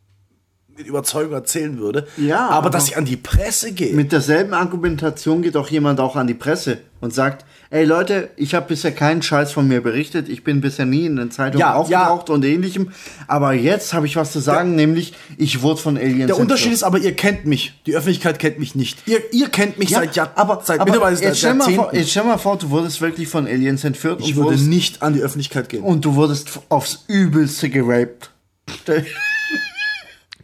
mit 0.76 0.86
Überzeugung 0.86 1.32
erzählen 1.34 1.78
würde. 1.78 2.06
Ja, 2.16 2.46
aber, 2.48 2.54
aber- 2.56 2.70
dass 2.70 2.88
ich 2.88 2.96
an 2.96 3.04
die 3.04 3.16
Presse 3.16 3.72
gehe. 3.72 3.94
Mit 3.94 4.12
derselben 4.12 4.54
Argumentation 4.54 5.42
geht 5.42 5.56
auch 5.56 5.68
jemand 5.68 6.00
auch 6.00 6.16
an 6.16 6.26
die 6.26 6.34
Presse 6.34 6.78
und 7.00 7.14
sagt, 7.14 7.44
ey 7.70 7.84
Leute, 7.84 8.30
ich 8.36 8.54
habe 8.54 8.66
bisher 8.68 8.92
keinen 8.92 9.22
Scheiß 9.22 9.52
von 9.52 9.68
mir 9.68 9.80
berichtet, 9.82 10.28
ich 10.28 10.42
bin 10.42 10.60
bisher 10.60 10.86
nie 10.86 11.06
in 11.06 11.16
den 11.16 11.30
Zeitungen 11.30 11.60
Ja, 11.60 11.74
aufgetaucht 11.74 12.30
und 12.30 12.44
ähnlichem, 12.44 12.90
aber 13.28 13.52
jetzt 13.52 13.94
habe 13.94 14.06
ich 14.06 14.16
was 14.16 14.32
zu 14.32 14.40
sagen, 14.40 14.74
nämlich 14.74 15.12
ich 15.36 15.62
wurde 15.62 15.80
von 15.80 15.96
Aliens 15.96 16.26
Der 16.26 16.38
Unterschied 16.38 16.72
ist 16.72 16.82
aber, 16.82 16.98
ihr 16.98 17.14
kennt 17.14 17.46
mich. 17.46 17.74
Die 17.86 17.94
Öffentlichkeit 17.94 18.38
kennt 18.38 18.58
mich 18.58 18.74
nicht. 18.74 19.06
Ihr, 19.06 19.18
ihr 19.32 19.48
kennt 19.48 19.78
mich 19.78 19.90
ja, 19.90 20.00
seit 20.00 20.16
Jahr, 20.16 20.32
aber, 20.34 20.60
seit 20.64 20.80
aber 20.80 20.90
mittlerweile 20.90 21.20
jetzt, 21.20 21.38
stell 21.38 21.54
mal 21.54 21.70
vor, 21.72 21.94
jetzt 21.94 22.10
stell 22.10 22.24
mal 22.24 22.38
vor, 22.38 22.56
du 22.58 22.70
wurdest 22.70 23.00
wirklich 23.00 23.28
von 23.28 23.46
Aliens 23.46 23.84
entführt 23.84 24.20
Ich 24.20 24.28
und, 24.30 24.36
würde 24.36 24.46
wurdest, 24.50 24.66
nicht 24.68 25.02
an 25.02 25.14
die 25.14 25.20
Öffentlichkeit 25.20 25.68
gehen. 25.68 25.82
und 25.82 26.04
du 26.04 26.14
wurdest 26.14 26.60
aufs 26.68 27.04
Übelste 27.08 27.68
geraped. 27.70 28.30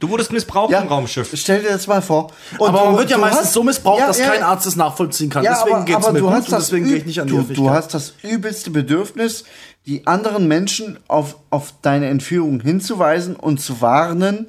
Stell, 0.00 0.08
Du 0.08 0.08
wurdest 0.10 0.32
missbraucht 0.32 0.72
ja, 0.72 0.80
im 0.80 0.88
Raumschiff. 0.88 1.30
Stell 1.34 1.62
dir 1.62 1.68
das 1.70 1.86
mal 1.86 2.00
vor. 2.00 2.32
Und 2.58 2.68
aber 2.68 2.86
man 2.86 2.98
wird 2.98 3.10
ja 3.10 3.18
meistens 3.18 3.46
hast- 3.46 3.52
so 3.52 3.62
missbraucht, 3.62 4.00
Ja, 4.00 4.06
dass 4.06 4.18
ja, 4.18 4.30
kein 4.30 4.42
Arzt 4.42 4.66
es 4.66 4.76
nachvollziehen 4.76 5.28
kann. 5.28 5.44
Ja, 5.44 5.54
deswegen 5.54 5.76
aber, 5.76 5.84
geht 5.84 5.98
es 5.98 6.04
aber 6.04 6.12
mir 6.12 6.18
du 6.20 6.24
gut 6.26 6.34
hast 6.34 6.44
und 6.48 6.52
das 6.52 6.64
deswegen 6.66 6.86
gehe 6.86 6.96
ich 6.96 7.06
nicht 7.06 7.20
an 7.20 7.26
die 7.26 7.32
du, 7.34 7.38
Öffentlichkeit. 7.40 7.66
du 7.66 7.74
hast 7.74 7.94
das 7.94 8.14
übelste 8.22 8.70
Bedürfnis, 8.70 9.44
die 9.86 10.06
anderen 10.06 10.48
Menschen 10.48 10.98
auf, 11.08 11.36
auf 11.50 11.74
deine 11.82 12.08
Entführung 12.08 12.60
hinzuweisen 12.60 13.36
und 13.36 13.60
zu 13.60 13.80
warnen, 13.80 14.46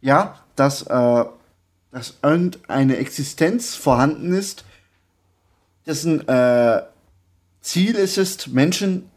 ja, 0.00 0.36
dass, 0.56 0.82
äh, 0.82 1.24
dass 1.90 2.14
irgendeine 2.22 2.96
Existenz 2.96 3.74
vorhanden 3.74 4.32
ist, 4.32 4.64
dessen 5.86 6.26
äh, 6.28 6.82
Ziel 7.60 7.94
ist 7.96 8.18
es, 8.18 8.46
Menschen 8.46 9.10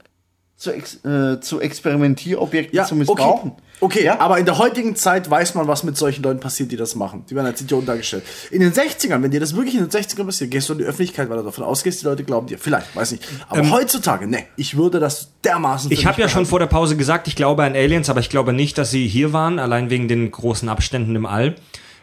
zu, 0.58 0.72
ex 0.72 1.04
äh, 1.04 1.40
zu 1.42 1.60
Experimentierobjekten 1.60 2.76
ja, 2.78 2.86
zu 2.86 2.96
missbrauchen. 2.96 3.52
Okay, 3.52 3.62
okay 3.80 4.06
Ja? 4.06 4.20
aber 4.20 4.38
in 4.40 4.46
der 4.46 4.58
heutigen 4.58 4.96
Zeit 4.96 5.30
weiß 5.30 5.56
man, 5.56 5.68
was 5.68 5.84
mit 5.84 5.98
solchen 5.98 6.24
Leuten 6.24 6.40
passiert, 6.40 6.72
die 6.72 6.78
das 6.78 6.96
machen. 6.96 7.26
Die 7.30 7.36
werden 7.36 7.48
als 7.48 7.62
Idioten 7.62 7.86
dargestellt. 7.86 8.24
In 8.52 8.62
den 8.62 8.72
60ern, 8.74 9.22
wenn 9.22 9.32
dir 9.32 9.40
das 9.40 9.56
wirklich 9.56 9.76
in 9.76 9.82
den 9.82 9.90
60ern 9.90 10.26
passiert, 10.26 10.52
gehst 10.52 10.70
du 10.70 10.74
in 10.74 10.80
die 10.80 10.86
Öffentlichkeit, 10.86 11.30
weil 11.30 11.38
du 11.38 11.44
davon 11.44 11.64
ausgehst, 11.64 12.02
die 12.02 12.06
Leute 12.06 12.24
glauben 12.24 12.48
dir. 12.48 12.58
Vielleicht, 12.58 12.96
weiß 12.96 13.12
nicht. 13.12 13.28
Aber 13.50 13.70
heutzutage, 13.72 14.28
ne, 14.28 14.44
ich 14.56 14.78
würde 14.78 15.00
das 15.00 15.30
dermaßen 15.44 15.92
Ähm, 15.92 15.98
Ich 15.98 16.06
habe 16.06 16.22
ja 16.22 16.30
schon 16.30 16.46
vor 16.46 16.60
der 16.60 16.68
Pause 16.68 16.96
gesagt, 16.98 17.28
ich 17.28 17.36
glaube 17.36 17.64
an 17.64 17.74
Aliens, 17.76 18.10
aber 18.10 18.20
ich 18.20 18.30
glaube 18.30 18.54
nicht, 18.54 18.78
dass 18.78 18.92
sie 18.92 19.08
hier 19.08 19.34
waren, 19.34 19.60
allein 19.60 19.90
wegen 19.90 20.08
den 20.08 20.30
großen 20.32 20.70
Abständen 20.70 21.16
im 21.16 21.26
All. 21.26 21.56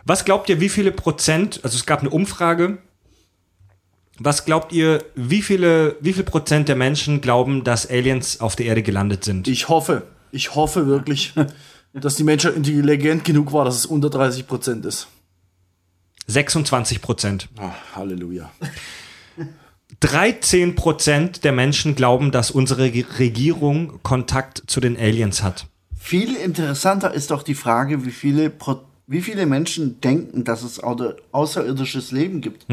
Was 0.04 0.24
glaubt 0.24 0.48
ihr, 0.48 0.60
wie 0.60 0.68
viele 0.68 0.90
Prozent, 0.90 1.60
also 1.62 1.76
es 1.76 1.86
gab 1.86 2.00
eine 2.00 2.10
Umfrage, 2.10 2.78
was 4.18 4.44
glaubt 4.44 4.72
ihr, 4.72 5.04
wie 5.14 5.42
viele, 5.42 5.96
wie 6.00 6.12
viel 6.12 6.24
Prozent 6.24 6.68
der 6.68 6.76
Menschen 6.76 7.20
glauben, 7.20 7.64
dass 7.64 7.88
Aliens 7.88 8.40
auf 8.40 8.56
der 8.56 8.66
Erde 8.66 8.82
gelandet 8.82 9.24
sind? 9.24 9.48
Ich 9.48 9.68
hoffe, 9.68 10.02
ich 10.32 10.54
hoffe 10.56 10.86
wirklich, 10.86 11.32
dass 11.92 12.16
die 12.16 12.24
Menschheit 12.24 12.56
intelligent 12.56 13.24
genug 13.24 13.52
war, 13.52 13.64
dass 13.64 13.76
es 13.76 13.86
unter 13.86 14.10
30 14.10 14.46
Prozent 14.48 14.84
ist. 14.84 15.06
26 16.26 17.00
Prozent. 17.02 17.48
Ah, 17.58 17.70
Halleluja. 17.94 18.50
13 20.00 20.74
Prozent 20.74 21.44
der 21.44 21.52
Menschen 21.52 21.94
glauben, 21.94 22.32
dass 22.32 22.50
unsere 22.50 22.82
Regierung 23.18 24.00
Kontakt 24.02 24.62
zu 24.66 24.80
den 24.80 24.96
Aliens 24.96 25.42
hat. 25.42 25.66
Viel 25.96 26.34
interessanter 26.34 27.12
ist 27.12 27.30
doch 27.30 27.42
die 27.42 27.54
Frage, 27.54 28.04
wie 28.04 28.10
viele, 28.10 28.50
Pro 28.50 28.80
wie 29.06 29.20
viele 29.20 29.46
Menschen 29.46 30.00
denken, 30.00 30.42
dass 30.44 30.62
es 30.62 30.82
außer- 30.82 31.16
außerirdisches 31.32 32.10
Leben 32.12 32.40
gibt? 32.40 32.66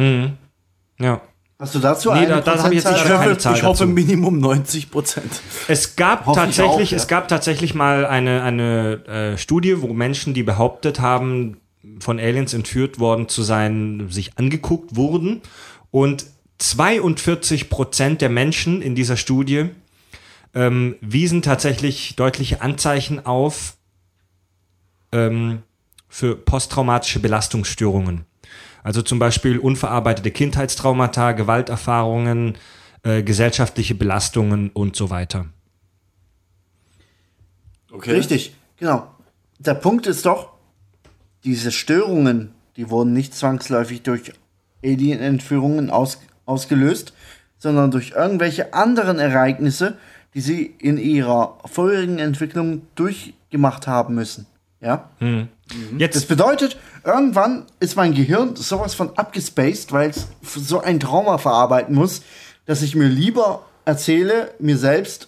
Ja. 0.99 1.21
Hast 1.61 1.75
du 1.75 1.79
dazu 1.79 2.09
Nee, 2.13 2.19
eine 2.19 2.27
da- 2.27 2.41
da 2.55 2.63
hab 2.63 2.71
ich 2.71 2.81
jetzt 2.83 2.89
Ich 2.95 3.03
keine 3.03 3.19
hoffe, 3.19 3.37
Zahl 3.37 3.55
ich 3.57 3.63
hoffe 3.63 3.83
dazu. 3.83 3.91
Minimum 3.93 4.39
90 4.39 4.89
Prozent. 4.91 5.29
Es 5.67 5.97
gab 5.97 6.25
Hoffe 6.25 6.39
ich 6.39 6.55
tatsächlich, 6.55 6.87
auch, 6.87 6.91
ja. 6.91 6.97
es 6.97 7.07
gab 7.09 7.27
tatsächlich 7.27 7.73
mal 7.75 8.05
eine, 8.05 8.43
eine 8.43 9.05
äh, 9.33 9.37
Studie, 9.37 9.81
wo 9.81 9.87
Menschen, 9.93 10.33
die 10.33 10.43
behauptet 10.43 11.01
haben, 11.01 11.57
von 11.99 12.17
Aliens 12.17 12.53
entführt 12.53 12.99
worden 12.99 13.27
zu 13.27 13.43
sein, 13.43 14.07
sich 14.09 14.37
angeguckt 14.37 14.95
wurden. 14.95 15.41
Und 15.91 16.25
42 16.59 17.69
Prozent 17.69 18.21
der 18.21 18.29
Menschen 18.29 18.81
in 18.81 18.95
dieser 18.95 19.17
Studie 19.17 19.69
ähm, 20.53 20.95
wiesen 21.01 21.41
tatsächlich 21.41 22.15
deutliche 22.15 22.61
Anzeichen 22.61 23.25
auf 23.25 23.75
ähm, 25.11 25.63
für 26.07 26.35
posttraumatische 26.37 27.19
Belastungsstörungen. 27.19 28.25
Also 28.83 29.01
zum 29.01 29.19
Beispiel 29.19 29.57
unverarbeitete 29.57 30.31
Kindheitstraumata, 30.31 31.33
Gewalterfahrungen, 31.33 32.57
äh, 33.03 33.23
gesellschaftliche 33.23 33.95
Belastungen 33.95 34.69
und 34.69 34.95
so 34.95 35.09
weiter. 35.09 35.45
Okay. 37.91 38.11
Richtig, 38.11 38.55
genau. 38.77 39.07
Der 39.57 39.73
Punkt 39.73 40.07
ist 40.07 40.25
doch, 40.25 40.53
diese 41.43 41.71
Störungen, 41.71 42.53
die 42.75 42.89
wurden 42.89 43.13
nicht 43.13 43.33
zwangsläufig 43.33 44.03
durch 44.03 44.33
Alien-Entführungen 44.83 45.89
aus, 45.89 46.19
ausgelöst, 46.45 47.13
sondern 47.57 47.91
durch 47.91 48.11
irgendwelche 48.11 48.73
anderen 48.73 49.19
Ereignisse, 49.19 49.97
die 50.33 50.41
sie 50.41 50.75
in 50.79 50.97
ihrer 50.97 51.57
vorherigen 51.65 52.19
Entwicklung 52.19 52.83
durchgemacht 52.95 53.87
haben 53.87 54.15
müssen. 54.15 54.45
Ja? 54.81 55.09
Das 55.19 55.37
Jetzt, 55.97 56.27
bedeutet, 56.27 56.77
irgendwann 57.03 57.65
ist 57.79 57.95
mein 57.95 58.13
Gehirn 58.13 58.55
sowas 58.55 58.93
von 58.93 59.17
abgespaced, 59.17 59.91
weil 59.91 60.09
es 60.09 60.27
so 60.41 60.81
ein 60.81 60.99
Trauma 60.99 61.37
verarbeiten 61.37 61.95
muss, 61.95 62.21
dass 62.65 62.81
ich 62.81 62.95
mir 62.95 63.07
lieber 63.07 63.65
erzähle, 63.85 64.51
mir 64.59 64.77
selbst, 64.77 65.27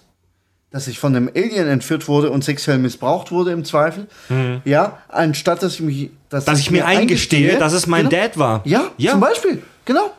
dass 0.69 0.87
ich 0.87 0.99
von 0.99 1.15
einem 1.15 1.29
Alien 1.35 1.67
entführt 1.67 2.07
wurde 2.07 2.31
und 2.31 2.43
sexuell 2.43 2.77
missbraucht 2.77 3.31
wurde 3.31 3.51
im 3.51 3.65
Zweifel. 3.65 4.07
Ja, 4.63 4.99
anstatt 5.09 5.63
dass 5.63 5.73
ich 5.73 5.81
mich, 5.81 6.11
dass 6.29 6.59
ich 6.59 6.71
mir 6.71 6.85
eingestehe, 6.85 7.57
dass 7.57 7.73
es 7.73 7.87
mein 7.87 8.09
genau. 8.09 8.21
Dad 8.23 8.37
war. 8.37 8.61
Ja, 8.63 8.91
ja. 8.97 9.11
zum 9.11 9.19
Beispiel, 9.19 9.61
genau. 9.85 10.11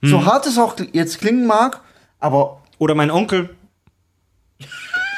So 0.00 0.26
hart 0.26 0.46
es 0.46 0.58
auch 0.58 0.76
jetzt 0.92 1.20
klingen 1.20 1.46
mag, 1.46 1.80
aber 2.20 2.62
Oder 2.78 2.94
mein 2.94 3.10
Onkel. 3.10 3.50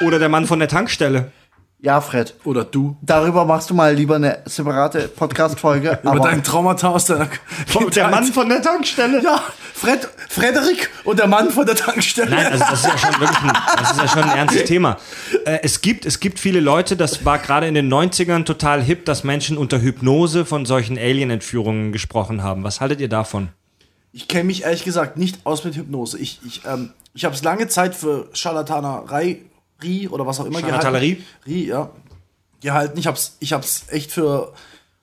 Oder 0.05 0.19
der 0.19 0.29
Mann 0.29 0.47
von 0.47 0.59
der 0.59 0.69
Tankstelle. 0.69 1.33
Ja, 1.79 2.01
Fred, 2.01 2.35
Oder 2.45 2.65
du. 2.65 2.97
darüber 3.03 3.45
machst 3.45 3.69
du 3.69 3.75
mal 3.75 3.95
lieber 3.95 4.17
eine 4.17 4.39
separate 4.47 5.09
Podcast-Folge. 5.09 5.99
Über 6.03 6.13
aber 6.13 6.21
dein 6.21 6.43
Traumata 6.43 6.89
aus 6.89 7.05
deiner 7.05 7.29
Der 7.95 8.09
Mann 8.09 8.25
von 8.25 8.49
der 8.49 8.63
Tankstelle. 8.63 9.23
Ja, 9.23 9.43
Fred, 9.75 10.09
Frederik 10.29 10.91
und 11.05 11.19
der 11.19 11.27
Mann 11.27 11.51
von 11.51 11.67
der 11.67 11.77
Tankstelle. 11.77 12.31
Nein, 12.31 12.47
also 12.47 12.65
das 12.71 12.81
ist 12.81 12.87
ja 12.87 12.99
schon 12.99 13.21
wirklich 13.21 13.41
ein, 13.41 13.53
das 13.79 13.91
ist 13.91 13.99
ja 13.99 14.09
schon 14.09 14.23
ein 14.23 14.39
ernstes 14.39 14.65
Thema. 14.67 14.97
Äh, 15.45 15.59
es, 15.63 15.83
gibt, 15.83 16.07
es 16.07 16.19
gibt 16.19 16.41
viele 16.41 16.61
Leute, 16.61 16.97
das 16.97 17.27
war 17.27 17.39
gerade 17.39 17.67
in 17.67 17.75
den 17.75 17.93
90ern 17.93 18.45
total 18.45 18.83
hip, 18.83 19.05
dass 19.05 19.23
Menschen 19.23 19.59
unter 19.59 19.81
Hypnose 19.81 20.47
von 20.47 20.65
solchen 20.65 20.97
Alien-Entführungen 20.97 21.93
gesprochen 21.93 22.43
haben. 22.43 22.65
Was 22.65 22.81
haltet 22.81 23.01
ihr 23.01 23.11
davon? 23.11 23.49
Ich 24.13 24.29
kenne 24.29 24.45
mich 24.45 24.65
ehrlich 24.65 24.83
gesagt 24.83 25.19
nicht 25.19 25.45
aus 25.45 25.63
mit 25.65 25.77
Hypnose. 25.77 26.19
Ich, 26.19 26.41
ich, 26.47 26.63
ähm, 26.65 26.95
ich 27.13 27.27
habe 27.27 27.35
es 27.35 27.45
lange 27.45 27.69
Zeit 27.69 27.95
für 27.95 28.31
Scharlatanerei 28.33 29.43
Rie 29.83 30.09
oder 30.09 30.27
was 30.27 30.41
auch 30.41 30.47
immer 30.47 30.63
gehalten. 30.63 31.25
Rie, 31.47 31.67
ja. 31.67 31.91
Gehalten. 32.61 32.99
Ich 32.99 33.07
hab's, 33.07 33.37
ich 33.41 33.53
hab's 33.53 33.85
echt 33.89 34.11
für 34.11 34.53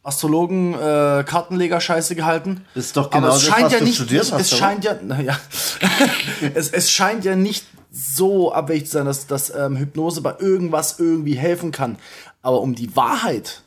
Astrologen, 0.03 0.73
äh, 0.73 1.23
Kartenleger 1.25 1.79
Scheiße 1.79 2.15
gehalten. 2.15 2.65
Das 2.75 2.85
ist 2.87 2.97
doch 2.97 3.09
genau 3.09 3.27
Aber 3.27 3.35
es 3.35 3.45
das, 3.45 3.49
scheint 3.49 3.65
was 3.65 3.73
ja 3.73 3.79
du 3.79 3.85
nicht, 3.85 3.95
studiert 3.95 4.31
hast, 4.31 4.41
es 4.41 4.51
oder? 4.53 4.59
scheint 4.59 4.83
ja, 4.83 4.95
naja, 5.01 5.39
es, 6.53 6.69
es 6.71 6.91
scheint 6.91 7.23
ja 7.23 7.35
nicht 7.35 7.65
so 7.91 8.51
abwegig 8.51 8.87
zu 8.87 8.93
sein, 8.93 9.05
dass, 9.05 9.27
dass 9.27 9.53
ähm, 9.55 9.77
Hypnose 9.77 10.21
bei 10.21 10.35
irgendwas 10.39 10.99
irgendwie 10.99 11.35
helfen 11.35 11.71
kann. 11.71 11.97
Aber 12.41 12.59
um 12.61 12.75
die 12.75 12.95
Wahrheit 12.95 13.62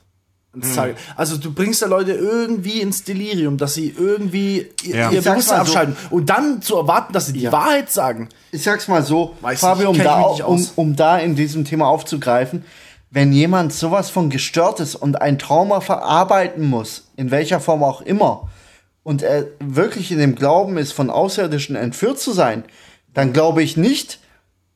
Hm. 0.63 0.95
also 1.17 1.37
du 1.37 1.53
bringst 1.53 1.83
ja 1.83 1.87
Leute 1.89 2.13
irgendwie 2.13 2.81
ins 2.81 3.05
Delirium, 3.05 3.57
dass 3.59 3.75
sie 3.75 3.95
irgendwie 3.97 4.67
ihr, 4.85 4.97
Ja. 4.97 5.11
ihr 5.11 5.21
sag's 5.23 5.35
Bewusstsein 5.47 5.57
so. 5.57 5.63
abschalten 5.63 5.97
und 6.11 6.31
dann 6.31 6.63
zu 6.63 6.77
erwarten, 6.77 7.13
dass 7.13 7.27
sie 7.27 7.33
die 7.35 7.41
Ja. 7.43 7.53
Wahrheit 7.53 7.91
sagen. 7.93 8.29
ich 8.53 8.63
sag's 8.63 8.89
mal 8.89 9.03
so, 9.03 9.35
Weiß 9.43 9.61
Fabio, 9.61 9.91
um 9.91 9.99
da, 9.99 10.21
um, 10.23 10.67
um 10.77 10.97
da 10.97 11.19
in 11.19 11.35
diesem 11.37 11.65
Thema 11.65 11.87
aufzugreifen, 11.89 12.65
wenn 13.11 13.33
jemand 13.33 13.73
sowas 13.73 14.11
von 14.11 14.31
gestört 14.31 14.81
ist 14.81 14.95
und 14.95 15.21
ein 15.21 15.39
Trauma 15.39 15.81
verarbeiten 15.81 16.65
muss, 16.65 17.09
in 17.17 17.31
welcher 17.31 17.61
Form 17.61 17.83
auch 17.85 18.01
immer, 18.01 18.49
und 19.03 19.23
er 19.23 19.47
wirklich 19.61 20.11
in 20.11 20.19
dem 20.19 20.35
Glauben 20.35 20.79
ist, 20.79 20.93
von 20.93 21.11
Außerirdischen 21.11 21.77
entführt 21.77 22.19
zu 22.19 22.33
sein, 22.33 22.65
dann 23.15 23.33
glaube 23.33 23.63
ich 23.63 23.77
nicht, 23.77 24.19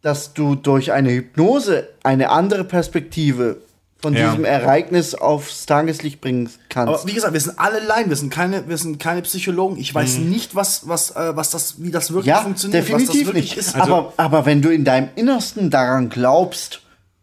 dass 0.03 0.33
du 0.33 0.55
durch 0.55 0.93
eine 0.93 1.11
Hypnose 1.11 1.89
eine 2.03 2.31
andere 2.31 2.65
Perspektive 2.65 3.59
von 4.03 4.15
Ja. 4.15 4.31
diesem 4.31 4.45
Ereignis 4.45 5.15
aufs 5.15 5.67
Tageslicht 5.67 6.21
bringen 6.21 6.49
kannst. 6.69 6.95
Aber 6.95 7.07
wie 7.07 7.13
gesagt, 7.15 7.33
wir 7.33 7.41
sind 7.41 7.59
alle 7.59 7.81
Laien, 7.81 8.09
wir 8.09 8.17
sind 8.17 8.31
keine, 8.31 8.69
wir 8.69 8.79
sind 8.79 8.99
keine 8.99 9.23
Psychologen. 9.23 9.77
Ich 9.79 9.95
weiß 9.95 10.19
nicht, 10.19 10.55
was, 10.55 10.89
was, 10.89 11.11
äh, 11.11 11.37
was 11.37 11.51
das, 11.51 11.83
wie 11.83 11.91
das 11.91 12.11
wirklich 12.11 12.27
ja, 12.27 12.41
funktioniert, 12.43 12.83
was 12.83 12.87
definitiv 12.89 13.27
das 13.27 13.27
wirklich 13.35 13.57
nicht. 13.57 13.59
ist. 13.59 13.77
aber, 13.77 14.13
aber 14.17 14.47
wenn 14.47 14.63
du 14.63 14.71
in 14.71 14.85
deinem 14.85 15.09
Innersten 15.17 15.71
daran 15.71 16.09
glaubst 16.09 16.81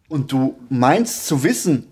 und 0.09 0.31
du 0.31 0.55
meinst 0.69 1.25
zu 1.25 1.43
wissen, 1.43 1.87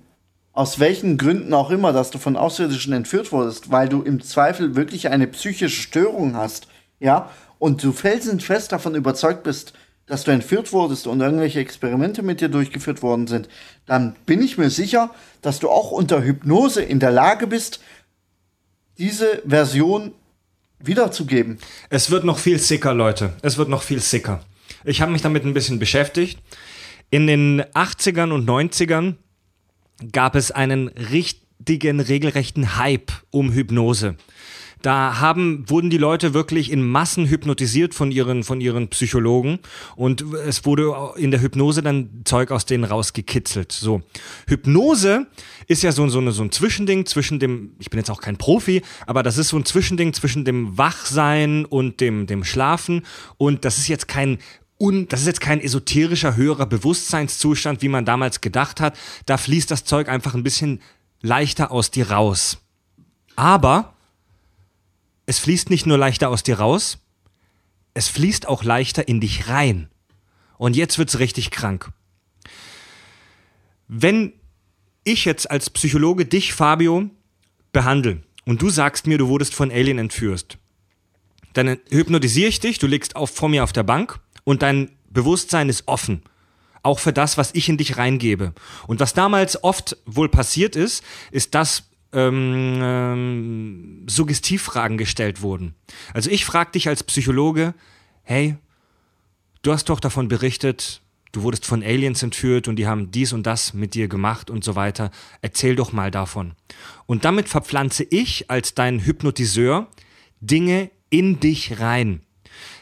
aus 0.53 0.79
welchen 0.79 1.17
Gründen 1.17 1.53
auch 1.53 1.69
immer, 1.69 1.91
dass 1.91 2.11
du 2.11 2.17
von 2.17 2.37
Außerirdischen 2.37 2.93
entführt 2.93 3.31
wurdest, 3.31 3.71
weil 3.71 3.89
du 3.89 4.01
im 4.03 4.21
Zweifel 4.21 4.75
wirklich 4.75 5.09
eine 5.09 5.27
psychische 5.27 5.81
Störung 5.81 6.35
hast, 6.35 6.67
ja, 6.99 7.29
und 7.59 7.83
du 7.83 7.91
felsenfest 7.91 8.71
davon 8.71 8.95
überzeugt 8.95 9.43
bist, 9.43 9.73
dass 10.07 10.23
du 10.23 10.31
entführt 10.31 10.71
wurdest 10.71 11.07
und 11.07 11.19
irgendwelche 11.19 11.59
Experimente 11.59 12.21
mit 12.21 12.41
dir 12.41 12.49
durchgeführt 12.49 13.01
worden 13.01 13.27
sind, 13.27 13.49
dann 13.85 14.15
bin 14.25 14.43
ich 14.43 14.57
mir 14.57 14.69
sicher, 14.69 15.09
dass 15.41 15.59
du 15.59 15.69
auch 15.69 15.91
unter 15.91 16.23
Hypnose 16.23 16.81
in 16.81 16.99
der 16.99 17.11
Lage 17.11 17.47
bist, 17.47 17.79
diese 18.97 19.41
Version 19.45 20.13
wiederzugeben. 20.79 21.57
Es 21.89 22.11
wird 22.11 22.23
noch 22.23 22.37
viel 22.37 22.59
sicker, 22.59 22.93
Leute. 22.93 23.33
Es 23.41 23.57
wird 23.57 23.69
noch 23.69 23.81
viel 23.81 23.99
sicker. 23.99 24.43
Ich 24.83 25.01
habe 25.01 25.11
mich 25.11 25.21
damit 25.21 25.43
ein 25.43 25.53
bisschen 25.53 25.79
beschäftigt. 25.79 26.39
In 27.09 27.27
den 27.27 27.61
80ern 27.61 28.31
und 28.31 28.47
90ern 28.47 29.15
gab 30.11 30.35
es 30.35 30.51
einen 30.51 30.89
richtigen, 30.89 31.99
regelrechten 31.99 32.77
Hype 32.77 33.11
um 33.31 33.51
Hypnose. 33.51 34.15
Da 34.85 35.19
haben, 35.19 35.67
wurden 35.67 35.89
die 35.89 35.97
Leute 35.97 36.35
wirklich 36.35 36.71
in 36.71 36.87
Massen 36.87 37.25
hypnotisiert 37.25 37.95
von 37.95 38.11
ihren, 38.11 38.43
von 38.43 38.61
ihren 38.61 38.87
Psychologen 38.89 39.57
und 39.95 40.21
es 40.45 40.63
wurde 40.63 40.93
in 41.15 41.31
der 41.31 41.41
Hypnose 41.41 41.81
dann 41.81 42.21
Zeug 42.23 42.51
aus 42.51 42.67
denen 42.67 42.83
rausgekitzelt. 42.83 43.71
So. 43.71 44.03
Hypnose 44.45 45.25
ist 45.65 45.81
ja 45.81 45.91
so, 45.91 46.07
so, 46.07 46.19
eine, 46.19 46.31
so 46.33 46.43
ein 46.43 46.51
Zwischending 46.51 47.07
zwischen 47.07 47.39
dem, 47.39 47.71
ich 47.79 47.89
bin 47.89 47.97
jetzt 47.97 48.11
auch 48.11 48.21
kein 48.21 48.37
Profi, 48.37 48.83
aber 49.07 49.23
das 49.23 49.39
ist 49.39 49.47
so 49.47 49.57
ein 49.57 49.65
Zwischending 49.65 50.13
zwischen 50.13 50.45
dem 50.45 50.77
Wachsein 50.77 51.65
und 51.65 51.99
dem, 51.99 52.27
dem 52.27 52.43
Schlafen 52.43 53.07
und 53.37 53.65
das 53.65 53.79
ist 53.79 53.87
jetzt 53.87 54.07
kein 54.07 54.37
und 54.77 55.13
das 55.13 55.21
ist 55.21 55.25
jetzt 55.25 55.41
kein 55.41 55.61
esoterischer 55.61 56.35
höherer 56.35 56.67
Bewusstseinszustand, 56.67 57.81
wie 57.81 57.87
man 57.87 58.05
damals 58.05 58.39
gedacht 58.39 58.79
hat. 58.79 58.95
Da 59.25 59.37
fließt 59.37 59.71
das 59.71 59.83
Zeug 59.83 60.09
einfach 60.09 60.35
ein 60.35 60.43
bisschen 60.43 60.79
leichter 61.23 61.71
aus 61.71 61.89
dir 61.89 62.11
raus. 62.11 62.59
Aber 63.35 63.94
es 65.25 65.39
fließt 65.39 65.69
nicht 65.69 65.85
nur 65.85 65.97
leichter 65.97 66.29
aus 66.29 66.43
dir 66.43 66.59
raus, 66.59 66.99
es 67.93 68.07
fließt 68.09 68.47
auch 68.47 68.63
leichter 68.63 69.07
in 69.07 69.21
dich 69.21 69.47
rein. 69.47 69.89
Und 70.57 70.75
jetzt 70.75 70.97
wird's 70.97 71.19
richtig 71.19 71.51
krank. 71.51 71.91
Wenn 73.87 74.33
ich 75.03 75.25
jetzt 75.25 75.49
als 75.49 75.69
Psychologe 75.69 76.25
dich, 76.25 76.53
Fabio, 76.53 77.09
behandle 77.71 78.23
und 78.45 78.61
du 78.61 78.69
sagst 78.69 79.07
mir, 79.07 79.17
du 79.17 79.27
wurdest 79.27 79.53
von 79.53 79.71
Alien 79.71 79.97
entführt, 79.97 80.57
dann 81.53 81.77
hypnotisiere 81.89 82.49
ich 82.49 82.59
dich, 82.59 82.79
du 82.79 82.87
liegst 82.87 83.15
auf, 83.15 83.29
vor 83.29 83.49
mir 83.49 83.63
auf 83.63 83.73
der 83.73 83.83
Bank 83.83 84.19
und 84.43 84.61
dein 84.61 84.91
Bewusstsein 85.09 85.69
ist 85.69 85.87
offen. 85.87 86.23
Auch 86.83 86.99
für 86.99 87.13
das, 87.13 87.37
was 87.37 87.51
ich 87.53 87.69
in 87.69 87.77
dich 87.77 87.97
reingebe. 87.97 88.53
Und 88.87 88.99
was 88.99 89.13
damals 89.13 89.63
oft 89.63 89.97
wohl 90.05 90.29
passiert 90.29 90.75
ist, 90.75 91.03
ist, 91.31 91.55
dass 91.55 91.83
ähm, 92.15 92.79
ähm, 92.81 94.05
Suggestivfragen 94.07 94.97
gestellt 94.97 95.41
wurden. 95.41 95.75
Also 96.13 96.31
ich 96.31 96.45
frage 96.45 96.71
dich 96.71 96.87
als 96.87 97.03
Psychologe, 97.03 97.75
hey, 98.23 98.55
du 99.61 99.71
hast 99.71 99.89
doch 99.89 99.99
davon 99.99 100.27
berichtet, 100.27 101.01
du 101.33 101.43
wurdest 101.43 101.65
von 101.65 101.83
Aliens 101.83 102.23
entführt 102.23 102.67
und 102.67 102.77
die 102.77 102.87
haben 102.87 103.11
dies 103.11 103.33
und 103.33 103.45
das 103.45 103.73
mit 103.73 103.93
dir 103.93 104.07
gemacht 104.07 104.49
und 104.49 104.63
so 104.63 104.75
weiter. 104.75 105.11
Erzähl 105.41 105.75
doch 105.75 105.91
mal 105.91 106.09
davon. 106.09 106.53
Und 107.05 107.25
damit 107.25 107.49
verpflanze 107.49 108.03
ich 108.09 108.49
als 108.49 108.73
dein 108.73 109.05
Hypnotiseur 109.05 109.87
Dinge 110.39 110.89
in 111.09 111.39
dich 111.39 111.79
rein. 111.79 112.21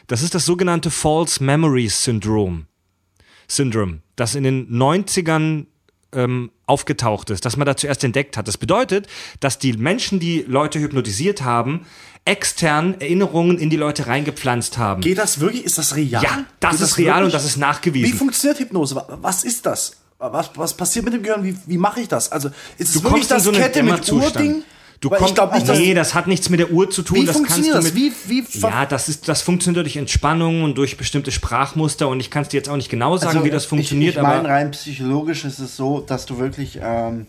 Das 0.06 0.22
ist 0.22 0.34
das 0.34 0.46
sogenannte 0.46 0.90
False 0.90 1.42
Memory 1.42 1.88
Syndrome. 1.88 2.66
Syndrome, 3.48 4.00
das 4.16 4.34
in 4.34 4.44
den 4.44 4.68
90ern 4.70 5.66
ähm, 6.12 6.50
aufgetaucht 6.66 7.30
ist, 7.30 7.44
dass 7.44 7.56
man 7.56 7.66
da 7.66 7.76
zuerst 7.76 8.02
entdeckt 8.04 8.36
hat. 8.36 8.48
Das 8.48 8.56
bedeutet, 8.58 9.06
dass 9.40 9.58
die 9.58 9.74
Menschen, 9.74 10.20
die 10.20 10.44
Leute 10.46 10.78
hypnotisiert 10.80 11.42
haben, 11.42 11.86
extern 12.24 13.00
Erinnerungen 13.00 13.58
in 13.58 13.68
die 13.70 13.76
Leute 13.76 14.06
reingepflanzt 14.06 14.78
haben. 14.78 15.02
Geht 15.02 15.18
das 15.18 15.40
wirklich? 15.40 15.64
Ist 15.64 15.76
das 15.78 15.94
real? 15.94 16.22
Ja, 16.22 16.44
das 16.60 16.72
Geht 16.72 16.80
ist 16.80 16.98
real 16.98 17.06
wirklich? 17.16 17.24
und 17.26 17.34
das 17.34 17.44
ist 17.44 17.56
nachgewiesen. 17.58 18.12
Wie 18.12 18.16
funktioniert 18.16 18.60
Hypnose? 18.60 18.96
Wa- 18.96 19.18
Was 19.20 19.44
ist 19.44 19.66
das? 19.66 19.96
Was, 20.18 20.50
was 20.54 20.74
passiert 20.74 21.04
mit 21.04 21.12
dem 21.12 21.22
Gehirn? 21.22 21.44
Wie, 21.44 21.54
wie 21.66 21.76
mache 21.76 22.00
ich 22.00 22.08
das? 22.08 22.32
Also 22.32 22.48
ist 22.78 22.88
es 22.88 22.94
Du 22.94 23.02
wirklich 23.04 23.26
das 23.26 23.44
so 23.44 23.52
Kette 23.52 23.82
mit 23.82 23.92
Dämmerzustand. 24.08 24.64
Du 25.04 25.10
Weil 25.10 25.18
kommst, 25.18 25.32
ich 25.32 25.34
glaube 25.34 25.54
nicht, 25.54 25.68
nee, 25.68 25.92
das 25.92 26.14
hat 26.14 26.26
nichts 26.28 26.48
mit 26.48 26.60
der 26.60 26.70
Uhr 26.70 26.88
zu 26.88 27.02
tun. 27.02 27.18
Wie 27.18 27.26
das 27.26 27.36
funktioniert 27.36 27.74
kannst 27.74 27.88
das? 27.88 27.94
du 27.94 28.00
mit, 28.00 28.14
Wie- 28.30 28.42
wie 28.42 28.42
ver- 28.60 28.70
ja, 28.70 28.86
das 28.86 29.10
ist, 29.10 29.28
das 29.28 29.42
funktioniert 29.42 29.84
durch 29.84 29.96
Entspannung 29.96 30.62
und 30.62 30.78
durch 30.78 30.96
bestimmte 30.96 31.30
Sprachmuster 31.30 32.08
und 32.08 32.20
ich 32.20 32.30
kann 32.30 32.40
es 32.42 32.48
dir 32.48 32.56
jetzt 32.56 32.70
auch 32.70 32.76
nicht 32.76 32.88
genau 32.88 33.18
sagen, 33.18 33.36
Also, 33.36 33.44
wie 33.44 33.50
das 33.50 33.66
funktioniert, 33.66 34.12
ich, 34.14 34.16
ich 34.16 34.22
meine, 34.22 34.48
rein 34.48 34.70
psychologisch 34.70 35.44
ist 35.44 35.58
es 35.58 35.76
so, 35.76 36.00
dass 36.00 36.24
du 36.24 36.38
wirklich 36.38 36.78
ähm, 36.82 37.26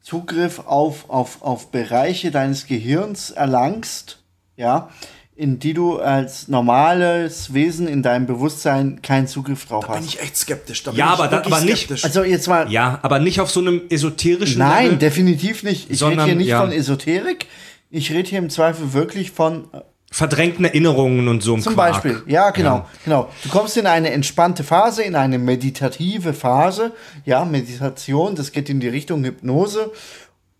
Zugriff 0.00 0.60
auf, 0.60 1.10
auf, 1.10 1.42
auf 1.42 1.72
Bereiche 1.72 2.30
deines 2.30 2.66
Gehirns 2.68 3.32
erlangst, 3.32 4.22
ja, 4.56 4.88
in 5.36 5.58
die 5.58 5.74
du 5.74 5.98
als 5.98 6.48
normales 6.48 7.52
Wesen 7.52 7.86
in 7.88 8.02
deinem 8.02 8.24
Bewusstsein 8.26 9.02
keinen 9.02 9.26
Zugriff 9.28 9.66
drauf 9.66 9.84
Da 9.86 9.92
bin 9.92 10.02
hast. 10.02 10.08
ich 10.14 10.20
echt 10.22 10.36
skeptisch. 10.36 10.82
Da 10.82 10.92
bin 10.92 10.98
Ja, 10.98 11.08
aber 11.08 11.28
da- 11.28 11.42
aber 11.44 11.60
nicht- 11.60 11.76
skeptisch. 11.84 12.04
Also 12.04 12.24
jetzt 12.24 12.48
mal, 12.48 12.72
ja, 12.72 12.98
aber 13.02 13.18
nicht 13.18 13.38
auf 13.40 13.50
so 13.50 13.60
einem 13.60 13.82
esoterischen 13.90 14.58
nein, 14.60 14.84
Level. 14.86 14.98
definitiv 14.98 15.62
nicht. 15.62 15.90
Ich 15.90 16.02
rede 16.02 16.24
hier 16.24 16.34
nicht 16.36 16.48
ja. 16.48 16.60
von 16.62 16.72
Esoterik. 16.72 17.46
Ich 17.90 18.10
rede 18.10 18.28
hier 18.28 18.38
im 18.38 18.48
Zweifel 18.48 18.94
wirklich 18.94 19.30
von 19.30 19.64
äh, 19.74 19.80
verdrängten 20.10 20.64
Erinnerungen 20.64 21.28
und 21.28 21.42
so 21.42 21.54
ein 21.54 21.60
Zum 21.60 21.74
Quark. 21.74 22.02
Beispiel, 22.02 22.22
ja, 22.26 22.48
genau, 22.50 22.86
genau. 23.04 23.28
Du 23.42 23.50
kommst 23.50 23.76
in 23.76 23.86
eine 23.86 24.10
entspannte 24.12 24.64
Phase, 24.64 25.02
in 25.02 25.14
eine 25.16 25.38
meditative 25.38 26.32
Phase, 26.32 26.92
ja, 27.26 27.44
Meditation, 27.44 28.34
das 28.36 28.52
geht 28.52 28.70
in 28.70 28.80
die 28.80 28.88
Richtung 28.88 29.22
Hypnose 29.22 29.92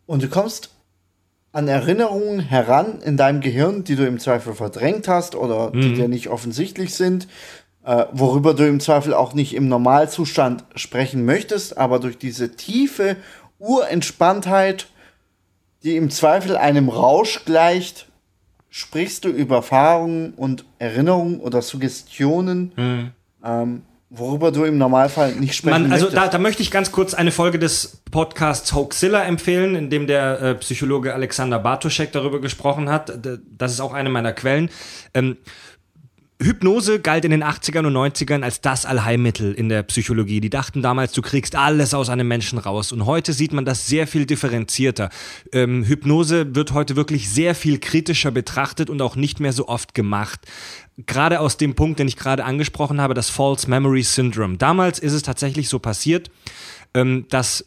und 0.04 0.22
du 0.22 0.28
kommst 0.28 0.70
an 1.56 1.68
Erinnerungen 1.68 2.40
heran 2.40 3.00
in 3.00 3.16
deinem 3.16 3.40
Gehirn, 3.40 3.82
die 3.82 3.96
du 3.96 4.06
im 4.06 4.18
Zweifel 4.18 4.52
verdrängt 4.52 5.08
hast 5.08 5.34
oder 5.34 5.70
die 5.70 5.94
dir 5.94 6.06
nicht 6.06 6.28
offensichtlich 6.28 6.94
sind, 6.94 7.28
äh, 7.82 8.04
worüber 8.12 8.52
du 8.52 8.68
im 8.68 8.78
Zweifel 8.78 9.14
auch 9.14 9.32
nicht 9.32 9.54
im 9.54 9.66
Normalzustand 9.66 10.64
sprechen 10.74 11.24
möchtest, 11.24 11.78
aber 11.78 11.98
durch 11.98 12.18
diese 12.18 12.56
tiefe 12.56 13.16
Urentspanntheit, 13.58 14.88
die 15.82 15.96
im 15.96 16.10
Zweifel 16.10 16.58
einem 16.58 16.90
Rausch 16.90 17.46
gleicht, 17.46 18.06
sprichst 18.68 19.24
du 19.24 19.30
über 19.30 19.56
Erfahrungen 19.56 20.34
und 20.34 20.66
Erinnerungen 20.78 21.40
oder 21.40 21.62
Suggestionen, 21.62 22.72
ähm, 23.42 23.82
worüber 24.10 24.52
du 24.52 24.64
im 24.64 24.78
Normalfall 24.78 25.34
nicht 25.34 25.54
sprechen 25.54 25.82
Man, 25.82 25.92
also 25.92 26.08
da, 26.10 26.28
da 26.28 26.38
möchte 26.38 26.62
ich 26.62 26.70
ganz 26.70 26.92
kurz 26.92 27.14
eine 27.14 27.32
Folge 27.32 27.58
des 27.58 28.02
Podcasts 28.10 28.72
Hoaxilla 28.72 29.24
empfehlen, 29.24 29.74
in 29.74 29.90
dem 29.90 30.06
der 30.06 30.40
äh, 30.40 30.54
Psychologe 30.56 31.12
Alexander 31.12 31.58
Bartoschek 31.58 32.12
darüber 32.12 32.40
gesprochen 32.40 32.88
hat. 32.88 33.12
Das 33.58 33.72
ist 33.72 33.80
auch 33.80 33.92
eine 33.92 34.08
meiner 34.08 34.32
Quellen. 34.32 34.70
Ähm, 35.12 35.36
Hypnose 36.40 37.00
galt 37.00 37.24
in 37.24 37.30
den 37.30 37.42
80ern 37.42 37.86
und 37.86 37.94
90ern 37.94 38.42
als 38.42 38.60
das 38.60 38.84
Allheilmittel 38.84 39.54
in 39.54 39.70
der 39.70 39.82
Psychologie. 39.84 40.40
Die 40.42 40.50
dachten 40.50 40.82
damals, 40.82 41.12
du 41.12 41.22
kriegst 41.22 41.56
alles 41.56 41.94
aus 41.94 42.10
einem 42.10 42.28
Menschen 42.28 42.58
raus. 42.58 42.92
Und 42.92 43.06
heute 43.06 43.32
sieht 43.32 43.54
man 43.54 43.64
das 43.64 43.86
sehr 43.86 44.06
viel 44.06 44.26
differenzierter. 44.26 45.08
Ähm, 45.52 45.84
Hypnose 45.84 46.54
wird 46.54 46.72
heute 46.72 46.94
wirklich 46.94 47.30
sehr 47.30 47.54
viel 47.54 47.78
kritischer 47.78 48.30
betrachtet 48.30 48.90
und 48.90 49.00
auch 49.00 49.16
nicht 49.16 49.40
mehr 49.40 49.54
so 49.54 49.66
oft 49.66 49.94
gemacht. 49.94 50.40
Gerade 51.04 51.40
aus 51.40 51.58
dem 51.58 51.74
Punkt, 51.74 51.98
den 51.98 52.08
ich 52.08 52.16
gerade 52.16 52.44
angesprochen 52.44 53.00
habe, 53.00 53.12
das 53.12 53.28
False 53.28 53.68
Memory 53.68 54.02
Syndrome. 54.02 54.56
Damals 54.56 54.98
ist 54.98 55.12
es 55.12 55.22
tatsächlich 55.22 55.68
so 55.68 55.78
passiert, 55.78 56.30
ähm, 56.94 57.26
dass 57.28 57.66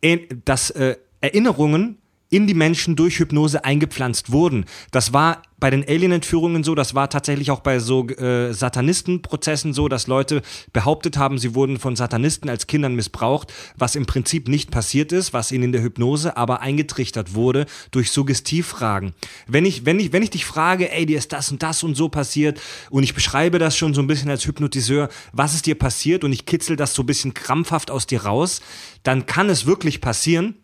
äh, 0.00 0.18
dass 0.44 0.70
äh, 0.70 0.96
Erinnerungen 1.20 1.98
in 2.28 2.46
die 2.46 2.54
Menschen 2.54 2.96
durch 2.96 3.18
Hypnose 3.18 3.64
eingepflanzt 3.64 4.32
wurden. 4.32 4.64
Das 4.90 5.12
war 5.12 5.42
bei 5.58 5.70
den 5.70 5.86
Alien-Entführungen 5.88 6.64
so, 6.64 6.74
das 6.74 6.94
war 6.94 7.08
tatsächlich 7.08 7.50
auch 7.50 7.60
bei 7.60 7.78
so 7.78 8.06
äh, 8.08 8.52
Satanistenprozessen 8.52 9.72
so, 9.72 9.88
dass 9.88 10.06
Leute 10.06 10.42
behauptet 10.72 11.16
haben, 11.16 11.38
sie 11.38 11.54
wurden 11.54 11.78
von 11.78 11.96
Satanisten 11.96 12.50
als 12.50 12.66
Kindern 12.66 12.94
missbraucht, 12.94 13.52
was 13.76 13.94
im 13.96 14.04
Prinzip 14.04 14.48
nicht 14.48 14.70
passiert 14.70 15.12
ist, 15.12 15.32
was 15.32 15.52
ihnen 15.52 15.64
in 15.64 15.72
der 15.72 15.82
Hypnose 15.82 16.36
aber 16.36 16.60
eingetrichtert 16.60 17.34
wurde 17.34 17.64
durch 17.90 18.10
Suggestivfragen. 18.10 19.14
Wenn 19.46 19.64
ich, 19.64 19.86
wenn 19.86 19.98
ich, 19.98 20.12
wenn 20.12 20.22
ich 20.22 20.30
dich 20.30 20.44
frage, 20.44 20.92
ey, 20.92 21.06
dir 21.06 21.16
ist 21.16 21.32
das 21.32 21.50
und 21.50 21.62
das 21.62 21.82
und 21.82 21.94
so 21.94 22.10
passiert 22.10 22.60
und 22.90 23.02
ich 23.02 23.14
beschreibe 23.14 23.58
das 23.58 23.76
schon 23.76 23.94
so 23.94 24.02
ein 24.02 24.06
bisschen 24.06 24.30
als 24.30 24.46
Hypnotiseur, 24.46 25.08
was 25.32 25.54
ist 25.54 25.64
dir 25.64 25.78
passiert 25.78 26.22
und 26.22 26.32
ich 26.32 26.44
kitzel 26.44 26.76
das 26.76 26.94
so 26.94 27.02
ein 27.02 27.06
bisschen 27.06 27.32
krampfhaft 27.32 27.90
aus 27.90 28.06
dir 28.06 28.24
raus, 28.24 28.60
dann 29.04 29.24
kann 29.24 29.48
es 29.48 29.64
wirklich 29.64 30.02
passieren, 30.02 30.56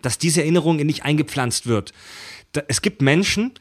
dass 0.00 0.16
diese 0.16 0.40
Erinnerung 0.40 0.78
in 0.78 0.88
dich 0.88 1.02
eingepflanzt 1.02 1.66
wird. 1.66 1.92
Da, 2.52 2.62
es 2.68 2.82
gibt 2.82 3.02
Menschen, 3.02 3.52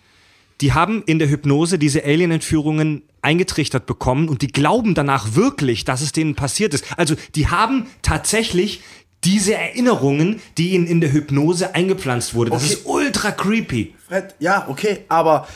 die 0.63 0.71
haben 0.71 1.03
in 1.05 1.19
der 1.19 1.29
Hypnose 1.29 1.77
diese 1.77 2.05
Alien-Entführungen 2.05 3.01
eingetrichtert 3.21 3.85
bekommen 3.85 4.29
und 4.29 4.41
die 4.41 4.47
glauben 4.47 4.95
danach 4.95 5.35
wirklich, 5.35 5.83
dass 5.83 5.99
es 5.99 6.13
denen 6.13 6.35
passiert 6.35 6.73
ist. 6.73 6.85
Also 6.97 7.15
die 7.35 7.47
haben 7.49 7.87
tatsächlich 8.01 8.79
diese 9.25 9.55
Erinnerungen, 9.55 10.41
die 10.57 10.69
ihnen 10.69 10.87
in 10.87 11.01
der 11.01 11.11
Hypnose 11.11 11.75
eingepflanzt 11.75 12.33
wurde. 12.33 12.51
Das 12.51 12.63
Okay. 12.63 12.73
ist 12.75 12.85
ultra 12.85 13.31
creepy. 13.31 13.93
Fred, 14.07 14.35
ja, 14.39 14.65
okay, 14.69 14.99
aber, 15.09 15.49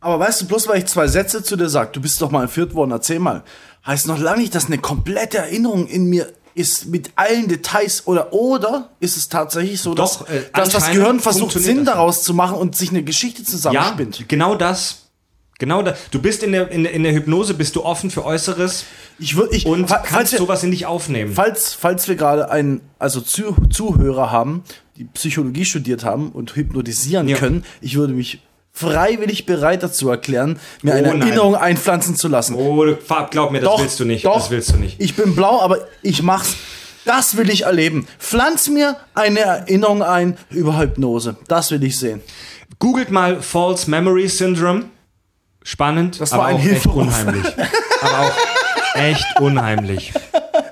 aber 0.00 0.20
weißt 0.20 0.42
du, 0.42 0.46
bloß 0.46 0.68
weil 0.68 0.78
ich 0.78 0.86
zwei 0.86 1.08
Sätze 1.08 1.42
zu 1.42 1.56
dir 1.56 1.68
sag, 1.68 1.92
du 1.92 2.00
bist 2.00 2.22
doch 2.22 2.30
mal 2.30 2.42
entführt 2.42 2.72
worden, 2.74 2.92
erzähl 2.92 3.18
mal, 3.18 3.42
heißt 3.84 4.06
noch 4.06 4.20
lange 4.20 4.42
nicht, 4.42 4.54
dass 4.54 4.66
eine 4.66 4.78
komplette 4.78 5.38
Erinnerung 5.38 5.88
in 5.88 6.06
mir 6.06 6.32
ist 6.54 6.86
mit 6.86 7.10
allen 7.16 7.48
Details 7.48 8.06
oder 8.06 8.32
oder 8.32 8.90
ist 9.00 9.16
es 9.16 9.28
tatsächlich 9.28 9.80
so, 9.80 9.94
dass, 9.94 10.18
Doch, 10.18 10.28
äh, 10.28 10.42
dass 10.54 10.68
das 10.70 10.90
Gehirn 10.90 11.20
versucht 11.20 11.52
Sinn 11.58 11.84
daraus 11.84 12.22
zu 12.22 12.34
machen 12.34 12.56
und 12.56 12.76
sich 12.76 12.90
eine 12.90 13.02
Geschichte 13.02 13.42
Ja, 13.42 13.48
zusammenspinnt. 13.48 14.28
genau 14.28 14.54
das. 14.54 14.98
Genau 15.58 15.82
das. 15.82 15.96
Du 16.10 16.20
bist 16.20 16.42
in 16.42 16.50
der, 16.52 16.70
in, 16.72 16.82
der- 16.82 16.92
in 16.92 17.04
der 17.04 17.12
Hypnose, 17.14 17.54
bist 17.54 17.76
du 17.76 17.84
offen 17.84 18.10
für 18.10 18.24
Äußeres 18.24 18.84
Ich 19.20 19.36
würde 19.36 19.54
ich 19.54 19.64
und 19.64 19.86
kannst 19.86 20.32
wir, 20.32 20.38
sowas 20.40 20.64
in 20.64 20.72
dich 20.72 20.86
aufnehmen. 20.86 21.32
falls 21.34 21.72
falls 21.74 22.08
wir 22.08 22.16
gerade 22.16 22.50
einen 22.50 22.80
also 22.98 23.20
Zu 23.20 23.54
Zuhörer 23.70 24.32
haben, 24.32 24.64
die 24.96 25.04
Psychologie 25.04 25.64
studiert 25.64 26.04
haben 26.04 26.32
und 26.32 26.56
hypnotisieren 26.56 27.28
Ja. 27.28 27.36
können, 27.36 27.64
ich 27.80 27.94
würde 27.96 28.12
mich 28.12 28.40
freiwillig 28.72 29.46
bereit 29.46 29.82
dazu 29.82 30.08
erklären, 30.08 30.58
mir 30.82 30.94
eine 30.94 31.10
Oh 31.10 31.12
nein. 31.12 31.22
Erinnerung 31.22 31.54
einpflanzen 31.56 32.16
zu 32.16 32.28
lassen. 32.28 32.54
Oh, 32.54 32.84
Farb, 32.96 33.30
glaub 33.30 33.50
mir, 33.52 33.60
das 33.60 33.78
willst 33.80 34.00
du 34.00 34.04
nicht. 34.04 34.24
Doch, 34.24 34.34
das 34.36 34.50
willst 34.50 34.70
du 34.72 34.76
nicht. 34.76 35.00
Ich 35.00 35.14
bin 35.14 35.34
blau, 35.34 35.60
aber 35.60 35.78
ich 36.02 36.22
mach's. 36.22 36.56
Das 37.04 37.36
will 37.36 37.50
ich 37.50 37.62
erleben. 37.64 38.06
Pflanz 38.18 38.68
mir 38.68 38.96
eine 39.14 39.40
Erinnerung 39.40 40.02
ein 40.02 40.36
über 40.50 40.78
Hypnose. 40.78 41.36
Das 41.48 41.70
will 41.72 41.82
ich 41.82 41.98
sehen. 41.98 42.22
Googelt 42.78 43.10
mal 43.10 43.42
False 43.42 43.90
Memory 43.90 44.28
Syndrome. 44.28 44.84
Spannend, 45.64 46.20
Das 46.20 46.32
war 46.32 46.40
aber 46.40 46.48
ein 46.48 46.56
auch 46.56 46.64
echt 46.64 46.86
unheimlich. 46.86 47.46
aber 48.00 48.18
auch 48.26 48.32
echt 48.94 49.40
unheimlich. 49.40 50.12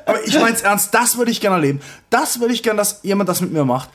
Aber 0.06 0.24
ich 0.24 0.34
mein's 0.34 0.62
ernst, 0.62 0.92
das 0.94 1.16
würde 1.16 1.30
ich 1.30 1.40
gerne 1.40 1.56
erleben. 1.56 1.80
Das 2.10 2.40
würde 2.40 2.54
ich 2.54 2.62
gerne, 2.62 2.78
dass 2.78 3.00
jemand 3.02 3.28
das 3.28 3.40
mit 3.40 3.52
mir 3.52 3.64
macht. 3.64 3.88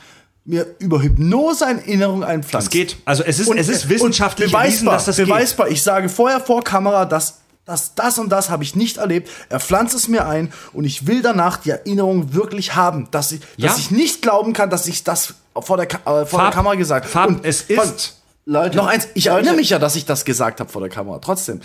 Mir 0.48 0.66
über 0.78 1.02
Hypnose 1.02 1.66
eine 1.66 1.80
Erinnerung 1.80 2.22
einpflanzt. 2.22 2.68
Es 2.68 2.70
geht. 2.70 2.96
Also 3.04 3.24
es 3.24 3.40
ist, 3.40 3.48
Und, 3.48 3.58
es 3.58 3.68
ist 3.68 3.88
wissenschaftlich 3.88 4.52
erwiesen, 4.52 4.84
beweisbar, 4.86 4.94
dass 4.94 5.04
das 5.06 5.16
beweisbar. 5.16 5.68
Ich 5.68 5.82
sage 5.82 6.08
vorher 6.08 6.38
vor 6.40 6.62
Kamera, 6.62 7.04
dass 7.04 7.40
das, 7.64 7.96
das 7.96 8.16
und 8.20 8.28
das 8.30 8.48
habe 8.48 8.62
ich 8.62 8.76
nicht 8.76 8.98
erlebt. 8.98 9.28
Er 9.48 9.58
pflanzt 9.58 9.92
es 9.96 10.06
mir 10.06 10.24
ein 10.26 10.52
und 10.72 10.84
ich 10.84 11.08
will 11.08 11.20
danach 11.20 11.56
die 11.56 11.70
Erinnerung 11.70 12.32
wirklich 12.32 12.76
haben, 12.76 13.08
dass 13.10 13.32
ich, 13.32 13.40
Ja. 13.56 13.66
dass 13.68 13.78
ich 13.78 13.90
nicht 13.90 14.22
glauben 14.22 14.52
kann, 14.52 14.70
dass 14.70 14.86
ich 14.86 15.02
das 15.02 15.34
vor 15.60 15.76
der, 15.76 15.86
äh, 15.92 15.98
vor 16.04 16.14
der 16.14 16.26
Farb- 16.26 16.54
Kamera 16.54 16.76
gesagt 16.76 17.12
Und 17.26 17.44
es 17.44 17.62
ist. 17.62 18.12
Leute, 18.48 18.76
Noch 18.76 18.86
eins, 18.86 19.08
ich 19.14 19.24
Leute, 19.24 19.38
erinnere 19.38 19.56
mich 19.56 19.70
ja, 19.70 19.80
dass 19.80 19.96
ich 19.96 20.04
das 20.04 20.24
gesagt 20.24 20.60
habe 20.60 20.70
vor 20.70 20.80
der 20.80 20.90
Kamera. 20.90 21.18
Trotzdem. 21.18 21.60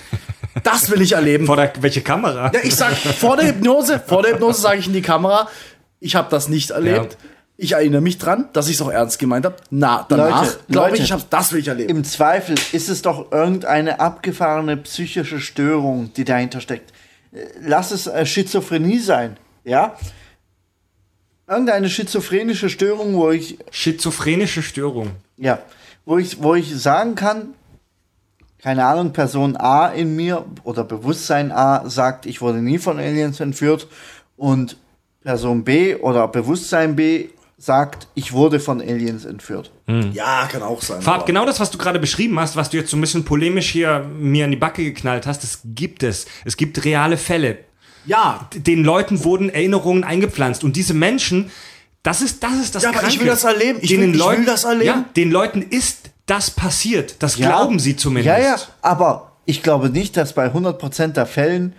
Das 0.64 0.90
will 0.90 1.00
ich 1.04 1.12
erleben. 1.12 1.46
Vor 1.46 1.56
der, 1.56 1.72
welche 1.82 2.02
Kamera? 2.02 2.50
Ja, 2.52 2.60
ich 2.64 2.76
sag 2.76 2.98
vor 2.98 3.38
der 3.38 3.50
Hypnose, 3.50 4.02
vor 4.04 4.24
der 4.24 4.34
Hypnose 4.34 4.60
sage 4.62 4.80
ich 4.80 4.88
in 4.88 4.94
die 4.94 5.04
Kamera, 5.04 5.48
ich 6.00 6.16
habe 6.16 6.30
das 6.32 6.50
nicht 6.50 6.72
erlebt. 6.72 7.14
Ja. 7.22 7.30
Ich 7.62 7.74
erinnere 7.74 8.02
mich 8.02 8.18
dran, 8.18 8.50
dass 8.54 8.70
ich 8.70 8.76
es 8.76 8.82
auch 8.82 8.90
ernst 8.90 9.20
gemeint 9.20 9.46
habe. 9.46 9.56
Na, 9.70 10.04
danach 10.10 10.48
glaube 10.68 10.96
ich, 10.96 11.04
ich 11.04 11.12
hab's, 11.12 11.28
das 11.30 11.54
will 11.54 11.60
ich 11.60 11.68
erleben. 11.68 11.90
Im 11.92 12.04
Zweifel 12.04 12.56
ist 12.72 12.90
es 12.90 13.04
doch 13.04 13.32
irgendeine 13.32 14.00
abgefahrene 14.00 14.78
psychische 14.78 15.40
Störung, 15.40 16.12
die 16.16 16.26
dahinter 16.26 16.60
steckt. 16.60 16.92
Äh, 17.32 17.46
Lass 17.62 17.92
es 17.92 18.08
äh, 18.08 18.26
Schizophrenie 18.26 18.98
sein, 18.98 19.38
ja? 19.64 19.96
Irgendeine 21.48 21.88
schizophrenische 21.88 22.68
Störung, 22.68 23.14
wo 23.14 23.30
ich, 23.30 23.60
Schizophrenische 23.70 24.64
Störung. 24.64 25.12
ja, 25.38 25.60
wo 26.04 26.18
ich, 26.18 26.42
wo 26.42 26.56
ich 26.56 26.76
sagen 26.76 27.14
kann, 27.14 27.54
keine 28.58 28.86
Ahnung, 28.86 29.14
Person 29.14 29.56
A 29.56 29.90
in 29.90 30.16
mir 30.16 30.46
oder 30.64 30.84
Bewusstsein 30.84 31.52
A 31.52 31.88
sagt, 31.88 32.26
ich 32.26 32.42
wurde 32.42 32.58
nie 32.58 32.80
von 32.80 32.98
Aliens 32.98 33.40
entführt 33.40 33.88
und 34.36 34.78
Person 35.22 35.64
B 35.64 35.96
oder 35.96 36.28
Bewusstsein 36.28 36.96
B 36.96 37.30
sagt, 37.64 38.08
ich 38.16 38.34
wurde 38.34 38.60
von 38.60 38.82
Aliens 38.82 39.26
entführt. 39.26 39.72
ja, 40.14 40.48
kann 40.52 40.64
auch 40.64 40.82
sein. 40.82 41.02
Farb, 41.02 41.18
aber- 41.18 41.26
genau 41.26 41.46
das, 41.46 41.60
was 41.60 41.70
du 41.72 41.78
gerade 41.78 42.00
beschrieben 42.00 42.40
hast, 42.40 42.56
was 42.56 42.70
du 42.70 42.78
jetzt 42.78 42.90
so 42.90 42.98
ein 42.98 43.02
bisschen 43.02 43.24
polemisch 43.26 43.70
hier 43.70 44.10
mir 44.18 44.46
in 44.46 44.52
die 44.52 44.58
Backe 44.58 44.84
geknallt 44.84 45.28
hast, 45.28 45.44
das 45.44 45.60
gibt 45.66 46.02
es. 46.04 46.26
Es 46.46 46.58
gibt 46.58 46.84
reale 46.86 47.18
Fälle. 47.18 47.60
Ja, 48.06 48.50
Den 48.56 48.84
Leuten 48.84 49.24
wurden 49.24 49.50
Erinnerungen 49.50 50.04
eingepflanzt 50.04 50.64
und 50.64 50.76
diese 50.76 50.94
Menschen 50.94 51.52
Das 52.04 52.24
ist, 52.24 52.42
das 52.42 52.54
ist 52.60 52.74
das 52.74 52.82
Ja, 52.82 52.90
aber 52.90 52.98
ich 52.98 53.04
Kranke. 53.10 53.20
will 53.20 53.28
das 53.28 53.44
erleben. 53.44 53.78
Ich 53.84 53.92
will- 53.92 54.00
ich 54.06 54.14
will 54.14 54.18
Leuten, 54.20 54.46
das 54.48 54.64
erleben. 54.64 54.86
Ja, 54.88 55.06
den 55.16 55.30
Leuten 55.30 55.62
ist 55.62 56.10
das 56.26 56.50
passiert. 56.50 57.18
Das 57.20 57.38
Ja. 57.38 57.50
glauben 57.50 57.78
sie 57.78 57.96
zumindest. 57.96 58.26
Ja, 58.40 58.44
ja, 58.44 58.56
aber 58.82 59.34
ich 59.46 59.62
glaube 59.62 59.92
nicht, 59.92 60.18
dass 60.18 60.34
bei 60.34 60.52
100% 60.52 61.16
der 61.16 61.28
Fällen 61.28 61.74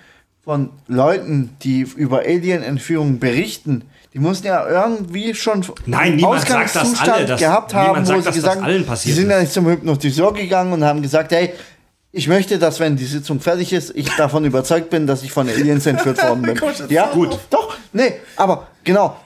von 0.45 0.71
Leuten, 0.87 1.57
die 1.65 1.81
über 1.97 2.21
Alien-Entführungen 2.21 3.19
berichten, 3.19 3.83
die 4.15 4.19
müssen 4.19 4.47
ja 4.47 4.69
irgendwie 4.69 5.35
schon 5.35 5.65
Nein, 5.87 6.01
einen 6.01 6.17
niemand 6.17 6.47
sagt, 6.47 6.77
alle 7.09 7.27
das- 7.27 7.41
gehabt 7.41 7.75
haben, 7.75 8.03
niemand 8.03 8.09
wo 8.09 8.21
sagt, 8.21 8.35
sie 8.35 8.41
gesagt 8.41 8.63
allen 8.63 8.87
die 9.05 9.13
sind 9.13 9.31
ja 9.31 9.41
nicht 9.41 9.53
zum 9.53 9.67
Hypnotiseur 9.67 10.35
gegangen 10.35 10.73
und 10.73 10.85
haben 10.85 11.01
gesagt, 11.01 11.33
hey, 11.33 11.53
ich 12.15 12.29
möchte, 12.29 12.59
dass 12.59 12.79
wenn 12.79 12.97
die 12.97 13.07
Sitzung 13.07 13.41
fertig 13.41 13.73
ist, 13.73 13.97
ich 13.97 14.07
davon 14.17 14.45
überzeugt 14.45 14.91
bin, 14.91 15.07
dass 15.07 15.23
ich 15.23 15.33
von 15.33 15.49
Aliens 15.49 15.87
entführt 15.87 16.23
worden 16.23 16.43
bin. 16.43 16.61
ja, 16.91 17.11
gut. 17.11 17.39
Doch, 17.49 17.75
nee, 17.95 18.15
aber 18.37 18.67
genau, 18.85 19.17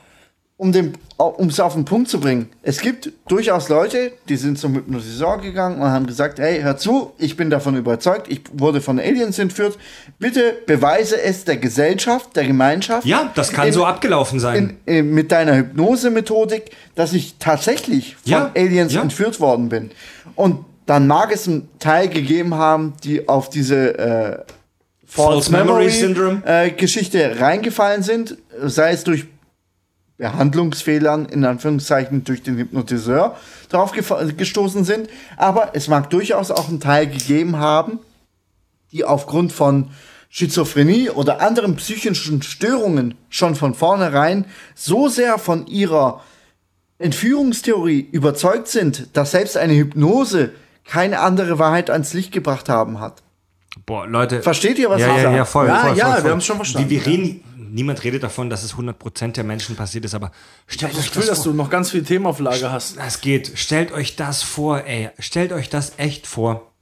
um 0.59 0.73
den, 0.73 0.95
um 1.19 1.49
es 1.49 1.61
auf 1.61 1.74
den 1.74 1.85
Punkt 1.85 2.09
zu 2.09 2.19
bringen. 2.19 2.49
Es 2.62 2.81
gibt 2.81 3.12
durchaus 3.28 3.69
Leute, 3.69 4.12
die 4.28 4.37
sind 4.37 4.59
zum 4.59 4.74
Hypnotiseur 4.74 5.39
gegangen 5.39 5.83
und 5.83 5.89
haben 5.89 6.07
gesagt, 6.07 6.39
hey, 6.39 6.62
hör 6.62 6.78
zu, 6.78 7.12
ich 7.19 7.37
bin 7.37 7.51
davon 7.51 7.77
überzeugt, 7.77 8.28
ich 8.31 8.41
wurde 8.55 8.81
von 8.81 8.99
Aliens 8.99 9.39
entführt. 9.39 9.77
Bitte 10.19 10.57
beweise 10.66 11.20
es 11.20 11.45
der 11.45 11.59
Gesellschaft, 11.59 12.35
der 12.37 12.47
Gemeinschaft. 12.47 13.07
Ja, 13.07 13.31
das 13.35 13.53
kann 13.53 13.66
in- 13.69 13.74
so 13.74 13.85
abgelaufen 13.85 14.41
sein. 14.41 14.78
in, 14.87 14.95
in, 14.97 15.11
mit 15.15 15.31
deiner 15.31 15.57
Hypnose-Methodik, 15.57 16.70
dass 16.95 17.12
ich 17.12 17.37
tatsächlich 17.39 18.16
von 18.16 18.33
Ja, 18.33 18.51
Aliens 18.57 18.95
ja. 18.95 19.03
entführt 19.03 19.41
worden 19.41 19.69
bin. 19.69 19.91
Und 20.37 20.65
dann 20.87 21.07
mag 21.07 21.33
es 21.33 21.47
einen 21.47 21.69
Teil 21.81 22.09
gegeben 22.09 22.55
haben, 22.55 22.95
die 23.05 23.28
auf 23.28 23.51
diese 23.51 23.99
äh, 23.99 24.39
False 25.05 25.51
Memory 25.53 25.91
Syndrome. 25.91 26.43
äh, 26.47 26.70
Geschichte 26.70 27.41
reingefallen 27.41 28.03
sind, 28.03 28.39
sei 28.65 28.93
es 28.93 29.05
durch 29.05 29.27
Behandlungsfehlern, 30.18 31.26
in 31.26 31.44
Anführungszeichen 31.44 32.24
durch 32.24 32.43
den 32.43 32.56
Hypnotiseur 32.56 33.36
drauf 33.68 33.93
gestoßen 33.93 34.84
sind. 34.84 35.10
Aber 35.36 35.70
es 35.74 35.88
mag 35.88 36.10
durchaus 36.10 36.51
auch 36.51 36.68
einen 36.68 36.80
Teil 36.80 37.06
gegeben 37.06 37.59
haben, 37.59 37.98
die 38.93 39.05
aufgrund 39.05 39.52
von 39.52 39.90
Schizophrenie 40.28 41.10
oder 41.10 41.40
anderen 41.40 41.76
psychischen 41.76 42.43
Störungen 42.43 43.14
schon 43.28 43.55
von 43.55 43.74
vornherein 43.74 44.47
so 44.74 45.09
sehr 45.09 45.38
von 45.38 45.66
ihrer 45.66 46.22
Entführungstheorie 46.98 48.09
überzeugt 48.10 48.68
sind, 48.68 49.16
dass 49.16 49.32
selbst 49.32 49.56
eine 49.56 49.74
Hypnose 49.74 50.52
keine 50.84 51.20
andere 51.20 51.59
Wahrheit 51.59 51.90
ans 51.90 52.14
Licht 52.14 52.32
gebracht 52.32 52.68
haben 52.68 53.01
hat. 53.01 53.22
Boah, 53.84 54.06
Leute. 54.06 54.43
Versteht 54.43 54.78
ihr, 54.78 54.88
was 54.88 55.01
ja, 55.01 55.09
ich 55.09 55.16
ja, 55.16 55.22
sage? 55.22 55.36
ja, 55.36 55.44
voll. 55.44 55.66
Ja, 55.66 55.76
voll, 55.76 55.97
ja, 55.97 56.05
voll, 56.06 56.14
wir 56.14 56.20
voll. 56.22 56.30
haben's 56.30 56.47
schon 56.47 56.56
verstanden, 56.56 56.90
Wir, 56.90 57.05
wir 57.05 57.06
reden, 57.06 57.44
niemand 57.77 58.03
redet 58.05 58.23
davon, 58.23 58.48
dass 58.51 58.62
es 58.65 58.74
100% 58.74 59.32
der 59.32 59.44
Menschen 59.44 59.77
passiert 59.77 60.05
ist, 60.07 60.15
aber 60.15 60.32
stellt 60.66 60.93
Ich 60.93 60.98
euch 60.98 61.07
Gefühl, 61.09 61.20
das 61.20 61.28
dass 61.28 61.44
vor. 61.44 61.53
du 61.53 61.59
noch 61.59 61.70
ganz 61.70 61.90
viel 61.90 62.03
Themen 62.03 62.27
auf 62.27 62.40
Lager 62.40 62.73
hast. 62.73 62.97
Das 62.97 63.20
geht. 63.20 63.53
Stellt 63.55 63.93
euch 63.93 64.16
das 64.16 64.43
vor, 64.43 64.85
ey. 64.85 65.11
Stellt 65.19 65.53
euch 65.53 65.69
das 65.69 65.93
echt 65.98 66.27
vor, 66.27 66.73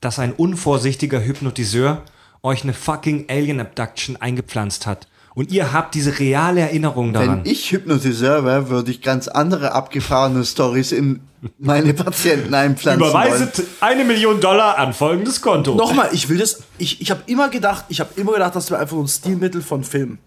dass 0.00 0.18
ein 0.18 0.32
unvorsichtiger 0.32 1.22
Hypnotiseur 1.22 2.02
euch 2.42 2.62
eine 2.62 2.72
fucking 2.72 3.26
Alien 3.28 3.60
Abduction 3.60 4.16
eingepflanzt 4.16 4.86
hat. 4.86 5.06
Und 5.36 5.52
ihr 5.52 5.74
habt 5.74 5.94
diese 5.94 6.18
reale 6.18 6.60
Erinnerung 6.62 7.12
daran. 7.12 7.44
Wenn 7.44 7.52
ich 7.52 7.70
Hypnotiseur 7.70 8.46
wäre, 8.46 8.70
würde 8.70 8.90
ich 8.90 9.02
ganz 9.02 9.28
andere 9.28 9.72
abgefahrene 9.72 10.42
Stories 10.46 10.92
in 10.92 11.20
meine 11.58 11.92
Patienten 11.92 12.54
einpflanzen 12.54 13.02
wollen. 13.02 13.10
Überweiset 13.26 13.62
eine 13.80 14.04
Million 14.04 14.40
Dollar 14.40 14.78
an 14.78 14.94
folgendes 14.94 15.42
Konto. 15.42 15.74
Nochmal, 15.74 16.08
ich 16.12 16.30
will 16.30 16.38
das. 16.38 16.62
Ich, 16.78 17.02
ich 17.02 17.10
habe 17.10 17.20
immer 17.26 17.50
gedacht, 17.50 17.84
ich 17.90 18.00
habe 18.00 18.18
immer 18.18 18.32
gedacht, 18.32 18.56
das 18.56 18.70
wäre 18.70 18.80
einfach 18.80 18.96
ein 18.96 19.08
Stilmittel 19.08 19.60
von 19.60 19.84
Filmen. 19.84 20.18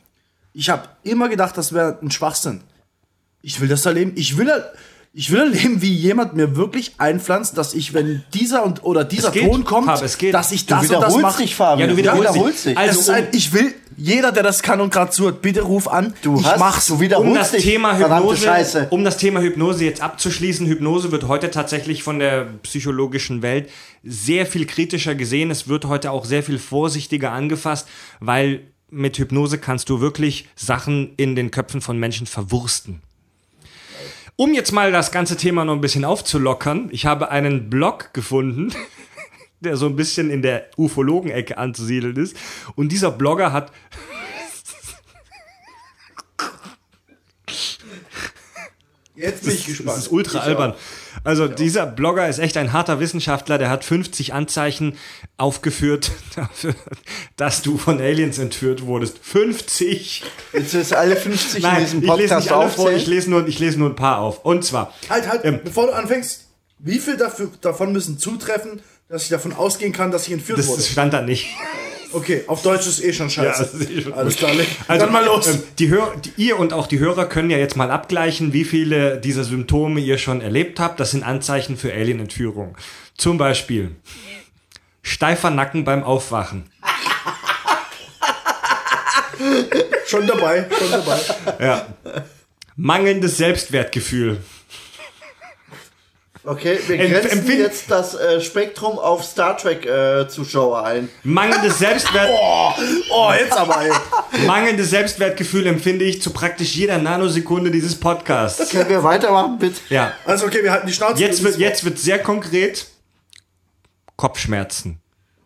Ich 0.54 0.70
habe 0.70 0.84
immer 1.02 1.28
gedacht, 1.28 1.58
das 1.58 1.74
wäre 1.74 1.98
ein 2.04 2.12
Schwachsinn. 2.12 2.62
Ich 3.42 3.60
will 3.60 3.68
das 3.68 3.84
erleben. 3.88 4.12
Ich 4.16 4.38
will, 4.38 4.48
er- 4.48 4.72
ich 5.12 5.32
will 5.32 5.40
erleben, 5.40 5.82
wie 5.82 5.92
jemand 5.92 6.36
mir 6.36 6.56
wirklich 6.56 6.94
einpflanzt, 7.00 7.58
dass 7.58 7.74
ich, 7.74 7.94
wenn 7.94 8.24
dieser 8.34 8.64
und 8.64 8.84
oder 8.84 9.04
dieser 9.04 9.30
Es 9.30 9.34
geht, 9.34 9.50
Ton 9.50 9.64
kommt, 9.64 10.18
geht. 10.20 10.34
dass 10.34 10.52
ich 10.52 10.68
das 10.68 10.84
und 10.84 10.92
das 10.92 10.98
wiederholst 11.00 11.22
mache. 11.22 11.42
dich, 11.42 11.56
Fabian. 11.56 11.90
Ja, 11.90 11.96
du 11.96 11.98
wiederholst 11.98 12.66
dich. 12.66 12.74
dich. 12.74 12.78
Also, 12.78 13.12
ein, 13.12 13.28
ich 13.32 13.52
will, 13.52 13.74
jeder, 13.98 14.32
der 14.32 14.44
das 14.44 14.62
kann 14.62 14.80
und 14.82 14.94
gerade 14.94 15.10
zuhört, 15.10 15.42
bitte 15.42 15.62
ruf 15.62 15.88
an. 15.88 16.14
Du 16.22 16.40
ich 16.40 16.46
hast, 16.46 16.60
mach's. 16.60 16.88
du 16.88 17.00
wiederholst 17.00 17.28
um 17.28 17.36
das 17.36 17.52
dich, 17.52 17.64
Thema 17.64 17.98
Hypnose, 17.98 18.38
Scheiße. 18.46 18.88
um 18.92 19.04
das 19.04 19.18
Thema 19.18 19.42
Hypnose 19.42 19.84
jetzt 19.84 20.02
abzuschließen, 20.02 20.68
Hypnose 20.68 21.12
wird 21.12 21.28
heute 21.28 21.50
tatsächlich 21.50 22.04
von 22.04 22.20
der 22.20 22.46
psychologischen 22.62 23.42
Welt 23.42 23.70
sehr 24.04 24.46
viel 24.46 24.68
kritischer 24.68 25.16
gesehen. 25.16 25.50
Es 25.50 25.68
wird 25.68 25.86
heute 25.86 26.12
auch 26.12 26.24
sehr 26.24 26.44
viel 26.44 26.60
vorsichtiger 26.60 27.32
angefasst, 27.32 27.88
weil 28.20 28.62
mit 28.92 29.18
Hypnose 29.18 29.58
kannst 29.58 29.90
du 29.90 30.02
wirklich 30.02 30.48
Sachen 30.56 31.14
in 31.18 31.36
den 31.36 31.50
Köpfen 31.52 31.82
von 31.82 31.98
Menschen 31.98 32.28
verwursten. 32.28 33.02
Um 34.40 34.54
jetzt 34.54 34.72
mal 34.72 34.94
das 34.94 35.12
ganze 35.12 35.36
Thema 35.36 35.66
noch 35.66 35.74
ein 35.74 35.82
bisschen 35.82 36.06
aufzulockern, 36.06 36.88
ich 36.94 37.06
habe 37.06 37.30
einen 37.30 37.70
Blog 37.70 38.14
gefunden, 38.14 38.74
der 39.60 39.76
so 39.76 39.86
ein 39.86 39.98
bisschen 39.98 40.30
in 40.30 40.42
der 40.42 40.70
Ufologen-Ecke 40.78 41.58
anzusiedeln 41.58 42.16
ist. 42.16 42.38
Und 42.78 42.94
dieser 42.94 43.12
Blogger 43.12 43.52
hat 43.52 43.74
Jetzt 49.14 49.44
bin 49.44 49.56
ich 49.56 49.66
gespannt. 49.66 49.98
Das 49.98 50.06
ist 50.06 50.12
ultra 50.14 50.40
albern. 50.40 50.74
Also 51.24 51.48
dieser 51.48 51.86
Blogger 51.86 52.28
ist 52.28 52.40
echt 52.40 52.58
ein 52.58 52.74
harter 52.74 53.00
Wissenschaftler, 53.00 53.58
der 53.58 53.70
hat 53.70 53.84
50 53.84 54.34
Anzeichen 54.34 54.98
aufgeführt 55.38 56.12
dafür, 56.36 56.76
dass 57.36 57.62
du 57.62 57.78
von 57.78 58.00
Aliens 58.00 58.38
entführt 58.38 58.86
wurdest. 58.86 59.20
50! 59.22 60.24
Jetzt 60.54 60.74
ist 60.74 60.94
alle 60.94 61.16
50 61.16 61.56
in 61.56 61.62
Nein, 61.62 61.80
diesem 61.84 62.00
ich 62.00 62.06
lese 62.06 62.18
Podcast 62.18 62.46
nicht 62.46 62.52
alle 62.54 62.70
vor, 62.70 62.92
ich 62.92 63.08
lese, 63.08 63.30
nur, 63.30 63.48
ich 63.48 63.60
lese 63.60 63.80
nur 63.80 63.90
ein 63.90 63.96
paar 63.96 64.20
auf. 64.20 64.46
Und 64.46 64.64
zwar, 64.66 64.94
Halt, 65.10 65.28
halt, 65.28 65.46
Ähm, 65.46 65.60
bevor 65.64 65.88
du 65.88 65.94
anfängst, 65.94 66.46
wie 66.80 67.00
viel 67.00 67.18
dafür, 67.18 67.52
davon 67.62 67.92
müssen 67.92 68.18
zutreffen, 68.20 68.82
dass 69.10 69.24
ich 69.24 69.30
davon 69.30 69.54
ausgehen 69.54 69.92
kann, 69.92 70.12
dass 70.12 70.28
ich 70.28 70.34
entführt 70.34 70.60
das, 70.60 70.68
wurde? 70.68 70.78
das 70.78 70.90
stand 70.90 71.14
da 71.14 71.22
nicht. 71.22 71.48
Okay, 72.12 72.44
auf 72.48 72.62
Deutsch 72.64 72.88
ist 72.88 73.04
eh 73.04 73.14
schon 73.14 73.30
scheiße. 73.30 73.70
Ja, 73.80 73.90
eh 73.90 74.02
schon 74.02 74.14
Alles 74.14 74.36
klar. 74.36 74.52
Also, 74.88 75.06
dann 75.06 75.14
mal 75.14 75.26
los. 75.26 75.48
ähm, 75.48 75.64
die 75.78 75.90
Hör 75.90 76.16
die, 76.18 76.32
ihr 76.38 76.58
und 76.58 76.74
auch 76.74 76.88
die 76.88 77.00
Hörer 77.00 77.26
können 77.26 77.50
ja 77.50 77.58
jetzt 77.58 77.76
mal 77.76 77.92
abgleichen, 77.92 78.52
wie 78.54 78.64
viele 78.64 79.18
dieser 79.18 79.44
Symptome 79.44 80.00
ihr 80.00 80.18
schon 80.18 80.42
erlebt 80.42 80.80
habt. 80.80 81.00
Das 81.00 81.12
sind 81.12 81.24
Anzeichen 81.24 81.78
für 81.78 81.94
Alien-Entführung. 81.94 82.78
Zum 83.16 83.38
Beispiel 83.38 83.92
steifer 85.04 85.50
Nacken 85.52 85.84
beim 85.84 86.04
Aufwachen. 86.04 86.64
schon 90.08 90.26
dabei, 90.26 90.68
schon 90.78 90.92
dabei. 90.92 91.20
Ja. 91.60 91.88
Mangelndes 92.76 93.38
Selbstwertgefühl. 93.38 94.38
Okay, 96.46 96.80
wir 96.88 96.98
grenzen 96.98 97.40
empfinden- 97.40 97.62
jetzt 97.64 97.92
das 97.92 98.16
äh, 98.16 98.40
Spektrum 98.40 98.98
auf 98.98 99.24
Star 99.26 99.58
Trek-Zuschauer 99.58 100.84
ein. 100.86 101.10
Mangelndes, 101.24 101.80
Selbstwert, 101.80 102.30
Oh, 103.12 103.32
jetzt 103.38 103.58
aber, 103.58 103.82
ey. 103.84 103.92
mangelndes 104.48 104.90
Selbstwertgefühl 104.90 105.68
empfinde 105.68 106.06
ich 106.06 106.22
zu 106.22 106.32
praktisch 106.32 106.76
jeder 106.76 106.98
Nanosekunde 106.98 107.72
dieses 107.72 108.00
Podcasts. 108.00 108.70
Können 108.70 108.90
wir 108.90 109.04
weitermachen, 109.04 109.58
bitte? 109.60 109.82
Ja. 109.90 110.14
Also, 110.26 110.46
okay, 110.46 110.64
wir 110.64 110.72
halten 110.72 110.88
die 110.88 110.94
Schnauze. 110.94 111.20
Jetzt 111.22 111.44
wird, 111.44 111.58
jetzt 111.58 111.84
wird 111.84 112.00
sehr 112.00 112.20
konkret. 112.20 112.88
Kopfschmerzen. 114.16 115.00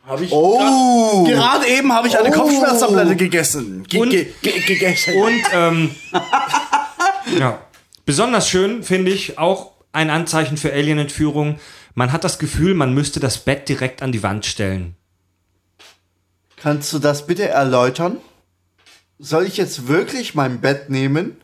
Habe 0.05 0.25
ich 0.25 0.31
Oh! 0.31 1.23
grad- 1.23 1.33
Gerade 1.33 1.67
eben 1.67 1.91
habe 1.93 2.07
ich 2.07 2.17
eine 2.17 2.29
Oh. 2.29 2.33
Kopfschmerztablette 2.41 3.15
gegessen. 3.15 3.83
Ge 3.89 3.99
Und- 4.01 4.09
ge 4.11 4.27
ge 4.41 4.59
gegessen. 4.61 5.15
Und 5.15 5.41
ähm, 5.53 5.95
ja, 7.39 7.59
besonders 8.05 8.47
schön 8.49 8.83
finde 8.83 9.11
ich 9.11 9.37
auch 9.37 9.71
ein 9.93 10.09
Anzeichen 10.09 10.57
für 10.57 10.73
Alien-Entführung. 10.73 11.59
Man 11.95 12.11
hat 12.11 12.23
das 12.23 12.39
Gefühl, 12.39 12.73
man 12.73 12.93
müsste 12.93 13.19
das 13.19 13.37
Bett 13.37 13.69
direkt 13.69 14.01
an 14.01 14.11
die 14.11 14.23
Wand 14.23 14.45
stellen. 14.45 14.95
Kannst 16.57 16.91
du 16.93 16.99
das 16.99 17.25
bitte 17.27 17.47
erläutern? 17.47 18.17
Soll 19.19 19.45
ich 19.45 19.57
jetzt 19.57 19.87
wirklich 19.87 20.33
mein 20.35 20.59
Bett 20.59 20.89
nehmen 20.89 21.37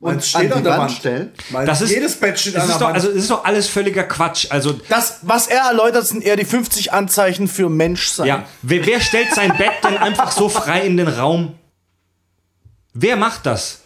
und 0.00 0.14
an 0.14 0.20
steht 0.22 0.50
die 0.50 0.52
an 0.52 0.64
der 0.64 0.72
Wand 0.72 0.80
Wand. 0.82 0.92
stellen? 0.92 1.32
Mein, 1.50 1.66
Das 1.66 1.80
ist, 1.80 1.90
jedes 1.90 2.18
Bett 2.18 2.38
steht 2.38 2.56
an 2.56 2.62
ist 2.62 2.68
der 2.70 2.78
doch, 2.78 2.86
Wand. 2.86 2.94
Also 2.94 3.10
es 3.10 3.16
ist 3.16 3.30
doch 3.30 3.44
alles 3.44 3.68
völliger 3.68 4.04
Quatsch. 4.04 4.46
Also 4.50 4.72
das, 4.88 5.18
was 5.22 5.46
er 5.46 5.60
erläutert, 5.66 6.06
sind 6.06 6.24
eher 6.24 6.36
die 6.36 6.44
50 6.44 6.92
Anzeichen 6.92 7.46
für 7.48 7.68
Menschsein. 7.68 8.26
ja, 8.26 8.46
wer, 8.62 8.86
wer 8.86 9.00
stellt 9.00 9.32
sein 9.34 9.56
Bett 9.58 9.72
denn 9.84 9.96
einfach 9.98 10.32
so 10.32 10.48
frei 10.48 10.80
in 10.86 10.96
den 10.96 11.08
Raum? 11.08 11.54
Wer 12.94 13.16
macht 13.16 13.46
das? 13.46 13.81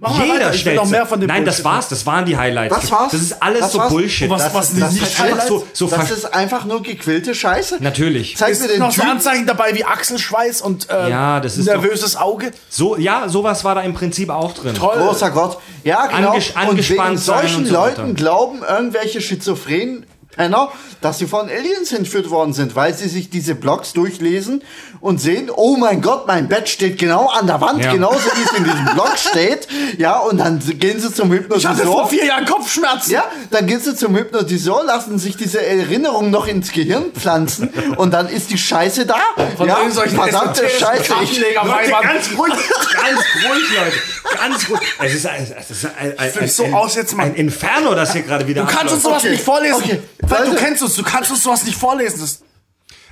Mach 0.00 0.24
Jeder 0.24 0.52
stellt 0.52 0.76
noch 0.76 0.88
mehr 0.88 1.06
von 1.06 1.20
dem 1.20 1.26
Nein, 1.26 1.44
das 1.44 1.56
Bullshit. 1.56 1.64
war's. 1.64 1.88
Das 1.88 2.06
waren 2.06 2.24
die 2.24 2.36
Highlights. 2.36 2.72
Das 2.72 2.90
war's? 2.92 3.10
Das 3.10 3.20
ist 3.20 3.42
alles 3.42 3.60
Das 3.62 3.72
so 3.72 3.78
war's? 3.78 3.88
Bullshit. 3.92 4.30
Was- 4.30 4.42
Das, 4.44 4.54
was 4.54 4.78
das, 4.78 4.92
nicht 4.92 5.02
ist 5.02 5.20
einfach 5.20 5.32
einfach 5.34 5.46
so- 5.48 5.66
so 5.72 5.86
das 5.88 6.10
ist 6.12 6.34
einfach 6.34 6.64
nur 6.66 6.82
gequillte 6.84 7.34
Scheiße. 7.34 7.78
Natürlich. 7.80 8.36
Zeig 8.36 8.52
Ist 8.52 8.62
mir 8.62 8.68
den 8.68 8.78
noch 8.78 8.92
so 8.92 9.02
Typ. 9.02 9.10
Anzeichen 9.10 9.46
dabei 9.46 9.74
wie 9.74 9.84
Achselschweiß 9.84 10.60
und 10.62 10.88
äh, 10.88 11.10
Ja, 11.10 11.40
das 11.40 11.58
ist 11.58 11.66
nervöses 11.66 12.14
Auge. 12.14 12.52
So, 12.68 12.96
ja, 12.96 13.28
sowas 13.28 13.64
war 13.64 13.74
da 13.74 13.80
im 13.80 13.92
Prinzip 13.94 14.30
auch 14.30 14.54
drin. 14.54 14.74
Toll. 14.76 14.98
Großer 14.98 15.30
Gott. 15.32 15.58
Ja, 15.82 16.06
genau. 16.06 16.30
Anges- 16.34 16.50
und 16.50 16.56
angespannt 16.56 17.08
wegen 17.10 17.18
sein 17.18 17.40
solchen 17.40 17.56
und 17.62 17.66
so. 17.66 17.74
Leuten 17.74 18.14
glauben 18.14 18.60
irgendwelche 18.62 19.20
schizophrenen 19.20 20.06
Penner, 20.30 20.68
dass 21.00 21.18
sie 21.18 21.26
von 21.26 21.48
Aliens 21.48 21.90
entführt 21.90 22.30
worden 22.30 22.52
sind, 22.52 22.76
weil 22.76 22.94
sie 22.94 23.08
sich 23.08 23.30
diese 23.30 23.56
Blogs 23.56 23.92
durchlesen 23.94 24.62
und 25.00 25.20
sehen, 25.20 25.50
oh 25.54 25.76
mein 25.76 26.00
Gott, 26.02 26.26
mein 26.26 26.48
Bett 26.48 26.68
steht 26.68 26.98
genau 26.98 27.26
an 27.28 27.46
der 27.46 27.60
Wand, 27.60 27.84
Ja. 27.84 27.92
genauso 27.92 28.18
wie 28.34 28.42
es 28.42 28.52
in 28.52 28.64
diesem 28.64 28.84
Blog 28.94 29.12
steht. 29.16 29.68
Ja, 29.98 30.18
und 30.18 30.38
dann 30.38 30.58
gehen 30.60 31.00
sie 31.00 31.12
zum 31.12 31.32
Ich 31.32 31.40
hatte 31.66 31.84
vor 31.84 32.04
Hypnotisor. 32.04 32.08
vier 32.08 32.24
Jahren 32.26 32.44
Kopfschmerzen. 32.46 33.10
Ja, 33.12 33.24
dann 33.50 33.66
gehen 33.66 33.80
sie 33.80 33.94
zum 33.94 34.16
Hypnotisor, 34.16 34.84
lassen 34.84 35.18
sich 35.18 35.36
diese 35.36 35.64
Erinnerung 35.64 36.30
noch 36.30 36.46
ins 36.46 36.72
Gehirn 36.72 37.12
pflanzen 37.12 37.68
und 37.96 38.12
dann 38.12 38.28
ist 38.28 38.50
die 38.50 38.58
Scheiße 38.58 39.06
da. 39.06 39.16
Von 39.56 39.68
ja, 39.68 39.76
verdammte 39.76 40.68
Scheiße. 40.68 41.14
Ich, 41.22 41.38
Leute, 41.38 41.90
ganz 42.02 42.28
ruhig, 42.36 42.52
ganz 42.94 43.20
ruhig, 43.44 43.64
Leute. 43.76 44.36
Ganz 44.38 44.68
ruhig. 44.70 44.80
Es 45.00 45.14
ist 45.14 45.26
ein, 45.26 45.46
es 45.58 45.70
ist 45.70 45.86
ein, 45.98 46.18
ein, 46.18 46.30
Fühlt 46.30 46.50
so 46.52 46.64
aus 46.66 46.94
jetzt, 46.96 47.16
Mann. 47.16 47.28
ein 47.28 47.34
Inferno, 47.34 47.94
das 47.94 48.12
hier 48.12 48.22
gerade 48.22 48.46
wieder 48.46 48.64
Du 48.64 48.68
kannst 48.72 48.92
uns 48.94 49.02
sowas 49.02 49.24
nicht 49.24 49.42
vorlesen. 49.42 49.82
Okay. 49.82 50.00
Weil 50.22 50.46
du 50.46 50.54
kennst 50.54 50.82
uns, 50.82 50.94
du 50.94 51.02
kannst 51.02 51.30
uns 51.30 51.42
sowas 51.42 51.64
nicht 51.64 51.78
vorlesen. 51.78 52.20
Das 52.20 52.40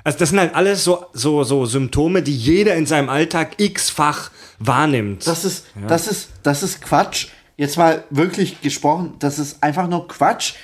Also 0.06 0.20
das 0.20 0.28
sind 0.28 0.38
halt 0.38 0.54
alles 0.54 0.84
so, 0.84 1.06
so, 1.14 1.42
so 1.42 1.66
Symptome, 1.66 2.22
die 2.22 2.36
jeder 2.36 2.76
in 2.76 2.86
seinem 2.86 3.08
Alltag 3.08 3.54
x-fach 3.58 4.30
wahrnimmt. 4.60 5.26
das 5.26 5.44
ist, 5.44 5.66
das 5.88 6.06
ist, 6.06 6.28
das 6.44 6.62
ist 6.62 6.80
Quatsch. 6.80 7.26
Jetzt 7.56 7.76
mal 7.76 8.04
wirklich 8.10 8.60
gesprochen, 8.60 9.14
das 9.18 9.40
ist 9.40 9.64
einfach 9.64 9.88
nur 9.88 10.06
Quatsch. 10.06 10.54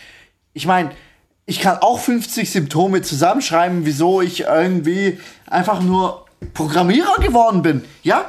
Ich 0.52 0.64
meine, 0.64 0.92
ich 1.44 1.60
kann 1.60 1.78
auch 1.78 1.98
50 1.98 2.52
Symptome 2.52 3.02
zusammenschreiben, 3.02 3.84
wieso 3.84 4.22
ich 4.22 4.42
irgendwie 4.42 5.18
einfach 5.48 5.80
nur 5.80 6.24
Programmierer 6.54 7.16
geworden 7.20 7.62
bin. 7.62 7.84
Ja? 8.04 8.26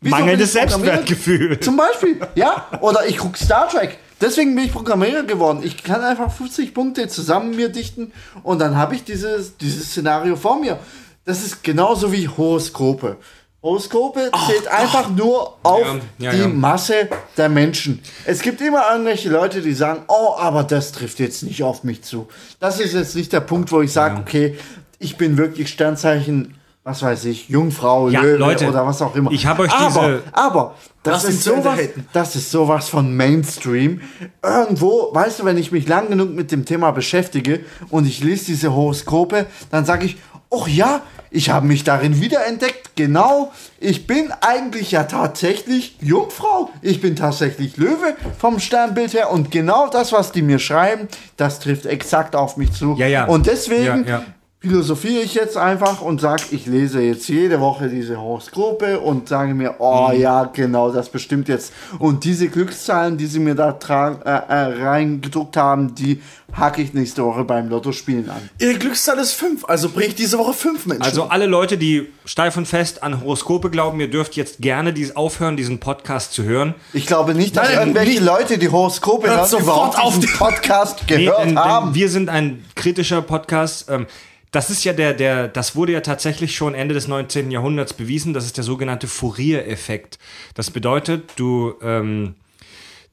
Wieso 0.00 0.16
Mangelndes? 0.16 0.54
Selbstwertgefühl. 0.54 1.60
Zum 1.60 1.76
Beispiel, 1.76 2.18
ja? 2.34 2.66
Oder 2.80 3.06
ich 3.06 3.18
gucke 3.18 3.38
Star 3.38 3.68
Trek. 3.68 3.96
Deswegen 4.20 4.54
bin 4.54 4.64
ich 4.64 4.72
Programmierer 4.72 5.22
geworden. 5.22 5.60
Ich 5.62 5.82
kann 5.82 6.02
einfach 6.02 6.32
50 6.32 6.74
Punkte 6.74 7.08
zusammen 7.08 7.54
mir 7.54 7.68
dichten 7.68 8.12
und 8.42 8.58
dann 8.58 8.76
habe 8.76 8.94
ich 8.94 9.04
dieses, 9.04 9.56
dieses 9.56 9.90
Szenario 9.90 10.36
vor 10.36 10.58
mir. 10.58 10.78
Das 11.24 11.44
ist 11.44 11.62
genauso 11.62 12.12
wie 12.12 12.26
Horoskope. 12.28 13.16
Horoskope 13.62 14.30
zählt 14.46 14.68
einfach 14.68 15.10
nur 15.10 15.58
auf 15.62 15.80
Ja, 15.84 16.00
ja, 16.18 16.30
die 16.32 16.38
ja. 16.38 16.48
Masse 16.48 17.08
der 17.36 17.48
Menschen. 17.48 18.00
Es 18.24 18.40
gibt 18.40 18.60
immer 18.60 18.90
irgendwelche 18.90 19.28
Leute, 19.28 19.60
die 19.60 19.72
sagen, 19.72 20.04
oh, 20.08 20.34
aber 20.36 20.62
das 20.62 20.92
trifft 20.92 21.18
jetzt 21.18 21.42
nicht 21.42 21.62
auf 21.62 21.84
mich 21.84 22.02
zu. 22.02 22.28
Das 22.60 22.80
ist 22.80 22.94
jetzt 22.94 23.16
nicht 23.16 23.32
der 23.32 23.40
Punkt, 23.40 23.72
wo 23.72 23.82
ich 23.82 23.92
sage, 23.92 24.20
okay, 24.20 24.56
ich 24.98 25.16
bin 25.16 25.36
wirklich 25.36 25.68
Sternzeichen, 25.68 26.57
was 26.88 27.02
weiß 27.02 27.26
ich, 27.26 27.50
Jungfrau, 27.50 28.08
Ja, 28.08 28.22
Löwe 28.22 28.36
Leute, 28.38 28.66
oder 28.66 28.86
was 28.86 29.02
auch 29.02 29.14
immer. 29.14 29.30
ich 29.30 29.46
hab 29.46 29.58
euch 29.58 29.70
aber, 29.70 29.88
diese- 30.08 30.22
aber 30.32 30.74
das 31.02 31.24
ist 31.24 31.42
sowas, 31.44 31.78
das 32.14 32.34
ist 32.34 32.50
sowas 32.50 32.88
von 32.88 33.14
Mainstream. 33.14 34.00
Irgendwo, 34.42 35.10
weißt 35.12 35.40
du, 35.40 35.44
wenn 35.44 35.58
ich 35.58 35.70
mich 35.70 35.86
lang 35.86 36.08
genug 36.08 36.30
mit 36.34 36.50
dem 36.50 36.64
Thema 36.64 36.90
beschäftige 36.92 37.60
und 37.90 38.06
ich 38.06 38.24
lese 38.24 38.46
diese 38.46 38.74
Horoskope, 38.74 39.44
dann 39.70 39.84
sage 39.84 40.06
ich, 40.06 40.16
oh 40.48 40.64
ja, 40.66 41.02
ich 41.30 41.50
habe 41.50 41.66
mich 41.66 41.84
darin 41.84 42.22
wiederentdeckt. 42.22 42.96
Genau, 42.96 43.52
ich 43.78 44.06
bin 44.06 44.32
eigentlich 44.40 44.92
ja 44.92 45.04
tatsächlich 45.04 45.98
Jungfrau. 46.00 46.70
Ich 46.80 47.02
bin 47.02 47.16
tatsächlich 47.16 47.76
Löwe 47.76 48.16
vom 48.38 48.58
Sternbild 48.60 49.12
her 49.12 49.30
und 49.30 49.50
genau 49.50 49.88
das, 49.90 50.10
was 50.12 50.32
die 50.32 50.40
mir 50.40 50.58
schreiben, 50.58 51.06
das 51.36 51.60
trifft 51.60 51.84
exakt 51.84 52.34
auf 52.34 52.56
mich 52.56 52.72
zu. 52.72 52.94
Ja, 52.96 53.06
ja. 53.06 53.24
Und 53.26 53.46
deswegen 53.46 54.06
ja. 54.08 54.22
Philosophiere 54.60 55.22
ich 55.22 55.34
jetzt 55.34 55.56
einfach 55.56 56.00
und 56.00 56.20
sage, 56.20 56.42
ich 56.50 56.66
lese 56.66 57.00
jetzt 57.00 57.28
jede 57.28 57.60
Woche 57.60 57.88
diese 57.88 58.20
Horoskope 58.20 58.98
und 58.98 59.28
sage 59.28 59.54
mir, 59.54 59.76
oh 59.78 60.08
Mhm. 60.12 60.20
ja, 60.20 60.44
genau, 60.52 60.90
das 60.90 61.08
bestimmt 61.10 61.46
jetzt. 61.48 61.72
Und 62.00 62.24
diese 62.24 62.48
Glückszahlen, 62.48 63.16
die 63.16 63.26
sie 63.26 63.38
mir 63.38 63.54
da 63.54 63.70
äh, 63.70 64.30
äh, 64.30 64.82
reingedruckt 64.84 65.56
haben, 65.56 65.94
die 65.94 66.20
hacke 66.52 66.82
ich 66.82 66.92
nächste 66.92 67.24
Woche 67.24 67.44
beim 67.44 67.68
Lottospielen 67.68 68.28
an. 68.30 68.48
Ihre 68.58 68.74
Glückszahl 68.74 69.18
ist 69.18 69.32
5, 69.34 69.64
also 69.66 69.90
bringe 69.90 70.08
ich 70.08 70.14
diese 70.16 70.38
Woche 70.38 70.54
5 70.54 70.86
Menschen. 70.86 71.02
Also 71.02 71.24
alle 71.24 71.46
Leute, 71.46 71.78
die 71.78 72.08
steif 72.24 72.56
und 72.56 72.66
fest 72.66 73.04
an 73.04 73.20
Horoskope 73.20 73.70
glauben, 73.70 74.00
ihr 74.00 74.10
dürft 74.10 74.34
jetzt 74.34 74.58
gerne 74.60 74.92
dies 74.92 75.14
aufhören, 75.14 75.56
diesen 75.56 75.78
Podcast 75.78 76.32
zu 76.32 76.42
hören. 76.42 76.74
Ich 76.92 77.06
glaube 77.06 77.34
nicht, 77.34 77.56
dass 77.56 77.68
Nein, 77.68 77.78
irgendwelche 77.78 78.10
nicht- 78.14 78.22
Leute, 78.24 78.58
die 78.58 78.70
Horoskope 78.70 79.28
hören, 79.28 79.46
sofort 79.46 79.62
überhaupt 79.94 79.98
auf, 80.00 80.18
die- 80.18 80.26
Podcast 80.26 81.04
Nee, 81.08 81.26
gehört 81.26 81.40
denn, 81.42 81.48
denn 81.50 81.58
haben. 81.58 81.94
wir 81.94 82.08
sind 82.08 82.28
ein 82.28 82.64
kritischer 82.74 83.22
Podcast. 83.22 83.88
Ähm, 83.88 84.06
das 84.50 84.70
ist 84.70 84.84
ja 84.84 84.92
der, 84.92 85.12
der, 85.12 85.48
das 85.48 85.76
wurde 85.76 85.92
ja 85.92 86.00
tatsächlich 86.00 86.56
schon 86.56 86.74
Ende 86.74 86.94
des 86.94 87.06
19. 87.08 87.50
Jahrhunderts 87.50 87.92
bewiesen. 87.92 88.32
Das 88.32 88.44
ist 88.44 88.56
der 88.56 88.64
sogenannte 88.64 89.06
Fourier-Effekt. 89.06 90.18
Das 90.54 90.70
bedeutet, 90.70 91.32
du, 91.36 91.74
ähm, 91.82 92.34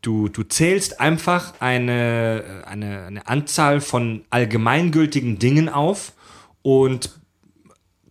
du, 0.01 0.29
du 0.29 0.43
zählst 0.43 1.01
einfach 1.01 1.53
eine, 1.59 2.63
eine, 2.65 3.05
eine 3.05 3.27
Anzahl 3.27 3.81
von 3.81 4.23
allgemeingültigen 4.29 5.37
Dingen 5.37 5.67
auf 5.67 6.13
und 6.61 7.11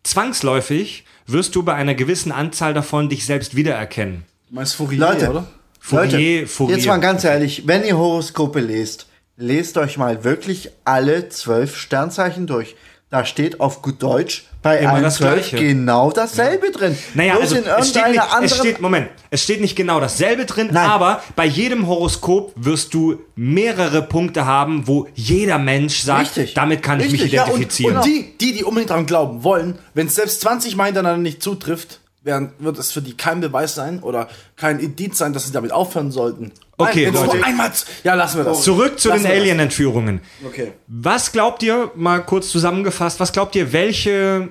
zwangsläufig 0.02 1.04
wirst 1.26 1.54
du 1.54 1.62
bei 1.62 1.74
einer 1.74 1.94
gewissen 1.94 2.30
Anzahl 2.30 2.74
davon 2.74 3.08
dich 3.08 3.24
selbst 3.24 3.56
wiedererkennen. 3.56 4.24
meinst 4.50 4.76
Fourier, 4.76 4.98
Leute, 4.98 5.30
oder? 5.30 5.46
Fourier, 5.80 6.40
Leute, 6.40 6.46
Fourier. 6.46 6.76
jetzt 6.76 6.86
mal 6.86 6.98
ganz 6.98 7.24
ehrlich, 7.24 7.66
wenn 7.66 7.84
ihr 7.84 7.96
Horoskope 7.96 8.60
lest, 8.60 9.06
lest 9.36 9.78
euch 9.78 9.96
mal 9.96 10.24
wirklich 10.24 10.70
alle 10.84 11.30
zwölf 11.30 11.76
Sternzeichen 11.76 12.46
durch. 12.46 12.76
Da 13.14 13.24
steht 13.24 13.60
auf 13.60 13.80
gut 13.80 14.02
Deutsch 14.02 14.42
bei 14.60 14.78
Immer 14.78 14.94
allen 14.94 15.04
das 15.04 15.18
Gleiche. 15.18 15.56
genau 15.56 16.10
dasselbe 16.10 16.72
drin. 16.72 16.98
Naja, 17.14 17.34
Bloß 17.36 17.42
also 17.52 17.54
in 17.58 17.62
es 17.64 17.88
steht, 17.90 17.96
irgendeiner 18.02 18.10
nicht, 18.10 18.24
es 18.26 18.32
anderen 18.34 18.58
steht, 18.58 18.80
Moment, 18.80 19.08
es 19.30 19.42
steht 19.44 19.60
nicht 19.60 19.76
genau 19.76 20.00
dasselbe 20.00 20.46
drin, 20.46 20.70
Nein. 20.72 20.90
aber 20.90 21.22
bei 21.36 21.44
jedem 21.46 21.86
Horoskop 21.86 22.50
wirst 22.56 22.92
du 22.92 23.20
mehrere 23.36 24.02
Punkte 24.02 24.46
haben, 24.46 24.88
wo 24.88 25.06
jeder 25.14 25.58
Mensch 25.60 26.00
sagt, 26.00 26.36
Richtig. 26.36 26.54
damit 26.54 26.82
kann 26.82 26.98
ich 26.98 27.12
mich 27.12 27.20
Richtig, 27.22 27.34
ja, 27.34 27.44
und- 27.44 27.50
identifizieren. 27.50 27.96
Und 27.98 28.04
die, 28.04 28.36
die, 28.40 28.52
die 28.52 28.64
unbedingt 28.64 28.90
daran 28.90 29.06
glauben 29.06 29.44
wollen, 29.44 29.78
wenn 29.94 30.08
es 30.08 30.16
selbst 30.16 30.40
20 30.40 30.74
Mal 30.74 30.86
hintereinander 30.86 31.22
nicht 31.22 31.40
zutrifft, 31.40 32.00
werden, 32.24 32.52
wird 32.58 32.76
es 32.78 32.90
für 32.90 33.02
die 33.02 33.16
kein 33.16 33.40
Beweis 33.40 33.76
sein 33.76 34.00
oder 34.02 34.28
kein 34.56 34.80
Indiz 34.80 35.18
sein, 35.18 35.32
dass 35.34 35.46
sie 35.46 35.52
damit 35.52 35.70
aufhören 35.70 36.10
sollten. 36.10 36.50
Okay, 36.76 37.04
Nein, 37.04 37.12
jetzt 37.14 37.24
Leute. 37.26 37.36
nur 37.36 37.46
einmal. 37.46 37.70
Ja, 38.02 38.14
lassen 38.14 38.38
wir 38.38 38.44
das. 38.44 38.62
Zurück 38.62 38.98
zu 38.98 39.08
Lassen 39.10 39.22
den. 39.24 39.32
Alien-Entführungen. 39.32 40.20
Okay. 40.44 40.72
Was 40.88 41.30
glaubt 41.32 41.62
ihr, 41.62 41.92
mal 41.94 42.20
kurz 42.24 42.50
zusammengefasst, 42.50 43.20
was 43.20 43.32
glaubt 43.32 43.54
ihr, 43.54 43.72
welche 43.72 44.48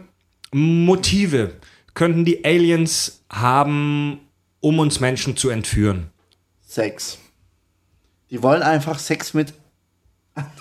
Motive 0.53 1.53
könnten 1.93 2.25
die 2.25 2.45
Aliens 2.45 3.21
haben, 3.29 4.19
um 4.61 4.79
uns 4.79 4.99
Menschen 4.99 5.35
zu 5.35 5.49
entführen? 5.49 6.09
Sex. 6.65 7.17
Die 8.29 8.41
wollen 8.41 8.63
einfach 8.63 8.97
Sex 8.99 9.33
mit 9.33 9.53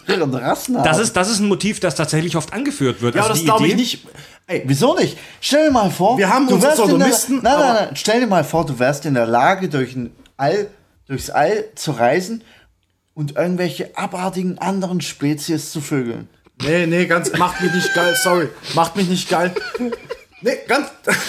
anderen 0.06 0.34
Rassen 0.34 0.76
haben. 0.76 0.84
Das 0.84 0.98
ist, 0.98 1.16
das 1.16 1.30
ist 1.30 1.38
ein 1.38 1.48
Motiv, 1.48 1.80
das 1.80 1.94
tatsächlich 1.94 2.36
oft 2.36 2.52
angeführt 2.52 3.00
wird. 3.00 3.14
Ja, 3.14 3.22
aber 3.22 3.30
Also 3.30 3.34
das 3.34 3.40
die 3.40 3.46
glaube 3.46 3.66
ich 3.66 3.72
Idee- 3.72 3.80
nicht. 3.82 4.06
Ey, 4.48 4.62
Wieso 4.66 4.94
nicht? 4.96 5.16
Stell 5.40 5.66
dir 5.68 5.72
mal 5.72 5.90
vor, 5.90 6.18
Wir 6.18 6.28
haben 6.28 6.48
du 6.48 6.54
unsere 6.56 6.72
wärst 6.72 6.82
in 6.82 6.88
der, 6.88 6.98
Sodomisten, 6.98 7.40
nein, 7.42 7.58
nein, 7.58 7.74
nein, 7.74 7.88
stell 7.96 8.20
dir 8.20 8.26
mal 8.26 8.42
vor, 8.44 8.66
du 8.66 8.78
wärst 8.78 9.06
in 9.06 9.14
der 9.14 9.26
Lage, 9.26 9.68
durch 9.68 9.94
ein 9.94 10.10
All, 10.36 10.68
durchs 11.06 11.30
All 11.30 11.64
zu 11.74 11.92
reisen 11.92 12.44
und 13.14 13.36
irgendwelche 13.36 13.96
abartigen 13.96 14.58
anderen 14.58 15.00
Spezies 15.00 15.70
zu 15.72 15.80
vögeln. 15.80 16.28
nee, 16.62 16.86
nee, 16.86 17.06
ganz, 17.06 17.32
macht 17.36 17.60
mich 17.60 17.72
nicht 17.72 17.94
geil, 17.94 18.14
sorry. 18.22 18.48
Macht 18.74 18.96
mich 18.96 19.08
nicht 19.08 19.28
geil. 19.28 19.54
Nee, 20.40 20.58
ganz. 20.66 20.88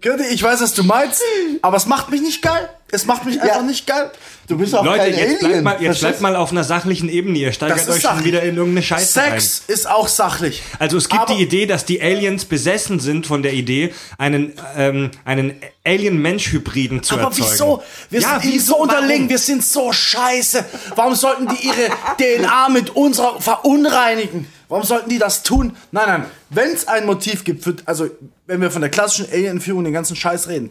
Kirti, 0.00 0.24
ich 0.24 0.42
weiß, 0.42 0.60
was 0.60 0.74
du 0.74 0.82
meinst, 0.82 1.22
aber 1.62 1.76
es 1.76 1.86
macht 1.86 2.10
mich 2.10 2.20
nicht 2.20 2.42
geil. 2.42 2.68
Es 2.90 3.06
macht 3.06 3.24
mich 3.24 3.40
einfach 3.42 3.62
nicht 3.64 3.86
geil. 3.88 4.12
Du 4.46 4.56
bist 4.58 4.72
auch 4.74 4.84
Leute, 4.84 5.04
kein 5.10 5.14
jetzt 5.18 5.38
bleibt 5.40 5.44
Alien. 5.44 5.64
mal, 5.64 5.82
jetzt 5.82 6.00
bleibt 6.00 6.20
mal 6.20 6.36
auf 6.36 6.52
einer 6.52 6.62
sachlichen 6.62 7.08
Ebene. 7.08 7.38
Ihr 7.38 7.52
steigert 7.52 7.78
euch 7.80 7.86
schon 7.86 8.00
sachlich. 8.02 8.26
wieder 8.26 8.42
in 8.42 8.56
irgendeine 8.56 8.82
Scheiße 8.84 9.18
rein. 9.20 9.30
Sex 9.40 9.62
ist 9.66 9.88
auch 9.90 10.06
sachlich. 10.06 10.62
Also 10.78 10.96
es 10.98 11.08
gibt 11.08 11.22
Aber- 11.22 11.34
die 11.34 11.42
Idee, 11.42 11.66
dass 11.66 11.84
die 11.86 12.00
Aliens 12.00 12.44
besessen 12.44 13.00
sind 13.00 13.26
von 13.26 13.42
der 13.42 13.52
Idee, 13.54 13.92
einen, 14.18 14.52
ähm, 14.76 15.10
einen 15.24 15.54
Alien-Mensch-Hybriden 15.84 17.02
zu 17.02 17.14
Aber 17.14 17.24
erzeugen. 17.24 17.50
wieso? 17.50 17.82
Wir 18.10 18.20
Ja, 18.20 18.38
sind 18.40 18.52
wieso? 18.52 18.72
so 18.74 18.76
unterlegen, 18.82 19.28
wir 19.28 19.38
sind 19.38 19.64
so 19.64 19.92
scheiße. 19.92 20.64
Warum 20.94 21.14
sollten 21.14 21.48
die 21.48 21.66
ihre 21.66 21.88
DNA 22.18 22.68
mit 22.68 22.90
unserer 22.90 23.40
verunreinigen? 23.40 24.46
Warum 24.68 24.84
sollten 24.84 25.08
die 25.10 25.18
das 25.18 25.42
tun? 25.42 25.74
Nein, 25.90 26.04
nein. 26.06 26.24
Wenn 26.50 26.70
es 26.72 26.86
ein 26.86 27.06
Motiv 27.06 27.44
gibt, 27.44 27.64
für, 27.64 27.74
also 27.86 28.08
wenn 28.46 28.60
wir 28.60 28.70
von 28.70 28.82
der 28.82 28.90
klassischen 28.90 29.26
Alien-Entführung 29.32 29.84
den 29.84 29.92
ganzen 29.92 30.16
Scheiß 30.16 30.48
reden, 30.48 30.70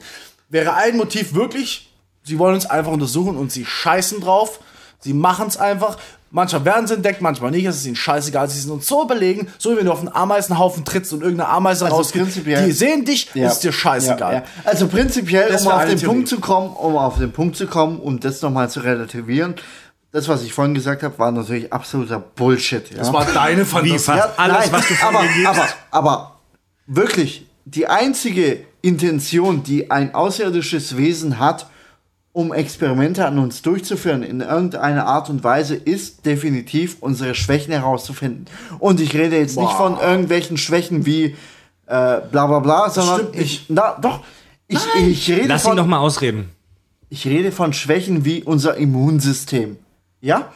wäre 0.49 0.75
ein 0.75 0.95
Motiv 0.97 1.33
wirklich, 1.33 1.89
sie 2.23 2.39
wollen 2.39 2.55
uns 2.55 2.65
einfach 2.65 2.91
untersuchen 2.91 3.37
und 3.37 3.51
sie 3.51 3.65
scheißen 3.65 4.21
drauf. 4.21 4.59
Sie 4.99 5.13
machen 5.13 5.47
es 5.47 5.57
einfach. 5.57 5.97
Manchmal 6.31 6.65
werden 6.65 6.87
sie 6.87 6.95
entdeckt, 6.95 7.21
manchmal 7.21 7.51
nicht. 7.51 7.65
Es 7.65 7.75
ist 7.75 7.85
ihnen 7.85 7.95
scheißegal. 7.95 8.49
Sie 8.49 8.59
sind 8.59 8.71
uns 8.71 8.87
so 8.87 9.03
überlegen, 9.03 9.47
so 9.59 9.71
wie 9.71 9.77
wenn 9.77 9.85
du 9.85 9.91
auf 9.91 9.99
einen 9.99 10.09
Ameisenhaufen 10.09 10.83
trittst 10.83 11.13
und 11.13 11.21
irgendeine 11.21 11.49
Ameise 11.49 11.85
Also 11.85 11.97
rausgeht. 11.97 12.25
Die 12.45 12.71
sehen 12.71 13.05
dich, 13.05 13.29
Ja. 13.35 13.49
ist 13.49 13.59
dir 13.59 13.71
scheißegal. 13.71 14.33
Ja, 14.33 14.39
ja. 14.39 14.45
Also 14.63 14.87
prinzipiell, 14.87 15.49
Das 15.51 15.63
um 15.65 15.71
auf 15.71 15.81
den 15.85 15.99
Theorie. 15.99 16.05
Punkt 16.15 16.29
zu 16.29 16.39
kommen, 16.39 16.69
um 16.73 16.97
auf 16.97 17.17
den 17.19 17.31
Punkt 17.31 17.55
zu 17.55 17.67
kommen, 17.67 17.99
um 17.99 18.19
das 18.19 18.41
nochmal 18.41 18.69
zu 18.69 18.79
relativieren, 18.79 19.55
das, 20.11 20.27
was 20.27 20.41
ich 20.43 20.53
vorhin 20.53 20.73
gesagt 20.73 21.03
habe, 21.03 21.17
war 21.19 21.31
natürlich 21.31 21.71
absoluter 21.73 22.19
Bullshit. 22.19 22.83
Das 22.97 23.11
war 23.13 23.25
deine 23.25 23.65
Fantasie. 23.65 24.11
Alles, 24.37 24.71
was 24.71 24.87
du 24.87 24.93
von 24.95 25.15
aber, 25.15 25.25
gibst. 25.27 25.45
aber, 25.47 25.67
aber 25.91 26.39
wirklich, 26.87 27.45
die 27.65 27.87
einzige 27.87 28.65
Intention, 28.81 29.63
die 29.63 29.91
ein 29.91 30.13
außerirdisches 30.15 30.97
Wesen 30.97 31.39
hat, 31.39 31.67
um 32.33 32.51
Experimente 32.51 33.25
an 33.25 33.37
uns 33.37 33.61
durchzuführen 33.61 34.23
in 34.23 34.41
irgendeiner 34.41 35.05
Art 35.05 35.29
und 35.29 35.43
Weise, 35.43 35.75
ist 35.75 36.25
definitiv 36.25 36.97
unsere 36.99 37.35
Schwächen 37.35 37.71
herauszufinden. 37.71 38.47
Und 38.79 38.99
ich 38.99 39.13
rede 39.13 39.37
jetzt 39.37 39.57
nicht 39.57 39.71
von 39.71 39.99
irgendwelchen 39.99 40.57
Schwächen 40.57 41.05
wie 41.05 41.25
äh, 41.25 41.35
bla 41.85 42.47
bla 42.47 42.59
bla, 42.59 42.89
sondern 42.89 43.17
stimmt 43.19 43.35
nicht. 43.35 43.45
ich, 43.45 43.65
na, 43.69 43.97
doch, 44.01 44.21
ich, 44.67 44.79
ich 44.99 45.29
rede 45.29 45.47
Lass 45.47 45.63
ihn 45.63 45.69
von, 45.69 45.77
doch 45.77 45.85
mal 45.85 45.99
ausreden. 45.99 46.49
ich 47.09 47.27
rede 47.27 47.51
von 47.51 47.71
Schwächen 47.71 48.25
wie 48.25 48.41
unser 48.43 48.77
Immunsystem. 48.77 49.77
Ja? 50.19 50.51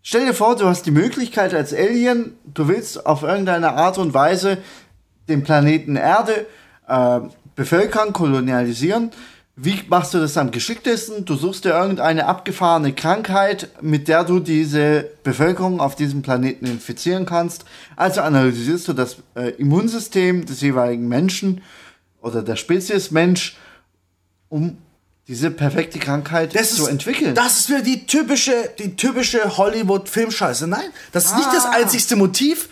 Stell 0.00 0.24
dir 0.24 0.32
vor, 0.32 0.56
du 0.56 0.64
hast 0.66 0.86
die 0.86 0.90
Möglichkeit 0.90 1.52
als 1.52 1.74
Alien, 1.74 2.32
du 2.46 2.66
willst 2.66 3.04
auf 3.04 3.22
irgendeine 3.22 3.74
Art 3.74 3.98
und 3.98 4.14
Weise 4.14 4.56
den 5.28 5.42
Planeten 5.42 5.96
Erde 5.96 6.46
äh, 6.86 7.20
bevölkern, 7.56 8.14
kolonialisieren. 8.14 9.10
Wie 9.60 9.82
machst 9.88 10.14
du 10.14 10.18
das 10.20 10.36
am 10.36 10.52
geschicktesten? 10.52 11.24
Du 11.24 11.34
suchst 11.34 11.64
dir 11.64 11.70
irgendeine 11.70 12.26
abgefahrene 12.26 12.92
Krankheit, 12.92 13.68
mit 13.80 14.06
der 14.06 14.22
du 14.22 14.38
diese 14.38 15.10
Bevölkerung 15.24 15.80
auf 15.80 15.96
diesem 15.96 16.22
Planeten 16.22 16.64
infizieren 16.66 17.26
kannst. 17.26 17.64
Also 17.96 18.20
analysierst 18.20 18.86
du 18.86 18.92
das 18.92 19.16
äh, 19.34 19.48
Immunsystem 19.58 20.46
des 20.46 20.60
jeweiligen 20.60 21.08
Menschen 21.08 21.60
oder 22.22 22.42
der 22.42 22.54
Spezies 22.54 23.10
Mensch, 23.10 23.56
um 24.48 24.78
diese 25.26 25.50
perfekte 25.50 25.98
Krankheit 25.98 26.54
Das 26.54 26.76
zu 26.76 26.84
ist, 26.84 26.88
entwickeln. 26.90 27.34
Das 27.34 27.58
ist 27.58 27.68
wieder 27.68 27.82
die 27.82 28.06
typische, 28.06 28.52
die 28.78 28.94
typische 28.94 29.56
Hollywood-Filmscheiße. 29.58 30.68
Nein, 30.68 30.86
das 31.10 31.26
ist 31.26 31.36
nicht 31.36 31.48
das 31.52 31.64
Ah. 31.66 31.70
einzigste 31.72 32.14
Motiv. 32.14 32.68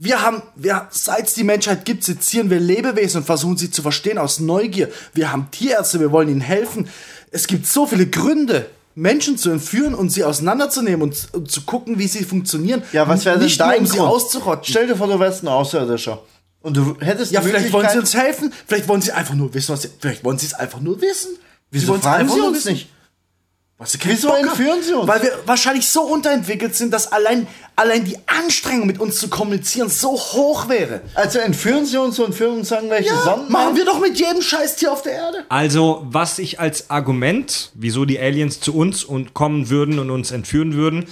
Wir 0.00 0.22
haben, 0.22 0.42
wir, 0.54 0.86
seit 0.90 1.26
es 1.26 1.34
die 1.34 1.42
Menschheit 1.42 1.84
gibt, 1.84 2.04
sezieren 2.04 2.50
wir 2.50 2.60
Lebewesen 2.60 3.18
und 3.18 3.24
versuchen 3.24 3.56
sie 3.56 3.70
zu 3.70 3.82
verstehen 3.82 4.18
aus 4.18 4.38
Neugier. 4.38 4.88
Wir 5.12 5.32
haben 5.32 5.50
Tierärzte, 5.50 5.98
wir 5.98 6.12
wollen 6.12 6.28
ihnen 6.28 6.40
helfen. 6.40 6.88
Es 7.32 7.48
gibt 7.48 7.66
so 7.66 7.86
viele 7.86 8.06
Gründe, 8.06 8.70
Menschen 8.94 9.38
zu 9.38 9.50
entführen 9.50 9.94
und 9.94 10.10
sie 10.10 10.24
auseinanderzunehmen 10.24 11.02
und, 11.02 11.28
und 11.32 11.50
zu 11.50 11.62
gucken, 11.62 11.98
wie 11.98 12.06
sie 12.06 12.24
funktionieren. 12.24 12.82
Ja, 12.92 13.08
was 13.08 13.24
wäre 13.24 13.38
denn 13.38 13.46
Nicht 13.46 13.58
nur, 13.58 13.68
dein 13.68 13.80
um 13.80 13.86
sie 13.86 14.00
auszurotten. 14.00 14.64
Stell 14.64 14.86
dir 14.86 14.96
vor, 14.96 15.08
du 15.08 15.18
wärst 15.18 15.42
ein 15.42 15.48
Außerirdischer. 15.48 16.20
Und 16.60 16.76
du 16.76 16.96
hättest 17.00 17.32
ja, 17.32 17.40
vielleicht 17.40 17.72
wollen 17.72 17.88
sie 17.88 17.98
uns 17.98 18.14
helfen, 18.14 18.52
vielleicht 18.66 18.88
wollen 18.88 19.00
sie 19.00 19.12
einfach 19.12 19.34
nur 19.34 19.54
wissen, 19.54 19.72
was 19.72 19.82
sie, 19.82 19.90
vielleicht 20.00 20.24
wollen 20.24 20.38
sie 20.38 20.46
es 20.46 20.54
einfach 20.54 20.80
nur 20.80 21.00
wissen. 21.00 21.30
Wieso 21.70 21.88
wollen's 21.88 22.04
fragen 22.04 22.28
sie 22.28 22.40
uns 22.40 22.56
wissen. 22.58 22.72
nicht? 22.72 22.88
Keinen 23.78 24.12
Wieso 24.12 24.28
Bock 24.28 24.38
haben. 24.38 24.48
entführen 24.48 24.82
sie 24.82 24.92
uns? 24.92 25.06
Weil 25.06 25.22
wir 25.22 25.32
wahrscheinlich 25.46 25.88
so 25.88 26.02
unterentwickelt 26.02 26.74
sind, 26.74 26.92
dass 26.92 27.12
allein, 27.12 27.46
allein 27.76 28.04
die 28.04 28.16
Anstrengung, 28.26 28.88
mit 28.88 28.98
uns 28.98 29.20
zu 29.20 29.28
kommunizieren, 29.28 29.88
so 29.88 30.10
hoch 30.10 30.68
wäre. 30.68 31.00
Also 31.14 31.38
entführen 31.38 31.86
sie 31.86 31.96
uns 31.96 32.18
und 32.18 32.34
führen 32.34 32.58
uns 32.58 32.72
irgendwelche 32.72 33.14
Sonden. 33.22 33.52
machen 33.52 33.76
wir 33.76 33.84
doch 33.84 34.00
mit 34.00 34.18
jedem 34.18 34.42
Scheißtier 34.42 34.90
auf 34.92 35.02
der 35.02 35.12
Erde. 35.12 35.44
Also, 35.48 36.04
was 36.10 36.40
ich 36.40 36.58
als 36.58 36.90
Argument, 36.90 37.70
wieso 37.74 38.04
die 38.04 38.18
Aliens 38.18 38.58
zu 38.58 38.74
uns 38.74 39.04
und 39.04 39.32
kommen 39.34 39.70
würden 39.70 40.00
und 40.00 40.10
uns 40.10 40.32
entführen 40.32 40.74
würden, 40.74 41.06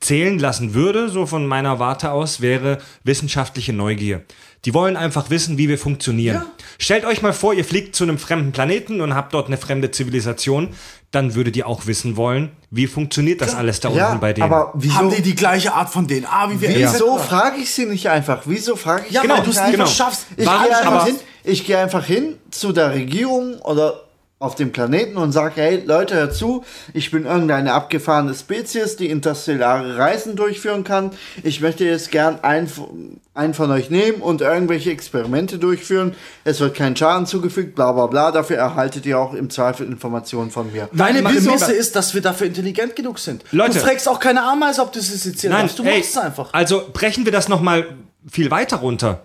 zählen 0.00 0.38
lassen 0.38 0.72
würde, 0.72 1.10
so 1.10 1.26
von 1.26 1.46
meiner 1.46 1.78
Warte 1.78 2.12
aus, 2.12 2.40
wäre 2.40 2.78
wissenschaftliche 3.04 3.74
Neugier. 3.74 4.22
Die 4.66 4.74
wollen 4.74 4.96
einfach 4.96 5.30
wissen, 5.30 5.56
wie 5.58 5.68
wir 5.68 5.78
funktionieren. 5.78 6.42
Stellt 6.78 7.04
euch 7.04 7.22
mal 7.22 7.32
vor, 7.32 7.54
ihr 7.54 7.64
fliegt 7.64 7.94
zu 7.94 8.02
einem 8.04 8.18
fremden 8.18 8.50
Planeten 8.52 9.00
und 9.00 9.14
habt 9.14 9.32
dort 9.32 9.46
eine 9.46 9.56
fremde 9.56 9.92
Zivilisation, 9.92 10.70
dann 11.12 11.34
würdet 11.36 11.56
ihr 11.56 11.66
auch 11.68 11.86
wissen 11.86 12.16
wollen, 12.16 12.50
wie 12.70 12.88
funktioniert 12.88 13.40
das 13.40 13.54
alles 13.54 13.78
da 13.80 13.90
Ja, 13.90 14.08
unten 14.08 14.20
bei 14.20 14.32
denen. 14.32 14.52
aber 14.52 14.72
wieso, 14.74 14.96
Haben 14.96 15.10
die 15.10 15.22
die 15.22 15.36
gleiche 15.36 15.72
Art 15.72 15.88
von 15.88 16.08
DNA 16.08 16.50
wie 16.50 16.60
wir? 16.60 16.68
wieso 16.74 17.16
etc.? 17.16 17.26
frage 17.28 17.56
ich 17.60 17.72
sie 17.72 17.86
nicht 17.86 18.08
einfach? 18.08 18.42
Wieso 18.44 18.74
frage 18.76 19.04
ich 19.08 19.12
Ja, 19.14 19.22
sie 19.22 19.28
weil 19.28 19.36
nicht 19.36 19.46
du 19.46 19.50
es 19.52 19.58
einfach? 19.58 19.86
schaffst. 19.88 20.26
Ich 20.36 20.44
gehe 20.44 20.50
einfach, 20.50 20.84
aber- 20.84 21.04
hin, 21.04 21.16
ich 21.44 21.64
gehe 21.64 21.78
einfach 21.78 22.04
hin 22.04 22.34
zu 22.50 22.72
der 22.72 22.92
Regierung 22.92 23.54
oder 23.60 24.02
auf 24.38 24.54
dem 24.54 24.70
Planeten 24.70 25.16
und 25.16 25.32
sage, 25.32 25.54
hey 25.62 25.82
Leute, 25.86 26.14
hört 26.14 26.34
zu, 26.36 26.62
ich 26.92 27.10
bin 27.10 27.24
irgendeine 27.24 27.72
abgefahrene 27.72 28.34
Spezies, 28.34 28.96
die 28.96 29.08
interstellare 29.08 29.96
Reisen 29.96 30.36
durchführen 30.36 30.84
kann. 30.84 31.12
Ich 31.42 31.62
möchte 31.62 31.84
jetzt 31.86 32.10
gern 32.10 32.40
einen, 32.44 32.66
von- 32.68 33.18
einen 33.32 33.54
von 33.54 33.70
euch 33.70 33.88
nehmen 33.88 34.20
und 34.20 34.42
irgendwelche 34.42 34.90
Experimente 34.90 35.58
durchführen. 35.58 36.14
Es 36.44 36.60
wird 36.60 36.76
kein 36.76 36.94
Schaden 36.94 37.24
zugefügt, 37.24 37.74
bla 37.74 37.92
bla 37.92 38.08
bla. 38.08 38.30
Dafür 38.30 38.58
erhaltet 38.58 39.06
ihr 39.06 39.18
auch 39.18 39.32
im 39.32 39.48
Zweifel 39.48 39.86
Informationen 39.86 40.50
von 40.50 40.70
mir. 40.70 40.90
Deine 40.92 41.22
Mach- 41.22 41.32
Prämisse 41.32 41.72
ist, 41.72 41.96
dass 41.96 42.12
wir 42.12 42.20
dafür 42.20 42.46
intelligent 42.46 42.94
genug 42.94 43.18
sind. 43.18 43.42
Leute. 43.52 43.72
du 43.72 43.80
fragst 43.80 44.06
auch 44.06 44.20
keine 44.20 44.42
Ameise, 44.42 44.82
ob 44.82 44.92
du 44.92 45.00
sie 45.00 45.16
sezieren 45.16 45.54
Nein, 45.54 45.62
darfst. 45.62 45.78
Du 45.78 45.82
ey, 45.82 45.96
machst 45.98 46.10
es 46.10 46.18
einfach. 46.18 46.52
Also 46.52 46.82
brechen 46.92 47.24
wir 47.24 47.32
das 47.32 47.48
nochmal 47.48 47.86
viel 48.30 48.50
weiter 48.50 48.76
runter. 48.76 49.24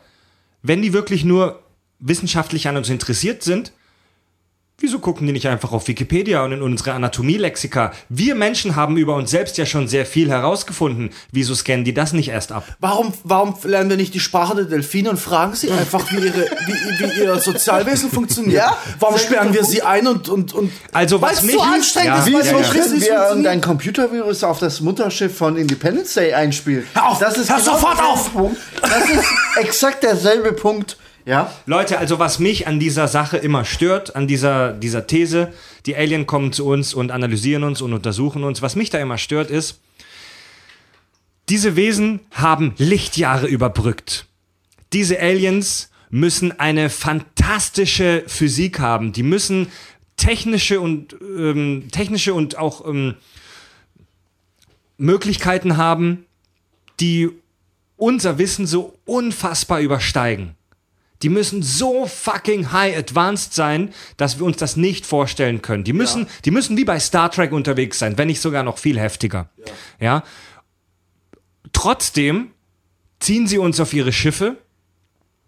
Wenn 0.64 0.82
die 0.82 0.94
wirklich 0.94 1.26
nur 1.26 1.60
wissenschaftlich 2.00 2.70
an 2.70 2.78
uns 2.78 2.88
interessiert 2.90 3.44
sind, 3.44 3.74
wieso 4.82 4.99
gucken 4.99 5.28
die 5.28 5.34
nicht 5.34 5.48
einfach 5.48 5.72
auf 5.72 5.88
Wikipedia 5.88 6.44
und 6.44 6.52
in 6.52 6.62
unsere 6.62 6.94
Anatomie-Lexika? 6.94 7.91
Wir 8.10 8.36
Menschen 8.36 8.76
haben 8.76 8.98
über 8.98 9.16
uns 9.16 9.32
selbst 9.32 9.58
ja 9.58 9.66
schon 9.66 9.88
sehr 9.88 10.06
viel 10.06 10.30
herausgefunden. 10.30 11.12
Wieso 11.32 11.56
scannen 11.56 11.86
die 11.86 11.94
das 11.94 12.14
nicht 12.14 12.30
erst 12.30 12.52
ab? 12.52 12.66
Warum, 12.80 13.14
warum 13.24 13.56
lernen 13.64 13.90
wir 13.90 13.98
nicht 13.98 14.14
die 14.14 14.20
Sprache 14.20 14.56
der 14.56 14.66
Delfine 14.66 15.10
und 15.10 15.18
fragen 15.18 15.56
sie 15.56 15.72
einfach, 15.72 16.12
wie, 16.12 16.18
ihre, 16.18 16.45
wie, 16.66 16.99
wie 17.16 17.22
ihr 17.24 17.40
Sozialwesen 17.40 18.10
funktioniert? 18.12 18.53
Ja, 18.58 18.78
warum 18.99 19.18
sperren 19.18 19.53
wir 19.53 19.64
sie 19.64 19.82
ein 19.84 20.08
und, 20.08 20.30
und, 20.30 20.53
und 20.53 20.72
Also, 20.91 21.22
was 21.22 21.30
Weil's 21.32 21.44
mich- 21.44 21.56
so 21.56 21.62
anstrengend 21.62 22.08
Ja. 22.08 22.18
ist, 22.20 22.26
Wieso 22.28 22.40
ja, 22.40 22.62
ja. 22.62 22.99
wir 22.99 23.28
irgendein 23.30 23.62
Computervirus 23.62 24.44
auf 24.44 24.60
das 24.60 24.82
Mutterschiff 24.82 25.38
von 25.38 25.58
Independence 25.58 26.14
Day 26.14 26.34
einspielen? 26.34 26.86
Hör 26.94 27.10
auf! 27.10 27.20
Das 27.20 27.38
ist 27.38 27.49
Hör 27.49 27.58
genau 27.60 27.74
sofort 27.74 27.99
auf! 28.02 28.34
Punkt. 28.34 28.58
Das 28.82 29.10
ist 29.10 29.26
exakt 29.58 30.03
derselbe 30.03 30.53
Punkt. 30.53 30.98
Ja? 31.26 31.53
Leute, 31.65 31.99
also 31.99 32.19
was 32.19 32.39
mich 32.39 32.68
an 32.68 32.80
dieser 32.80 33.07
Sache 33.07 33.38
immer 33.38 33.65
stört, 33.65 34.15
an 34.15 34.27
dieser, 34.27 34.73
dieser 34.73 35.07
These, 35.07 35.53
die 35.85 35.95
Alien 35.95 36.26
kommen 36.26 36.53
zu 36.53 36.65
uns 36.65 36.93
und 36.93 37.11
analysieren 37.11 37.64
uns 37.64 37.81
und 37.81 37.93
untersuchen 37.93 38.43
uns, 38.43 38.61
was 38.61 38.76
mich 38.76 38.89
da 38.89 38.99
immer 38.99 39.18
stört 39.18 39.49
ist, 39.49 39.80
diese 41.49 41.76
Wesen 41.76 42.22
haben 42.31 42.73
Lichtjahre 42.77 43.48
überbrückt. 43.48 44.26
Diese 44.93 45.19
Aliens 45.19 45.89
müssen 46.10 46.57
eine 46.60 46.89
fantastische 46.89 48.23
Physik 48.27 48.80
haben. 48.80 49.11
Die 49.11 49.23
müssen 49.23 49.68
technische 50.18 50.80
und 50.80 51.15
ähm, 51.22 51.88
technische 51.91 52.34
und 52.34 52.57
auch 52.57 52.88
ähm, 52.88 53.15
Möglichkeiten 54.98 55.77
haben, 55.77 56.26
die 56.99 57.30
unser 57.98 58.38
Wissen 58.38 58.68
so 58.68 58.98
unfassbar 59.06 59.80
übersteigen. 59.80 60.56
Die 61.23 61.30
müssen 61.30 61.61
so 61.61 62.07
fucking 62.07 62.72
high 62.72 62.98
advanced 62.98 63.53
sein, 63.53 63.93
dass 64.18 64.39
wir 64.39 64.45
uns 64.45 64.57
das 64.57 64.76
nicht 64.76 65.06
vorstellen 65.06 65.61
können. 65.61 65.84
Die 65.84 65.93
müssen, 65.93 66.27
die 66.45 66.52
müssen 66.52 66.77
wie 66.77 66.85
bei 66.85 66.99
Star 66.99 67.31
Trek 67.31 67.52
unterwegs 67.52 67.99
sein, 67.99 68.18
wenn 68.18 68.27
nicht 68.27 68.41
sogar 68.41 68.64
noch 68.64 68.77
viel 68.77 68.99
heftiger. 68.99 69.49
Ja. 69.99 70.23
Trotzdem 71.73 72.52
ziehen 73.19 73.48
sie 73.48 73.57
uns 73.57 73.80
auf 73.80 73.93
ihre 73.93 74.11
Schiffe 74.11 74.57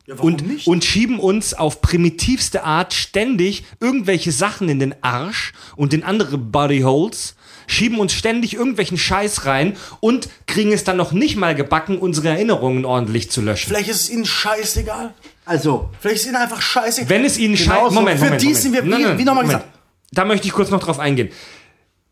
Ja, 0.05 0.17
warum 0.17 0.33
und, 0.33 0.47
nicht? 0.47 0.67
und 0.67 0.83
schieben 0.83 1.17
uns 1.19 1.53
auf 1.53 1.81
primitivste 1.81 2.63
Art 2.65 2.93
ständig 2.93 3.63
irgendwelche 3.79 4.31
Sachen 4.33 4.67
in 4.67 4.79
den 4.79 4.95
Arsch 5.01 5.53
und 5.77 5.93
in 5.93 6.03
andere 6.03 6.37
Bodyholes, 6.37 7.35
schieben 7.67 7.99
uns 7.99 8.11
ständig 8.13 8.53
irgendwelchen 8.53 8.97
Scheiß 8.97 9.45
rein 9.45 9.77
und 10.01 10.27
kriegen 10.45 10.73
es 10.73 10.83
dann 10.83 10.97
noch 10.97 11.13
nicht 11.13 11.37
mal 11.37 11.55
gebacken, 11.55 11.97
unsere 11.99 12.27
Erinnerungen 12.27 12.83
ordentlich 12.83 13.31
zu 13.31 13.41
löschen. 13.41 13.69
Vielleicht 13.69 13.87
ist 13.89 14.01
es 14.01 14.09
ihnen 14.09 14.25
scheißegal. 14.25 15.13
Also, 15.45 15.89
Vielleicht 16.01 16.17
ist 16.17 16.25
ihnen 16.25 16.35
einfach 16.35 16.61
scheißegal. 16.61 17.09
Wenn 17.09 17.23
es 17.25 17.37
ihnen 17.37 17.55
Genau 17.55 17.73
scheiße. 17.83 17.89
so. 17.93 17.99
Moment, 17.99 18.19
Für 18.19 18.25
Moment, 18.25 18.41
die 18.41 18.45
Moment. 18.47 18.61
sind 18.61 18.73
wir, 18.73 18.83
wie- 18.85 19.17
wie 19.19 19.23
nochmal 19.23 19.45
gesagt. 19.45 19.67
Da 20.11 20.25
möchte 20.25 20.47
ich 20.47 20.53
kurz 20.53 20.69
noch 20.69 20.83
drauf 20.83 20.99
eingehen. 20.99 21.29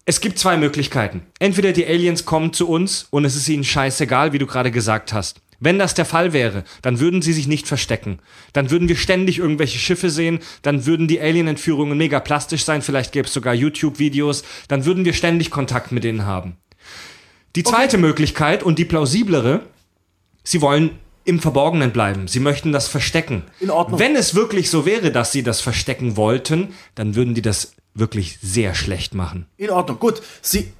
Es 0.05 0.21
gibt 0.21 0.39
zwei 0.39 0.55
Möglichkeiten. 0.57 1.23
Entweder 1.39 1.73
die 1.73 1.85
Aliens 1.85 2.25
kommen 2.25 2.53
zu 2.53 2.67
uns 2.69 3.07
und 3.11 3.25
es 3.25 3.35
ist 3.35 3.47
ihnen 3.49 3.63
scheißegal, 3.63 4.31
wie 4.33 4.39
du 4.39 4.47
gerade 4.47 4.71
gesagt 4.71 5.11
hast. 5.13 5.41
Wenn 5.61 5.79
das 5.79 5.93
der 5.93 6.05
Fall 6.05 6.33
wäre, 6.33 6.63
dann 6.81 6.99
würden 6.99 7.21
sie 7.21 7.33
sich 7.33 7.47
nicht 7.47 7.67
verstecken. 7.67 8.19
Dann 8.51 8.71
würden 8.71 8.89
wir 8.89 8.97
ständig 8.97 9.37
irgendwelche 9.37 9.77
Schiffe 9.77 10.09
sehen, 10.09 10.39
dann 10.63 10.87
würden 10.87 11.07
die 11.07 11.21
Alien-Entführungen 11.21 11.97
mega 11.97 12.19
plastisch 12.19 12.65
sein, 12.65 12.81
vielleicht 12.81 13.11
gäbe 13.11 13.27
es 13.27 13.33
sogar 13.33 13.53
YouTube-Videos, 13.53 14.43
dann 14.67 14.85
würden 14.85 15.05
wir 15.05 15.13
ständig 15.13 15.51
Kontakt 15.51 15.91
mit 15.91 16.03
ihnen 16.03 16.25
haben. 16.25 16.57
Die 17.55 17.63
zweite 17.63 17.99
Möglichkeit 17.99 18.63
und 18.63 18.79
die 18.79 18.85
plausiblere, 18.85 19.61
sie 20.43 20.61
wollen 20.61 20.97
im 21.25 21.39
Verborgenen 21.39 21.91
bleiben. 21.91 22.27
Sie 22.27 22.39
möchten 22.39 22.71
das 22.71 22.87
verstecken. 22.87 23.43
In 23.59 23.69
Ordnung. 23.69 23.99
Wenn 23.99 24.15
es 24.15 24.33
wirklich 24.33 24.71
so 24.71 24.87
wäre, 24.87 25.11
dass 25.11 25.31
sie 25.31 25.43
das 25.43 25.61
verstecken 25.61 26.17
wollten, 26.17 26.73
dann 26.95 27.15
würden 27.15 27.35
die 27.35 27.43
das 27.43 27.73
wirklich 27.93 28.39
sehr 28.41 28.73
schlecht 28.73 29.13
machen. 29.13 29.45
In 29.57 29.69
Ordnung, 29.69 29.99
gut. 29.99 30.23
Sie. 30.41 30.73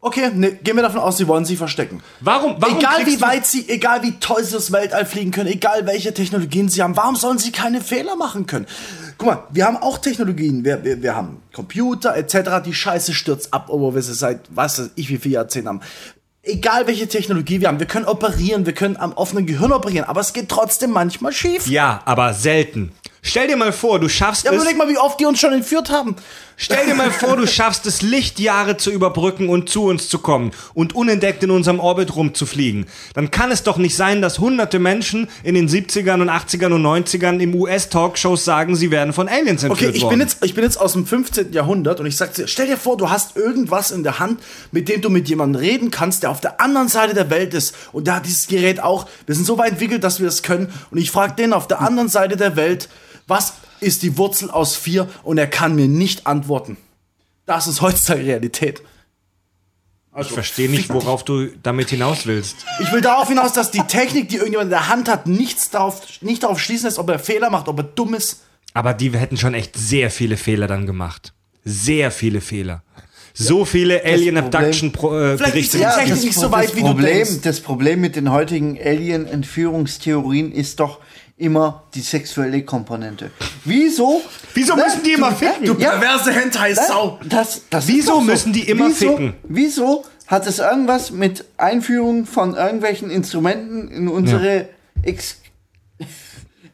Okay, 0.00 0.30
ne, 0.32 0.52
gehen 0.52 0.76
wir 0.76 0.82
davon 0.82 1.00
aus, 1.00 1.16
sie 1.16 1.26
wollen 1.26 1.44
sie 1.44 1.56
verstecken. 1.56 2.00
Warum? 2.20 2.54
warum 2.60 2.78
egal 2.78 3.04
wie 3.06 3.20
weit 3.20 3.44
sie, 3.46 3.68
egal 3.68 4.02
wie 4.04 4.12
toll 4.20 4.44
sie 4.44 4.52
das 4.52 4.70
Weltall 4.70 5.04
fliegen 5.04 5.32
können, 5.32 5.48
egal 5.48 5.86
welche 5.86 6.14
Technologien 6.14 6.68
sie 6.68 6.82
haben, 6.82 6.96
warum 6.96 7.16
sollen 7.16 7.38
sie 7.38 7.50
keine 7.50 7.80
Fehler 7.80 8.14
machen 8.14 8.46
können? 8.46 8.66
Guck 9.18 9.26
mal, 9.26 9.42
wir 9.50 9.66
haben 9.66 9.76
auch 9.76 9.98
Technologien, 9.98 10.64
wir, 10.64 10.84
wir, 10.84 11.02
wir 11.02 11.16
haben 11.16 11.42
Computer 11.52 12.16
etc., 12.16 12.62
die 12.64 12.74
Scheiße 12.74 13.12
stürzt 13.12 13.52
ab, 13.52 13.66
obwohl 13.70 13.96
wir 13.96 14.02
sie 14.02 14.14
seit, 14.14 14.42
was 14.50 14.78
weiß 14.78 14.90
ich, 14.94 15.08
wie 15.08 15.16
viele 15.16 15.34
Jahrzehnte 15.34 15.68
haben. 15.68 15.80
Egal 16.44 16.86
welche 16.86 17.08
Technologie 17.08 17.60
wir 17.60 17.66
haben, 17.66 17.80
wir 17.80 17.86
können 17.86 18.06
operieren, 18.06 18.66
wir 18.66 18.74
können 18.74 18.96
am 18.96 19.12
offenen 19.14 19.46
Gehirn 19.46 19.72
operieren, 19.72 20.06
aber 20.06 20.20
es 20.20 20.32
geht 20.32 20.48
trotzdem 20.48 20.92
manchmal 20.92 21.32
schief. 21.32 21.66
Ja, 21.66 22.02
aber 22.04 22.34
selten. 22.34 22.92
Stell 23.22 23.48
dir 23.48 23.56
mal 23.56 23.72
vor, 23.72 23.98
du 23.98 24.08
schaffst 24.08 24.44
Ja, 24.44 24.52
es. 24.52 24.56
überleg 24.56 24.76
mal, 24.76 24.88
wie 24.88 24.96
oft 24.98 25.18
die 25.18 25.26
uns 25.26 25.40
schon 25.40 25.52
entführt 25.52 25.90
haben. 25.90 26.14
Stell 26.56 26.86
dir 26.86 26.94
mal 26.94 27.10
vor, 27.12 27.36
du 27.36 27.46
schaffst 27.46 27.86
es, 27.86 28.02
Lichtjahre 28.02 28.76
zu 28.76 28.90
überbrücken 28.90 29.48
und 29.48 29.68
zu 29.68 29.84
uns 29.84 30.08
zu 30.08 30.18
kommen 30.18 30.50
und 30.74 30.94
unentdeckt 30.94 31.42
in 31.44 31.50
unserem 31.52 31.78
Orbit 31.78 32.16
rumzufliegen. 32.16 32.86
Dann 33.14 33.30
kann 33.30 33.52
es 33.52 33.62
doch 33.62 33.76
nicht 33.76 33.94
sein, 33.96 34.22
dass 34.22 34.38
hunderte 34.40 34.78
Menschen 34.80 35.28
in 35.44 35.54
den 35.54 35.68
70ern 35.68 36.20
und 36.20 36.30
80ern 36.30 36.72
und 36.74 36.82
90ern 36.84 37.38
im 37.38 37.54
US-Talkshows 37.54 38.44
sagen, 38.44 38.74
sie 38.74 38.90
werden 38.90 39.12
von 39.12 39.28
Aliens 39.28 39.62
entführt 39.62 39.90
Okay, 39.90 39.96
ich 39.96 40.02
worden. 40.02 40.18
bin, 40.18 40.20
jetzt, 40.20 40.44
ich 40.44 40.54
bin 40.54 40.64
jetzt 40.64 40.80
aus 40.80 40.94
dem 40.94 41.06
15. 41.06 41.52
Jahrhundert 41.52 42.00
und 42.00 42.06
ich 42.06 42.16
sag 42.16 42.34
dir, 42.34 42.48
stell 42.48 42.66
dir 42.66 42.76
vor, 42.76 42.96
du 42.96 43.08
hast 43.08 43.36
irgendwas 43.36 43.92
in 43.92 44.02
der 44.02 44.18
Hand, 44.18 44.40
mit 44.72 44.88
dem 44.88 45.00
du 45.00 45.10
mit 45.10 45.28
jemandem 45.28 45.60
reden 45.60 45.90
kannst, 45.92 46.24
der 46.24 46.30
auf 46.30 46.40
der 46.40 46.60
anderen 46.60 46.88
Seite 46.88 47.14
der 47.14 47.30
Welt 47.30 47.54
ist. 47.54 47.74
Und 47.92 48.06
der 48.08 48.16
hat 48.16 48.26
dieses 48.26 48.48
Gerät 48.48 48.80
auch. 48.82 49.06
Wir 49.26 49.34
sind 49.36 49.44
so 49.44 49.58
weit 49.58 49.72
entwickelt, 49.72 50.02
dass 50.02 50.18
wir 50.18 50.26
das 50.26 50.42
können. 50.42 50.72
Und 50.90 50.98
ich 50.98 51.10
frage 51.12 51.34
den 51.34 51.52
auf 51.52 51.68
der 51.68 51.80
anderen 51.80 52.08
Seite 52.08 52.36
der 52.36 52.56
Welt, 52.56 52.88
was 53.28 53.52
ist 53.80 54.02
die 54.02 54.16
Wurzel 54.18 54.50
aus 54.50 54.74
vier? 54.74 55.08
Und 55.22 55.38
er 55.38 55.46
kann 55.46 55.74
mir 55.76 55.86
nicht 55.86 56.26
antworten. 56.26 56.76
Das 57.46 57.66
ist 57.66 57.80
heutzutage 57.80 58.24
Realität. 58.24 58.82
ich 60.18 60.26
verstehe 60.28 60.68
nicht, 60.68 60.92
worauf 60.92 61.24
du 61.24 61.46
damit 61.62 61.90
hinaus 61.90 62.26
willst. 62.26 62.56
Ich 62.80 62.90
will 62.92 63.00
darauf 63.00 63.28
hinaus, 63.28 63.52
dass 63.52 63.70
die 63.70 63.82
Technik, 63.82 64.28
die 64.28 64.36
irgendjemand 64.36 64.66
in 64.66 64.70
der 64.70 64.88
Hand 64.88 65.08
hat, 65.08 65.26
nichts 65.26 65.70
darauf, 65.70 66.02
nicht 66.22 66.42
darauf 66.42 66.58
schließen 66.58 66.86
lässt, 66.86 66.98
ob 66.98 67.08
er 67.08 67.18
Fehler 67.18 67.50
macht, 67.50 67.68
ob 67.68 67.78
er 67.78 67.84
dumm 67.84 68.14
ist. 68.14 68.40
Aber 68.74 68.94
die 68.94 69.10
hätten 69.16 69.36
schon 69.36 69.54
echt 69.54 69.76
sehr 69.76 70.10
viele 70.10 70.36
Fehler 70.36 70.66
dann 70.66 70.86
gemacht. 70.86 71.32
Sehr 71.64 72.10
viele 72.10 72.40
Fehler. 72.40 72.82
So 73.34 73.64
viele 73.64 74.04
Alien 74.04 74.34
Problem- 74.34 74.44
Abduction 74.62 74.92
Pro, 74.92 75.16
äh, 75.16 75.36
Berichte. 75.36 75.78
das, 75.78 76.24
nicht 76.24 76.34
so 76.34 76.50
weit, 76.50 76.70
das 76.70 76.76
wie 76.76 76.80
du 76.80 76.86
Problem, 76.86 77.14
denkst. 77.24 77.40
Das 77.42 77.60
Problem 77.60 78.00
mit 78.00 78.16
den 78.16 78.32
heutigen 78.32 78.76
Alien-Entführungstheorien 78.78 80.50
ist 80.52 80.80
doch 80.80 80.98
immer 81.38 81.84
die 81.94 82.00
sexuelle 82.00 82.62
Komponente. 82.64 83.30
Wieso? 83.64 84.20
Wieso 84.54 84.74
Nein, 84.74 84.86
müssen 84.86 85.02
die 85.04 85.12
immer 85.12 85.32
ficken? 85.32 85.64
Du 85.66 85.74
Ja. 85.74 85.90
perverse 85.90 86.32
Hentai-Sau. 86.32 87.18
Nein, 87.20 87.28
Das, 87.30 87.62
das 87.70 87.86
Wieso 87.88 88.14
so. 88.16 88.20
müssen 88.20 88.52
die 88.52 88.68
immer 88.68 88.88
wieso, 88.88 88.96
ficken? 89.16 89.34
Wieso 89.44 90.04
hat 90.26 90.46
es 90.46 90.58
irgendwas 90.58 91.10
mit 91.10 91.44
Einführung 91.56 92.26
von 92.26 92.54
irgendwelchen 92.54 93.10
Instrumenten 93.10 93.88
in 93.90 94.08
unsere 94.08 94.68
Ex 95.02 95.36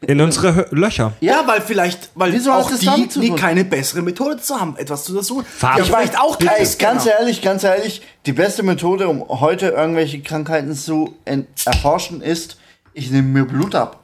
In 0.01 0.19
unsere 0.21 0.67
Löcher. 0.71 1.13
Ja, 1.21 1.43
weil 1.47 1.61
vielleicht, 1.61 2.09
weil 2.15 2.31
Wieso 2.33 2.51
hat 2.53 2.63
auch 2.65 2.69
das 2.69 2.79
die, 2.81 2.85
damit 2.85 3.11
zu 3.11 3.21
die 3.21 3.31
keine 3.31 3.63
bessere 3.65 4.01
Methode 4.01 4.37
zu 4.37 4.59
haben, 4.59 4.75
etwas 4.77 5.03
zu 5.05 5.13
untersuchen. 5.13 5.45
Farbe. 5.45 5.79
Ja, 5.79 5.83
Ich 5.85 5.89
vielleicht 5.91 6.19
auch 6.19 6.39
Ey, 6.39 6.45
keine 6.47 6.59
ganz 6.59 6.73
Scanner. 6.73 7.05
ehrlich, 7.19 7.41
ganz 7.41 7.63
ehrlich, 7.63 8.01
die 8.25 8.33
beste 8.33 8.61
Methode, 8.63 9.07
um 9.07 9.27
heute 9.29 9.67
irgendwelche 9.69 10.21
Krankheiten 10.21 10.75
zu 10.75 11.15
en- 11.25 11.47
erforschen, 11.65 12.21
ist, 12.21 12.57
ich 12.93 13.09
nehme 13.09 13.27
mir 13.29 13.45
Blut 13.45 13.73
ab. 13.73 14.01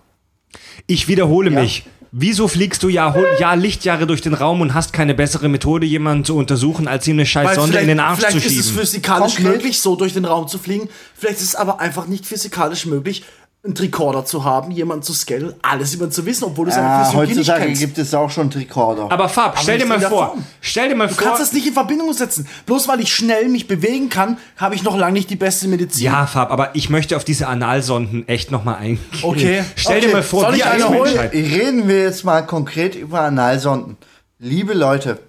Ich 0.88 1.08
wiederhole 1.08 1.52
Ja. 1.52 1.62
mich. 1.62 1.86
Wieso 2.14 2.50
fliegst 2.50 2.84
du 2.84 2.90
Jahr, 2.90 3.16
Jahr 3.40 3.56
Lichtjahre 3.56 4.06
durch 4.06 4.20
den 4.20 4.34
Raum 4.34 4.60
und 4.60 4.74
hast 4.74 4.92
keine 4.92 5.14
bessere 5.14 5.48
Methode, 5.48 5.86
jemanden 5.86 6.26
zu 6.26 6.36
untersuchen, 6.36 6.90
als 6.90 7.08
ihm 7.08 7.16
eine 7.16 7.26
scheiß 7.26 7.56
Sonde 7.56 7.70
vielleicht, 7.70 7.84
in 7.84 7.88
den 7.88 8.00
Arsch 8.02 8.20
vielleicht 8.20 8.34
zu 8.34 8.38
ist 8.40 8.58
es 8.60 8.66
schieben? 8.66 8.80
physikalisch 8.82 9.36
Konkret? 9.36 9.56
möglich, 9.56 9.80
so 9.80 9.96
durch 9.96 10.12
den 10.12 10.26
Raum 10.26 10.50
zu 10.50 10.58
fliegen. 10.58 10.90
Vielleicht 11.18 11.38
ist 11.38 11.44
es 11.44 11.56
aber 11.56 11.80
einfach 11.80 12.08
nicht 12.08 12.26
physikalisch 12.26 12.86
möglich, 12.86 13.24
einen 13.64 13.76
Tricorder 13.76 14.26
zu 14.26 14.44
haben, 14.44 14.72
jemanden 14.72 15.04
zu 15.04 15.14
scannen, 15.14 15.54
alles 15.62 15.94
über 15.94 16.06
ihn 16.06 16.12
zu 16.12 16.26
wissen, 16.26 16.46
obwohl 16.46 16.66
du 16.66 16.72
seine 16.72 16.88
Ah, 16.88 17.04
Physiologie 17.06 17.30
nicht 17.36 17.38
heutzutage 17.42 17.66
kennst. 17.68 17.82
gibt 17.82 17.98
es 18.00 18.12
auch 18.16 18.32
schon 18.32 18.50
Tricorder. 18.50 19.12
Aber 19.12 19.30
Fab, 19.30 19.60
stell 19.60 19.78
dir 19.78 19.86
mal 19.86 20.02
vor, 20.02 20.30
Form. 20.30 20.44
stell 20.62 20.90
dir 20.90 20.96
mal 20.96 21.08
Du 21.08 21.14
vor, 21.14 21.24
kannst 21.28 21.42
das 21.42 21.54
nicht 21.54 21.68
in 21.68 21.74
Verbindung 21.74 22.12
setzen. 22.14 22.48
Bloß 22.66 22.88
weil 22.88 23.02
ich 23.02 23.14
schnell 23.14 23.50
mich 23.50 23.68
bewegen 23.68 24.10
kann, 24.10 24.38
habe 24.58 24.74
ich 24.74 24.82
noch 24.82 24.98
lange 24.98 25.14
nicht 25.14 25.30
die 25.30 25.36
beste 25.36 25.68
Medizin. 25.68 26.06
ja, 26.06 26.26
Fab, 26.26 26.50
aber 26.52 26.76
ich 26.76 26.90
möchte 26.90 27.16
auf 27.16 27.24
diese 27.24 27.48
Analsonden 27.48 28.28
echt 28.28 28.50
nochmal 28.50 28.78
eingehen. 28.78 29.00
Okay. 29.22 29.64
Stell 29.76 29.98
Okay, 29.98 30.08
dir 30.08 30.14
mal 30.14 30.24
vor, 30.24 30.42
soll 30.42 30.56
ich 30.56 30.66
eine 30.66 30.90
holen? 30.90 31.14
Menschheit. 31.14 31.34
Reden 31.34 31.88
wir 31.88 32.02
jetzt 32.02 32.24
mal 32.26 32.42
konkret 32.44 32.96
über 32.96 33.22
Analsonden. 33.22 33.96
Liebe 34.40 34.74
Leute, 34.74 35.20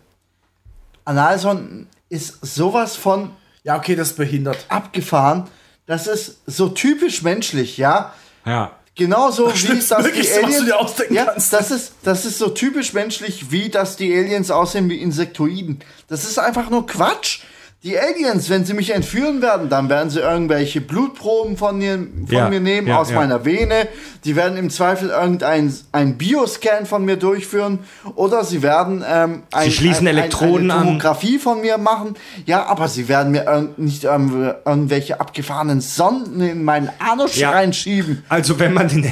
Analsonden 1.04 1.86
ist 2.08 2.38
sowas 2.42 2.96
von 2.96 3.30
Ja, 3.64 3.76
okay, 3.76 3.94
das 3.94 4.14
behindert. 4.14 4.56
abgefahren. 4.68 5.44
Das 5.86 6.06
ist 6.06 6.38
so 6.46 6.68
typisch 6.68 7.22
menschlich, 7.22 7.76
ja. 7.76 8.12
Ja. 8.44 8.72
Genauso 8.94 9.46
wie 9.46 9.78
das 9.78 9.88
die 9.88 10.02
Möglichste, 10.02 10.42
was 10.42 10.50
du 10.50 10.58
Aliens. 10.58 10.72
ausdenken 10.72 11.14
ja, 11.14 11.24
kannst. 11.24 11.52
das 11.52 11.70
ist, 11.70 11.94
das 12.02 12.26
ist 12.26 12.38
so 12.38 12.50
typisch 12.50 12.92
menschlich, 12.92 13.50
wie 13.50 13.70
dass 13.70 13.96
die 13.96 14.12
Aliens 14.12 14.50
aussehen 14.50 14.90
wie 14.90 15.00
Insektoiden. 15.00 15.80
Das 16.08 16.24
ist 16.24 16.38
einfach 16.38 16.68
nur 16.68 16.86
Quatsch. 16.86 17.40
Die 17.84 17.98
Aliens, 17.98 18.48
wenn 18.48 18.64
sie 18.64 18.74
mich 18.74 18.94
entführen 18.94 19.42
werden, 19.42 19.68
dann 19.68 19.88
werden 19.88 20.08
sie 20.08 20.20
irgendwelche 20.20 20.80
Blutproben 20.80 21.56
von 21.56 21.78
mir, 21.78 21.94
von 21.96 22.26
Ja, 22.28 22.48
mir 22.48 22.60
nehmen, 22.60 22.86
ja, 22.86 22.98
aus 23.00 23.10
ja. 23.10 23.16
meiner 23.16 23.44
Vene. 23.44 23.88
Die 24.24 24.36
werden 24.36 24.56
im 24.56 24.70
Zweifel 24.70 25.08
irgendein 25.10 25.74
ein 25.90 26.16
Bioscan 26.16 26.86
von 26.86 27.04
mir 27.04 27.16
durchführen. 27.16 27.80
Oder 28.14 28.44
sie 28.44 28.62
werden 28.62 29.04
ähm, 29.04 29.42
ein, 29.50 29.68
schließen 29.72 30.06
ein, 30.06 30.16
Elektroden 30.16 30.70
eine 30.70 30.74
an. 30.80 30.86
Tomographie 30.86 31.38
von 31.40 31.60
mir 31.60 31.76
machen. 31.76 32.14
Ja, 32.46 32.66
aber 32.66 32.86
sie 32.86 33.08
werden 33.08 33.32
mir 33.32 33.46
irg 33.46 33.76
nicht 33.78 34.04
irgendw- 34.04 34.54
irgendwelche 34.64 35.18
abgefahrenen 35.18 35.80
Sonden 35.80 36.40
in 36.40 36.62
meinen 36.62 36.88
Anus 37.00 37.34
Ja. 37.36 37.50
reinschieben. 37.50 38.22
Also 38.28 38.60
wenn 38.60 38.74
man 38.74 38.86
den, 38.90 39.10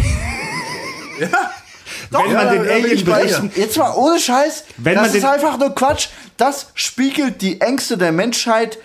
wenn 2.10 2.32
man 2.32 2.46
Ja, 2.46 2.52
den 2.52 2.64
bei 2.64 2.72
Alien-Berichten. 2.74 3.52
Jetzt 3.56 3.76
mal 3.78 3.92
ohne 3.94 4.18
Scheiß. 4.18 4.64
Wenn 4.78 4.94
das 4.96 5.08
man 5.08 5.16
ist 5.16 5.24
einfach 5.24 5.58
nur 5.58 5.74
Quatsch. 5.74 6.08
Das 6.36 6.68
spiegelt 6.74 7.40
die 7.42 7.60
Ängste 7.60 7.96
der 7.98 8.12
Menschheit 8.12 8.78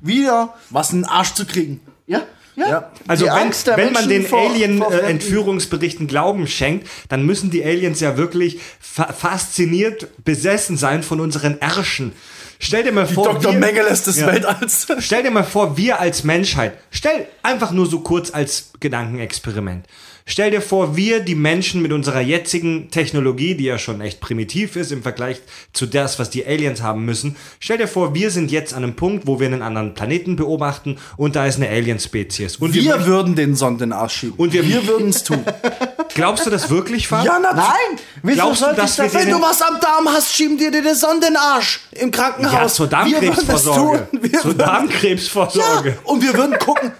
wieder. 0.00 0.54
Was 0.70 0.92
in 0.92 1.02
den 1.02 1.04
Arsch 1.08 1.32
zu 1.34 1.46
kriegen. 1.46 1.80
Ja, 2.06 2.22
ja. 2.54 2.68
Ja. 2.68 2.90
Also 3.08 3.24
Die 3.24 3.30
wenn, 3.30 3.36
Angst 3.38 3.66
der 3.66 3.76
wenn 3.76 3.92
man 3.92 4.08
den 4.08 4.26
Alien-Entführungsberichten 4.32 6.06
Glauben 6.06 6.46
schenkt, 6.46 6.88
dann 7.08 7.24
müssen 7.24 7.50
die 7.50 7.64
Aliens 7.64 8.00
ja 8.00 8.16
wirklich 8.16 8.60
fa 8.80 9.12
fasziniert 9.12 10.08
besessen 10.24 10.76
sein 10.76 11.02
von 11.02 11.20
unseren 11.20 11.60
Ärschen. 11.60 12.12
Stell 12.58 12.84
dir 12.84 12.92
mal 12.92 13.06
vor, 13.06 13.34
Dr. 13.34 13.52
wir- 13.52 13.58
Mengeles 13.60 14.04
des 14.04 14.16
Ja. 14.18 14.28
Weltalls. 14.28 14.86
Stell 15.00 15.22
dir 15.22 15.30
mal 15.30 15.44
vor, 15.44 15.76
wir 15.76 16.00
als 16.00 16.24
Menschheit, 16.24 16.78
stell 16.90 17.26
einfach 17.42 17.70
nur 17.70 17.86
so 17.86 18.00
kurz 18.00 18.30
als 18.32 18.70
Gedankenexperiment. 18.80 19.86
Stell 20.28 20.50
dir 20.50 20.60
vor, 20.60 20.96
wir, 20.96 21.20
die 21.20 21.36
Menschen 21.36 21.82
mit 21.82 21.92
unserer 21.92 22.20
jetzigen 22.20 22.90
Technologie, 22.90 23.54
die 23.54 23.62
ja 23.62 23.78
schon 23.78 24.00
echt 24.00 24.18
primitiv 24.20 24.74
ist 24.74 24.90
im 24.90 25.04
Vergleich 25.04 25.40
zu 25.72 25.86
das, 25.86 26.18
was 26.18 26.30
die 26.30 26.44
Aliens 26.44 26.82
haben 26.82 27.04
müssen. 27.04 27.36
Stell 27.60 27.78
dir 27.78 27.86
vor, 27.86 28.12
wir 28.12 28.32
sind 28.32 28.50
jetzt 28.50 28.74
an 28.74 28.82
einem 28.82 28.94
Punkt, 28.96 29.28
wo 29.28 29.38
wir 29.38 29.46
einen 29.46 29.62
anderen 29.62 29.94
Planeten 29.94 30.34
beobachten 30.34 30.98
und 31.16 31.36
da 31.36 31.46
ist 31.46 31.56
eine 31.58 31.68
Alien-Spezies. 31.68 32.56
Und 32.56 32.74
wir, 32.74 32.82
Wir 32.82 33.06
würden 33.06 33.36
den 33.36 33.54
Sonnen 33.54 33.74
in 33.76 33.78
den 33.90 33.92
Arsch 33.92 34.16
schieben. 34.16 34.34
Und 34.36 34.52
wir- 34.52 34.66
wir 34.66 34.84
würden 34.88 35.10
es 35.10 35.22
tun. 35.22 35.44
glaubst 36.16 36.44
du 36.44 36.50
das 36.50 36.70
wirklich, 36.70 37.06
Fab? 37.06 37.24
ja, 37.24 37.38
natürlich. 37.38 37.64
Nein, 37.64 37.98
wieso 38.24 38.34
Glaubst 38.40 38.60
du, 38.60 38.64
sollte 38.64 38.80
dass 38.80 38.98
ich 38.98 39.12
wir 39.14 39.20
Wenn 39.20 39.30
du 39.30 39.40
was 39.40 39.62
am 39.62 39.78
Darm 39.80 40.08
hast, 40.08 40.34
schieben 40.34 40.58
dir 40.58 40.72
die 40.72 40.82
Sonne 40.94 41.14
in 41.14 41.20
den 41.20 41.36
Arsch 41.36 41.80
im 41.92 42.10
Krankenhaus. 42.10 42.52
Ja, 42.52 42.66
zur 42.66 42.90
Wir 42.90 43.22
würden 43.22 43.26
das 43.46 43.46
Darmkrebsvorsorge. 43.46 44.08
tun. 44.10 44.20
Wir 44.22 44.40
Zur 44.40 44.54
Darmkrebsvorsorge. 44.54 45.88
Ja, 45.90 45.94
und 46.02 46.20
wir 46.20 46.34
würden 46.34 46.58
gucken, 46.58 46.90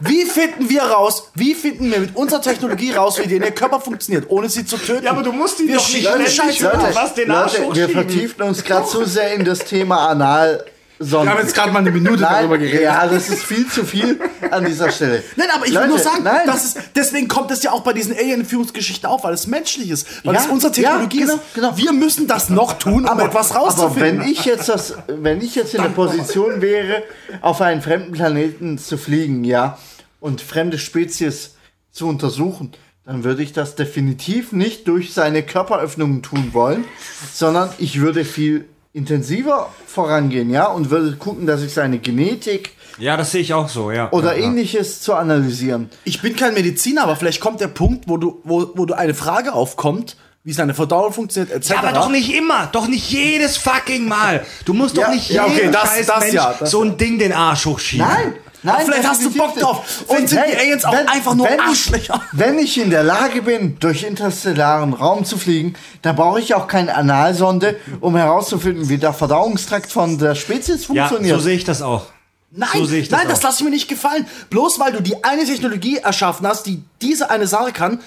wie 0.00 0.24
finden 0.24 0.68
wir 0.68 0.82
raus, 0.82 1.30
wie 1.34 1.54
finden 1.54 1.90
wir 1.90 2.00
mit 2.00 2.16
unserer 2.16 2.42
Technologie 2.42 2.92
raus, 2.92 3.18
wie 3.22 3.38
der 3.38 3.52
Körper 3.52 3.80
funktioniert, 3.80 4.26
ohne 4.28 4.48
sie 4.48 4.64
zu 4.64 4.76
töten. 4.76 5.04
Ja, 5.04 5.10
aber 5.12 5.22
du 5.22 5.32
musst 5.32 5.58
die 5.58 5.68
wir 5.68 5.76
doch 5.76 5.88
nicht 5.88 6.06
ständig 6.06 6.34
Scheiße 6.34 6.64
Leute, 6.64 6.94
was 6.94 7.14
den 7.14 7.30
Arsch 7.30 7.58
Leute, 7.58 7.74
wir 7.76 7.88
vertiefen 7.88 8.42
uns 8.42 8.62
gerade 8.64 8.86
zu 8.86 9.04
sehr 9.04 9.34
in 9.34 9.44
das 9.44 9.60
Thema 9.60 10.08
Analsonden. 10.08 10.66
Wir 10.98 11.30
haben 11.30 11.38
jetzt 11.40 11.54
gerade 11.54 11.72
mal 11.72 11.78
eine 11.78 11.90
Minute 11.90 12.20
Nein, 12.20 12.32
darüber 12.40 12.58
geredet. 12.58 12.82
ja, 12.82 13.06
das 13.06 13.30
ist 13.30 13.42
viel 13.42 13.66
zu 13.66 13.86
viel 13.86 14.20
an 14.50 14.66
dieser 14.66 14.90
Stelle. 14.90 15.22
Nein, 15.36 15.48
aber 15.54 15.64
ich 15.66 15.72
Leute, 15.72 15.84
will 15.84 15.90
nur 15.94 15.98
sagen, 15.98 16.22
nein. 16.24 16.42
das 16.44 16.64
ist, 16.66 16.78
deswegen 16.94 17.26
kommt 17.26 17.50
es 17.50 17.62
ja 17.62 17.72
auch 17.72 17.80
bei 17.80 17.94
diesen 17.94 18.14
Alien-Entführungsgeschichten 18.14 19.08
auf, 19.08 19.24
weil 19.24 19.32
es 19.32 19.46
menschlich 19.46 19.88
ist, 19.90 20.06
weil 20.26 20.34
Ja, 20.34 20.40
es 20.42 20.46
unsere 20.48 20.72
Technologie 20.72 21.20
ja, 21.20 21.26
genau, 21.26 21.36
ist. 21.38 21.54
genau. 21.54 21.76
Wir 21.78 21.92
müssen 21.92 22.26
das 22.26 22.50
noch 22.50 22.74
tun, 22.74 23.08
um 23.08 23.18
etwas 23.20 23.50
Aber 23.52 23.60
rauszufinden. 23.60 24.20
wenn 24.20 24.28
ich 24.28 24.44
jetzt 24.44 24.68
das, 24.68 24.94
wenn 25.08 25.40
ich 25.40 25.54
jetzt 25.54 25.74
in 25.74 25.82
der 25.82 25.88
Position 25.88 26.60
wäre, 26.60 27.02
auf 27.40 27.62
einen 27.62 27.80
fremden 27.80 28.12
Planeten 28.12 28.76
zu 28.76 28.98
fliegen, 28.98 29.42
ja, 29.44 29.78
und 30.20 30.40
fremde 30.40 30.78
Spezies 30.78 31.54
zu 31.90 32.06
untersuchen, 32.08 32.72
dann 33.04 33.24
würde 33.24 33.42
ich 33.42 33.52
das 33.52 33.74
definitiv 33.74 34.52
nicht 34.52 34.86
durch 34.86 35.12
seine 35.12 35.42
Körperöffnungen 35.42 36.22
tun 36.22 36.50
wollen, 36.52 36.84
sondern 37.32 37.70
ich 37.78 38.00
würde 38.00 38.24
viel 38.24 38.66
intensiver 38.92 39.70
vorangehen, 39.86 40.50
ja, 40.50 40.66
und 40.66 40.90
würde 40.90 41.16
gucken, 41.16 41.46
dass 41.46 41.62
ich 41.62 41.72
seine 41.72 41.98
Genetik 41.98 42.72
Ja, 42.98 43.16
das 43.16 43.30
sehe 43.32 43.40
ich 43.40 43.54
auch 43.54 43.68
so, 43.68 43.90
ja. 43.92 44.10
oder 44.12 44.34
ja, 44.34 44.40
ja. 44.42 44.46
ähnliches 44.46 45.00
zu 45.00 45.14
analysieren. 45.14 45.88
ich 46.04 46.20
bin 46.22 46.36
kein 46.36 46.54
Mediziner, 46.54 47.04
aber 47.04 47.16
vielleicht 47.16 47.40
kommt 47.40 47.60
der 47.60 47.68
Punkt, 47.68 48.04
wo 48.08 48.16
du, 48.16 48.40
wo, 48.44 48.70
wo 48.74 48.86
du 48.86 48.94
eine 48.94 49.14
Frage 49.14 49.52
aufkommt, 49.52 50.16
wie 50.42 50.52
seine 50.52 50.74
Verdauung 50.74 51.12
funktioniert, 51.12 51.52
etc. 51.54 51.70
Ja, 51.70 51.78
aber 51.80 51.92
doch 51.92 52.08
nicht 52.10 52.34
immer, 52.34 52.68
doch 52.72 52.88
nicht 52.88 53.10
jedes 53.10 53.56
fucking 53.58 54.08
Mal. 54.08 54.44
Du 54.64 54.72
musst 54.74 54.96
Ja, 54.96 55.04
doch 55.06 55.12
nicht 55.14 55.30
ja, 55.30 55.44
okay, 55.44 55.54
jedem 55.56 55.72
das- 55.72 55.82
scheiß 55.88 56.06
das 56.06 56.20
Mensch 56.20 56.34
ja, 56.34 56.54
das 56.58 56.70
so 56.70 56.82
ein 56.82 56.96
Ding 56.96 57.18
den 57.18 57.32
Arsch 57.32 57.66
hochschieben. 57.66 58.06
Nein, 58.06 58.32
nein, 58.62 58.74
Aber 58.76 58.84
vielleicht 58.84 59.08
hast 59.08 59.24
du 59.24 59.30
Bock 59.32 59.54
drauf. 59.56 59.82
Vielleicht 60.06 60.28
sind 60.28 60.42
die 60.48 60.56
Aliens 60.56 60.84
auch 60.84 60.92
einfach 60.94 61.34
nur 61.34 61.48
wenn 61.48 61.60
Arschlöcher. 61.60 62.20
Ich, 62.32 62.38
wenn 62.38 62.58
ich 62.58 62.78
in 62.78 62.90
der 62.90 63.02
Lage 63.02 63.42
bin, 63.42 63.78
durch 63.78 64.02
interstellaren 64.02 64.92
Raum 64.92 65.24
zu 65.24 65.38
fliegen, 65.38 65.74
dann 66.02 66.16
brauche 66.16 66.40
ich 66.40 66.54
auch 66.54 66.66
keine 66.66 66.94
Analsonde, 66.94 67.76
um 68.00 68.16
herauszufinden, 68.16 68.88
wie 68.88 68.98
der 68.98 69.12
Verdauungstrakt 69.12 69.90
von 69.90 70.18
der 70.18 70.34
Spezies 70.34 70.88
Ja, 70.88 71.06
funktioniert. 71.06 71.36
so 71.36 71.42
sehe 71.42 71.56
ich 71.56 71.64
das 71.64 71.82
auch. 71.82 72.06
Nein, 72.52 72.68
So 72.74 72.80
das 72.86 73.10
nein, 73.10 73.28
das 73.28 73.42
lasse 73.44 73.58
ich 73.58 73.64
mir 73.64 73.70
nicht 73.70 73.86
gefallen. 73.88 74.26
Bloß 74.50 74.80
weil 74.80 74.90
du 74.92 75.00
die 75.00 75.22
eine 75.22 75.44
Technologie 75.44 75.98
erschaffen 75.98 76.44
hast, 76.48 76.66
die 76.66 76.82
diese 77.00 77.30
eine 77.30 77.46
Sache 77.46 77.70
kann, 77.70 78.00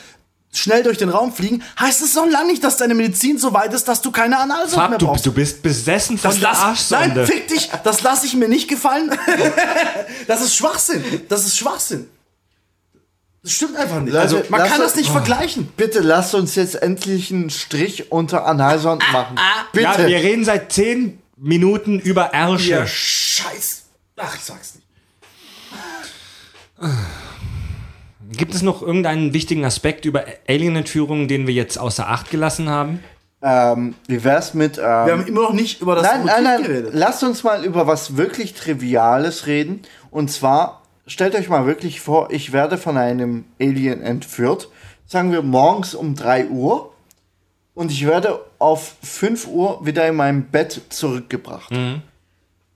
schnell 0.54 0.84
durch 0.84 0.98
den 0.98 1.10
Raum 1.10 1.34
fliegen, 1.34 1.64
heißt 1.80 2.02
es 2.02 2.14
noch 2.16 2.28
lange 2.30 2.48
nicht, 2.52 2.64
dass 2.64 2.78
deine 2.78 2.94
Medizin 2.94 3.38
so 3.40 3.54
weit 3.54 3.74
ist, 3.74 3.88
dass 3.88 4.02
du 4.02 4.12
keine 4.12 4.38
Analsonde 4.40 4.76
mehr 4.78 4.90
Fab, 4.90 5.00
du, 5.00 5.06
brauchst. 5.08 5.26
du 5.26 5.32
bist 5.34 5.62
besessen 5.64 6.18
von 6.18 6.30
Das 6.32 6.40
der 6.40 6.50
lass, 6.50 6.60
Arschsonde. 6.60 7.16
nein, 7.16 7.26
fick 7.28 7.48
dich, 7.48 7.70
das 7.84 8.02
lasse 8.04 8.26
ich 8.28 8.36
mir 8.36 8.48
nicht 8.48 8.68
gefallen. 8.70 9.12
das 10.28 10.42
ist 10.42 10.56
Schwachsinn. 10.56 11.04
Das 11.30 11.46
ist 11.46 11.58
Schwachsinn. 11.58 12.08
Das 13.42 13.52
stimmt 13.52 13.76
einfach 13.76 14.00
nicht. 14.00 14.16
Also, 14.16 14.38
Leute, 14.38 14.52
man 14.52 14.62
lass 14.62 14.70
kann 14.70 14.82
uns- 14.82 14.92
das 14.92 14.96
nicht 14.98 15.10
vergleichen. 15.10 15.68
Bitte 15.76 16.00
lasst 16.00 16.34
uns 16.34 16.56
jetzt 16.56 16.76
endlich 16.82 17.30
einen 17.32 17.50
Strich 17.50 18.12
unter 18.12 18.46
Analsonden 18.46 19.06
machen. 19.12 19.38
Bitte. 19.74 19.84
ja, 19.86 20.08
wir 20.08 20.18
reden 20.18 20.46
seit 20.46 20.72
zehn 20.72 21.20
Minuten 21.36 22.00
über 22.00 22.34
Ärsche. 22.34 22.70
Ja, 22.70 22.88
Scheiß. 22.88 23.82
Ach, 24.16 24.34
ich 24.36 24.44
sag's 24.44 24.76
nicht. 24.76 24.88
Gibt 28.36 28.54
es 28.56 28.62
noch 28.62 28.82
irgendeinen 28.82 29.34
wichtigen 29.34 29.66
Aspekt 29.66 30.06
über 30.06 30.26
Alien-Entführungen, 30.48 31.28
den 31.28 31.48
wir 31.48 31.54
jetzt 31.54 31.78
außer 31.78 32.10
Acht 32.10 32.30
gelassen 32.30 32.70
haben? 32.70 33.00
ähm, 33.44 33.96
wie 34.08 34.24
wär's 34.24 34.54
mit. 34.54 34.78
Ähm, 34.78 34.84
Wir 34.84 35.14
haben 35.14 35.28
immer 35.28 35.42
noch 35.42 35.54
nicht 35.54 35.82
über 35.82 35.96
das 35.96 36.04
nein, 36.04 36.24
nein, 36.26 36.44
Motiv 36.44 36.44
nein. 36.60 36.64
geredet. 36.64 36.92
Lasst 36.94 37.24
uns 37.24 37.44
mal 37.44 37.66
über 37.66 37.86
was 37.88 38.16
wirklich 38.16 38.54
Triviales 38.54 39.48
reden. 39.48 39.82
Und 40.12 40.32
zwar, 40.32 40.82
stellt 41.08 41.36
euch 41.36 41.50
mal 41.50 41.66
wirklich 41.66 42.00
vor, 42.00 42.32
ich 42.32 42.54
werde 42.54 42.78
von 42.78 42.96
einem 42.98 43.44
Alien 43.60 44.02
entführt. 44.02 44.70
Sagen 45.06 45.34
wir 45.34 45.42
morgens 45.42 45.94
um 45.94 46.16
3 46.16 46.48
Uhr. 46.48 46.94
Und 47.74 47.92
ich 47.92 48.08
werde 48.08 48.40
auf 48.60 48.96
5 49.04 49.48
Uhr 49.48 49.86
wieder 49.86 50.08
in 50.08 50.16
meinem 50.16 50.44
Bett 50.46 50.80
zurückgebracht. 50.90 51.74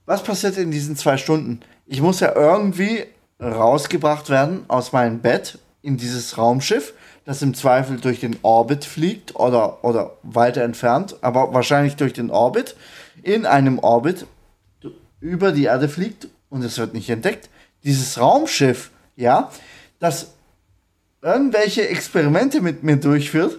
Was 0.06 0.22
passiert 0.22 0.58
in 0.58 0.70
diesen 0.70 0.96
zwei 0.96 1.16
Stunden? 1.16 1.60
Ich 1.86 2.02
muss 2.02 2.20
ja 2.20 2.34
irgendwie 2.34 3.04
rausgebracht 3.40 4.30
werden 4.30 4.64
aus 4.68 4.92
meinem 4.92 5.20
Bett 5.20 5.58
in 5.82 5.96
dieses 5.96 6.38
Raumschiff, 6.38 6.94
das 7.24 7.42
im 7.42 7.54
Zweifel 7.54 7.98
durch 7.98 8.20
den 8.20 8.36
Orbit 8.42 8.84
fliegt 8.84 9.36
oder, 9.36 9.84
oder 9.84 10.16
weiter 10.22 10.62
entfernt, 10.62 11.16
aber 11.20 11.52
wahrscheinlich 11.54 11.96
durch 11.96 12.12
den 12.12 12.30
Orbit, 12.30 12.76
in 13.22 13.46
einem 13.46 13.78
Orbit 13.78 14.26
über 15.20 15.52
die 15.52 15.64
Erde 15.64 15.88
fliegt 15.88 16.28
und 16.50 16.64
es 16.64 16.78
wird 16.78 16.94
nicht 16.94 17.10
entdeckt. 17.10 17.48
Dieses 17.84 18.18
Raumschiff, 18.18 18.90
ja, 19.16 19.50
das 19.98 20.34
irgendwelche 21.22 21.88
Experimente 21.88 22.60
mit 22.60 22.82
mir 22.82 22.96
durchführt, 22.96 23.58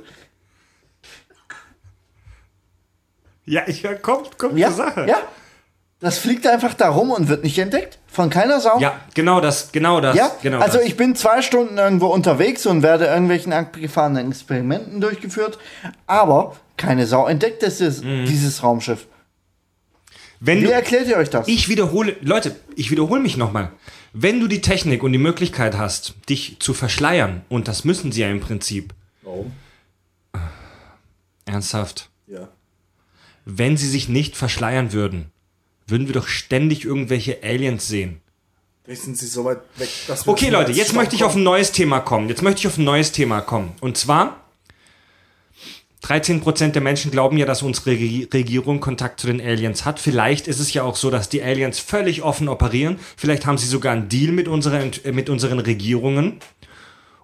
Ja, 3.50 3.64
ich 3.66 3.84
kommt, 4.04 4.38
kommt 4.38 4.60
ja, 4.60 4.70
ja, 5.08 5.18
das 6.00 6.18
fliegt 6.18 6.48
einfach 6.48 6.74
da 6.74 6.90
rum 6.90 7.12
und 7.12 7.28
wird 7.28 7.44
nicht 7.44 7.58
entdeckt. 7.60 7.98
Von 8.08 8.30
keiner 8.30 8.60
Sau. 8.62 8.80
Ja, 8.80 9.00
genau 9.14 9.42
das, 9.42 9.72
genau 9.72 10.00
das. 10.02 10.16
Ja, 10.16 10.32
genau 10.42 10.60
also 10.60 10.78
das. 10.78 10.88
ich 10.88 10.96
bin 10.98 11.16
zwei 11.16 11.42
Stunden 11.42 11.78
irgendwo 11.78 12.08
unterwegs 12.08 12.66
und 12.66 12.82
werde 12.84 13.06
irgendwelchen 13.06 13.54
abgefahrenen 13.54 14.30
Experimenten 14.32 15.02
durchgeführt, 15.02 15.60
aber 16.08 16.56
keine 16.78 17.06
Sau 17.06 17.28
entdeckt 17.28 17.62
dieses, 17.62 18.02
Mhm. 18.02 18.26
dieses 18.26 18.64
Raumschiff. 18.64 19.08
Wenn 20.40 20.60
Wie 20.62 20.66
du, 20.68 20.72
erklärt 20.72 21.08
ihr 21.08 21.18
euch 21.18 21.30
das? 21.30 21.48
ich 21.50 21.68
wiederhole, 21.68 22.16
Leute, 22.22 22.56
ich 22.78 22.92
wiederhole 22.92 23.20
mich 23.22 23.36
nochmal. 23.36 23.72
Wenn 24.14 24.40
du 24.40 24.48
die 24.48 24.62
Technik 24.62 25.04
und 25.04 25.12
die 25.12 25.18
Möglichkeit 25.20 25.78
hast, 25.78 26.16
dich 26.30 26.58
zu 26.62 26.74
verschleiern, 26.74 27.42
und 27.50 27.68
das 27.68 27.84
müssen 27.84 28.12
sie 28.14 28.22
ja 28.22 28.30
im 28.32 28.40
Prinzip, 28.40 28.94
Warum? 29.22 29.52
ernsthaft, 31.46 32.10
Ja. 32.28 32.48
wenn 33.46 33.78
sie 33.78 33.88
sich 33.88 34.08
nicht 34.10 34.38
verschleiern 34.38 34.94
würden, 34.94 35.32
würden 35.90 36.08
wir 36.08 36.14
doch 36.14 36.28
ständig 36.28 36.86
irgendwelche 36.86 37.40
Aliens 37.44 37.88
sehen. 37.88 38.22
Vielleicht 38.84 39.04
sind 39.04 39.18
sie 39.18 39.28
so 39.28 39.46
weit 39.46 39.60
weg, 39.78 39.90
dass 40.08 40.26
wir 40.26 40.32
Okay, 40.32 40.50
Leute, 40.50 40.72
jetzt 40.72 40.94
möchte 40.94 41.16
ich 41.16 41.24
auf 41.24 41.36
ein 41.36 41.44
neues 41.44 41.72
Thema 41.72 42.00
kommen. 42.00 42.28
Jetzt 42.28 42.42
möchte 42.42 42.62
ich 42.62 42.68
auf 42.68 42.78
ein 42.78 42.84
neues 42.84 43.12
Thema 43.12 43.42
kommen. 43.42 43.74
Und 43.82 43.98
zwar, 43.98 44.44
13% 46.04 46.70
der 46.72 46.82
Menschen 46.82 47.12
glauben 47.12 47.38
ja, 47.38 47.46
dass 47.46 47.62
unsere 47.62 47.92
Regi- 47.92 48.28
Regierung 48.34 48.80
Kontakt 48.80 49.20
zu 49.20 49.28
den 49.28 49.42
Aliens 49.42 49.86
hat. 49.86 50.00
Vielleicht 50.00 50.48
ist 50.48 50.60
es 50.60 50.74
ja 50.74 50.84
auch 50.84 50.96
so, 50.96 51.12
dass 51.12 51.30
die 51.30 51.44
Aliens 51.44 51.78
völlig 51.80 52.24
offen 52.24 52.48
operieren. 52.48 53.00
Vielleicht 53.18 53.46
haben 53.46 53.58
sie 53.58 53.68
sogar 53.68 53.94
einen 53.94 54.10
Deal 54.10 54.32
mit, 54.32 54.48
unseren, 54.48 54.92
mit 55.12 55.30
unseren 55.30 55.60
Regierungen 55.60 56.40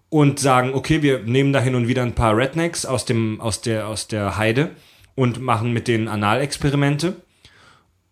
und 0.10 0.40
sagen, 0.40 0.74
okay, 0.74 1.02
wir 1.02 1.20
nehmen 1.20 1.54
da 1.54 1.62
hin 1.62 1.74
und 1.76 1.88
wieder 1.88 2.04
ein 2.04 2.14
paar 2.14 2.38
Rednecks 2.38 2.86
aus, 2.86 3.06
dem, 3.06 3.40
aus, 3.42 3.62
der, 3.62 3.88
aus 3.88 4.08
der 4.08 4.38
Heide 4.38 4.72
und 5.16 5.42
machen 5.42 5.72
mit 5.72 5.88
denen 5.88 6.08
Analexperimente. 6.08 7.16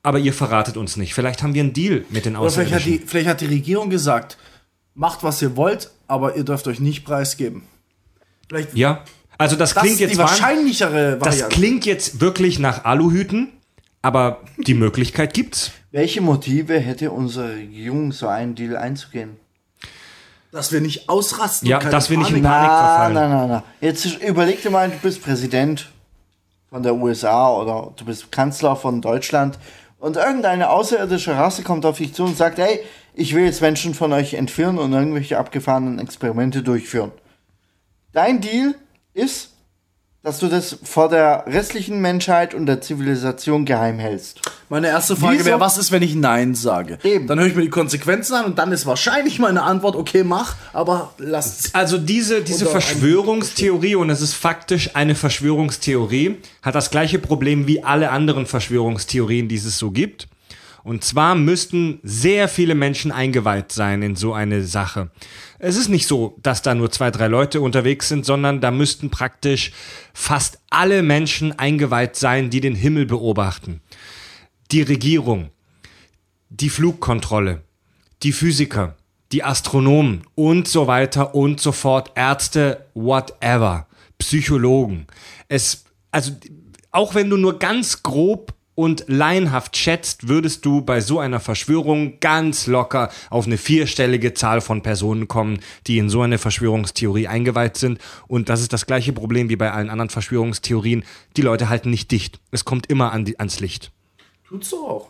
Aber 0.03 0.19
ihr 0.19 0.33
verratet 0.33 0.75
uns 0.77 0.97
nicht. 0.97 1.13
Vielleicht 1.13 1.41
haben 1.41 1.53
wir 1.53 1.61
einen 1.63 1.73
Deal 1.73 2.05
mit 2.09 2.25
den 2.25 2.35
Oder 2.35 2.49
vielleicht 2.51 2.73
hat, 2.73 2.85
die, 2.85 2.99
vielleicht 3.05 3.27
hat 3.27 3.41
die 3.41 3.45
Regierung 3.45 3.89
gesagt, 3.89 4.37
macht 4.95 5.23
was 5.23 5.41
ihr 5.41 5.55
wollt, 5.55 5.89
aber 6.07 6.35
ihr 6.35 6.43
dürft 6.43 6.67
euch 6.67 6.79
nicht 6.81 7.05
preisgeben. 7.05 7.63
Vielleicht 8.49 8.75
Ja, 8.75 9.03
also 9.37 9.55
das 9.55 9.73
das 9.73 9.81
klingt 9.81 9.95
ist 10.01 10.09
jetzt 10.09 10.17
wahrscheinlichere 10.17 11.17
Das 11.17 11.27
Variante. 11.35 11.55
klingt 11.55 11.85
jetzt 11.85 12.19
wirklich 12.21 12.59
nach 12.59 12.83
Aluhüten, 12.85 13.49
aber 14.01 14.41
die 14.57 14.73
Möglichkeit 14.73 15.33
gibt's. 15.33 15.71
Welche 15.91 16.19
Motive 16.21 16.79
hätte 16.79 17.11
unsere 17.11 17.53
Regierung, 17.55 18.11
so 18.11 18.27
einen 18.27 18.55
Deal 18.55 18.75
einzugehen? 18.77 19.37
dass 20.51 20.71
wir 20.71 20.81
nicht 20.81 21.09
ausrasten. 21.09 21.67
Ja, 21.67 21.79
dass 21.79 22.11
wir 22.11 22.17
nicht 22.19 22.29
in 22.29 22.43
Panik- 22.43 22.43
Na, 22.69 22.77
verfallen. 22.87 23.13
na, 23.15 23.27
na, 23.27 23.47
na. 23.47 23.63
Jetzt 23.81 24.05
überleg 24.21 24.61
dir 24.61 24.69
mal, 24.69 24.87
du 24.87 24.97
bist 24.97 25.23
Präsident 25.23 25.89
von 26.69 26.83
der 26.83 26.93
USA 26.93 27.49
oder 27.55 27.91
du 27.97 28.05
bist 28.05 28.31
Kanzler 28.31 28.75
von 28.75 29.01
Deutschland 29.01 29.57
und 30.03 30.17
irgendeine 30.17 30.69
außerirdische 30.69 31.37
Rasse 31.37 31.63
kommt 31.63 31.85
auf 31.85 31.97
dich 31.97 32.13
zu 32.13 32.25
und 32.25 32.35
sagt, 32.35 32.57
hey, 32.57 32.81
ich 33.13 33.33
will 33.33 33.45
jetzt 33.45 33.61
Menschen 33.61 33.93
von 33.93 34.11
euch 34.11 34.33
entführen 34.33 34.77
und 34.77 34.91
irgendwelche 34.91 35.37
abgefahrenen 35.37 35.97
Experimente 35.97 36.61
durchführen. 36.61 37.13
Dein 38.11 38.41
Deal 38.41 38.75
ist, 39.13 39.52
dass 40.23 40.39
du 40.39 40.47
das 40.47 40.77
vor 40.83 41.09
der 41.09 41.43
restlichen 41.47 41.99
Menschheit 41.99 42.53
und 42.53 42.65
der 42.65 42.79
Zivilisation 42.79 43.65
geheim 43.65 43.99
hältst. 43.99 44.39
Meine 44.69 44.87
erste 44.87 45.17
Frage 45.17 45.43
wäre, 45.43 45.59
was 45.59 45.77
ist, 45.77 45.91
wenn 45.91 46.01
ich 46.01 46.15
Nein 46.15 46.55
sage? 46.55 46.97
Eben. 47.03 47.27
Dann 47.27 47.39
höre 47.39 47.47
ich 47.47 47.55
mir 47.55 47.63
die 47.63 47.69
Konsequenzen 47.69 48.33
an 48.35 48.45
und 48.45 48.57
dann 48.57 48.71
ist 48.71 48.85
wahrscheinlich 48.85 49.37
meine 49.39 49.63
Antwort, 49.63 49.97
okay, 49.97 50.23
mach, 50.23 50.55
aber 50.71 51.13
lass 51.17 51.75
Also 51.75 51.97
diese, 51.97 52.41
diese 52.41 52.65
Verschwörungstheorie, 52.65 53.95
und 53.95 54.09
es 54.09 54.21
ist 54.21 54.33
faktisch 54.33 54.95
eine 54.95 55.13
Verschwörungstheorie, 55.13 56.37
hat 56.61 56.73
das 56.73 56.89
gleiche 56.89 57.19
Problem 57.19 57.67
wie 57.67 57.83
alle 57.83 58.09
anderen 58.09 58.45
Verschwörungstheorien, 58.45 59.49
die 59.49 59.57
es 59.57 59.77
so 59.77 59.91
gibt. 59.91 60.29
Und 60.83 61.05
zwar 61.05 61.35
müssten 61.35 61.99
sehr 62.03 62.49
viele 62.49 62.75
Menschen 62.75 63.11
eingeweiht 63.13 63.71
sein 63.71 64.01
in 64.01 64.17
so 64.17 64.33
eine 64.33 64.65
Sache. 64.65 65.11
Es 65.57 65.77
ist 65.77 65.87
nicht 65.87 66.07
so, 66.07 66.37
dass 66.43 66.61
da 66.61 66.75
nur 66.75 66.91
zwei, 66.91 67.09
drei 67.09 67.27
Leute 67.27 67.61
unterwegs 67.61 68.09
sind, 68.09 68.25
sondern 68.25 68.59
da 68.59 68.69
müssten 68.69 69.09
praktisch 69.09 69.71
fast 70.13 70.59
alle 70.69 71.01
Menschen 71.01 71.57
eingeweiht 71.57 72.17
sein, 72.17 72.49
die 72.49 72.59
den 72.59 72.75
Himmel 72.75 73.05
beobachten. 73.05 73.81
Die 74.71 74.81
Regierung, 74.81 75.51
die 76.49 76.69
Flugkontrolle, 76.69 77.61
die 78.21 78.33
Physiker, 78.33 78.97
die 79.31 79.43
Astronomen 79.43 80.23
und 80.35 80.67
so 80.67 80.87
weiter 80.87 81.33
und 81.33 81.61
so 81.61 81.71
fort, 81.71 82.11
Ärzte, 82.15 82.85
whatever, 82.93 83.87
Psychologen. 84.17 85.07
Es, 85.47 85.85
also, 86.11 86.33
auch 86.91 87.15
wenn 87.15 87.29
du 87.29 87.37
nur 87.37 87.57
ganz 87.57 88.03
grob 88.03 88.53
und 88.75 89.05
laienhaft 89.07 89.77
schätzt, 89.77 90.27
würdest 90.27 90.65
du 90.65 90.81
bei 90.81 90.99
so 90.99 91.19
einer 91.19 91.39
Verschwörung 91.39 92.19
ganz 92.19 92.67
locker 92.67 93.09
auf 93.29 93.45
eine 93.45 93.57
vierstellige 93.57 94.33
Zahl 94.33 94.61
von 94.61 94.81
Personen 94.81 95.27
kommen, 95.27 95.59
die 95.85 95.97
in 95.97 96.09
so 96.09 96.21
eine 96.21 96.37
Verschwörungstheorie 96.37 97.27
eingeweiht 97.27 97.77
sind. 97.77 97.99
Und 98.27 98.49
das 98.49 98.61
ist 98.61 98.73
das 98.73 98.85
gleiche 98.85 99.13
Problem 99.13 99.49
wie 99.49 99.55
bei 99.55 99.71
allen 99.71 99.89
anderen 99.89 100.09
Verschwörungstheorien. 100.09 101.03
Die 101.37 101.41
Leute 101.41 101.69
halten 101.69 101.89
nicht 101.89 102.11
dicht. 102.11 102.39
Es 102.51 102.65
kommt 102.65 102.87
immer 102.89 103.11
an 103.11 103.25
die, 103.25 103.39
ans 103.39 103.59
Licht. 103.59 103.91
Tut's 104.47 104.71
doch 104.71 104.83
auch. 104.83 105.09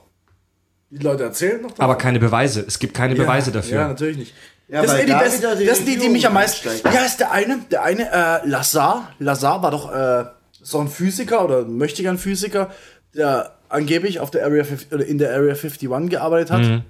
Die 0.89 1.03
Leute 1.03 1.23
erzählen 1.23 1.61
noch 1.61 1.71
davon. 1.71 1.85
Aber 1.85 1.95
keine 1.95 2.19
Beweise. 2.19 2.63
Es 2.67 2.77
gibt 2.77 2.93
keine 2.93 3.15
Beweise 3.15 3.49
Ja, 3.49 3.55
dafür. 3.55 3.77
Ja, 3.77 3.87
natürlich 3.87 4.17
nicht. 4.17 4.33
Ja, 4.67 4.81
das 4.81 4.91
sind 4.91 5.07
die 5.07 5.11
da 5.11 5.19
besten, 5.19 5.39
wieder 5.39 5.55
die 5.55 5.65
das 5.65 5.77
sind 5.77 5.87
die, 5.87 5.97
die 5.97 6.09
mich 6.09 6.25
am 6.25 6.33
meisten. 6.33 6.69
Ja, 6.85 7.05
ist 7.05 7.19
der 7.19 7.31
eine, 7.31 7.59
der 7.71 7.83
eine, 7.83 8.11
äh, 8.11 8.47
Lazar. 8.47 9.11
Lazar 9.19 9.61
war 9.61 9.71
doch 9.71 9.93
äh, 9.93 10.25
so 10.63 10.79
ein 10.79 10.87
Physiker 10.87 11.43
oder 11.43 11.65
möchte 11.65 12.01
gern 12.01 12.17
Physiker, 12.17 12.71
der 13.15 13.55
angeblich 13.69 14.19
auf 14.19 14.31
der 14.31 14.43
Area 14.45 14.63
50, 14.63 14.91
oder 14.91 15.05
in 15.05 15.17
der 15.17 15.33
Area 15.33 15.53
51 15.55 16.09
gearbeitet 16.09 16.51
hat. 16.51 16.61
Mhm. 16.61 16.81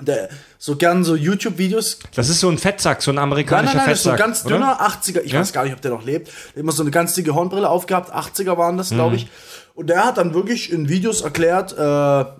Der 0.00 0.28
so 0.58 0.74
gern 0.74 1.04
so 1.04 1.14
YouTube-Videos 1.14 2.00
Das 2.16 2.28
ist 2.28 2.40
so 2.40 2.48
ein 2.48 2.58
Fettsack, 2.58 3.00
so 3.00 3.12
ein 3.12 3.14
Nein, 3.14 3.22
amerikanischer 3.24 3.76
nein, 3.76 3.84
nein, 3.86 3.90
das 3.90 3.98
ist 3.98 4.02
so 4.04 4.10
ein 4.10 4.16
Fettsack. 4.16 4.26
ganz 4.26 4.44
oder? 4.44 4.54
dünner 4.56 4.80
80er. 4.80 5.20
Ich 5.22 5.32
Ja? 5.32 5.38
weiß 5.40 5.52
gar 5.52 5.62
nicht, 5.64 5.72
ob 5.72 5.80
der 5.82 5.92
noch 5.92 6.04
lebt. 6.04 6.26
Der 6.28 6.34
hat 6.48 6.56
immer 6.56 6.72
so 6.72 6.82
eine 6.82 6.90
ganz 6.90 7.14
dicke 7.14 7.32
Hornbrille 7.34 7.68
aufgehabt. 7.68 8.12
80er 8.12 8.56
waren 8.58 8.76
das, 8.76 8.90
Mhm. 8.90 8.94
glaube 8.96 9.16
ich. 9.16 9.28
Und 9.74 9.88
der 9.88 10.04
hat 10.04 10.18
dann 10.18 10.34
wirklich 10.34 10.72
in 10.72 10.88
Videos 10.88 11.20
erklärt, 11.20 11.72
äh, 11.72 11.76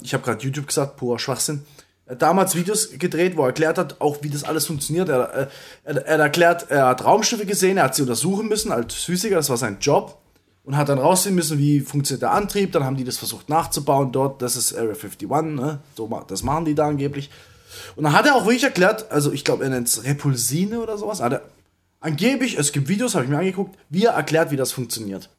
ich 0.05 0.15
habe 0.15 0.25
gerade 0.25 0.43
YouTube 0.45 0.67
gesagt, 0.67 0.97
purer 0.97 1.19
Schwachsinn. 1.21 1.65
Er 2.07 2.13
hat 2.13 2.23
damals 2.23 2.55
Videos 2.57 2.91
gedreht, 2.99 3.37
wo 3.37 3.43
er 3.43 3.47
erklärt 3.49 3.79
hat, 3.79 4.01
auch 4.01 4.19
wie 4.23 4.31
das 4.31 4.43
alles 4.45 4.67
funktioniert. 4.67 5.09
Er, 5.09 5.33
äh, 5.35 5.47
er, 5.85 6.07
er 6.07 6.19
erklärt, 6.19 6.67
er 6.71 6.87
hat 6.87 7.05
Raumschiffe 7.05 7.47
gesehen, 7.47 7.77
er 7.79 7.85
hat 7.85 7.95
sie 7.95 8.03
untersuchen 8.03 8.49
müssen 8.49 8.73
als 8.73 8.95
Physiker, 8.95 9.37
das 9.37 9.49
war 9.49 9.57
sein 9.57 9.79
Job. 9.81 10.19
Und 10.65 10.77
hat 10.77 10.89
dann 10.89 10.99
raussehen 10.99 11.35
müssen, 11.35 11.59
wie 11.59 11.81
funktioniert 11.81 12.23
der 12.23 12.33
Antrieb. 12.33 12.73
Dann 12.73 12.85
haben 12.85 12.97
die 12.97 13.05
das 13.05 13.19
versucht 13.19 13.49
nachzubauen 13.51 14.13
dort. 14.13 14.41
Das 14.41 14.57
ist 14.57 14.75
Area 14.75 14.95
51, 14.95 15.29
ne? 15.29 15.81
So, 15.95 16.25
das 16.27 16.43
machen 16.43 16.65
die 16.65 16.75
da 16.75 16.87
angeblich. 16.87 17.31
Und 17.97 18.05
dann 18.05 18.15
hat 18.15 18.25
er 18.27 18.35
auch 18.35 18.47
wirklich 18.47 18.65
erklärt, 18.65 19.11
also 19.11 19.31
ich 19.31 19.45
glaube, 19.45 19.65
er 19.65 19.71
nennt 19.71 19.89
es 19.89 20.05
Repulsine 20.05 20.81
oder 20.81 20.97
sowas. 20.97 21.21
Hat 21.21 21.33
er 21.33 21.43
Angeblich, 22.05 22.59
es 22.59 22.73
gibt 22.73 22.89
Videos, 22.89 23.15
habe 23.15 23.25
ich 23.25 23.31
mir 23.31 23.39
angeguckt, 23.39 23.79
wie 23.89 24.05
er 24.05 24.13
erklärt, 24.13 24.51
wie 24.51 24.57
das 24.57 24.73
funktioniert. 24.73 25.31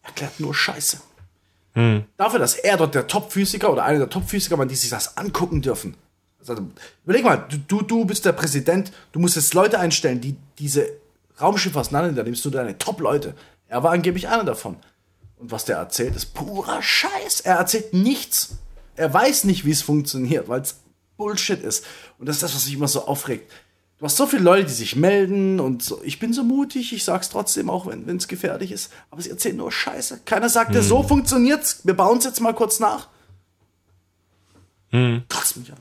Er 0.00 0.08
erklärt 0.08 0.40
nur 0.40 0.54
Scheiße. 0.54 0.96
Dafür, 2.16 2.38
dass 2.38 2.54
er 2.54 2.78
dort 2.78 2.94
der 2.94 3.06
Top-Physiker 3.06 3.70
oder 3.70 3.84
einer 3.84 3.98
der 3.98 4.08
Top-Physiker 4.08 4.56
war, 4.56 4.64
die 4.64 4.74
sich 4.74 4.88
das 4.88 5.18
angucken 5.18 5.60
dürfen. 5.60 5.96
Also, 6.40 6.66
überleg 7.04 7.24
mal, 7.24 7.44
du, 7.50 7.58
du, 7.58 7.82
du 7.82 8.04
bist 8.06 8.24
der 8.24 8.32
Präsident, 8.32 8.90
du 9.12 9.18
musst 9.18 9.36
jetzt 9.36 9.52
Leute 9.52 9.78
einstellen, 9.78 10.22
die 10.22 10.34
diese 10.58 10.88
Raumschiffe 11.38 11.78
auseinander, 11.78 12.12
da 12.14 12.22
nimmst 12.22 12.42
du 12.42 12.48
deine 12.48 12.78
Top-Leute. 12.78 13.34
Er 13.68 13.82
war 13.82 13.92
angeblich 13.92 14.28
einer 14.28 14.44
davon. 14.44 14.76
Und 15.36 15.50
was 15.52 15.64
der 15.64 15.76
erzählt, 15.76 16.16
ist 16.16 16.34
purer 16.34 16.82
Scheiß. 16.82 17.40
Er 17.42 17.56
erzählt 17.56 17.94
nichts. 17.94 18.56
Er 18.96 19.12
weiß 19.14 19.44
nicht, 19.44 19.64
wie 19.64 19.70
es 19.70 19.82
funktioniert, 19.82 20.48
weil 20.48 20.62
es 20.62 20.76
Bullshit 21.16 21.62
ist. 21.62 21.84
Und 22.18 22.26
das 22.26 22.36
ist 22.36 22.42
das, 22.42 22.54
was 22.54 22.64
mich 22.66 22.74
immer 22.74 22.88
so 22.88 23.06
aufregt. 23.06 23.50
Du 23.98 24.04
hast 24.04 24.16
so 24.16 24.26
viele 24.26 24.42
Leute, 24.42 24.66
die 24.68 24.72
sich 24.74 24.94
melden 24.96 25.58
und 25.60 25.82
so. 25.82 26.00
Ich 26.04 26.18
bin 26.20 26.32
so 26.32 26.44
mutig, 26.44 26.92
ich 26.92 27.04
sag's 27.04 27.28
trotzdem, 27.30 27.68
auch 27.68 27.86
wenn 27.86 28.16
es 28.16 28.28
gefährlich 28.28 28.70
ist. 28.72 28.92
Aber 29.10 29.20
sie 29.22 29.30
erzählen 29.30 29.56
nur 29.56 29.70
Scheiße. 29.72 30.20
Keiner 30.24 30.48
sagt, 30.48 30.74
dir, 30.74 30.82
so 30.82 31.02
funktioniert's. 31.02 31.80
Wir 31.84 31.94
bauen 31.94 32.18
es 32.18 32.24
jetzt 32.24 32.40
mal 32.40 32.54
kurz 32.54 32.78
nach. 32.80 33.08
Kotzt 35.28 35.56
mich 35.56 35.70
an. 35.72 35.78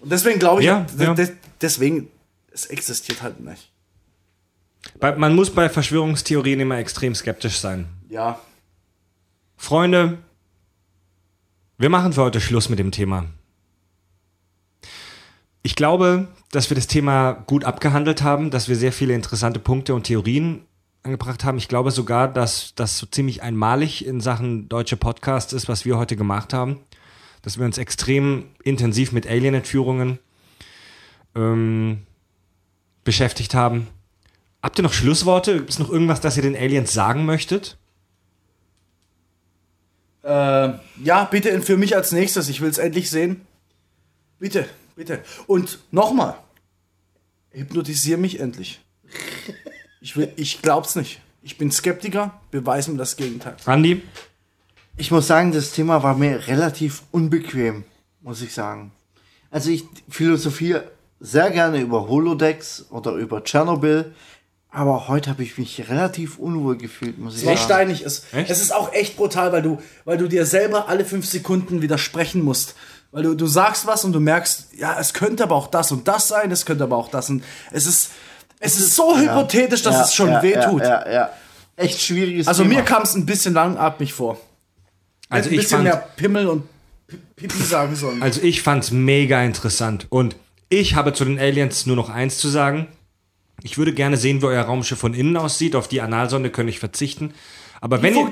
Und 0.00 0.10
deswegen 0.10 0.38
glaube 0.38 0.60
ich, 0.62 0.66
Ja, 0.66 0.86
ja. 0.98 1.14
de- 1.14 1.34
deswegen, 1.60 2.10
es 2.52 2.66
existiert 2.66 3.22
halt 3.22 3.40
nicht. 3.40 3.70
Man 5.00 5.34
muss 5.34 5.50
bei 5.50 5.68
Verschwörungstheorien 5.68 6.60
immer 6.60 6.78
extrem 6.78 7.14
skeptisch 7.14 7.58
sein. 7.58 7.86
Ja. 8.08 8.40
Freunde, 9.56 10.18
wir 11.76 11.90
machen 11.90 12.12
für 12.12 12.22
heute 12.22 12.40
Schluss 12.40 12.68
mit 12.68 12.78
dem 12.78 12.90
Thema. 12.90 13.26
Ich 15.62 15.74
glaube, 15.74 16.28
dass 16.50 16.70
wir 16.70 16.74
das 16.74 16.86
Thema 16.86 17.32
gut 17.32 17.64
abgehandelt 17.64 18.22
haben, 18.22 18.50
dass 18.50 18.68
wir 18.68 18.76
sehr 18.76 18.92
viele 18.92 19.14
interessante 19.14 19.60
Punkte 19.60 19.94
und 19.94 20.04
Theorien 20.04 20.62
angebracht 21.02 21.44
haben. 21.44 21.58
Ich 21.58 21.68
glaube 21.68 21.90
sogar, 21.90 22.28
dass 22.28 22.74
das 22.74 22.98
so 22.98 23.06
ziemlich 23.06 23.42
einmalig 23.42 24.06
in 24.06 24.20
Sachen 24.20 24.68
deutsche 24.68 24.96
Podcast 24.96 25.52
ist, 25.52 25.68
was 25.68 25.84
wir 25.84 25.98
heute 25.98 26.16
gemacht 26.16 26.52
haben. 26.52 26.80
Dass 27.42 27.58
wir 27.58 27.64
uns 27.64 27.78
extrem 27.78 28.46
intensiv 28.62 29.12
mit 29.12 29.26
Alien-Entführungen 29.26 30.18
ähm, 31.34 32.06
beschäftigt 33.04 33.54
haben. 33.54 33.86
Habt 34.62 34.78
ihr 34.78 34.82
noch 34.82 34.92
Schlussworte? 34.92 35.56
Gibt 35.56 35.70
es 35.70 35.78
noch 35.78 35.90
irgendwas, 35.90 36.20
das 36.20 36.36
ihr 36.36 36.42
den 36.42 36.56
Aliens 36.56 36.92
sagen 36.92 37.24
möchtet? 37.24 37.78
Äh, 40.22 40.72
ja, 41.02 41.24
bitte 41.30 41.50
entführ 41.50 41.78
mich 41.78 41.94
als 41.94 42.12
nächstes. 42.12 42.48
Ich 42.48 42.60
will 42.60 42.68
es 42.68 42.78
endlich 42.78 43.08
sehen. 43.08 43.46
Bitte, 44.38 44.68
bitte. 44.96 45.22
Und 45.46 45.78
nochmal. 45.90 46.34
Hypnotisier 47.50 48.18
mich 48.18 48.40
endlich. 48.40 48.80
Ich, 50.00 50.16
will, 50.16 50.32
ich 50.36 50.60
glaub's 50.60 50.96
nicht. 50.96 51.20
Ich 51.42 51.56
bin 51.56 51.70
Skeptiker. 51.70 52.40
Beweis 52.50 52.88
mir 52.88 52.98
das 52.98 53.16
Gegenteil. 53.16 53.56
Andi? 53.64 54.02
Ich 54.96 55.10
muss 55.10 55.28
sagen, 55.28 55.52
das 55.52 55.72
Thema 55.72 56.02
war 56.02 56.16
mir 56.16 56.48
relativ 56.48 57.02
unbequem, 57.12 57.84
muss 58.20 58.42
ich 58.42 58.52
sagen. 58.52 58.92
Also 59.50 59.70
ich 59.70 59.84
philosophiere 60.08 60.90
sehr 61.20 61.50
gerne 61.50 61.80
über 61.80 62.08
Holodecks 62.08 62.86
oder 62.90 63.12
über 63.12 63.42
Tschernobyl, 63.44 64.12
aber 64.78 65.08
heute 65.08 65.30
habe 65.30 65.42
ich 65.42 65.58
mich 65.58 65.88
relativ 65.88 66.38
unwohl 66.38 66.76
gefühlt, 66.78 67.18
muss 67.18 67.34
ich 67.34 67.40
Sehr 67.40 67.56
sagen. 67.56 67.64
steinig 67.64 68.02
ist. 68.02 68.24
Echt? 68.32 68.50
Es 68.50 68.60
ist 68.62 68.72
auch 68.72 68.92
echt 68.92 69.16
brutal, 69.16 69.52
weil 69.52 69.62
du, 69.62 69.82
weil 70.04 70.16
du 70.18 70.28
dir 70.28 70.46
selber 70.46 70.88
alle 70.88 71.04
fünf 71.04 71.26
Sekunden 71.26 71.82
widersprechen 71.82 72.42
musst. 72.42 72.74
Weil 73.10 73.22
du, 73.22 73.34
du 73.34 73.46
sagst 73.46 73.86
was 73.86 74.04
und 74.04 74.12
du 74.12 74.20
merkst, 74.20 74.68
ja, 74.78 74.98
es 75.00 75.14
könnte 75.14 75.42
aber 75.42 75.54
auch 75.54 75.66
das 75.68 75.90
und 75.92 76.06
das 76.08 76.28
sein, 76.28 76.50
es 76.50 76.64
könnte 76.66 76.84
aber 76.84 76.96
auch 76.96 77.08
das 77.10 77.30
und 77.30 77.42
es 77.72 77.86
ist, 77.86 78.10
es 78.60 78.78
ist 78.78 78.94
so 78.94 79.16
hypothetisch, 79.18 79.82
dass 79.82 79.94
Ja, 79.96 80.02
es 80.04 80.14
schon 80.14 80.28
ja, 80.30 80.42
weh 80.42 80.52
ja, 80.52 80.68
tut. 80.70 80.82
Ja, 80.82 81.10
ja. 81.10 81.30
Echt 81.76 82.00
schwieriges 82.00 82.46
Also 82.48 82.62
Thema. 82.64 82.76
mir 82.76 82.82
kam 82.82 83.02
es 83.02 83.14
ein 83.14 83.24
bisschen 83.24 83.54
langatmig 83.54 84.12
vor. 84.12 84.38
Also 85.28 85.48
ein 85.48 85.54
ich 85.54 85.60
bisschen 85.60 85.78
fand, 85.78 85.84
mehr 85.84 85.96
Pimmel 86.16 86.46
und 86.48 86.64
Pi- 87.06 87.18
Pipi 87.36 87.62
sagen 87.62 87.94
sollen. 87.96 88.22
Also 88.22 88.42
ich 88.42 88.62
fand's 88.62 88.90
mega 88.90 89.42
interessant. 89.42 90.06
Und 90.10 90.36
ich 90.68 90.94
habe 90.94 91.12
zu 91.14 91.24
den 91.24 91.38
Aliens 91.38 91.86
nur 91.86 91.96
noch 91.96 92.10
eins 92.10 92.38
zu 92.38 92.48
sagen. 92.48 92.88
Ich 93.62 93.78
würde 93.78 93.92
gerne 93.92 94.16
sehen, 94.16 94.40
wie 94.42 94.46
euer 94.46 94.62
Raumschiff 94.64 94.98
von 94.98 95.14
innen 95.14 95.36
aussieht. 95.36 95.74
Auf 95.74 95.88
die 95.88 96.00
Analsonde 96.00 96.50
könnte 96.50 96.70
ich 96.70 96.78
verzichten. 96.78 97.34
Aber 97.80 98.02
wenn, 98.02 98.14
ihr, 98.16 98.30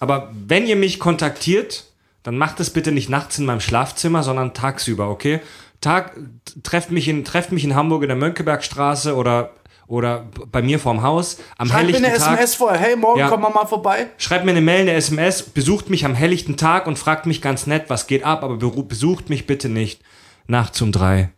aber 0.00 0.32
wenn 0.32 0.66
ihr 0.66 0.76
mich 0.76 0.98
kontaktiert, 0.98 1.84
dann 2.24 2.36
macht 2.36 2.58
es 2.60 2.70
bitte 2.70 2.90
nicht 2.92 3.08
nachts 3.08 3.38
in 3.38 3.44
meinem 3.44 3.60
Schlafzimmer, 3.60 4.22
sondern 4.22 4.54
tagsüber, 4.54 5.08
okay? 5.10 5.40
Tag, 5.80 6.16
trefft 6.62 6.90
mich 6.90 7.06
in, 7.08 7.24
trefft 7.24 7.52
mich 7.52 7.62
in 7.64 7.74
Hamburg 7.74 8.02
in 8.02 8.08
der 8.08 8.16
Mönckebergstraße 8.16 9.14
oder, 9.14 9.50
oder 9.86 10.26
bei 10.50 10.62
mir 10.62 10.78
vorm 10.78 11.02
Haus 11.02 11.38
am 11.58 11.68
Schreib 11.68 11.86
mir 11.86 11.96
eine 11.96 12.06
Tag. 12.08 12.32
SMS 12.32 12.54
vorher. 12.54 12.80
Hey, 12.80 12.96
morgen 12.96 13.20
Ja. 13.20 13.28
kommen 13.28 13.42
wir 13.42 13.50
mal 13.50 13.66
vorbei. 13.66 14.08
Schreibt 14.16 14.44
mir 14.44 14.52
eine 14.52 14.62
Mail, 14.62 14.80
eine 14.82 14.92
SMS, 14.94 15.42
besucht 15.42 15.90
mich 15.90 16.04
am 16.04 16.14
helllichten 16.14 16.56
Tag 16.56 16.86
und 16.86 16.98
fragt 16.98 17.26
mich 17.26 17.42
ganz 17.42 17.66
nett, 17.66 17.84
was 17.88 18.06
geht 18.06 18.24
ab, 18.24 18.42
aber 18.42 18.56
besucht 18.56 19.28
mich 19.28 19.46
bitte 19.46 19.68
nicht 19.68 20.00
nachts 20.46 20.80
um 20.80 20.90
drei 20.90 21.30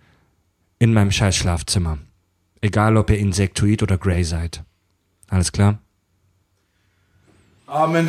in 0.79 0.95
meinem 0.95 1.11
scheiß 1.11 1.35
Schlafzimmer. 1.35 1.99
Egal, 2.67 2.97
ob 2.97 3.11
ihr 3.11 3.19
Insektoid 3.19 3.85
oder 3.85 3.97
Grey 3.97 4.25
seid. 4.25 4.65
Alles 5.29 5.53
klar? 5.53 5.79
Amen. 7.69 8.09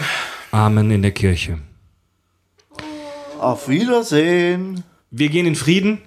Amen 0.49 0.89
in 0.89 1.03
der 1.03 1.11
Kirche. 1.11 1.59
Auf 3.39 3.69
Wiedersehen. 3.69 4.83
Wir 5.11 5.29
gehen 5.29 5.45
in 5.45 5.53
Frieden 5.53 6.01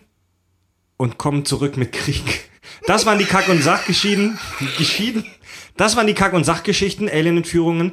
und 0.96 1.16
kommen 1.16 1.44
zurück 1.44 1.76
mit 1.76 1.92
Krieg. 1.92 2.50
Das 2.88 3.06
waren 3.06 3.18
die 3.18 3.24
Kack- 3.24 3.48
und 3.48 3.62
Sachgeschieden. 3.62 4.36
Geschieden. 4.76 5.24
Das 5.76 5.94
waren 5.94 6.08
die 6.08 6.14
Kack- 6.14 6.32
und 6.32 6.42
Sachgeschichten, 6.42 7.08
Alien-Entführungen. 7.08 7.92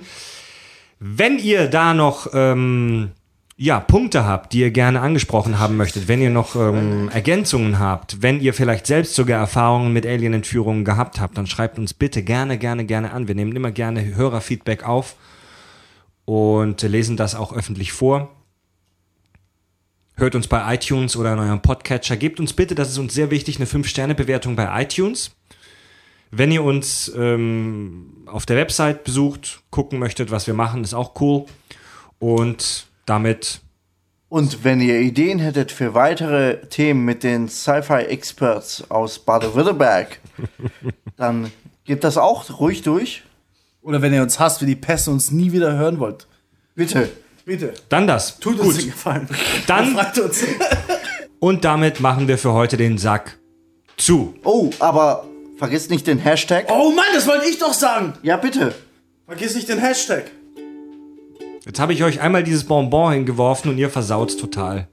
Wenn 0.97 1.37
ihr 1.37 1.67
da 1.67 1.93
noch 1.93 2.31
ähm, 2.33 3.11
ja, 3.59 3.79
Punkte 3.79 4.23
habt, 4.25 4.53
die 4.53 4.59
ihr 4.59 4.69
gerne 4.69 5.01
angesprochen 5.01 5.57
haben 5.57 5.77
möchtet, 5.77 6.07
wenn 6.07 6.21
ihr 6.21 6.29
noch 6.29 6.55
ähm, 6.55 7.09
Ergänzungen 7.09 7.79
habt, 7.79 8.21
wenn 8.21 8.39
ihr 8.39 8.53
vielleicht 8.53 8.85
selbst 8.85 9.15
sogar 9.15 9.39
Erfahrungen 9.39 9.91
mit 9.93 10.05
Alien-Entführungen 10.05 10.85
gehabt 10.85 11.19
habt, 11.19 11.37
dann 11.39 11.47
schreibt 11.47 11.79
uns 11.79 11.95
bitte 11.95 12.21
gerne, 12.21 12.59
gerne, 12.59 12.85
gerne 12.85 13.11
an. 13.11 13.27
Wir 13.27 13.33
nehmen 13.33 13.55
immer 13.55 13.71
gerne 13.71 14.15
Hörerfeedback 14.15 14.87
auf 14.87 15.15
und 16.25 16.83
lesen 16.83 17.17
das 17.17 17.33
auch 17.33 17.51
öffentlich 17.51 17.91
vor. 17.93 18.29
Hört 20.15 20.35
uns 20.35 20.47
bei 20.47 20.75
iTunes 20.75 21.15
oder 21.15 21.33
in 21.33 21.39
eurem 21.39 21.61
Podcatcher. 21.61 22.15
Gebt 22.15 22.39
uns 22.39 22.53
bitte, 22.53 22.75
das 22.75 22.89
ist 22.89 22.97
uns 22.99 23.15
sehr 23.15 23.31
wichtig, 23.31 23.57
eine 23.57 23.65
5-Sterne-Bewertung 23.65 24.55
bei 24.55 24.83
iTunes. 24.83 25.31
Wenn 26.29 26.51
ihr 26.51 26.63
uns 26.63 27.11
ähm, 27.15 28.27
auf 28.27 28.45
der 28.45 28.57
Website 28.57 29.03
besucht, 29.03 29.63
gucken 29.71 29.97
möchtet, 29.97 30.29
was 30.29 30.45
wir 30.45 30.53
machen, 30.53 30.83
ist 30.83 30.93
auch 30.93 31.19
cool. 31.21 31.45
Und 32.19 32.86
damit, 33.07 33.61
Und 34.29 34.63
wenn 34.63 34.81
ihr 34.81 34.99
Ideen 34.99 35.39
hättet 35.39 35.71
für 35.71 35.93
weitere 35.93 36.61
Themen 36.67 37.05
mit 37.05 37.23
den 37.23 37.47
Sci-Fi-Experts 37.49 38.89
aus 38.91 39.19
Baden-Württemberg, 39.19 40.19
dann 41.17 41.51
gebt 41.85 42.03
das 42.03 42.17
auch 42.17 42.59
ruhig 42.59 42.81
durch. 42.83 43.23
Oder 43.81 44.01
wenn 44.01 44.13
ihr 44.13 44.21
uns 44.21 44.39
hasst 44.39 44.61
wie 44.61 44.65
die 44.65 44.75
und 45.07 45.13
uns 45.15 45.31
nie 45.31 45.51
wieder 45.53 45.77
hören 45.77 45.99
wollt. 45.99 46.27
Bitte. 46.75 47.09
Bitte. 47.45 47.73
dann 47.87 48.05
das. 48.07 48.37
Tut 48.39 48.59
uns 48.59 48.75
den 48.77 48.87
Gefallen. 48.87 49.29
Dann- 49.67 49.95
uns. 50.19 50.43
Und 51.39 51.63
damit 51.63 51.99
machen 52.01 52.27
wir 52.27 52.37
für 52.37 52.51
heute 52.51 52.75
den 52.77 52.97
Sack 52.97 53.37
zu. 53.95 54.33
Oh, 54.43 54.71
aber 54.79 55.25
vergesst 55.57 55.89
nicht 55.91 56.07
den 56.07 56.17
Hashtag. 56.17 56.65
Oh 56.69 56.91
Mann, 56.91 57.05
das 57.13 57.27
wollte 57.27 57.47
ich 57.47 57.59
doch 57.59 57.73
sagen. 57.73 58.13
Ja, 58.23 58.37
bitte. 58.37 58.73
Vergiss 59.27 59.55
nicht 59.55 59.69
den 59.69 59.77
Hashtag. 59.77 60.31
Jetzt 61.67 61.81
habe 61.81 61.91
ich 61.91 62.01
euch 62.01 62.21
einmal 62.21 62.43
dieses 62.43 62.63
Bonbon 62.63 63.11
hingeworfen 63.11 63.69
und 63.71 63.77
ihr 63.77 63.89
versaut's 63.89 64.37
total. 64.37 64.87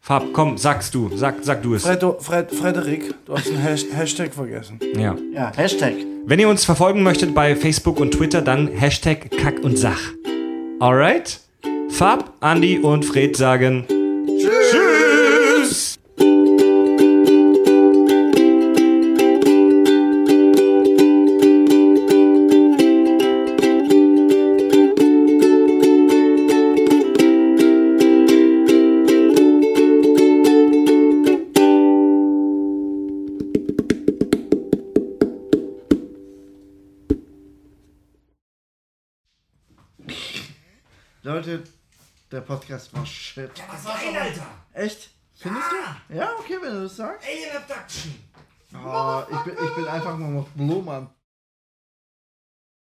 Fab, 0.00 0.32
komm, 0.32 0.56
sagst 0.56 0.94
du, 0.94 1.10
sag, 1.14 1.36
sag 1.42 1.62
du 1.62 1.74
es. 1.74 1.82
Fredo, 1.82 2.16
Fred, 2.18 2.50
Frederik, 2.50 3.14
du 3.26 3.34
hast 3.36 3.48
den 3.48 3.58
Hash 3.58 3.84
Hashtag 3.92 4.32
vergessen. 4.32 4.80
Ja. 4.96 5.14
Ja, 5.34 5.52
Hashtag. 5.54 5.94
Wenn 6.24 6.38
ihr 6.38 6.48
uns 6.48 6.64
verfolgen 6.64 7.02
möchtet 7.02 7.34
bei 7.34 7.54
Facebook 7.54 8.00
und 8.00 8.12
Twitter, 8.12 8.40
dann 8.40 8.68
Hashtag 8.68 9.30
Kack 9.30 9.62
und 9.62 9.76
Sach. 9.76 10.00
Alright? 10.80 11.40
Fab, 11.90 12.32
Andi 12.40 12.78
und 12.78 13.04
Fred 13.04 13.36
sagen 13.36 13.84
der 42.36 42.42
Podcast 42.42 42.94
war 42.94 43.06
shit. 43.06 43.50
Was 43.66 43.84
war 43.86 43.96
ein, 43.96 44.14
Alter? 44.14 44.46
Echt? 44.74 45.10
Findest 45.34 45.66
du? 45.70 46.14
Ja, 46.14 46.32
okay, 46.38 46.58
wenn 46.60 46.74
du 46.74 46.82
das 46.82 46.96
sagst. 46.96 47.26
Alien 47.26 47.56
Abduction. 47.56 48.14
Ah, 48.74 49.26
ich, 49.30 49.38
bin, 49.38 49.64
ich 49.64 49.74
bin 49.74 49.88
einfach 49.88 50.18
nur 50.18 50.28
noch 50.28 50.48
Mann. 50.82 51.08